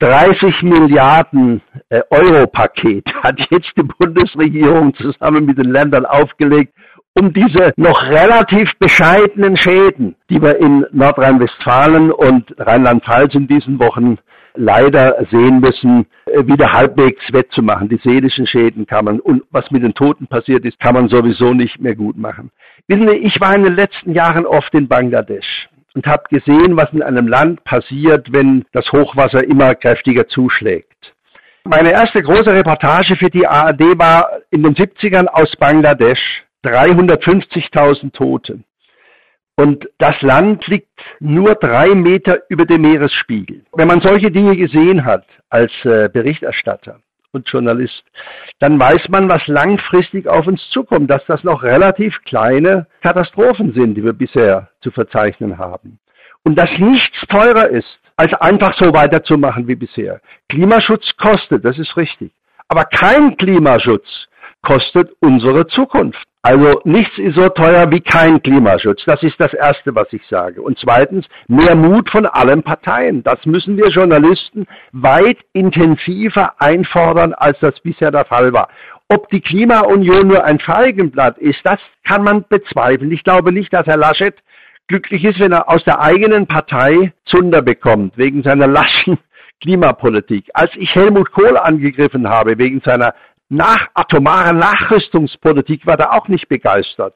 30 0.00 0.62
Milliarden 0.62 1.60
äh, 1.90 2.00
Euro 2.10 2.46
Paket 2.46 3.06
hat 3.22 3.38
jetzt 3.50 3.70
die 3.76 3.82
Bundesregierung 3.82 4.94
zusammen 4.94 5.44
mit 5.44 5.58
den 5.58 5.70
Ländern 5.70 6.06
aufgelegt, 6.06 6.74
um 7.14 7.32
diese 7.32 7.72
noch 7.76 8.02
relativ 8.04 8.70
bescheidenen 8.78 9.56
Schäden, 9.56 10.16
die 10.30 10.40
wir 10.40 10.58
in 10.58 10.86
Nordrhein-Westfalen 10.92 12.12
und 12.12 12.54
Rheinland-Pfalz 12.58 13.34
in 13.34 13.46
diesen 13.46 13.78
Wochen 13.78 14.18
leider 14.54 15.26
sehen 15.30 15.60
müssen, 15.60 16.06
äh, 16.26 16.46
wieder 16.46 16.72
halbwegs 16.72 17.22
wettzumachen. 17.32 17.88
Die 17.88 18.00
seelischen 18.02 18.46
Schäden 18.46 18.86
kann 18.86 19.04
man 19.04 19.20
und 19.20 19.42
was 19.50 19.70
mit 19.70 19.82
den 19.82 19.94
Toten 19.94 20.26
passiert 20.26 20.64
ist, 20.64 20.80
kann 20.80 20.94
man 20.94 21.08
sowieso 21.08 21.52
nicht 21.52 21.78
mehr 21.78 21.94
gut 21.94 22.16
machen. 22.16 22.50
Wissen 22.88 23.06
Sie, 23.06 23.16
ich 23.16 23.38
war 23.40 23.54
in 23.54 23.64
den 23.64 23.76
letzten 23.76 24.12
Jahren 24.14 24.46
oft 24.46 24.72
in 24.74 24.88
Bangladesch 24.88 25.68
und 25.94 26.06
habe 26.06 26.24
gesehen, 26.30 26.76
was 26.76 26.92
in 26.92 27.02
einem 27.02 27.28
Land 27.28 27.64
passiert, 27.64 28.32
wenn 28.32 28.64
das 28.72 28.90
Hochwasser 28.92 29.44
immer 29.44 29.74
kräftiger 29.74 30.26
zuschlägt. 30.28 31.14
Meine 31.64 31.92
erste 31.92 32.22
große 32.22 32.52
Reportage 32.52 33.16
für 33.16 33.28
die 33.28 33.46
ARD 33.46 33.98
war 33.98 34.30
in 34.50 34.62
den 34.62 34.74
70ern 34.74 35.26
aus 35.26 35.54
Bangladesch. 35.56 36.44
350.000 36.64 38.12
Tote. 38.12 38.60
Und 39.56 39.88
das 39.98 40.20
Land 40.22 40.66
liegt 40.68 40.88
nur 41.18 41.54
drei 41.54 41.94
Meter 41.94 42.40
über 42.48 42.64
dem 42.64 42.82
Meeresspiegel. 42.82 43.64
Wenn 43.72 43.88
man 43.88 44.00
solche 44.00 44.30
Dinge 44.30 44.56
gesehen 44.56 45.04
hat 45.04 45.26
als 45.48 45.72
äh, 45.84 46.08
Berichterstatter, 46.08 47.00
und 47.32 47.48
Journalist, 47.48 48.02
dann 48.58 48.78
weiß 48.78 49.08
man, 49.08 49.28
was 49.28 49.46
langfristig 49.46 50.26
auf 50.26 50.46
uns 50.46 50.60
zukommt, 50.70 51.10
dass 51.10 51.24
das 51.26 51.44
noch 51.44 51.62
relativ 51.62 52.22
kleine 52.24 52.86
Katastrophen 53.02 53.72
sind, 53.72 53.94
die 53.94 54.04
wir 54.04 54.12
bisher 54.12 54.68
zu 54.80 54.90
verzeichnen 54.90 55.58
haben. 55.58 55.98
Und 56.42 56.56
dass 56.56 56.70
nichts 56.78 57.18
teurer 57.28 57.68
ist, 57.68 57.98
als 58.16 58.32
einfach 58.34 58.74
so 58.76 58.92
weiterzumachen 58.92 59.66
wie 59.68 59.76
bisher. 59.76 60.20
Klimaschutz 60.48 61.16
kostet, 61.16 61.64
das 61.64 61.78
ist 61.78 61.96
richtig. 61.96 62.32
Aber 62.68 62.84
kein 62.84 63.36
Klimaschutz 63.36 64.28
kostet 64.62 65.10
unsere 65.20 65.66
Zukunft. 65.68 66.29
Also 66.42 66.80
nichts 66.84 67.18
ist 67.18 67.36
so 67.36 67.50
teuer 67.50 67.90
wie 67.90 68.00
kein 68.00 68.42
Klimaschutz. 68.42 69.02
Das 69.04 69.22
ist 69.22 69.38
das 69.38 69.52
Erste, 69.52 69.94
was 69.94 70.10
ich 70.12 70.26
sage. 70.28 70.62
Und 70.62 70.78
zweitens, 70.78 71.26
mehr 71.48 71.76
Mut 71.76 72.08
von 72.08 72.24
allen 72.24 72.62
Parteien. 72.62 73.22
Das 73.22 73.44
müssen 73.44 73.76
wir 73.76 73.88
Journalisten 73.88 74.66
weit 74.92 75.36
intensiver 75.52 76.54
einfordern, 76.58 77.34
als 77.34 77.58
das 77.60 77.78
bisher 77.80 78.10
der 78.10 78.24
Fall 78.24 78.54
war. 78.54 78.68
Ob 79.08 79.28
die 79.28 79.42
Klimaunion 79.42 80.28
nur 80.28 80.44
ein 80.44 80.60
Feigenblatt 80.60 81.36
ist, 81.38 81.60
das 81.64 81.80
kann 82.04 82.22
man 82.22 82.44
bezweifeln. 82.48 83.12
Ich 83.12 83.24
glaube 83.24 83.52
nicht, 83.52 83.72
dass 83.72 83.86
Herr 83.86 83.98
Laschet 83.98 84.36
glücklich 84.88 85.24
ist, 85.24 85.40
wenn 85.40 85.52
er 85.52 85.68
aus 85.68 85.84
der 85.84 86.00
eigenen 86.00 86.46
Partei 86.46 87.12
Zunder 87.26 87.60
bekommt, 87.60 88.16
wegen 88.16 88.42
seiner 88.42 88.66
laschen 88.66 89.18
Klimapolitik. 89.60 90.48
Als 90.54 90.70
ich 90.76 90.94
Helmut 90.94 91.32
Kohl 91.32 91.58
angegriffen 91.58 92.28
habe 92.28 92.56
wegen 92.56 92.80
seiner 92.80 93.14
nach 93.50 93.88
atomarer 93.94 94.52
Nachrüstungspolitik 94.52 95.84
war 95.84 95.98
er 95.98 96.12
auch 96.14 96.28
nicht 96.28 96.48
begeistert. 96.48 97.14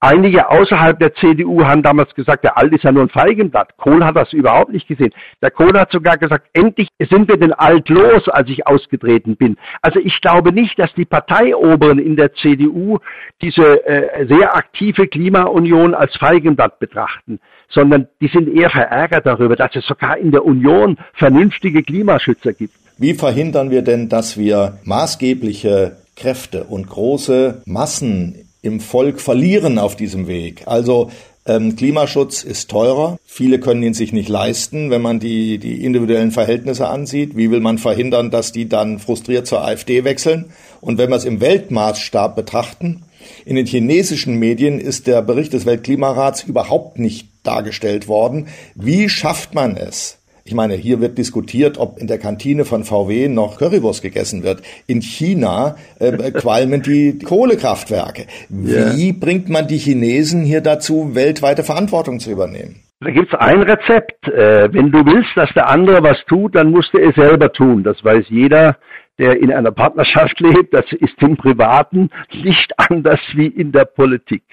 Einige 0.00 0.50
außerhalb 0.50 0.98
der 0.98 1.14
CDU 1.14 1.64
haben 1.64 1.82
damals 1.82 2.14
gesagt, 2.14 2.44
der 2.44 2.58
Alt 2.58 2.72
ist 2.74 2.84
ja 2.84 2.92
nur 2.92 3.04
ein 3.04 3.08
Feigenblatt. 3.08 3.76
Kohl 3.78 4.04
hat 4.04 4.14
das 4.14 4.32
überhaupt 4.34 4.70
nicht 4.70 4.86
gesehen. 4.86 5.12
Der 5.40 5.50
Kohl 5.50 5.72
hat 5.78 5.90
sogar 5.90 6.18
gesagt, 6.18 6.48
endlich 6.52 6.88
sind 6.98 7.28
wir 7.28 7.38
den 7.38 7.54
Alt 7.54 7.88
los, 7.88 8.28
als 8.28 8.50
ich 8.50 8.66
ausgetreten 8.66 9.36
bin. 9.36 9.56
Also 9.80 9.98
ich 10.00 10.20
glaube 10.20 10.52
nicht, 10.52 10.78
dass 10.78 10.92
die 10.94 11.06
Parteioberen 11.06 11.98
in 11.98 12.14
der 12.14 12.34
CDU 12.34 12.98
diese 13.40 13.86
äh, 13.86 14.26
sehr 14.26 14.54
aktive 14.54 15.06
Klimaunion 15.06 15.94
als 15.94 16.14
Feigenblatt 16.16 16.78
betrachten, 16.78 17.40
sondern 17.68 18.06
die 18.20 18.28
sind 18.28 18.48
eher 18.54 18.70
verärgert 18.70 19.24
darüber, 19.24 19.56
dass 19.56 19.74
es 19.76 19.86
sogar 19.86 20.18
in 20.18 20.30
der 20.30 20.44
Union 20.44 20.98
vernünftige 21.14 21.82
Klimaschützer 21.82 22.52
gibt. 22.52 22.74
Wie 22.98 23.12
verhindern 23.12 23.70
wir 23.70 23.82
denn, 23.82 24.08
dass 24.08 24.38
wir 24.38 24.78
maßgebliche 24.84 25.96
Kräfte 26.16 26.64
und 26.64 26.88
große 26.88 27.60
Massen 27.66 28.48
im 28.62 28.80
Volk 28.80 29.20
verlieren 29.20 29.78
auf 29.78 29.96
diesem 29.96 30.26
Weg? 30.28 30.62
Also 30.64 31.10
ähm, 31.44 31.76
Klimaschutz 31.76 32.42
ist 32.42 32.70
teurer. 32.70 33.18
Viele 33.26 33.60
können 33.60 33.82
ihn 33.82 33.92
sich 33.92 34.14
nicht 34.14 34.30
leisten, 34.30 34.90
wenn 34.90 35.02
man 35.02 35.20
die, 35.20 35.58
die 35.58 35.84
individuellen 35.84 36.32
Verhältnisse 36.32 36.88
ansieht. 36.88 37.36
Wie 37.36 37.50
will 37.50 37.60
man 37.60 37.76
verhindern, 37.76 38.30
dass 38.30 38.50
die 38.50 38.66
dann 38.66 38.98
frustriert 38.98 39.46
zur 39.46 39.62
AfD 39.62 40.04
wechseln? 40.04 40.46
Und 40.80 40.96
wenn 40.96 41.10
wir 41.10 41.16
es 41.16 41.26
im 41.26 41.40
Weltmaßstab 41.40 42.34
betrachten, 42.34 43.02
in 43.44 43.56
den 43.56 43.66
chinesischen 43.66 44.38
Medien 44.38 44.80
ist 44.80 45.06
der 45.06 45.20
Bericht 45.20 45.52
des 45.52 45.66
Weltklimarats 45.66 46.44
überhaupt 46.44 46.98
nicht 46.98 47.28
dargestellt 47.42 48.08
worden. 48.08 48.48
Wie 48.74 49.08
schafft 49.08 49.54
man 49.54 49.76
es, 49.76 50.18
ich 50.46 50.54
meine, 50.54 50.74
hier 50.74 51.00
wird 51.00 51.18
diskutiert, 51.18 51.76
ob 51.76 51.98
in 51.98 52.06
der 52.06 52.18
Kantine 52.18 52.64
von 52.64 52.84
VW 52.84 53.28
noch 53.28 53.58
Currywurst 53.58 54.00
gegessen 54.00 54.44
wird. 54.44 54.62
In 54.86 55.02
China 55.02 55.76
äh, 55.98 56.12
qualmen 56.30 56.82
die 56.82 57.18
Kohlekraftwerke. 57.18 58.26
Wie 58.48 59.08
ja. 59.08 59.14
bringt 59.18 59.48
man 59.48 59.66
die 59.66 59.78
Chinesen 59.78 60.44
hier 60.44 60.60
dazu, 60.60 61.14
weltweite 61.14 61.64
Verantwortung 61.64 62.20
zu 62.20 62.30
übernehmen? 62.30 62.76
Da 63.00 63.10
gibt's 63.10 63.34
ein 63.34 63.60
Rezept. 63.60 64.28
Äh, 64.28 64.72
wenn 64.72 64.92
du 64.92 65.04
willst, 65.04 65.36
dass 65.36 65.52
der 65.54 65.68
andere 65.68 66.02
was 66.02 66.24
tut, 66.26 66.54
dann 66.54 66.70
musst 66.70 66.94
du 66.94 66.98
es 66.98 67.14
selber 67.16 67.52
tun. 67.52 67.82
Das 67.82 68.02
weiß 68.04 68.26
jeder, 68.28 68.76
der 69.18 69.40
in 69.40 69.52
einer 69.52 69.72
Partnerschaft 69.72 70.38
lebt. 70.40 70.72
Das 70.72 70.86
ist 70.92 71.20
im 71.20 71.36
Privaten 71.36 72.10
nicht 72.32 72.72
anders 72.76 73.20
wie 73.34 73.48
in 73.48 73.72
der 73.72 73.84
Politik. 73.84 74.44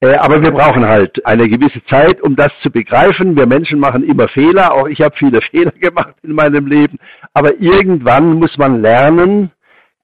Äh, 0.00 0.14
aber 0.14 0.40
wir 0.40 0.50
brauchen 0.50 0.86
halt 0.86 1.24
eine 1.26 1.48
gewisse 1.48 1.84
Zeit, 1.84 2.22
um 2.22 2.34
das 2.34 2.52
zu 2.62 2.70
begreifen. 2.70 3.36
Wir 3.36 3.46
Menschen 3.46 3.78
machen 3.78 4.02
immer 4.02 4.28
Fehler. 4.28 4.72
Auch 4.72 4.88
ich 4.88 5.00
habe 5.00 5.14
viele 5.16 5.40
Fehler 5.50 5.72
gemacht 5.72 6.14
in 6.22 6.32
meinem 6.32 6.66
Leben. 6.66 6.98
Aber 7.34 7.54
irgendwann 7.60 8.34
muss 8.34 8.56
man 8.56 8.80
lernen, 8.80 9.50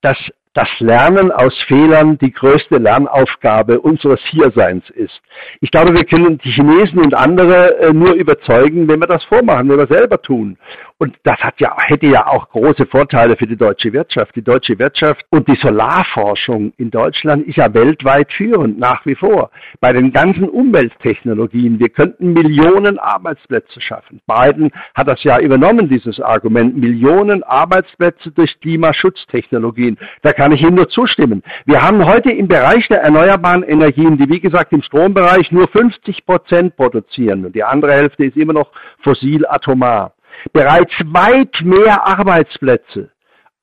dass 0.03 0.19
das 0.57 0.69
Lernen 0.79 1.31
aus 1.31 1.55
Fehlern 1.69 2.17
die 2.17 2.33
größte 2.33 2.79
Lernaufgabe 2.79 3.79
unseres 3.79 4.21
Hierseins 4.31 4.89
ist. 4.91 5.21
Ich 5.61 5.71
glaube, 5.71 5.93
wir 5.93 6.05
können 6.05 6.39
die 6.39 6.51
Chinesen 6.51 6.99
und 6.99 7.15
andere 7.15 7.79
äh, 7.79 7.93
nur 7.93 8.15
überzeugen, 8.15 8.89
wenn 8.89 9.01
wir 9.01 9.07
das 9.07 9.23
vormachen, 9.25 9.69
wenn 9.69 9.79
wir 9.79 9.87
selber 9.87 10.21
tun. 10.21 10.57
Und 10.99 11.15
das 11.25 11.39
hat 11.41 11.61
ja, 11.61 11.77
hätte 11.79 12.07
ja 12.07 12.27
auch 12.27 12.49
große 12.49 12.87
Vorteile 12.87 13.37
für 13.37 13.47
die 13.47 13.57
deutsche 13.57 13.93
Wirtschaft. 13.93 14.35
Die 14.35 14.43
deutsche 14.43 14.79
Wirtschaft 14.79 15.27
und 15.29 15.47
die 15.47 15.57
Solarforschung 15.57 16.73
in 16.79 16.91
Deutschland 16.91 17.47
ist 17.47 17.57
ja 17.57 17.73
weltweit 17.75 18.33
führend 18.33 18.79
nach 18.79 19.05
wie 19.05 19.15
vor. 19.15 19.51
Bei 19.81 19.93
den 19.93 20.11
ganzen 20.11 20.49
Umwelttechnologien. 20.49 21.79
Wir 21.79 21.91
könnten 21.91 22.33
Millionen 22.33 22.99
Arbeitsplätze 22.99 23.79
schaffen. 23.83 24.23
Biden 24.27 24.71
hat 24.95 25.09
das 25.09 25.23
ja 25.23 25.39
übernommen, 25.39 25.91
dieses 25.91 26.19
Argument. 26.19 26.75
Millionen 26.79 27.43
Arbeitsplätze 27.43 28.31
durch 28.31 28.59
Klimaschutztechnologien. 28.61 29.99
Da 30.23 30.33
kann 30.33 30.53
ich 30.53 30.63
Ihnen 30.63 30.77
nur 30.77 30.89
zustimmen. 30.89 31.43
Wir 31.67 31.83
haben 31.83 32.07
heute 32.07 32.31
im 32.33 32.49
Bereich 32.49 32.89
der 32.89 33.03
erneuerbaren 33.03 33.65
Energien, 33.65 34.17
die 34.17 34.31
wie 34.31 34.41
gesagt 34.41 34.73
im 34.73 34.81
Strombereich 34.81 35.53
nur 35.53 35.69
50 35.69 36.25
Prozent 36.25 36.75
produzieren 36.77 37.45
und 37.45 37.55
die 37.55 37.65
andere 37.65 37.93
Hälfte 37.93 38.25
ist 38.25 38.37
immer 38.37 38.55
noch 38.55 38.71
fossil 39.03 39.45
atomar 39.47 40.16
bereits 40.53 40.93
weit 41.05 41.61
mehr 41.63 42.07
Arbeitsplätze 42.07 43.11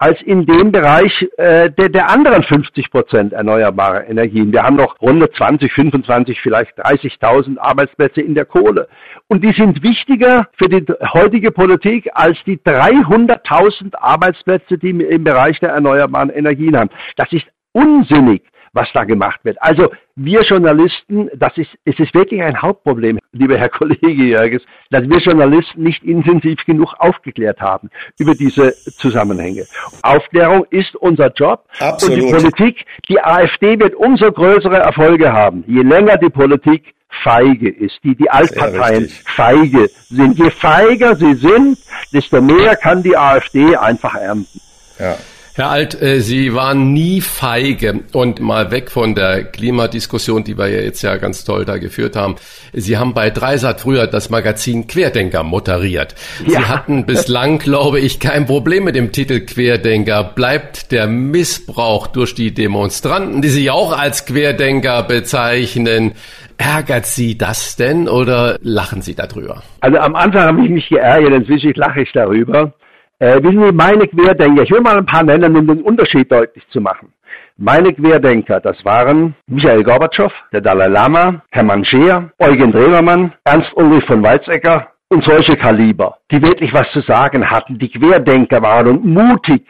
als 0.04 0.22
in 0.24 0.45
dem 0.45 0.72
Bereich 0.74 1.30
äh, 1.38 1.70
der, 1.72 1.88
der 1.88 2.10
anderen 2.10 2.44
50 2.44 2.91
Prozent 2.91 3.32
erneuerbarer 3.32 4.06
Energien. 4.06 4.52
Wir 4.52 4.64
haben 4.64 4.76
noch 4.76 5.00
rund 5.02 5.24
20, 5.34 5.72
25, 5.72 6.41
vielleicht 6.41 6.78
30.000 6.78 7.58
Arbeitsplätze 7.58 8.20
in 8.20 8.36
der 8.36 8.44
Kohle. 8.44 8.90
Und 9.28 9.45
die 9.45 9.54
sind 9.54 9.82
wichtiger 9.82 10.50
für 10.58 10.68
die 10.68 10.84
heutige 11.14 11.52
Politik 11.52 12.10
als 12.14 12.38
die 12.45 12.58
300.000 12.58 13.95
Arbeitsplätze, 13.95 14.78
die 14.78 14.98
wir 14.98 15.10
im 15.10 15.24
Bereich 15.24 15.60
der 15.62 15.70
erneuerbaren 15.70 16.32
Energien 16.32 16.78
haben. 16.78 16.90
Das 17.16 17.32
ist 17.32 17.45
unsinnig 17.72 18.44
was 18.74 18.88
da 18.94 19.04
gemacht 19.04 19.40
wird. 19.44 19.62
Also 19.62 19.91
wir 20.16 20.41
Journalisten, 20.41 21.30
das 21.36 21.56
ist, 21.58 21.70
es 21.86 21.98
ist 22.00 22.14
wirklich 22.14 22.41
ein 22.41 22.62
Hauptproblem, 22.62 23.20
lieber 23.32 23.58
Herr 23.58 23.70
Kollege 23.70 24.24
Jörges, 24.24 24.64
dass 24.90 25.08
wir 25.08 25.20
Journalisten 25.20 25.84
nicht 25.84 26.04
intensiv 26.04 26.66
genug 26.66 26.94
aufgeklärt 26.98 27.62
haben 27.62 27.90
über 28.18 28.34
diese 28.34 28.74
Zusammenhänge. 28.74 29.66
Aufklärung 30.02 30.66
ist 30.72 30.95
unser 30.95 31.32
Job 31.32 31.66
Absolut. 31.80 32.18
und 32.18 32.26
die 32.26 32.32
Politik, 32.32 32.86
die 33.10 33.22
AfD 33.22 33.80
wird 33.80 33.95
umso 33.95 34.32
größere 34.32 34.78
Erfolge 34.78 35.32
haben, 35.32 35.64
je 35.68 35.84
länger 35.84 36.18
die 36.18 36.30
Politik 36.30 36.95
feige 37.22 37.70
ist, 37.70 38.00
die 38.04 38.16
die 38.16 38.30
Altparteien 38.30 39.08
feige 39.08 39.88
sind. 40.10 40.38
Je 40.40 40.50
feiger 40.50 41.16
sie 41.16 41.36
sind, 41.36 41.78
desto 42.12 42.41
mehr 42.41 42.76
kann 42.76 43.04
die 43.04 43.16
AfD 43.16 43.76
einfach 43.76 44.16
ernten. 44.16 44.60
Ja. 44.98 45.16
Herr 45.56 45.70
Alt, 45.70 46.02
äh, 46.02 46.20
Sie 46.20 46.56
waren 46.56 46.94
nie 46.94 47.22
feige 47.22 48.00
und 48.12 48.40
mal 48.40 48.72
weg 48.72 48.90
von 48.90 49.14
der 49.14 49.44
Klimadiskussion, 49.44 50.44
die 50.44 50.58
wir 50.58 50.68
ja 50.68 50.82
jetzt 50.82 51.04
ja 51.04 51.18
ganz 51.18 51.44
toll 51.44 51.64
da 51.64 51.78
geführt 51.78 52.16
haben. 52.16 52.38
Sie 52.74 52.98
haben 52.98 53.14
bei 53.14 53.30
Dreisat 53.30 53.82
früher 53.82 54.08
das 54.08 54.32
Magazin 54.32 54.88
Querdenker 54.88 55.44
moderiert. 55.44 56.16
Ja. 56.48 56.60
Sie 56.60 56.66
hatten 56.66 57.06
bislang, 57.06 57.60
glaube 57.60 58.00
ich, 58.00 58.20
kein 58.20 58.48
Problem 58.48 58.86
mit 58.86 58.96
dem 58.96 59.12
Titel 59.12 59.42
Querdenker. 59.42 60.24
Bleibt 60.24 60.92
der 60.92 61.06
Missbrauch 61.06 62.08
durch 62.08 62.34
die 62.34 62.52
Demonstranten, 62.52 63.44
die 63.44 63.50
Sie 63.50 63.70
auch 63.70 63.96
als 63.96 64.26
Querdenker 64.26 65.04
bezeichnen, 65.04 66.14
Ärgert 66.58 67.08
Sie 67.08 67.38
das 67.38 67.76
denn 67.76 68.08
oder 68.08 68.58
lachen 68.62 69.02
Sie 69.02 69.16
darüber? 69.16 69.64
Also 69.82 69.98
am 69.98 70.16
Anfang 70.16 70.44
habe 70.44 70.64
ich 70.64 70.70
mich 70.70 70.88
geärgert, 70.88 71.34
inzwischen 71.34 71.74
lache 71.76 72.04
ich 72.04 72.12
darüber. 72.14 72.72
Äh, 73.19 73.41
wissen 73.44 73.64
Sie, 73.64 73.72
meine 73.72 74.07
Querdenker, 74.07 74.64
ich 74.64 74.72
will 74.72 74.81
mal 74.81 74.98
ein 74.98 75.06
paar 75.06 75.23
nennen, 75.23 75.56
um 75.56 75.68
den 75.68 75.81
Unterschied 75.81 76.31
deutlich 76.31 76.68
zu 76.69 76.81
machen. 76.81 77.14
Meine 77.57 77.94
Querdenker, 77.94 78.60
das 78.60 78.84
waren 78.84 79.35
Michael 79.48 79.84
Gorbatschow, 79.84 80.31
der 80.52 80.61
Dalai 80.61 80.88
Lama, 80.88 81.41
Hermann 81.52 81.85
Scheer, 81.85 82.31
Eugen 82.40 82.72
Drewermann, 82.72 83.34
Ernst 83.44 83.72
Ulrich 83.76 84.03
von 84.06 84.23
Weizsäcker 84.23 84.88
und 85.10 85.23
solche 85.23 85.56
Kaliber, 85.56 86.18
die 86.31 86.41
wirklich 86.41 86.73
was 86.73 86.91
zu 86.91 87.02
sagen 87.02 87.49
hatten, 87.49 87.77
die 87.77 87.90
Querdenker 87.90 88.61
waren 88.61 88.88
und 88.88 89.06
mutig 89.06 89.64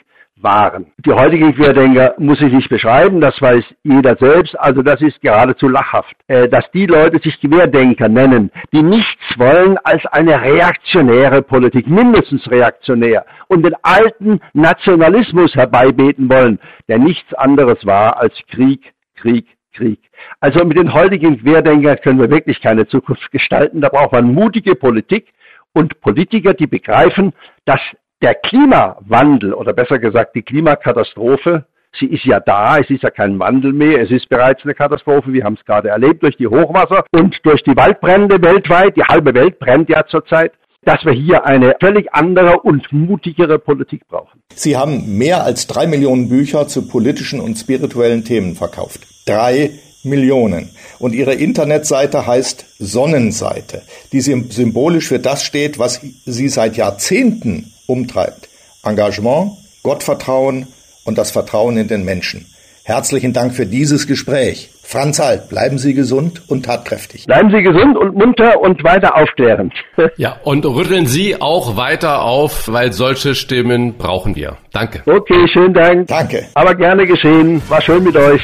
waren. 0.43 0.87
Die 1.05 1.11
heutigen 1.11 1.55
Querdenker 1.55 2.15
muss 2.17 2.41
ich 2.41 2.51
nicht 2.51 2.69
beschreiben, 2.69 3.21
das 3.21 3.41
weiß 3.41 3.63
jeder 3.83 4.15
selbst, 4.17 4.59
also 4.59 4.81
das 4.81 5.01
ist 5.01 5.21
geradezu 5.21 5.67
lachhaft, 5.69 6.15
äh, 6.27 6.47
dass 6.49 6.69
die 6.71 6.85
Leute 6.85 7.19
sich 7.19 7.39
Querdenker 7.39 8.09
nennen, 8.09 8.51
die 8.73 8.83
nichts 8.83 9.23
wollen 9.37 9.77
als 9.83 10.05
eine 10.07 10.41
reaktionäre 10.41 11.41
Politik, 11.41 11.87
mindestens 11.87 12.49
reaktionär, 12.51 13.25
und 13.47 13.65
den 13.65 13.75
alten 13.81 14.39
Nationalismus 14.53 15.55
herbeibeten 15.55 16.29
wollen, 16.29 16.59
der 16.87 16.99
nichts 16.99 17.33
anderes 17.33 17.85
war 17.85 18.17
als 18.17 18.33
Krieg, 18.51 18.93
Krieg, 19.15 19.47
Krieg. 19.73 19.99
Also 20.39 20.63
mit 20.65 20.77
den 20.77 20.93
heutigen 20.93 21.39
Querdenkern 21.39 21.97
können 22.03 22.19
wir 22.19 22.29
wirklich 22.29 22.61
keine 22.61 22.87
Zukunft 22.87 23.31
gestalten, 23.31 23.81
da 23.81 23.89
braucht 23.89 24.11
man 24.11 24.33
mutige 24.33 24.75
Politik 24.75 25.33
und 25.73 25.99
Politiker, 26.01 26.53
die 26.53 26.67
begreifen, 26.67 27.33
dass 27.65 27.79
der 28.23 28.35
Klimawandel 28.35 29.53
oder 29.53 29.73
besser 29.73 29.99
gesagt 29.99 30.35
die 30.35 30.41
Klimakatastrophe, 30.41 31.65
sie 31.99 32.07
ist 32.07 32.23
ja 32.23 32.39
da, 32.39 32.77
es 32.77 32.89
ist 32.89 33.03
ja 33.03 33.11
kein 33.11 33.37
Wandel 33.37 33.73
mehr, 33.73 34.01
es 34.01 34.09
ist 34.09 34.29
bereits 34.29 34.63
eine 34.63 34.73
Katastrophe, 34.73 35.31
wir 35.33 35.43
haben 35.43 35.57
es 35.59 35.65
gerade 35.65 35.89
erlebt 35.89 36.23
durch 36.23 36.37
die 36.37 36.47
Hochwasser 36.47 37.03
und 37.11 37.39
durch 37.43 37.61
die 37.63 37.75
Waldbrände 37.75 38.41
weltweit, 38.41 38.95
die 38.95 39.03
halbe 39.03 39.33
Welt 39.35 39.59
brennt 39.59 39.89
ja 39.89 40.05
zurzeit 40.07 40.53
dass 40.85 41.05
wir 41.05 41.13
hier 41.13 41.45
eine 41.45 41.75
völlig 41.79 42.13
andere 42.13 42.59
und 42.59 42.91
mutigere 42.91 43.57
Politik 43.57 44.05
brauchen. 44.09 44.41
Sie 44.53 44.75
haben 44.75 45.17
mehr 45.17 45.43
als 45.43 45.65
drei 45.65 45.87
Millionen 45.87 46.27
Bücher 46.27 46.67
zu 46.67 46.89
politischen 46.89 47.39
und 47.39 47.57
spirituellen 47.57 48.25
Themen 48.25 48.55
verkauft. 48.55 48.99
Drei 49.25 49.71
Millionen. 50.03 50.69
Und 50.99 51.15
ihre 51.15 51.33
Internetseite 51.33 52.27
heißt 52.27 52.65
Sonnenseite, 52.79 53.81
die 54.11 54.19
symbolisch 54.19 55.07
für 55.07 55.19
das 55.19 55.43
steht, 55.43 55.79
was 55.79 56.01
sie 56.25 56.49
seit 56.49 56.75
Jahrzehnten 56.75 57.72
umtreibt. 57.87 58.49
Engagement, 58.83 59.53
Gottvertrauen 59.83 60.67
und 61.05 61.17
das 61.17 61.31
Vertrauen 61.31 61.77
in 61.77 61.87
den 61.87 62.03
Menschen. 62.05 62.45
Herzlichen 62.85 63.31
Dank 63.31 63.53
für 63.53 63.65
dieses 63.65 64.07
Gespräch. 64.07 64.69
Franz 64.83 65.17
Halt, 65.19 65.47
bleiben 65.47 65.77
Sie 65.77 65.93
gesund 65.93 66.41
und 66.47 66.65
tatkräftig. 66.65 67.25
Bleiben 67.25 67.49
Sie 67.49 67.63
gesund 67.63 67.95
und 67.97 68.13
munter 68.15 68.59
und 68.59 68.83
weiter 68.83 69.15
aufklärend. 69.15 69.73
Ja, 70.17 70.37
und 70.43 70.65
rütteln 70.65 71.07
Sie 71.07 71.39
auch 71.39 71.77
weiter 71.77 72.23
auf, 72.23 72.67
weil 72.71 72.91
solche 72.91 73.35
Stimmen 73.35 73.97
brauchen 73.97 74.35
wir. 74.35 74.57
Danke. 74.73 75.01
Okay, 75.05 75.47
schönen 75.47 75.73
Dank. 75.73 76.07
Danke. 76.07 76.47
Aber 76.53 76.75
gerne 76.75 77.07
geschehen. 77.07 77.61
War 77.69 77.81
schön 77.81 78.03
mit 78.03 78.17
euch. 78.17 78.41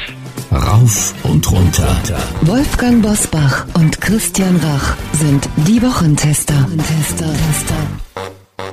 Rauf 0.51 1.13
und 1.23 1.51
runter. 1.51 1.95
Wolfgang 2.41 3.03
Bosbach 3.03 3.67
und 3.75 3.99
Christian 4.01 4.55
Rach 4.55 4.95
sind 5.11 5.47
die 5.67 5.81
Wochentester. 5.81 6.65
Tester, 6.77 7.25
Tester. 7.25 8.29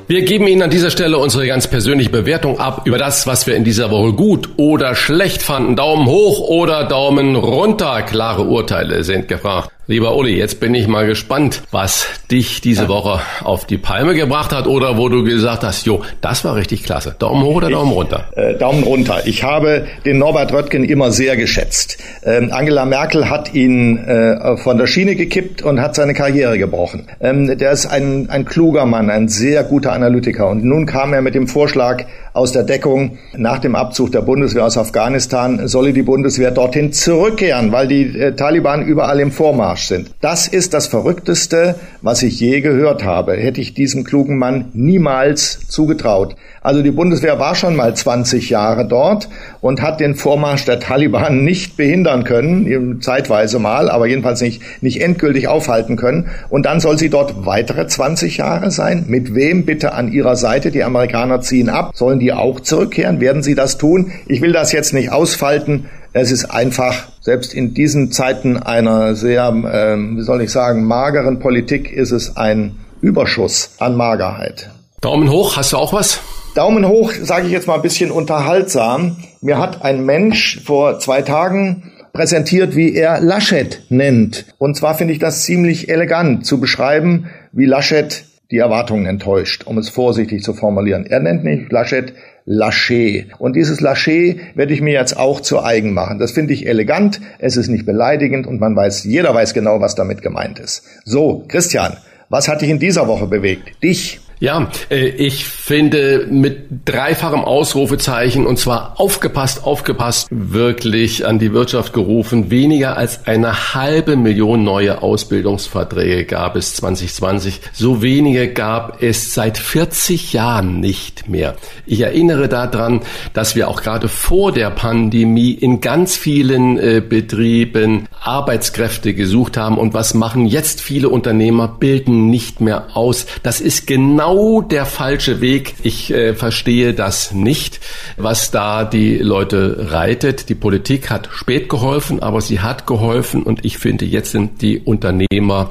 Wir 0.09 0.23
geben 0.23 0.47
Ihnen 0.47 0.63
an 0.63 0.71
dieser 0.71 0.91
Stelle 0.91 1.19
unsere 1.19 1.47
ganz 1.47 1.67
persönliche 1.67 2.11
Bewertung 2.11 2.59
ab 2.61 2.83
über 2.85 2.99
das, 2.99 3.27
was 3.27 3.47
wir 3.47 3.57
in 3.57 3.65
dieser 3.65 3.91
Woche 3.91 4.13
gut 4.13 4.51
oder 4.57 4.95
schlecht 4.95 5.43
fanden. 5.43 5.77
Daumen 5.77 6.07
hoch 6.07 6.41
oder 6.41 6.85
Daumen 6.85 7.37
runter. 7.37 8.03
Klare 8.03 8.43
Urteile 8.43 9.05
sind 9.05 9.29
gefragt. 9.29 9.71
Lieber 9.89 10.17
Uli, 10.17 10.37
jetzt 10.37 10.59
bin 10.59 10.75
ich 10.75 10.89
mal 10.89 11.07
gespannt, 11.07 11.63
was 11.71 12.09
dich 12.29 12.61
diese 12.61 12.83
ja. 12.83 12.89
Woche 12.89 13.21
auf 13.45 13.67
die 13.67 13.79
Palme 13.79 14.17
gebracht 14.17 14.53
hat 14.53 14.67
oder 14.67 14.97
wo 14.97 15.09
du 15.09 15.23
gesagt 15.23 15.63
hast, 15.63 15.87
jo, 15.87 16.03
das 16.21 16.45
war 16.45 16.57
richtig 16.57 16.83
klasse. 16.83 17.15
Daumen 17.17 17.45
hoch 17.45 17.55
oder 17.55 17.71
Daumen 17.71 17.93
runter? 17.93 18.25
Ich, 18.33 18.37
äh, 18.37 18.55
Daumen 18.55 18.83
runter. 18.83 19.23
Ich 19.27 19.45
habe 19.45 19.87
den 20.05 20.19
Norbert 20.19 20.53
Röttgen 20.53 20.83
immer 20.83 21.13
sehr 21.13 21.37
geschätzt. 21.37 21.99
Ähm, 22.25 22.51
Angela 22.51 22.85
Merkel 22.85 23.31
hat 23.31 23.55
ihn 23.55 23.99
äh, 23.99 24.57
von 24.57 24.77
der 24.77 24.89
Schiene 24.89 25.15
gekippt 25.15 25.63
und 25.63 25.81
hat 25.81 25.95
seine 25.95 26.15
Karriere 26.15 26.59
gebrochen. 26.59 27.07
Ähm, 27.21 27.57
der 27.57 27.71
ist 27.71 27.87
ein, 27.87 28.29
ein 28.29 28.45
kluger 28.45 28.87
Mann, 28.87 29.09
ein 29.09 29.29
sehr 29.29 29.63
guter 29.63 29.93
Analytiker. 29.93 30.49
Und 30.49 30.65
nun 30.65 30.87
kam 30.87 31.13
er 31.13 31.23
mit 31.23 31.37
dem 31.37 31.47
Vorschlag 31.47 32.07
aus 32.37 32.53
der 32.53 32.65
Deckung, 32.65 33.19
nach 33.37 33.61
dem 33.61 33.77
Abzug 33.77 34.11
der 34.11 34.23
Bundeswehr 34.23 34.65
aus 34.65 34.77
Afghanistan 34.77 35.69
solle 35.69 35.93
die 35.93 36.03
Bundeswehr 36.03 36.51
dorthin 36.51 36.93
zurückkehren, 36.93 37.73
weil 37.73 37.87
die 37.87 38.19
äh, 38.19 38.35
Taliban 38.35 38.85
überall 38.85 39.21
im 39.21 39.31
Vormarsch 39.31 39.77
Arsch 39.77 39.89
sind. 39.89 40.11
Das 40.23 40.49
ist 40.49 40.73
das 40.73 40.87
Verrückteste, 40.87 41.75
was 42.01 42.23
ich 42.23 42.41
je 42.41 42.63
gehört 42.63 43.05
habe. 43.05 43.37
Hätte 43.37 43.61
ich 43.61 43.75
diesem 43.75 44.05
klugen 44.05 44.39
Mann 44.39 44.71
niemals 44.73 45.69
zugetraut. 45.69 46.35
Also 46.67 46.83
die 46.83 46.91
Bundeswehr 46.91 47.39
war 47.39 47.55
schon 47.55 47.77
mal 47.77 47.95
20 47.95 48.51
Jahre 48.51 48.89
dort 48.89 49.29
und 49.61 49.83
hat 49.83 50.01
den 50.01 50.17
Vormarsch 50.17 50.65
der 50.65 50.81
Taliban 50.81 51.45
nicht 51.45 51.77
behindern 51.77 52.25
können, 52.25 53.01
zeitweise 53.01 53.61
mal, 53.61 53.89
aber 53.89 54.09
jedenfalls 54.09 54.41
nicht, 54.41 54.61
nicht 54.83 55.01
endgültig 55.01 55.47
aufhalten 55.47 55.95
können. 55.95 56.29
Und 56.51 56.67
dann 56.67 56.81
soll 56.81 56.99
sie 56.99 57.09
dort 57.09 57.47
weitere 57.47 57.87
20 57.87 58.39
Jahre 58.39 58.73
sein. 58.73 59.05
Mit 59.07 59.33
wem 59.37 59.65
bitte 59.65 59.93
an 59.93 60.11
ihrer 60.11 60.35
Seite? 60.35 60.73
Die 60.73 60.83
Amerikaner 60.83 61.41
ziehen 61.41 61.69
ab. 61.69 61.93
Sollen 61.95 62.19
die 62.19 62.33
auch 62.33 62.59
zurückkehren? 62.59 63.21
Werden 63.21 63.45
sie 63.45 63.55
das 63.55 63.79
tun? 63.79 64.11
Ich 64.27 64.41
will 64.41 64.51
das 64.51 64.73
jetzt 64.73 64.93
nicht 64.93 65.13
ausfalten. 65.13 65.89
Es 66.15 66.33
ist 66.33 66.47
einfach, 66.47 67.07
selbst 67.21 67.55
in 67.55 67.75
diesen 67.75 68.11
Zeiten 68.11 68.57
einer 68.57 69.15
sehr, 69.15 69.51
äh, 69.51 69.97
wie 70.17 70.23
soll 70.23 70.43
ich 70.43 70.51
sagen, 70.51 70.83
mageren 70.83 71.39
Politik 71.39 71.93
ist 71.93 72.11
es 72.11 72.37
ein 72.37 72.75
Überschuss 73.01 73.71
an 73.79 73.95
Magerheit. 73.95 74.73
Daumen 75.01 75.31
hoch, 75.31 75.57
hast 75.57 75.73
du 75.73 75.77
auch 75.77 75.93
was? 75.93 76.19
Daumen 76.57 76.89
hoch, 76.89 77.13
sage 77.13 77.47
ich 77.47 77.53
jetzt 77.53 77.67
mal 77.67 77.75
ein 77.75 77.83
bisschen 77.83 78.11
unterhaltsam. 78.11 79.19
Mir 79.43 79.59
hat 79.59 79.83
ein 79.85 80.07
Mensch 80.07 80.63
vor 80.65 80.99
zwei 80.99 81.21
Tagen 81.21 81.93
präsentiert, 82.15 82.75
wie 82.75 82.95
er 82.95 83.21
Laschet 83.21 83.83
nennt. 83.91 84.47
Und 84.57 84.75
zwar 84.75 84.95
finde 84.95 85.13
ich 85.13 85.19
das 85.19 85.43
ziemlich 85.43 85.91
elegant 85.91 86.47
zu 86.47 86.59
beschreiben, 86.59 87.27
wie 87.53 87.67
Laschet 87.67 88.25
die 88.51 88.57
Erwartungen 88.57 89.05
enttäuscht, 89.05 89.65
um 89.67 89.77
es 89.77 89.91
vorsichtig 89.91 90.43
zu 90.43 90.55
formulieren. 90.55 91.05
Er 91.05 91.21
nennt 91.21 91.45
nicht 91.45 91.71
Laschet 91.71 92.15
Lâché. 92.47 93.27
Und 93.39 93.55
dieses 93.55 93.83
Lâché 93.83 94.39
werde 94.55 94.73
ich 94.73 94.81
mir 94.81 94.95
jetzt 94.95 95.19
auch 95.19 95.41
zu 95.41 95.63
eigen 95.63 95.93
machen. 95.93 96.19
Das 96.19 96.33
finde 96.33 96.55
ich 96.55 96.67
elegant, 96.67 97.21
es 97.39 97.59
ist 97.59 97.69
nicht 97.69 97.85
beleidigend 97.85 98.47
und 98.47 98.61
man 98.61 98.75
weiß, 98.75 99.05
jeder 99.05 99.35
weiß 99.35 99.53
genau, 99.53 99.83
was 99.83 99.95
damit 99.95 100.23
gemeint 100.23 100.59
ist. 100.59 100.85
So, 101.05 101.45
Christian, 101.49 101.99
was 102.31 102.49
hat 102.49 102.63
dich 102.63 102.71
in 102.71 102.79
dieser 102.79 103.09
Woche 103.09 103.27
bewegt? 103.27 103.83
Dich? 103.83 104.21
Ja, 104.39 104.69
äh, 104.91 105.07
ich 105.07 105.47
finde 105.47 106.27
mit 106.31 106.67
dreifachem 106.85 107.41
Ausrufezeichen 107.41 108.47
und 108.47 108.59
zwar 108.59 109.01
aufgepasst, 109.01 109.65
aufgepasst, 109.65 110.29
wirklich 110.31 111.27
an 111.27 111.39
die 111.39 111.55
Wirtschaft 111.55 111.95
gerufen. 111.95 112.51
Weniger 112.51 112.99
als 112.99 113.27
eine 113.27 113.75
halbe 113.75 114.17
Million 114.17 114.63
neue 114.63 115.01
Ausbildungsverträge 115.01 116.27
gab 116.27 116.55
es 116.57 116.75
2020. 116.77 117.61
So 117.73 118.03
wenige 118.03 118.53
gab 118.53 119.03
es 119.03 119.33
seit 119.33 119.57
40 119.57 120.35
Jahren 120.35 120.81
nicht 120.81 121.31
mehr. 121.31 121.57
Ich 121.87 122.03
erinnere 122.03 122.49
daran, 122.49 123.01
dass 123.33 123.57
wir 123.57 123.69
auch 123.69 123.81
gerade 123.81 124.09
vor 124.09 124.53
der 124.53 124.69
Pandemie 124.69 125.53
in 125.53 125.81
ganz 125.81 126.15
vielen 126.15 126.79
äh, 126.79 127.03
Betrieben 127.07 128.07
Arbeitskräfte 128.21 129.15
gesucht 129.15 129.57
haben. 129.57 129.79
Und 129.79 129.95
was 129.95 130.13
machen 130.13 130.47
jetzt 130.47 130.83
viele 130.83 131.09
Unternehmer? 131.09 131.69
Bilden 131.69 132.29
nicht 132.29 132.61
mehr 132.61 132.97
aus. 132.97 133.27
Das 133.43 133.63
ist 133.63 133.87
genau 133.87 134.26
genau 134.27 134.61
der 134.61 134.87
falsche 134.87 135.41
Weg. 135.41 135.75
Ich 135.83 136.13
äh, 136.13 136.35
verstehe 136.35 136.95
das 136.95 137.33
nicht, 137.33 137.81
was 138.17 138.51
da 138.51 138.85
die 138.85 139.19
Leute 139.19 139.93
reitet. 139.93 140.49
Die 140.49 140.55
Politik 140.55 141.11
hat 141.11 141.29
spät 141.33 141.69
geholfen, 141.69 142.23
aber 142.23 142.41
sie 142.41 142.61
hat 142.61 142.87
geholfen 142.87 143.45
und 143.45 143.65
ich 143.65 143.79
finde, 143.79 144.05
jetzt 144.05 144.33
sind 144.33 144.63
die 144.63 144.81
Unternehmer 144.81 145.71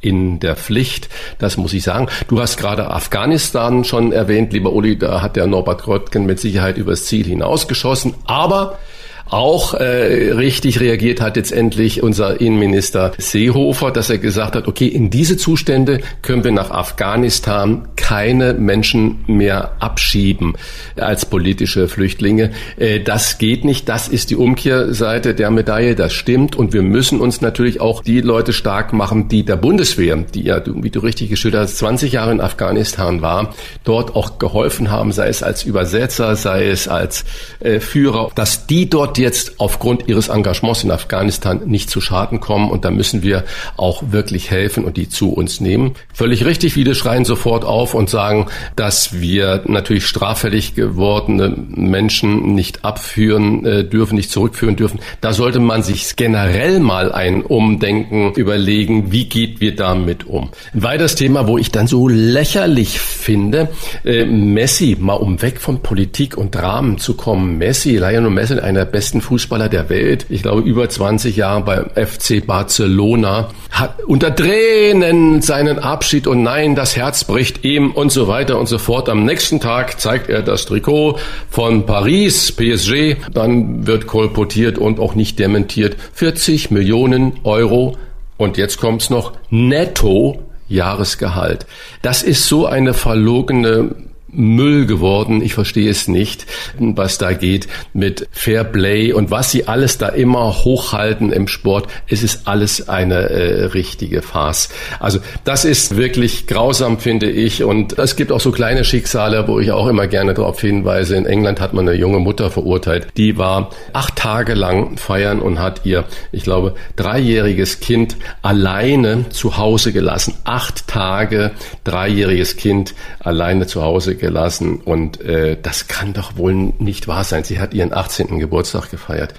in 0.00 0.38
der 0.38 0.54
Pflicht. 0.54 1.08
Das 1.38 1.56
muss 1.56 1.72
ich 1.72 1.82
sagen. 1.82 2.06
Du 2.28 2.40
hast 2.40 2.58
gerade 2.58 2.90
Afghanistan 2.90 3.82
schon 3.82 4.12
erwähnt, 4.12 4.52
lieber 4.52 4.72
Uli, 4.72 4.96
da 4.96 5.20
hat 5.20 5.34
der 5.34 5.48
Norbert 5.48 5.82
Gröttgen 5.82 6.26
mit 6.26 6.38
Sicherheit 6.38 6.76
übers 6.76 7.06
Ziel 7.06 7.26
hinausgeschossen. 7.26 8.14
Aber 8.24 8.78
auch 9.26 9.74
äh, 9.74 10.32
richtig 10.32 10.80
reagiert 10.80 11.20
hat 11.20 11.36
jetzt 11.36 11.52
endlich 11.52 12.02
unser 12.02 12.40
Innenminister 12.40 13.12
Seehofer, 13.18 13.90
dass 13.90 14.10
er 14.10 14.18
gesagt 14.18 14.54
hat, 14.54 14.68
okay, 14.68 14.86
in 14.86 15.10
diese 15.10 15.36
Zustände 15.36 16.00
können 16.22 16.44
wir 16.44 16.52
nach 16.52 16.70
Afghanistan 16.70 17.88
keine 17.96 18.54
Menschen 18.54 19.24
mehr 19.26 19.72
abschieben 19.80 20.54
als 20.96 21.26
politische 21.26 21.88
Flüchtlinge. 21.88 22.52
Äh, 22.76 23.00
das 23.00 23.38
geht 23.38 23.64
nicht. 23.64 23.88
Das 23.88 24.06
ist 24.06 24.30
die 24.30 24.36
Umkehrseite 24.36 25.34
der 25.34 25.50
Medaille. 25.50 25.96
Das 25.96 26.12
stimmt. 26.12 26.54
Und 26.54 26.72
wir 26.72 26.82
müssen 26.82 27.20
uns 27.20 27.40
natürlich 27.40 27.80
auch 27.80 28.02
die 28.02 28.20
Leute 28.20 28.52
stark 28.52 28.92
machen, 28.92 29.28
die 29.28 29.44
der 29.44 29.56
Bundeswehr, 29.56 30.16
die 30.16 30.44
ja, 30.44 30.62
wie 30.64 30.90
du 30.90 31.00
richtig 31.00 31.30
geschildert 31.30 31.62
hast, 31.62 31.78
20 31.78 32.12
Jahre 32.12 32.30
in 32.30 32.40
Afghanistan 32.40 33.22
war, 33.22 33.54
dort 33.82 34.14
auch 34.14 34.38
geholfen 34.38 34.90
haben, 34.90 35.10
sei 35.10 35.26
es 35.28 35.42
als 35.42 35.64
Übersetzer, 35.64 36.36
sei 36.36 36.68
es 36.68 36.86
als 36.86 37.24
äh, 37.58 37.80
Führer, 37.80 38.30
dass 38.36 38.68
die 38.68 38.88
dort 38.88 39.15
jetzt 39.16 39.54
aufgrund 39.58 40.08
ihres 40.08 40.28
Engagements 40.28 40.84
in 40.84 40.90
Afghanistan 40.90 41.62
nicht 41.66 41.90
zu 41.90 42.00
Schaden 42.00 42.40
kommen. 42.40 42.70
Und 42.70 42.84
da 42.84 42.90
müssen 42.90 43.22
wir 43.22 43.44
auch 43.76 44.02
wirklich 44.10 44.50
helfen 44.50 44.84
und 44.84 44.96
die 44.96 45.08
zu 45.08 45.32
uns 45.32 45.60
nehmen. 45.60 45.94
Völlig 46.12 46.44
richtig, 46.44 46.74
viele 46.74 46.94
schreien 46.94 47.24
sofort 47.24 47.64
auf 47.64 47.94
und 47.94 48.10
sagen, 48.10 48.46
dass 48.74 49.20
wir 49.20 49.62
natürlich 49.66 50.06
straffällig 50.06 50.74
gewordene 50.74 51.54
Menschen 51.68 52.54
nicht 52.54 52.84
abführen 52.84 53.64
äh, 53.64 53.84
dürfen, 53.84 54.16
nicht 54.16 54.30
zurückführen 54.30 54.76
dürfen. 54.76 55.00
Da 55.20 55.32
sollte 55.32 55.60
man 55.60 55.82
sich 55.82 56.16
generell 56.16 56.80
mal 56.80 57.12
ein 57.12 57.42
Umdenken 57.42 58.32
überlegen, 58.34 59.12
wie 59.12 59.28
geht 59.28 59.60
wir 59.60 59.74
damit 59.74 60.26
um. 60.26 60.50
Ein 60.74 60.82
weiteres 60.82 61.14
Thema, 61.14 61.46
wo 61.46 61.58
ich 61.58 61.70
dann 61.70 61.86
so 61.86 62.08
lächerlich 62.08 63.00
finde, 63.00 63.68
äh, 64.04 64.24
Messi, 64.24 64.96
mal 64.98 65.14
um 65.14 65.42
weg 65.42 65.60
von 65.60 65.82
Politik 65.82 66.36
und 66.36 66.54
Dramen 66.54 66.98
zu 66.98 67.14
kommen. 67.14 67.58
Messi, 67.58 67.96
Lionel 67.96 68.30
Messi, 68.30 68.58
einer 68.58 68.84
besten 68.84 69.05
besten 69.06 69.20
Fußballer 69.20 69.68
der 69.68 69.88
Welt, 69.88 70.26
ich 70.30 70.42
glaube 70.42 70.62
über 70.62 70.88
20 70.88 71.36
Jahre 71.36 71.62
beim 71.62 71.90
FC 71.90 72.44
Barcelona, 72.44 73.50
hat 73.70 74.02
unter 74.04 74.34
Tränen 74.34 75.42
seinen 75.42 75.78
Abschied 75.78 76.26
und 76.26 76.42
nein, 76.42 76.74
das 76.74 76.96
Herz 76.96 77.22
bricht 77.22 77.64
ihm 77.64 77.92
und 77.92 78.10
so 78.10 78.26
weiter 78.26 78.58
und 78.58 78.66
so 78.66 78.78
fort. 78.78 79.08
Am 79.08 79.24
nächsten 79.24 79.60
Tag 79.60 80.00
zeigt 80.00 80.28
er 80.28 80.42
das 80.42 80.66
Trikot 80.66 81.20
von 81.48 81.86
Paris, 81.86 82.50
PSG, 82.50 83.14
dann 83.32 83.86
wird 83.86 84.08
kolportiert 84.08 84.76
und 84.76 84.98
auch 84.98 85.14
nicht 85.14 85.38
dementiert. 85.38 85.94
40 86.14 86.72
Millionen 86.72 87.34
Euro 87.44 87.96
und 88.36 88.56
jetzt 88.56 88.78
kommt's 88.78 89.08
noch 89.08 89.34
netto 89.50 90.42
Jahresgehalt. 90.66 91.64
Das 92.02 92.24
ist 92.24 92.48
so 92.48 92.66
eine 92.66 92.92
verlogene 92.92 93.94
Müll 94.36 94.86
geworden. 94.86 95.42
Ich 95.42 95.54
verstehe 95.54 95.90
es 95.90 96.08
nicht, 96.08 96.46
was 96.78 97.18
da 97.18 97.32
geht 97.32 97.68
mit 97.94 98.28
Fair 98.30 98.64
Play 98.64 99.12
und 99.12 99.30
was 99.30 99.50
sie 99.50 99.66
alles 99.66 99.98
da 99.98 100.08
immer 100.08 100.64
hochhalten 100.64 101.32
im 101.32 101.48
Sport. 101.48 101.88
Es 102.08 102.22
ist 102.22 102.46
alles 102.46 102.88
eine 102.88 103.30
äh, 103.30 103.64
richtige 103.64 104.22
Farce. 104.22 104.68
Also 105.00 105.20
das 105.44 105.64
ist 105.64 105.96
wirklich 105.96 106.46
grausam, 106.46 106.98
finde 106.98 107.30
ich. 107.30 107.64
Und 107.64 107.98
es 107.98 108.16
gibt 108.16 108.30
auch 108.30 108.40
so 108.40 108.52
kleine 108.52 108.84
Schicksale, 108.84 109.48
wo 109.48 109.58
ich 109.58 109.72
auch 109.72 109.86
immer 109.86 110.06
gerne 110.06 110.34
darauf 110.34 110.60
hinweise. 110.60 111.16
In 111.16 111.26
England 111.26 111.60
hat 111.60 111.72
man 111.72 111.88
eine 111.88 111.96
junge 111.96 112.18
Mutter 112.18 112.50
verurteilt. 112.50 113.08
Die 113.16 113.38
war 113.38 113.70
acht 113.94 114.16
Tage 114.16 114.54
lang 114.54 114.98
feiern 114.98 115.40
und 115.40 115.58
hat 115.58 115.80
ihr, 115.84 116.04
ich 116.32 116.42
glaube, 116.42 116.74
dreijähriges 116.96 117.80
Kind 117.80 118.16
alleine 118.42 119.30
zu 119.30 119.56
Hause 119.56 119.92
gelassen. 119.92 120.34
Acht 120.44 120.86
Tage, 120.86 121.52
dreijähriges 121.84 122.56
Kind 122.56 122.94
alleine 123.20 123.66
zu 123.66 123.82
Hause 123.82 124.14
gelassen 124.14 124.25
und 124.30 125.20
äh, 125.20 125.56
das 125.60 125.88
kann 125.88 126.12
doch 126.12 126.36
wohl 126.36 126.54
nicht 126.54 127.08
wahr 127.08 127.24
sein. 127.24 127.44
Sie 127.44 127.58
hat 127.58 127.74
ihren 127.74 127.92
18. 127.92 128.38
Geburtstag 128.38 128.90
gefeiert. 128.90 129.34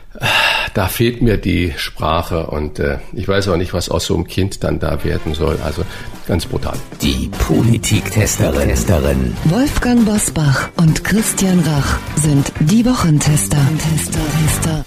Da 0.73 0.87
fehlt 0.87 1.21
mir 1.21 1.37
die 1.37 1.73
Sprache 1.77 2.47
und 2.47 2.79
äh, 2.79 2.97
ich 3.13 3.27
weiß 3.27 3.47
auch 3.47 3.57
nicht, 3.57 3.73
was 3.73 3.89
aus 3.89 4.05
so 4.05 4.15
einem 4.15 4.27
Kind 4.27 4.63
dann 4.63 4.79
da 4.79 5.03
werden 5.03 5.33
soll. 5.33 5.57
Also 5.63 5.83
ganz 6.27 6.45
brutal. 6.45 6.75
Die 7.01 7.29
Politiktesterin. 7.47 8.69
Testerin. 8.69 9.35
Wolfgang 9.45 10.05
Bosbach 10.05 10.69
und 10.77 11.03
Christian 11.03 11.59
Rach 11.61 11.99
sind 12.15 12.51
die 12.59 12.85
Wochentester. 12.85 13.57
Tester, 13.79 14.19
Tester. 14.43 14.85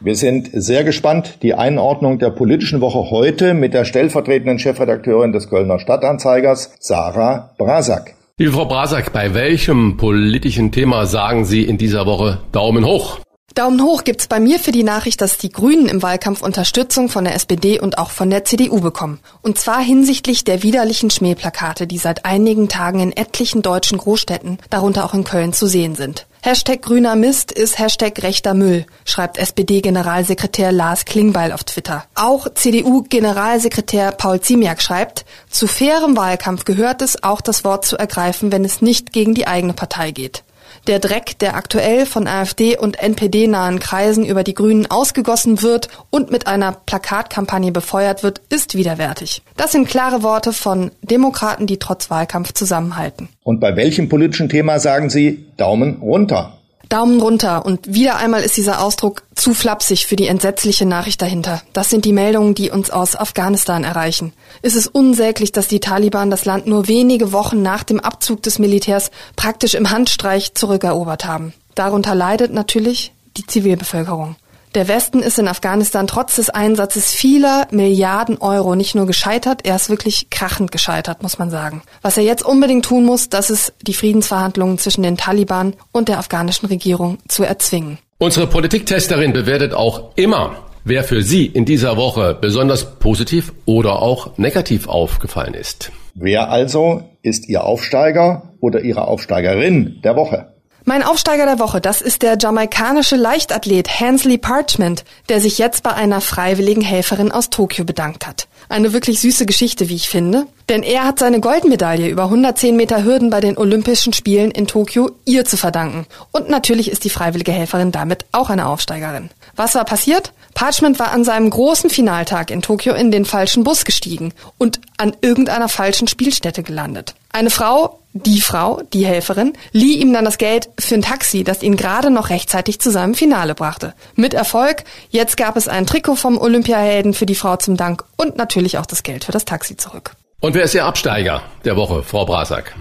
Wir 0.00 0.16
sind 0.16 0.50
sehr 0.52 0.82
gespannt. 0.82 1.38
Die 1.42 1.54
Einordnung 1.54 2.18
der 2.18 2.30
politischen 2.30 2.80
Woche 2.80 3.10
heute 3.10 3.54
mit 3.54 3.72
der 3.72 3.84
stellvertretenden 3.84 4.58
Chefredakteurin 4.58 5.32
des 5.32 5.48
Kölner 5.48 5.78
Stadtanzeigers, 5.78 6.74
Sarah 6.80 7.50
Brasak. 7.56 8.14
Liebe 8.38 8.52
Frau 8.52 8.64
Brasak, 8.64 9.12
bei 9.12 9.34
welchem 9.34 9.98
politischen 9.98 10.72
Thema 10.72 11.04
sagen 11.04 11.44
Sie 11.44 11.64
in 11.64 11.76
dieser 11.76 12.06
Woche 12.06 12.40
Daumen 12.50 12.82
hoch? 12.86 13.20
Daumen 13.54 13.82
hoch 13.82 14.04
gibt's 14.04 14.28
bei 14.28 14.40
mir 14.40 14.58
für 14.58 14.72
die 14.72 14.82
Nachricht, 14.82 15.20
dass 15.20 15.36
die 15.36 15.50
Grünen 15.50 15.86
im 15.86 16.02
Wahlkampf 16.02 16.40
Unterstützung 16.40 17.10
von 17.10 17.24
der 17.24 17.34
SPD 17.34 17.78
und 17.78 17.98
auch 17.98 18.10
von 18.10 18.30
der 18.30 18.46
CDU 18.46 18.80
bekommen. 18.80 19.20
Und 19.42 19.58
zwar 19.58 19.80
hinsichtlich 19.80 20.44
der 20.44 20.62
widerlichen 20.62 21.10
Schmähplakate, 21.10 21.86
die 21.86 21.98
seit 21.98 22.24
einigen 22.24 22.68
Tagen 22.68 23.00
in 23.00 23.12
etlichen 23.14 23.60
deutschen 23.60 23.98
Großstädten, 23.98 24.58
darunter 24.70 25.04
auch 25.04 25.12
in 25.12 25.24
Köln, 25.24 25.52
zu 25.52 25.66
sehen 25.66 25.96
sind. 25.96 26.26
Hashtag 26.44 26.82
grüner 26.82 27.14
Mist 27.14 27.52
ist 27.52 27.78
Hashtag 27.78 28.22
rechter 28.22 28.54
Müll, 28.54 28.86
schreibt 29.04 29.38
SPD-Generalsekretär 29.38 30.72
Lars 30.72 31.04
Klingbeil 31.04 31.52
auf 31.52 31.62
Twitter. 31.62 32.04
Auch 32.14 32.48
CDU-Generalsekretär 32.52 34.12
Paul 34.12 34.40
Ziemiak 34.40 34.82
schreibt, 34.82 35.24
zu 35.50 35.68
fairem 35.68 36.16
Wahlkampf 36.16 36.64
gehört 36.64 37.02
es, 37.02 37.22
auch 37.22 37.42
das 37.42 37.64
Wort 37.64 37.84
zu 37.84 37.96
ergreifen, 37.96 38.50
wenn 38.50 38.64
es 38.64 38.80
nicht 38.80 39.12
gegen 39.12 39.34
die 39.34 39.46
eigene 39.46 39.74
Partei 39.74 40.10
geht. 40.10 40.42
Der 40.86 40.98
Dreck, 40.98 41.38
der 41.38 41.56
aktuell 41.56 42.06
von 42.06 42.26
AfD 42.26 42.76
und 42.76 43.02
NPD 43.02 43.46
nahen 43.46 43.78
Kreisen 43.78 44.24
über 44.24 44.44
die 44.44 44.54
Grünen 44.54 44.90
ausgegossen 44.90 45.62
wird 45.62 45.88
und 46.10 46.30
mit 46.30 46.46
einer 46.46 46.72
Plakatkampagne 46.72 47.72
befeuert 47.72 48.22
wird, 48.22 48.40
ist 48.48 48.76
widerwärtig. 48.76 49.42
Das 49.56 49.72
sind 49.72 49.88
klare 49.88 50.22
Worte 50.22 50.52
von 50.52 50.90
Demokraten, 51.02 51.66
die 51.66 51.78
trotz 51.78 52.10
Wahlkampf 52.10 52.52
zusammenhalten. 52.52 53.28
Und 53.42 53.60
bei 53.60 53.76
welchem 53.76 54.08
politischen 54.08 54.48
Thema 54.48 54.78
sagen 54.78 55.10
Sie 55.10 55.46
Daumen 55.56 55.96
runter? 56.00 56.58
Daumen 56.92 57.22
runter. 57.22 57.64
Und 57.64 57.94
wieder 57.94 58.16
einmal 58.16 58.42
ist 58.42 58.58
dieser 58.58 58.82
Ausdruck 58.82 59.22
zu 59.34 59.54
flapsig 59.54 60.06
für 60.06 60.16
die 60.16 60.26
entsetzliche 60.26 60.84
Nachricht 60.84 61.22
dahinter. 61.22 61.62
Das 61.72 61.88
sind 61.88 62.04
die 62.04 62.12
Meldungen, 62.12 62.54
die 62.54 62.70
uns 62.70 62.90
aus 62.90 63.16
Afghanistan 63.16 63.82
erreichen. 63.82 64.34
Es 64.60 64.74
ist 64.74 64.88
unsäglich, 64.88 65.52
dass 65.52 65.68
die 65.68 65.80
Taliban 65.80 66.30
das 66.30 66.44
Land 66.44 66.66
nur 66.66 66.88
wenige 66.88 67.32
Wochen 67.32 67.62
nach 67.62 67.82
dem 67.82 67.98
Abzug 67.98 68.42
des 68.42 68.58
Militärs 68.58 69.10
praktisch 69.36 69.72
im 69.72 69.90
Handstreich 69.90 70.52
zurückerobert 70.52 71.24
haben. 71.24 71.54
Darunter 71.74 72.14
leidet 72.14 72.52
natürlich 72.52 73.14
die 73.38 73.46
Zivilbevölkerung. 73.46 74.36
Der 74.74 74.88
Westen 74.88 75.20
ist 75.20 75.38
in 75.38 75.48
Afghanistan 75.48 76.06
trotz 76.06 76.36
des 76.36 76.48
Einsatzes 76.48 77.12
vieler 77.12 77.66
Milliarden 77.72 78.38
Euro 78.38 78.74
nicht 78.74 78.94
nur 78.94 79.06
gescheitert, 79.06 79.66
er 79.66 79.76
ist 79.76 79.90
wirklich 79.90 80.30
krachend 80.30 80.72
gescheitert, 80.72 81.22
muss 81.22 81.38
man 81.38 81.50
sagen. 81.50 81.82
Was 82.00 82.16
er 82.16 82.22
jetzt 82.22 82.42
unbedingt 82.42 82.86
tun 82.86 83.04
muss, 83.04 83.28
das 83.28 83.50
ist 83.50 83.74
die 83.82 83.92
Friedensverhandlungen 83.92 84.78
zwischen 84.78 85.02
den 85.02 85.18
Taliban 85.18 85.74
und 85.92 86.08
der 86.08 86.18
afghanischen 86.18 86.66
Regierung 86.66 87.18
zu 87.28 87.44
erzwingen. 87.44 87.98
Unsere 88.16 88.46
Politiktesterin 88.46 89.34
bewertet 89.34 89.74
auch 89.74 90.16
immer, 90.16 90.56
wer 90.84 91.04
für 91.04 91.22
sie 91.22 91.44
in 91.44 91.66
dieser 91.66 91.98
Woche 91.98 92.34
besonders 92.40 92.98
positiv 92.98 93.52
oder 93.66 94.00
auch 94.00 94.38
negativ 94.38 94.88
aufgefallen 94.88 95.52
ist. 95.52 95.92
Wer 96.14 96.50
also 96.50 97.02
ist 97.20 97.46
Ihr 97.46 97.64
Aufsteiger 97.64 98.54
oder 98.60 98.80
Ihre 98.80 99.06
Aufsteigerin 99.06 100.00
der 100.02 100.16
Woche? 100.16 100.51
Mein 100.84 101.04
Aufsteiger 101.04 101.46
der 101.46 101.60
Woche, 101.60 101.80
das 101.80 102.00
ist 102.00 102.22
der 102.22 102.36
jamaikanische 102.36 103.14
Leichtathlet 103.14 104.00
Hansley 104.00 104.36
Parchment, 104.36 105.04
der 105.28 105.40
sich 105.40 105.58
jetzt 105.58 105.84
bei 105.84 105.92
einer 105.94 106.20
freiwilligen 106.20 106.82
Helferin 106.82 107.30
aus 107.30 107.50
Tokio 107.50 107.84
bedankt 107.84 108.26
hat. 108.26 108.48
Eine 108.68 108.92
wirklich 108.92 109.20
süße 109.20 109.46
Geschichte, 109.46 109.88
wie 109.88 109.94
ich 109.94 110.08
finde. 110.08 110.46
Denn 110.68 110.82
er 110.82 111.04
hat 111.04 111.20
seine 111.20 111.38
Goldmedaille 111.38 112.08
über 112.08 112.24
110 112.24 112.74
Meter 112.74 113.04
Hürden 113.04 113.30
bei 113.30 113.40
den 113.40 113.58
Olympischen 113.58 114.12
Spielen 114.12 114.50
in 114.50 114.66
Tokio 114.66 115.10
ihr 115.24 115.44
zu 115.44 115.56
verdanken. 115.56 116.06
Und 116.32 116.48
natürlich 116.48 116.90
ist 116.90 117.04
die 117.04 117.10
freiwillige 117.10 117.52
Helferin 117.52 117.92
damit 117.92 118.24
auch 118.32 118.50
eine 118.50 118.66
Aufsteigerin. 118.66 119.30
Was 119.54 119.74
war 119.74 119.84
passiert? 119.84 120.32
Parchment 120.54 120.98
war 120.98 121.12
an 121.12 121.24
seinem 121.24 121.50
großen 121.50 121.90
Finaltag 121.90 122.50
in 122.50 122.62
Tokio 122.62 122.94
in 122.94 123.10
den 123.10 123.24
falschen 123.24 123.62
Bus 123.62 123.84
gestiegen 123.84 124.32
und 124.58 124.80
an 124.96 125.16
irgendeiner 125.20 125.68
falschen 125.68 126.08
Spielstätte 126.08 126.62
gelandet. 126.62 127.14
Eine 127.32 127.50
Frau, 127.50 128.00
die 128.12 128.40
Frau, 128.40 128.82
die 128.92 129.06
Helferin, 129.06 129.54
lieh 129.72 129.96
ihm 129.96 130.12
dann 130.12 130.24
das 130.24 130.38
Geld 130.38 130.68
für 130.78 130.94
ein 130.94 131.02
Taxi, 131.02 131.44
das 131.44 131.62
ihn 131.62 131.76
gerade 131.76 132.10
noch 132.10 132.30
rechtzeitig 132.30 132.80
zu 132.80 132.90
seinem 132.90 133.14
Finale 133.14 133.54
brachte. 133.54 133.94
Mit 134.14 134.34
Erfolg. 134.34 134.84
Jetzt 135.10 135.36
gab 135.36 135.56
es 135.56 135.68
ein 135.68 135.86
Trikot 135.86 136.16
vom 136.16 136.38
Olympiahelden 136.38 137.14
für 137.14 137.26
die 137.26 137.34
Frau 137.34 137.56
zum 137.56 137.76
Dank 137.76 138.04
und 138.16 138.36
natürlich 138.36 138.78
auch 138.78 138.86
das 138.86 139.02
Geld 139.02 139.24
für 139.24 139.32
das 139.32 139.44
Taxi 139.44 139.76
zurück. 139.76 140.12
Und 140.40 140.54
wer 140.54 140.64
ist 140.64 140.74
Ihr 140.74 140.84
Absteiger 140.84 141.42
der 141.64 141.76
Woche, 141.76 142.02
Frau 142.02 142.24
Brasak? 142.24 142.74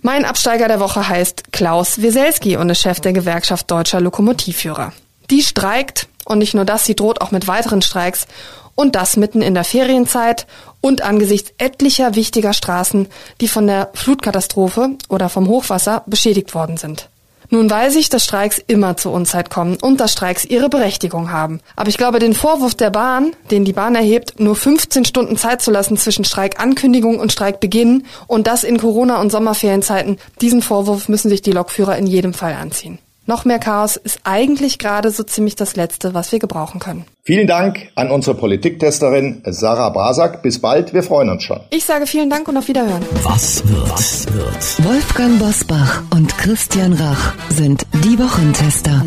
Mein 0.00 0.24
Absteiger 0.24 0.68
der 0.68 0.80
Woche 0.80 1.08
heißt 1.08 1.52
Klaus 1.52 2.02
Wieselski 2.02 2.56
und 2.56 2.68
ist 2.68 2.80
Chef 2.80 3.00
der 3.00 3.12
Gewerkschaft 3.12 3.70
Deutscher 3.70 4.00
Lokomotivführer. 4.00 4.92
Die 5.30 5.42
streikt 5.42 6.08
und 6.24 6.38
nicht 6.38 6.54
nur 6.54 6.64
das, 6.64 6.84
sie 6.84 6.96
droht 6.96 7.20
auch 7.20 7.30
mit 7.30 7.46
weiteren 7.46 7.82
Streiks 7.82 8.26
und 8.74 8.94
das 8.94 9.16
mitten 9.16 9.42
in 9.42 9.54
der 9.54 9.64
Ferienzeit 9.64 10.46
und 10.80 11.02
angesichts 11.02 11.52
etlicher 11.58 12.14
wichtiger 12.14 12.52
Straßen, 12.52 13.08
die 13.40 13.48
von 13.48 13.66
der 13.66 13.90
Flutkatastrophe 13.94 14.90
oder 15.08 15.28
vom 15.28 15.48
Hochwasser 15.48 16.02
beschädigt 16.06 16.54
worden 16.54 16.76
sind. 16.76 17.08
Nun 17.50 17.70
weiß 17.70 17.96
ich, 17.96 18.08
dass 18.08 18.24
Streiks 18.24 18.60
immer 18.66 18.96
zur 18.96 19.12
Unzeit 19.12 19.50
kommen 19.50 19.76
und 19.80 20.00
dass 20.00 20.12
Streiks 20.12 20.44
ihre 20.44 20.68
Berechtigung 20.68 21.30
haben. 21.30 21.60
Aber 21.76 21.88
ich 21.88 21.98
glaube, 21.98 22.18
den 22.18 22.34
Vorwurf 22.34 22.74
der 22.74 22.90
Bahn, 22.90 23.32
den 23.50 23.64
die 23.64 23.72
Bahn 23.72 23.94
erhebt, 23.94 24.40
nur 24.40 24.56
15 24.56 25.04
Stunden 25.04 25.36
Zeit 25.36 25.60
zu 25.62 25.70
lassen 25.70 25.96
zwischen 25.96 26.24
Streikankündigung 26.24 27.18
und 27.18 27.32
Streikbeginn 27.32 28.06
und 28.26 28.46
das 28.46 28.64
in 28.64 28.78
Corona- 28.78 29.20
und 29.20 29.30
Sommerferienzeiten, 29.30 30.18
diesen 30.40 30.62
Vorwurf 30.62 31.08
müssen 31.08 31.28
sich 31.28 31.42
die 31.42 31.52
Lokführer 31.52 31.96
in 31.96 32.06
jedem 32.06 32.34
Fall 32.34 32.54
anziehen. 32.54 32.98
Noch 33.26 33.46
mehr 33.46 33.58
Chaos 33.58 33.96
ist 33.96 34.20
eigentlich 34.24 34.78
gerade 34.78 35.10
so 35.10 35.22
ziemlich 35.22 35.56
das 35.56 35.76
Letzte, 35.76 36.12
was 36.12 36.30
wir 36.30 36.38
gebrauchen 36.38 36.78
können. 36.78 37.06
Vielen 37.22 37.46
Dank 37.46 37.88
an 37.94 38.10
unsere 38.10 38.36
Politiktesterin 38.36 39.40
Sarah 39.46 39.88
Brasak. 39.88 40.42
Bis 40.42 40.60
bald, 40.60 40.92
wir 40.92 41.02
freuen 41.02 41.30
uns 41.30 41.42
schon. 41.42 41.60
Ich 41.70 41.86
sage 41.86 42.06
vielen 42.06 42.28
Dank 42.28 42.46
und 42.48 42.58
auf 42.58 42.68
Wiederhören. 42.68 43.02
Was 43.22 43.66
wird? 43.66 43.90
Was 43.90 44.26
wird? 44.34 44.84
Wolfgang 44.84 45.38
Bosbach 45.38 46.02
und 46.12 46.36
Christian 46.36 46.92
Rach 46.92 47.32
sind 47.48 47.86
die 48.04 48.18
Wochentester. 48.18 49.02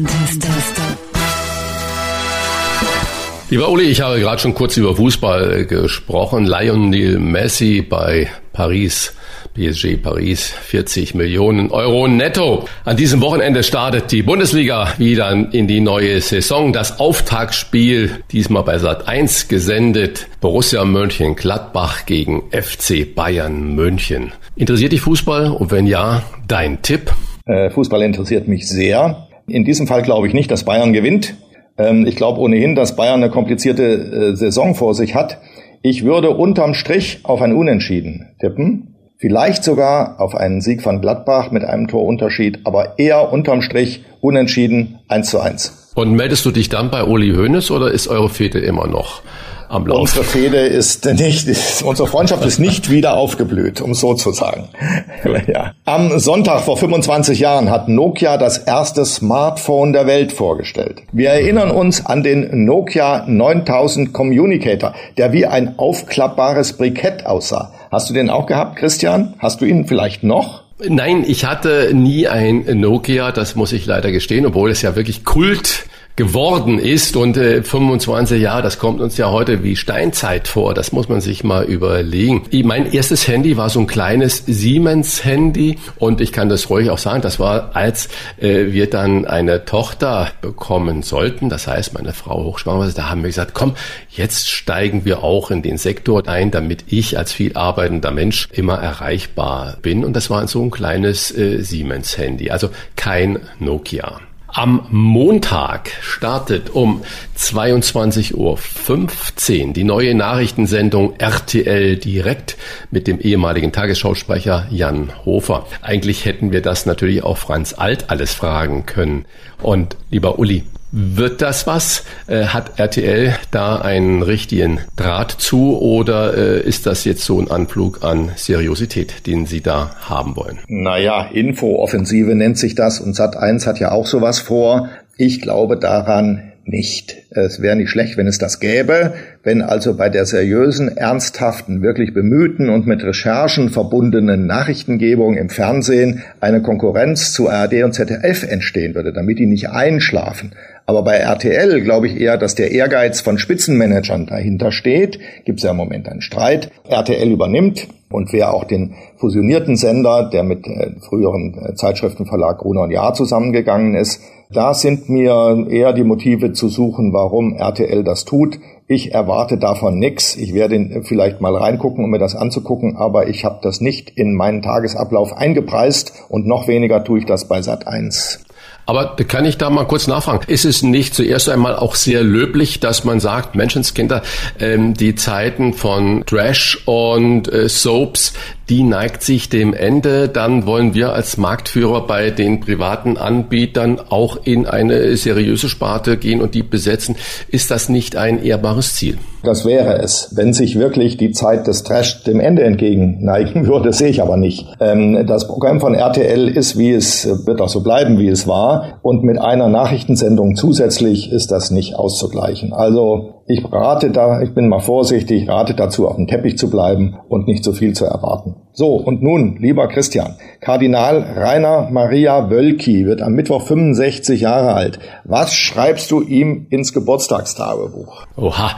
Lieber 3.52 3.70
Uli, 3.70 3.84
ich 3.84 4.02
habe 4.02 4.20
gerade 4.20 4.42
schon 4.42 4.56
kurz 4.56 4.78
über 4.78 4.96
Fußball 4.96 5.66
gesprochen. 5.68 6.46
Lionel 6.46 7.20
Messi 7.20 7.84
bei 7.88 8.28
Paris 8.52 9.14
PSG 9.58 9.98
Paris 9.98 10.52
40 10.52 11.16
Millionen 11.16 11.72
Euro 11.72 12.08
netto. 12.08 12.66
An 12.86 12.96
diesem 12.96 13.22
Wochenende 13.22 13.64
startet 13.64 14.12
die 14.12 14.22
Bundesliga 14.22 14.94
wieder 15.00 15.32
in 15.32 15.66
die 15.66 15.80
neue 15.80 16.22
Saison. 16.22 16.74
Das 16.74 17.00
Auftaktspiel 17.00 18.24
diesmal 18.32 18.62
bei 18.62 18.78
Sat 18.78 19.08
1 19.08 19.48
gesendet. 19.48 20.28
Borussia 20.42 20.86
Mönchengladbach 20.86 22.06
gegen 22.06 22.44
FC 22.52 23.16
Bayern 23.16 23.74
München. 23.74 24.32
Interessiert 24.56 24.92
dich 24.92 25.02
Fußball? 25.02 25.50
Und 25.50 25.72
wenn 25.72 25.88
ja, 25.88 26.22
dein 26.48 26.84
Tipp? 26.84 27.12
Äh, 27.48 27.72
Fußball 27.72 28.04
interessiert 28.04 28.48
mich 28.48 28.70
sehr. 28.70 29.28
In 29.48 29.66
diesem 29.66 29.88
Fall 29.88 30.04
glaube 30.04 30.28
ich 30.28 30.36
nicht, 30.36 30.52
dass 30.52 30.66
Bayern 30.66 30.94
gewinnt. 30.94 31.34
Ähm, 31.80 32.06
ich 32.06 32.16
glaube 32.16 32.40
ohnehin, 32.42 32.76
dass 32.76 32.96
Bayern 32.96 33.24
eine 33.24 33.32
komplizierte 33.32 33.84
äh, 33.84 34.36
Saison 34.36 34.76
vor 34.76 34.94
sich 34.94 35.16
hat. 35.16 35.40
Ich 35.82 36.04
würde 36.04 36.30
unterm 36.30 36.76
Strich 36.76 37.22
auf 37.24 37.42
ein 37.42 37.54
Unentschieden 37.54 38.36
tippen. 38.40 38.94
Vielleicht 39.20 39.64
sogar 39.64 40.22
auf 40.22 40.36
einen 40.36 40.62
Sieg 40.62 40.84
von 40.84 41.02
Gladbach 41.02 41.50
mit 41.50 41.64
einem 41.64 41.88
Torunterschied, 41.88 42.60
aber 42.66 43.00
eher 43.00 43.34
unterm 43.34 43.64
Strich 43.64 44.04
unentschieden 44.22 45.00
1 45.08 45.32
zu 45.32 45.40
1. 45.40 45.94
Und 45.96 46.14
meldest 46.14 46.46
du 46.46 46.52
dich 46.52 46.70
dann 46.70 46.92
bei 46.92 47.04
Uli 47.04 47.34
Hoeneß 47.34 47.72
oder 47.72 47.92
ist 47.92 48.08
eure 48.08 48.30
Fete 48.30 48.60
immer 48.60 48.86
noch 48.86 49.24
am 49.70 49.86
Laufen. 49.86 50.02
Unsere 50.02 50.24
Fehde 50.24 50.58
ist 50.58 51.06
nicht, 51.06 51.48
unsere 51.84 52.08
Freundschaft 52.08 52.46
ist 52.46 52.60
nicht 52.60 52.90
wieder 52.90 53.18
aufgeblüht, 53.18 53.82
um 53.82 53.94
so 53.94 54.14
zu 54.14 54.32
sagen. 54.32 54.70
ja. 55.48 55.74
Am 55.86 56.20
Sonntag 56.20 56.62
vor 56.62 56.78
25 56.78 57.40
Jahren 57.40 57.70
hat 57.70 57.88
Nokia 57.90 58.38
das 58.38 58.58
erste 58.58 59.06
Smartphone 59.06 59.94
der 59.94 60.08
Welt 60.08 60.32
vorgestellt. 60.32 61.04
Wir 61.12 61.30
erinnern 61.30 61.72
uns 61.72 62.06
an 62.06 62.24
den 62.24 62.66
Nokia 62.66 63.26
9000 63.28 64.14
Communicator, 64.14 64.94
der 65.18 65.34
wie 65.34 65.46
ein 65.46 65.78
aufklappbares 65.78 66.74
Brikett 66.74 67.26
aussah. 67.26 67.74
Hast 67.92 68.10
du 68.10 68.14
den 68.14 68.30
auch 68.30 68.46
gehabt, 68.46 68.78
Christian? 68.78 69.34
Hast 69.40 69.62
du 69.62 69.66
ihn 69.66 69.88
vielleicht 69.88 70.24
noch? 70.24 70.64
Nein, 70.88 71.24
ich 71.28 71.46
hatte 71.46 71.92
nie 71.94 72.28
ein 72.28 72.64
Nokia, 72.80 73.32
das 73.32 73.56
muss 73.56 73.72
ich 73.72 73.88
leider 73.88 74.12
gestehen, 74.12 74.46
obwohl 74.46 74.70
es 74.70 74.84
ja 74.84 74.96
wirklich 74.96 75.26
Kult 75.26 75.86
geworden 76.18 76.80
ist. 76.80 77.16
Und 77.16 77.38
äh, 77.38 77.64
25 77.64 78.42
Jahre, 78.42 78.62
das 78.62 78.78
kommt 78.80 79.00
uns 79.00 79.16
ja 79.16 79.32
heute 79.32 79.64
wie 79.64 79.78
Steinzeit 79.78 80.50
vor. 80.50 80.74
Das 80.74 80.92
muss 80.92 81.08
man 81.08 81.22
sich 81.22 81.46
mal 81.46 81.64
überlegen. 81.64 82.44
Mein 82.66 82.92
erstes 82.92 83.28
Handy 83.28 83.56
war 83.56 83.70
so 83.70 83.80
ein 83.80 83.88
kleines 83.88 84.44
Siemens-Handy 84.46 85.78
und 85.98 86.20
ich 86.20 86.34
kann 86.34 86.50
das 86.50 86.70
ruhig 86.70 86.90
auch 86.90 86.98
sagen, 86.98 87.22
das 87.22 87.40
war, 87.40 87.76
als 87.76 88.10
äh, 88.42 88.74
wir 88.74 88.90
dann 88.90 89.26
eine 89.26 89.64
Tochter 89.64 90.32
bekommen 90.42 91.04
sollten. 91.04 91.50
Das 91.50 91.68
heißt, 91.68 91.94
meine 91.94 92.14
Frau 92.14 92.44
hochschwanger 92.44 92.92
da 92.92 93.10
haben 93.10 93.22
wir 93.22 93.30
gesagt, 93.30 93.54
komm, 93.54 93.76
jetzt 94.10 94.50
steigen 94.50 95.06
wir 95.06 95.24
auch 95.24 95.52
in 95.52 95.62
den 95.62 95.78
Sektor 95.78 96.28
ein, 96.28 96.50
damit 96.50 96.86
ich 96.88 97.18
als 97.18 97.32
viel 97.32 97.56
arbeitender 97.56 98.12
Mensch 98.12 98.50
immer 98.52 98.80
erreichbar 98.80 99.78
bin. 99.84 100.04
Und 100.04 100.16
das 100.16 100.32
war 100.32 100.48
so 100.48 100.64
ein 100.64 100.72
kleines 100.72 101.36
äh, 101.38 101.62
Siemens-Handy, 101.62 102.50
also 102.50 102.70
kein 102.96 103.40
Nokia. 103.60 104.20
Am 104.58 104.88
Montag 104.90 105.92
startet 106.02 106.72
um 106.72 107.04
22.15 107.38 108.34
Uhr 108.34 109.74
die 109.74 109.84
neue 109.84 110.16
Nachrichtensendung 110.16 111.14
RTL 111.20 111.96
Direkt 111.98 112.58
mit 112.90 113.06
dem 113.06 113.20
ehemaligen 113.20 113.72
Tagesschausprecher 113.72 114.66
Jan 114.72 115.12
Hofer. 115.26 115.68
Eigentlich 115.84 116.26
hätten 116.26 116.52
wir 116.52 116.64
das 116.64 116.88
natürlich 116.88 117.22
auch 117.24 117.38
Franz 117.38 117.76
Alt 117.78 118.10
alles 118.10 118.34
fragen 118.34 118.88
können. 118.88 119.26
Und 119.62 119.96
lieber 120.10 120.40
Uli, 120.40 120.64
wird 120.92 121.42
das 121.42 121.68
was? 121.68 122.04
Äh, 122.28 122.46
hat 122.46 122.80
RTL 122.80 123.36
da 123.52 123.78
einen 123.78 124.22
richtigen 124.22 124.80
Draht 124.96 125.32
zu 125.32 125.78
oder 125.80 126.38
äh, 126.38 126.62
ist 126.62 126.86
das 126.86 127.06
jetzt 127.06 127.24
so 127.24 127.40
ein 127.40 127.52
Anflug 127.52 128.04
an 128.04 128.32
Seriosität, 128.36 129.28
den 129.28 129.46
Sie 129.46 129.62
da 129.62 129.92
haben 130.02 130.36
wollen? 130.36 130.60
Naja, 130.68 131.30
Infooffensive 131.32 132.36
nennt 132.36 132.58
sich 132.58 132.76
das 132.76 133.00
und 133.00 133.16
Sat1 133.16 133.66
hat 133.66 133.80
ja 133.80 133.92
auch 133.92 134.08
sowas 134.08 134.40
vor. 134.40 134.90
Ich 135.18 135.42
glaube 135.42 135.78
daran 135.78 136.54
nicht. 136.68 137.16
Es 137.30 137.62
wäre 137.62 137.76
nicht 137.76 137.90
schlecht, 137.90 138.18
wenn 138.18 138.28
es 138.28 138.38
das 138.38 138.60
gäbe, 138.60 139.14
wenn 139.44 139.62
also 139.62 139.96
bei 139.96 140.10
der 140.10 140.26
seriösen, 140.26 140.96
ernsthaften, 140.96 141.82
wirklich 141.82 142.14
bemühten 142.14 142.70
und 142.70 142.86
mit 142.86 143.04
Recherchen 143.04 143.70
verbundenen 143.70 144.46
Nachrichtengebung 144.46 145.38
im 145.38 145.50
Fernsehen 145.50 146.24
eine 146.42 146.62
Konkurrenz 146.62 147.32
zu 147.32 147.50
ARD 147.50 147.84
und 147.84 147.94
ZDF 147.94 148.44
entstehen 148.44 148.96
würde, 148.96 149.14
damit 149.14 149.40
die 149.40 149.46
nicht 149.46 149.70
einschlafen. 149.70 150.52
Aber 150.88 151.04
bei 151.04 151.18
RTL 151.18 151.82
glaube 151.82 152.08
ich 152.08 152.20
eher, 152.20 152.38
dass 152.38 152.56
der 152.56 152.72
Ehrgeiz 152.72 153.20
von 153.20 153.38
Spitzenmanagern 153.38 154.26
dahinter 154.26 154.72
steht. 154.72 155.20
Gibt 155.44 155.60
es 155.60 155.66
ja 155.66 155.72
im 155.72 155.78
Moment 155.78 156.08
einen 156.08 156.22
Streit. 156.22 156.72
RTL 156.88 157.30
übernimmt 157.30 157.90
und 158.10 158.32
wer 158.32 158.54
auch 158.54 158.64
den 158.64 158.96
fusionierten 159.18 159.76
Sender, 159.76 160.30
der 160.32 160.44
mit 160.44 160.66
äh, 160.66 160.92
früheren 161.02 161.58
äh, 161.62 161.76
Zeitschriftenverlag 161.76 162.60
Gruner 162.60 162.84
und 162.84 162.92
Jahr 162.92 163.14
zusammengegangen 163.14 163.96
ist, 163.96 164.22
da 164.50 164.74
sind 164.74 165.10
mir 165.10 165.68
eher 165.70 165.92
die 165.92 166.06
Motive 166.06 166.54
zu 166.54 166.70
suchen, 166.70 167.12
warum 167.12 167.58
RTL 167.58 168.06
das 168.06 168.24
tut. 168.24 168.58
Ich 168.88 169.14
erwarte 169.14 169.58
davon 169.58 170.00
nichts. 170.00 170.38
Ich 170.38 170.54
werde 170.54 171.02
vielleicht 171.04 171.42
mal 171.42 171.54
reingucken, 171.54 172.06
um 172.06 172.12
mir 172.12 172.18
das 172.18 172.34
anzugucken, 172.34 172.96
aber 172.96 173.28
ich 173.28 173.44
habe 173.44 173.60
das 173.62 173.82
nicht 173.82 174.10
in 174.12 174.34
meinen 174.34 174.62
Tagesablauf 174.62 175.34
eingepreist 175.34 176.14
und 176.30 176.48
noch 176.48 176.70
weniger 176.70 177.04
tue 177.04 177.20
ich 177.20 177.26
das 177.26 177.50
bei 177.50 177.62
Sat 177.62 177.88
1. 177.88 178.47
Aber 178.88 179.18
kann 179.18 179.44
ich 179.44 179.58
da 179.58 179.70
mal 179.70 179.86
kurz 179.86 180.08
nachfragen? 180.08 180.46
Ist 180.48 180.64
es 180.64 180.82
nicht 180.82 181.14
zuerst 181.14 181.50
einmal 181.50 181.76
auch 181.76 181.96
sehr 181.96 182.24
löblich, 182.24 182.80
dass 182.80 183.04
man 183.04 183.20
sagt, 183.20 183.54
Menschenskinder, 183.54 184.24
ähm, 184.60 184.94
die 184.94 185.14
Zeiten 185.14 185.74
von 185.74 186.26
Trash 186.26 186.82
und 186.86 187.52
äh, 187.52 187.68
Soaps, 187.68 188.34
die 188.70 188.84
neigt 188.84 189.24
sich 189.24 189.50
dem 189.50 189.74
Ende. 189.74 190.28
Dann 190.28 190.66
wollen 190.66 190.94
wir 190.94 191.14
als 191.14 191.38
Marktführer 191.38 192.06
bei 192.06 192.32
den 192.32 192.60
privaten 192.60 193.18
Anbietern 193.18 194.00
auch 194.10 194.38
in 194.44 194.66
eine 194.66 195.16
seriöse 195.16 195.70
Sparte 195.70 196.18
gehen 196.18 196.42
und 196.42 196.54
die 196.54 196.64
besetzen. 196.64 197.16
Ist 197.50 197.72
das 197.72 197.88
nicht 197.88 198.16
ein 198.18 198.44
ehrbares 198.44 198.96
Ziel? 198.96 199.18
Das 199.44 199.66
wäre 199.66 200.00
es, 200.02 200.34
wenn 200.36 200.52
sich 200.52 200.78
wirklich 200.78 201.16
die 201.16 201.32
Zeit 201.32 201.68
des 201.68 201.84
Trash 201.84 202.24
dem 202.24 202.42
Ende 202.42 202.64
entgegenneigen 202.64 203.68
würde, 203.68 203.94
sehe 203.94 204.10
ich 204.10 204.22
aber 204.22 204.36
nicht. 204.36 204.68
Ähm, 204.80 205.26
das 205.26 205.48
Programm 205.48 205.80
von 205.80 205.94
RTL 205.94 206.50
ist, 206.50 206.78
wie 206.78 206.92
es 206.92 207.26
wird 207.46 207.62
auch 207.62 207.70
so 207.70 207.82
bleiben, 207.82 208.20
wie 208.20 208.28
es 208.28 208.48
war. 208.48 209.00
Und 209.02 209.24
mit 209.24 209.40
einer 209.40 209.70
Nachrichtensendung 209.70 210.56
zusätzlich 210.56 211.32
ist 211.32 211.52
das 211.52 211.72
nicht 211.72 211.96
auszugleichen. 211.96 212.74
Also 212.74 213.37
ich 213.48 213.72
rate 213.72 214.12
da, 214.12 214.42
ich 214.42 214.54
bin 214.54 214.68
mal 214.68 214.80
vorsichtig, 214.80 215.48
rate 215.48 215.74
dazu, 215.74 216.08
auf 216.08 216.18
dem 216.18 216.28
Teppich 216.28 216.58
zu 216.58 216.70
bleiben 216.70 217.16
und 217.30 217.48
nicht 217.48 217.64
zu 217.64 217.72
viel 217.74 217.94
zu 217.94 218.06
erwarten. 218.06 218.56
So, 218.80 218.94
und 218.94 219.24
nun, 219.24 219.58
lieber 219.60 219.88
Christian, 219.88 220.36
Kardinal 220.62 221.34
Rainer 221.36 221.90
Maria 221.92 222.52
Wölki 222.52 223.08
wird 223.08 223.24
am 223.24 223.34
Mittwoch 223.34 223.66
65 223.66 224.42
Jahre 224.42 224.76
alt. 224.76 225.00
Was 225.24 225.56
schreibst 225.56 226.12
du 226.12 226.22
ihm 226.22 226.68
ins 226.70 226.94
Geburtstagstagebuch? 226.94 228.28
Oha, 228.36 228.78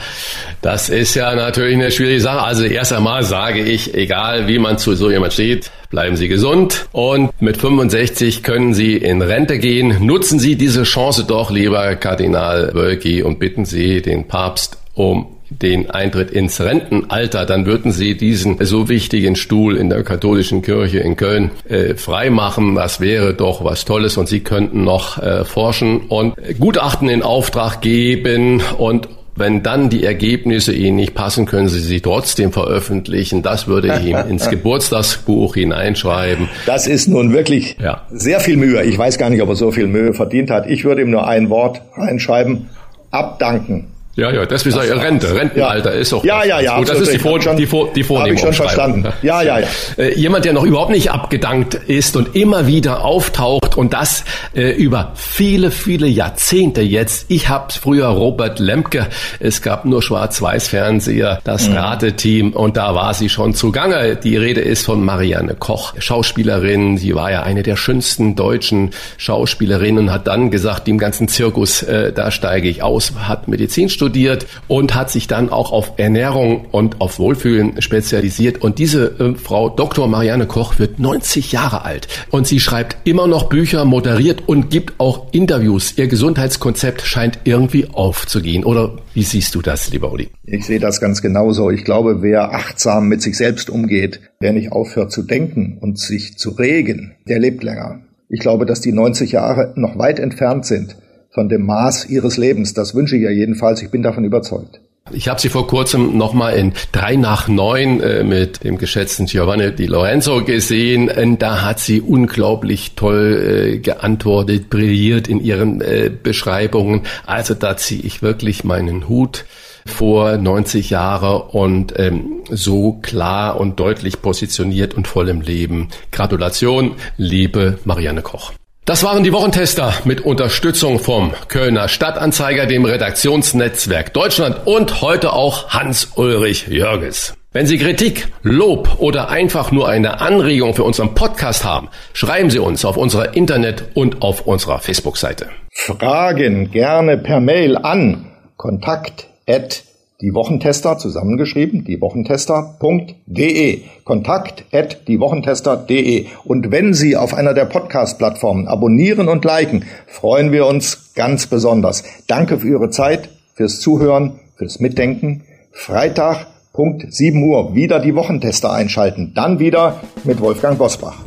das 0.61 0.87
ist 0.87 1.15
ja 1.15 1.35
natürlich 1.35 1.75
eine 1.75 1.91
schwierige 1.91 2.21
Sache. 2.21 2.43
Also 2.43 2.63
erst 2.63 2.93
einmal 2.93 3.23
sage 3.23 3.59
ich, 3.59 3.93
egal 3.93 4.47
wie 4.47 4.57
man 4.57 4.77
zu 4.77 4.95
so 4.95 5.11
jemand 5.11 5.33
steht, 5.33 5.69
bleiben 5.89 6.15
Sie 6.15 6.29
gesund 6.29 6.87
und 6.93 7.31
mit 7.41 7.57
65 7.57 8.41
können 8.41 8.73
Sie 8.73 8.95
in 8.95 9.21
Rente 9.21 9.59
gehen. 9.59 9.97
Nutzen 10.05 10.39
Sie 10.39 10.55
diese 10.55 10.83
Chance 10.83 11.25
doch, 11.25 11.51
lieber 11.51 11.97
Kardinal 11.97 12.73
Wölki, 12.73 13.21
und 13.21 13.39
bitten 13.39 13.65
Sie 13.65 14.01
den 14.01 14.29
Papst 14.29 14.77
um 14.93 15.38
den 15.49 15.89
Eintritt 15.89 16.31
ins 16.31 16.61
Rentenalter, 16.61 17.45
dann 17.45 17.65
würden 17.65 17.91
sie 17.91 18.15
diesen 18.15 18.63
so 18.63 18.89
wichtigen 18.89 19.35
Stuhl 19.35 19.77
in 19.77 19.89
der 19.89 20.03
katholischen 20.03 20.61
Kirche 20.61 20.99
in 20.99 21.15
Köln 21.15 21.51
äh, 21.67 21.95
freimachen. 21.95 22.75
Das 22.75 22.99
wäre 22.99 23.33
doch 23.33 23.63
was 23.63 23.85
Tolles 23.85 24.17
und 24.17 24.27
sie 24.27 24.41
könnten 24.41 24.83
noch 24.83 25.21
äh, 25.21 25.45
forschen 25.45 26.01
und 26.07 26.35
Gutachten 26.59 27.09
in 27.09 27.23
Auftrag 27.23 27.81
geben 27.81 28.61
und 28.77 29.07
wenn 29.39 29.63
dann 29.63 29.89
die 29.89 30.03
Ergebnisse 30.03 30.73
Ihnen 30.73 30.97
nicht 30.97 31.15
passen, 31.15 31.45
können 31.45 31.69
Sie 31.69 31.79
sie 31.79 32.01
trotzdem 32.01 32.51
veröffentlichen. 32.51 33.41
Das 33.41 33.67
würde 33.67 33.95
ich 33.97 34.09
ihm 34.09 34.17
ins 34.27 34.49
Geburtstagsbuch 34.49 35.55
hineinschreiben. 35.55 36.49
Das 36.65 36.87
ist 36.87 37.07
nun 37.07 37.31
wirklich 37.31 37.77
ja. 37.81 38.01
sehr 38.11 38.41
viel 38.41 38.57
Mühe. 38.57 38.83
Ich 38.83 38.97
weiß 38.97 39.17
gar 39.17 39.29
nicht, 39.29 39.41
ob 39.41 39.47
er 39.47 39.55
so 39.55 39.71
viel 39.71 39.87
Mühe 39.87 40.13
verdient 40.13 40.51
hat. 40.51 40.67
Ich 40.67 40.83
würde 40.83 41.03
ihm 41.03 41.09
nur 41.09 41.25
ein 41.25 41.49
Wort 41.49 41.81
reinschreiben. 41.95 42.67
Abdanken. 43.11 43.87
Ja, 44.19 44.31
ja, 44.31 44.45
das 44.45 44.65
ist 44.65 44.75
ja 44.75 44.81
Rente, 44.81 45.33
Rentenalter 45.33 45.93
ja. 45.93 45.99
ist 46.01 46.13
auch. 46.13 46.25
Ja, 46.25 46.43
ja, 46.43 46.59
ja. 46.59 46.77
Gut, 46.77 46.89
das 46.89 46.99
ist 46.99 47.13
die, 47.13 47.19
Vor 47.19 47.41
schon, 47.41 47.55
die, 47.55 47.65
Vor 47.65 47.93
die 47.93 48.03
Vornehmung. 48.03 48.35
ich 48.35 48.41
schon 48.41 48.53
verstanden. 48.53 49.07
Ja, 49.21 49.41
ja, 49.41 49.59
ja. 49.59 49.67
Äh, 49.97 50.19
jemand, 50.19 50.43
der 50.43 50.51
noch 50.51 50.65
überhaupt 50.65 50.91
nicht 50.91 51.09
abgedankt 51.09 51.73
ist 51.73 52.17
und 52.17 52.35
immer 52.35 52.67
wieder 52.67 53.05
auftaucht 53.05 53.77
und 53.77 53.93
das 53.93 54.25
äh, 54.53 54.71
über 54.71 55.13
viele, 55.15 55.71
viele 55.71 56.07
Jahrzehnte 56.07 56.81
jetzt. 56.81 57.27
Ich 57.29 57.47
habe 57.47 57.71
früher 57.71 58.07
Robert 58.07 58.59
Lemke. 58.59 59.07
Es 59.39 59.61
gab 59.61 59.85
nur 59.85 60.03
Schwarz-Weiß-Fernseher, 60.03 61.39
das 61.45 61.69
mhm. 61.69 61.77
Rateteam 61.77 62.51
und 62.51 62.75
da 62.75 62.93
war 62.95 63.13
sie 63.13 63.29
schon 63.29 63.53
zugange. 63.53 64.17
Die 64.17 64.35
Rede 64.35 64.61
ist 64.61 64.85
von 64.85 65.03
Marianne 65.03 65.55
Koch, 65.55 65.93
Schauspielerin. 65.97 66.97
Sie 66.97 67.15
war 67.15 67.31
ja 67.31 67.43
eine 67.43 67.63
der 67.63 67.77
schönsten 67.77 68.35
deutschen 68.35 68.91
Schauspielerinnen 69.17 70.07
und 70.07 70.11
hat 70.11 70.27
dann 70.27 70.51
gesagt, 70.51 70.87
dem 70.87 70.97
ganzen 70.97 71.29
Zirkus, 71.29 71.83
äh, 71.83 72.11
da 72.11 72.31
steige 72.31 72.67
ich 72.67 72.83
aus, 72.83 73.13
hat 73.17 73.47
Medizin 73.47 73.87
studiert 73.87 74.08
studiert 74.09 74.47
und 74.67 74.95
hat 74.95 75.11
sich 75.11 75.27
dann 75.27 75.49
auch 75.49 75.71
auf 75.71 75.93
Ernährung 75.97 76.65
und 76.71 76.99
auf 76.99 77.19
Wohlfühlen 77.19 77.79
spezialisiert. 77.79 78.59
Und 78.59 78.79
diese 78.79 79.19
äh, 79.19 79.35
Frau 79.35 79.69
Dr. 79.69 80.07
Marianne 80.07 80.47
Koch 80.47 80.79
wird 80.79 80.97
90 80.97 81.51
Jahre 81.51 81.85
alt 81.85 82.07
und 82.31 82.47
sie 82.47 82.59
schreibt 82.59 83.07
immer 83.07 83.27
noch 83.27 83.49
Bücher, 83.49 83.85
moderiert 83.85 84.47
und 84.47 84.71
gibt 84.71 84.99
auch 84.99 85.31
Interviews. 85.31 85.95
Ihr 85.95 86.07
Gesundheitskonzept 86.07 87.03
scheint 87.03 87.39
irgendwie 87.43 87.87
aufzugehen. 87.93 88.63
Oder 88.63 88.97
wie 89.13 89.21
siehst 89.21 89.53
du 89.53 89.61
das, 89.61 89.91
lieber 89.91 90.11
Uli? 90.11 90.29
Ich 90.43 90.65
sehe 90.65 90.79
das 90.79 90.99
ganz 90.99 91.21
genauso. 91.21 91.69
Ich 91.69 91.83
glaube, 91.83 92.23
wer 92.23 92.53
achtsam 92.53 93.09
mit 93.09 93.21
sich 93.21 93.37
selbst 93.37 93.69
umgeht, 93.69 94.21
wer 94.39 94.53
nicht 94.53 94.71
aufhört 94.71 95.11
zu 95.11 95.21
denken 95.21 95.77
und 95.79 95.99
sich 95.99 96.35
zu 96.39 96.49
regen, 96.49 97.15
der 97.27 97.37
lebt 97.37 97.63
länger. 97.63 97.99
Ich 98.27 98.39
glaube, 98.39 98.65
dass 98.65 98.81
die 98.81 98.91
90 98.91 99.33
Jahre 99.33 99.73
noch 99.75 99.99
weit 99.99 100.17
entfernt 100.17 100.65
sind 100.65 100.95
von 101.29 101.49
dem 101.49 101.65
Maß 101.65 102.09
ihres 102.09 102.37
Lebens. 102.37 102.73
Das 102.73 102.95
wünsche 102.95 103.15
ich 103.15 103.23
ihr 103.23 103.33
jedenfalls. 103.33 103.81
Ich 103.81 103.91
bin 103.91 104.03
davon 104.03 104.23
überzeugt. 104.23 104.79
Ich 105.11 105.27
habe 105.27 105.41
sie 105.41 105.49
vor 105.49 105.65
kurzem 105.65 106.17
nochmal 106.17 106.55
in 106.55 106.73
drei 106.91 107.15
nach 107.15 107.47
neun 107.47 107.99
äh, 107.99 108.23
mit 108.23 108.63
dem 108.63 108.77
geschätzten 108.77 109.25
Giovanni 109.25 109.73
Di 109.73 109.87
Lorenzo 109.87 110.43
gesehen. 110.43 111.09
Und 111.09 111.41
da 111.41 111.63
hat 111.63 111.79
sie 111.79 112.01
unglaublich 112.01 112.93
toll 112.95 113.73
äh, 113.73 113.77
geantwortet, 113.79 114.69
brilliert 114.69 115.27
in 115.27 115.39
ihren 115.39 115.81
äh, 115.81 116.11
Beschreibungen. 116.11 117.01
Also 117.25 117.55
da 117.55 117.75
ziehe 117.77 118.01
ich 118.01 118.21
wirklich 118.21 118.63
meinen 118.63 119.09
Hut 119.09 119.45
vor 119.85 120.37
90 120.37 120.91
Jahre 120.91 121.43
und 121.45 121.93
ähm, 121.97 122.41
so 122.49 122.99
klar 123.01 123.59
und 123.59 123.79
deutlich 123.79 124.21
positioniert 124.21 124.93
und 124.93 125.07
voll 125.07 125.29
im 125.29 125.41
Leben. 125.41 125.89
Gratulation, 126.11 126.91
liebe 127.17 127.79
Marianne 127.85 128.21
Koch. 128.21 128.53
Das 128.89 129.03
waren 129.03 129.23
die 129.23 129.31
Wochentester 129.31 129.93
mit 130.03 130.21
Unterstützung 130.21 130.97
vom 130.97 131.31
Kölner 131.47 131.87
Stadtanzeiger, 131.89 132.65
dem 132.65 132.85
Redaktionsnetzwerk 132.85 134.15
Deutschland 134.15 134.65
und 134.65 135.03
heute 135.03 135.33
auch 135.33 135.69
Hans-Ulrich 135.69 136.69
Jörges. 136.69 137.35
Wenn 137.51 137.67
Sie 137.67 137.77
Kritik, 137.77 138.29
Lob 138.41 138.95
oder 138.97 139.29
einfach 139.29 139.71
nur 139.71 139.87
eine 139.87 140.21
Anregung 140.21 140.73
für 140.73 140.85
unseren 140.85 141.13
Podcast 141.13 141.63
haben, 141.63 141.89
schreiben 142.13 142.49
Sie 142.49 142.57
uns 142.57 142.83
auf 142.83 142.97
unserer 142.97 143.35
Internet- 143.35 143.83
und 143.93 144.23
auf 144.23 144.47
unserer 144.47 144.79
Facebook-Seite. 144.79 145.49
Fragen 145.71 146.71
gerne 146.71 147.19
per 147.19 147.41
Mail 147.41 147.77
an 147.77 148.31
kontakt@ 148.57 149.83
die 150.21 150.33
Wochentester 150.33 150.97
zusammengeschrieben, 150.97 151.85
diewochentester.de. 151.85 153.81
Kontakt 154.03 154.65
at 154.73 155.07
diewochentester.de. 155.07 156.25
Und 156.43 156.71
wenn 156.71 156.93
Sie 156.93 157.15
auf 157.15 157.33
einer 157.33 157.53
der 157.53 157.65
Podcast-Plattformen 157.65 158.67
abonnieren 158.67 159.29
und 159.29 159.45
liken, 159.45 159.85
freuen 160.07 160.51
wir 160.51 160.65
uns 160.65 161.13
ganz 161.15 161.47
besonders. 161.47 162.03
Danke 162.27 162.59
für 162.59 162.67
Ihre 162.67 162.89
Zeit, 162.89 163.29
fürs 163.55 163.79
Zuhören, 163.79 164.39
fürs 164.57 164.81
Mitdenken. 164.81 165.43
Freitag, 165.71 166.47
Punkt 166.73 167.13
7 167.13 167.41
Uhr, 167.41 167.73
wieder 167.73 167.99
die 167.99 168.15
Wochentester 168.15 168.73
einschalten. 168.73 169.31
Dann 169.35 169.59
wieder 169.59 170.01
mit 170.25 170.41
Wolfgang 170.41 170.77
Bosbach. 170.77 171.17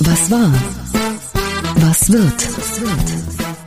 Was 0.00 0.30
war? 0.30 0.52
Was 1.80 2.10
wird? 2.10 3.17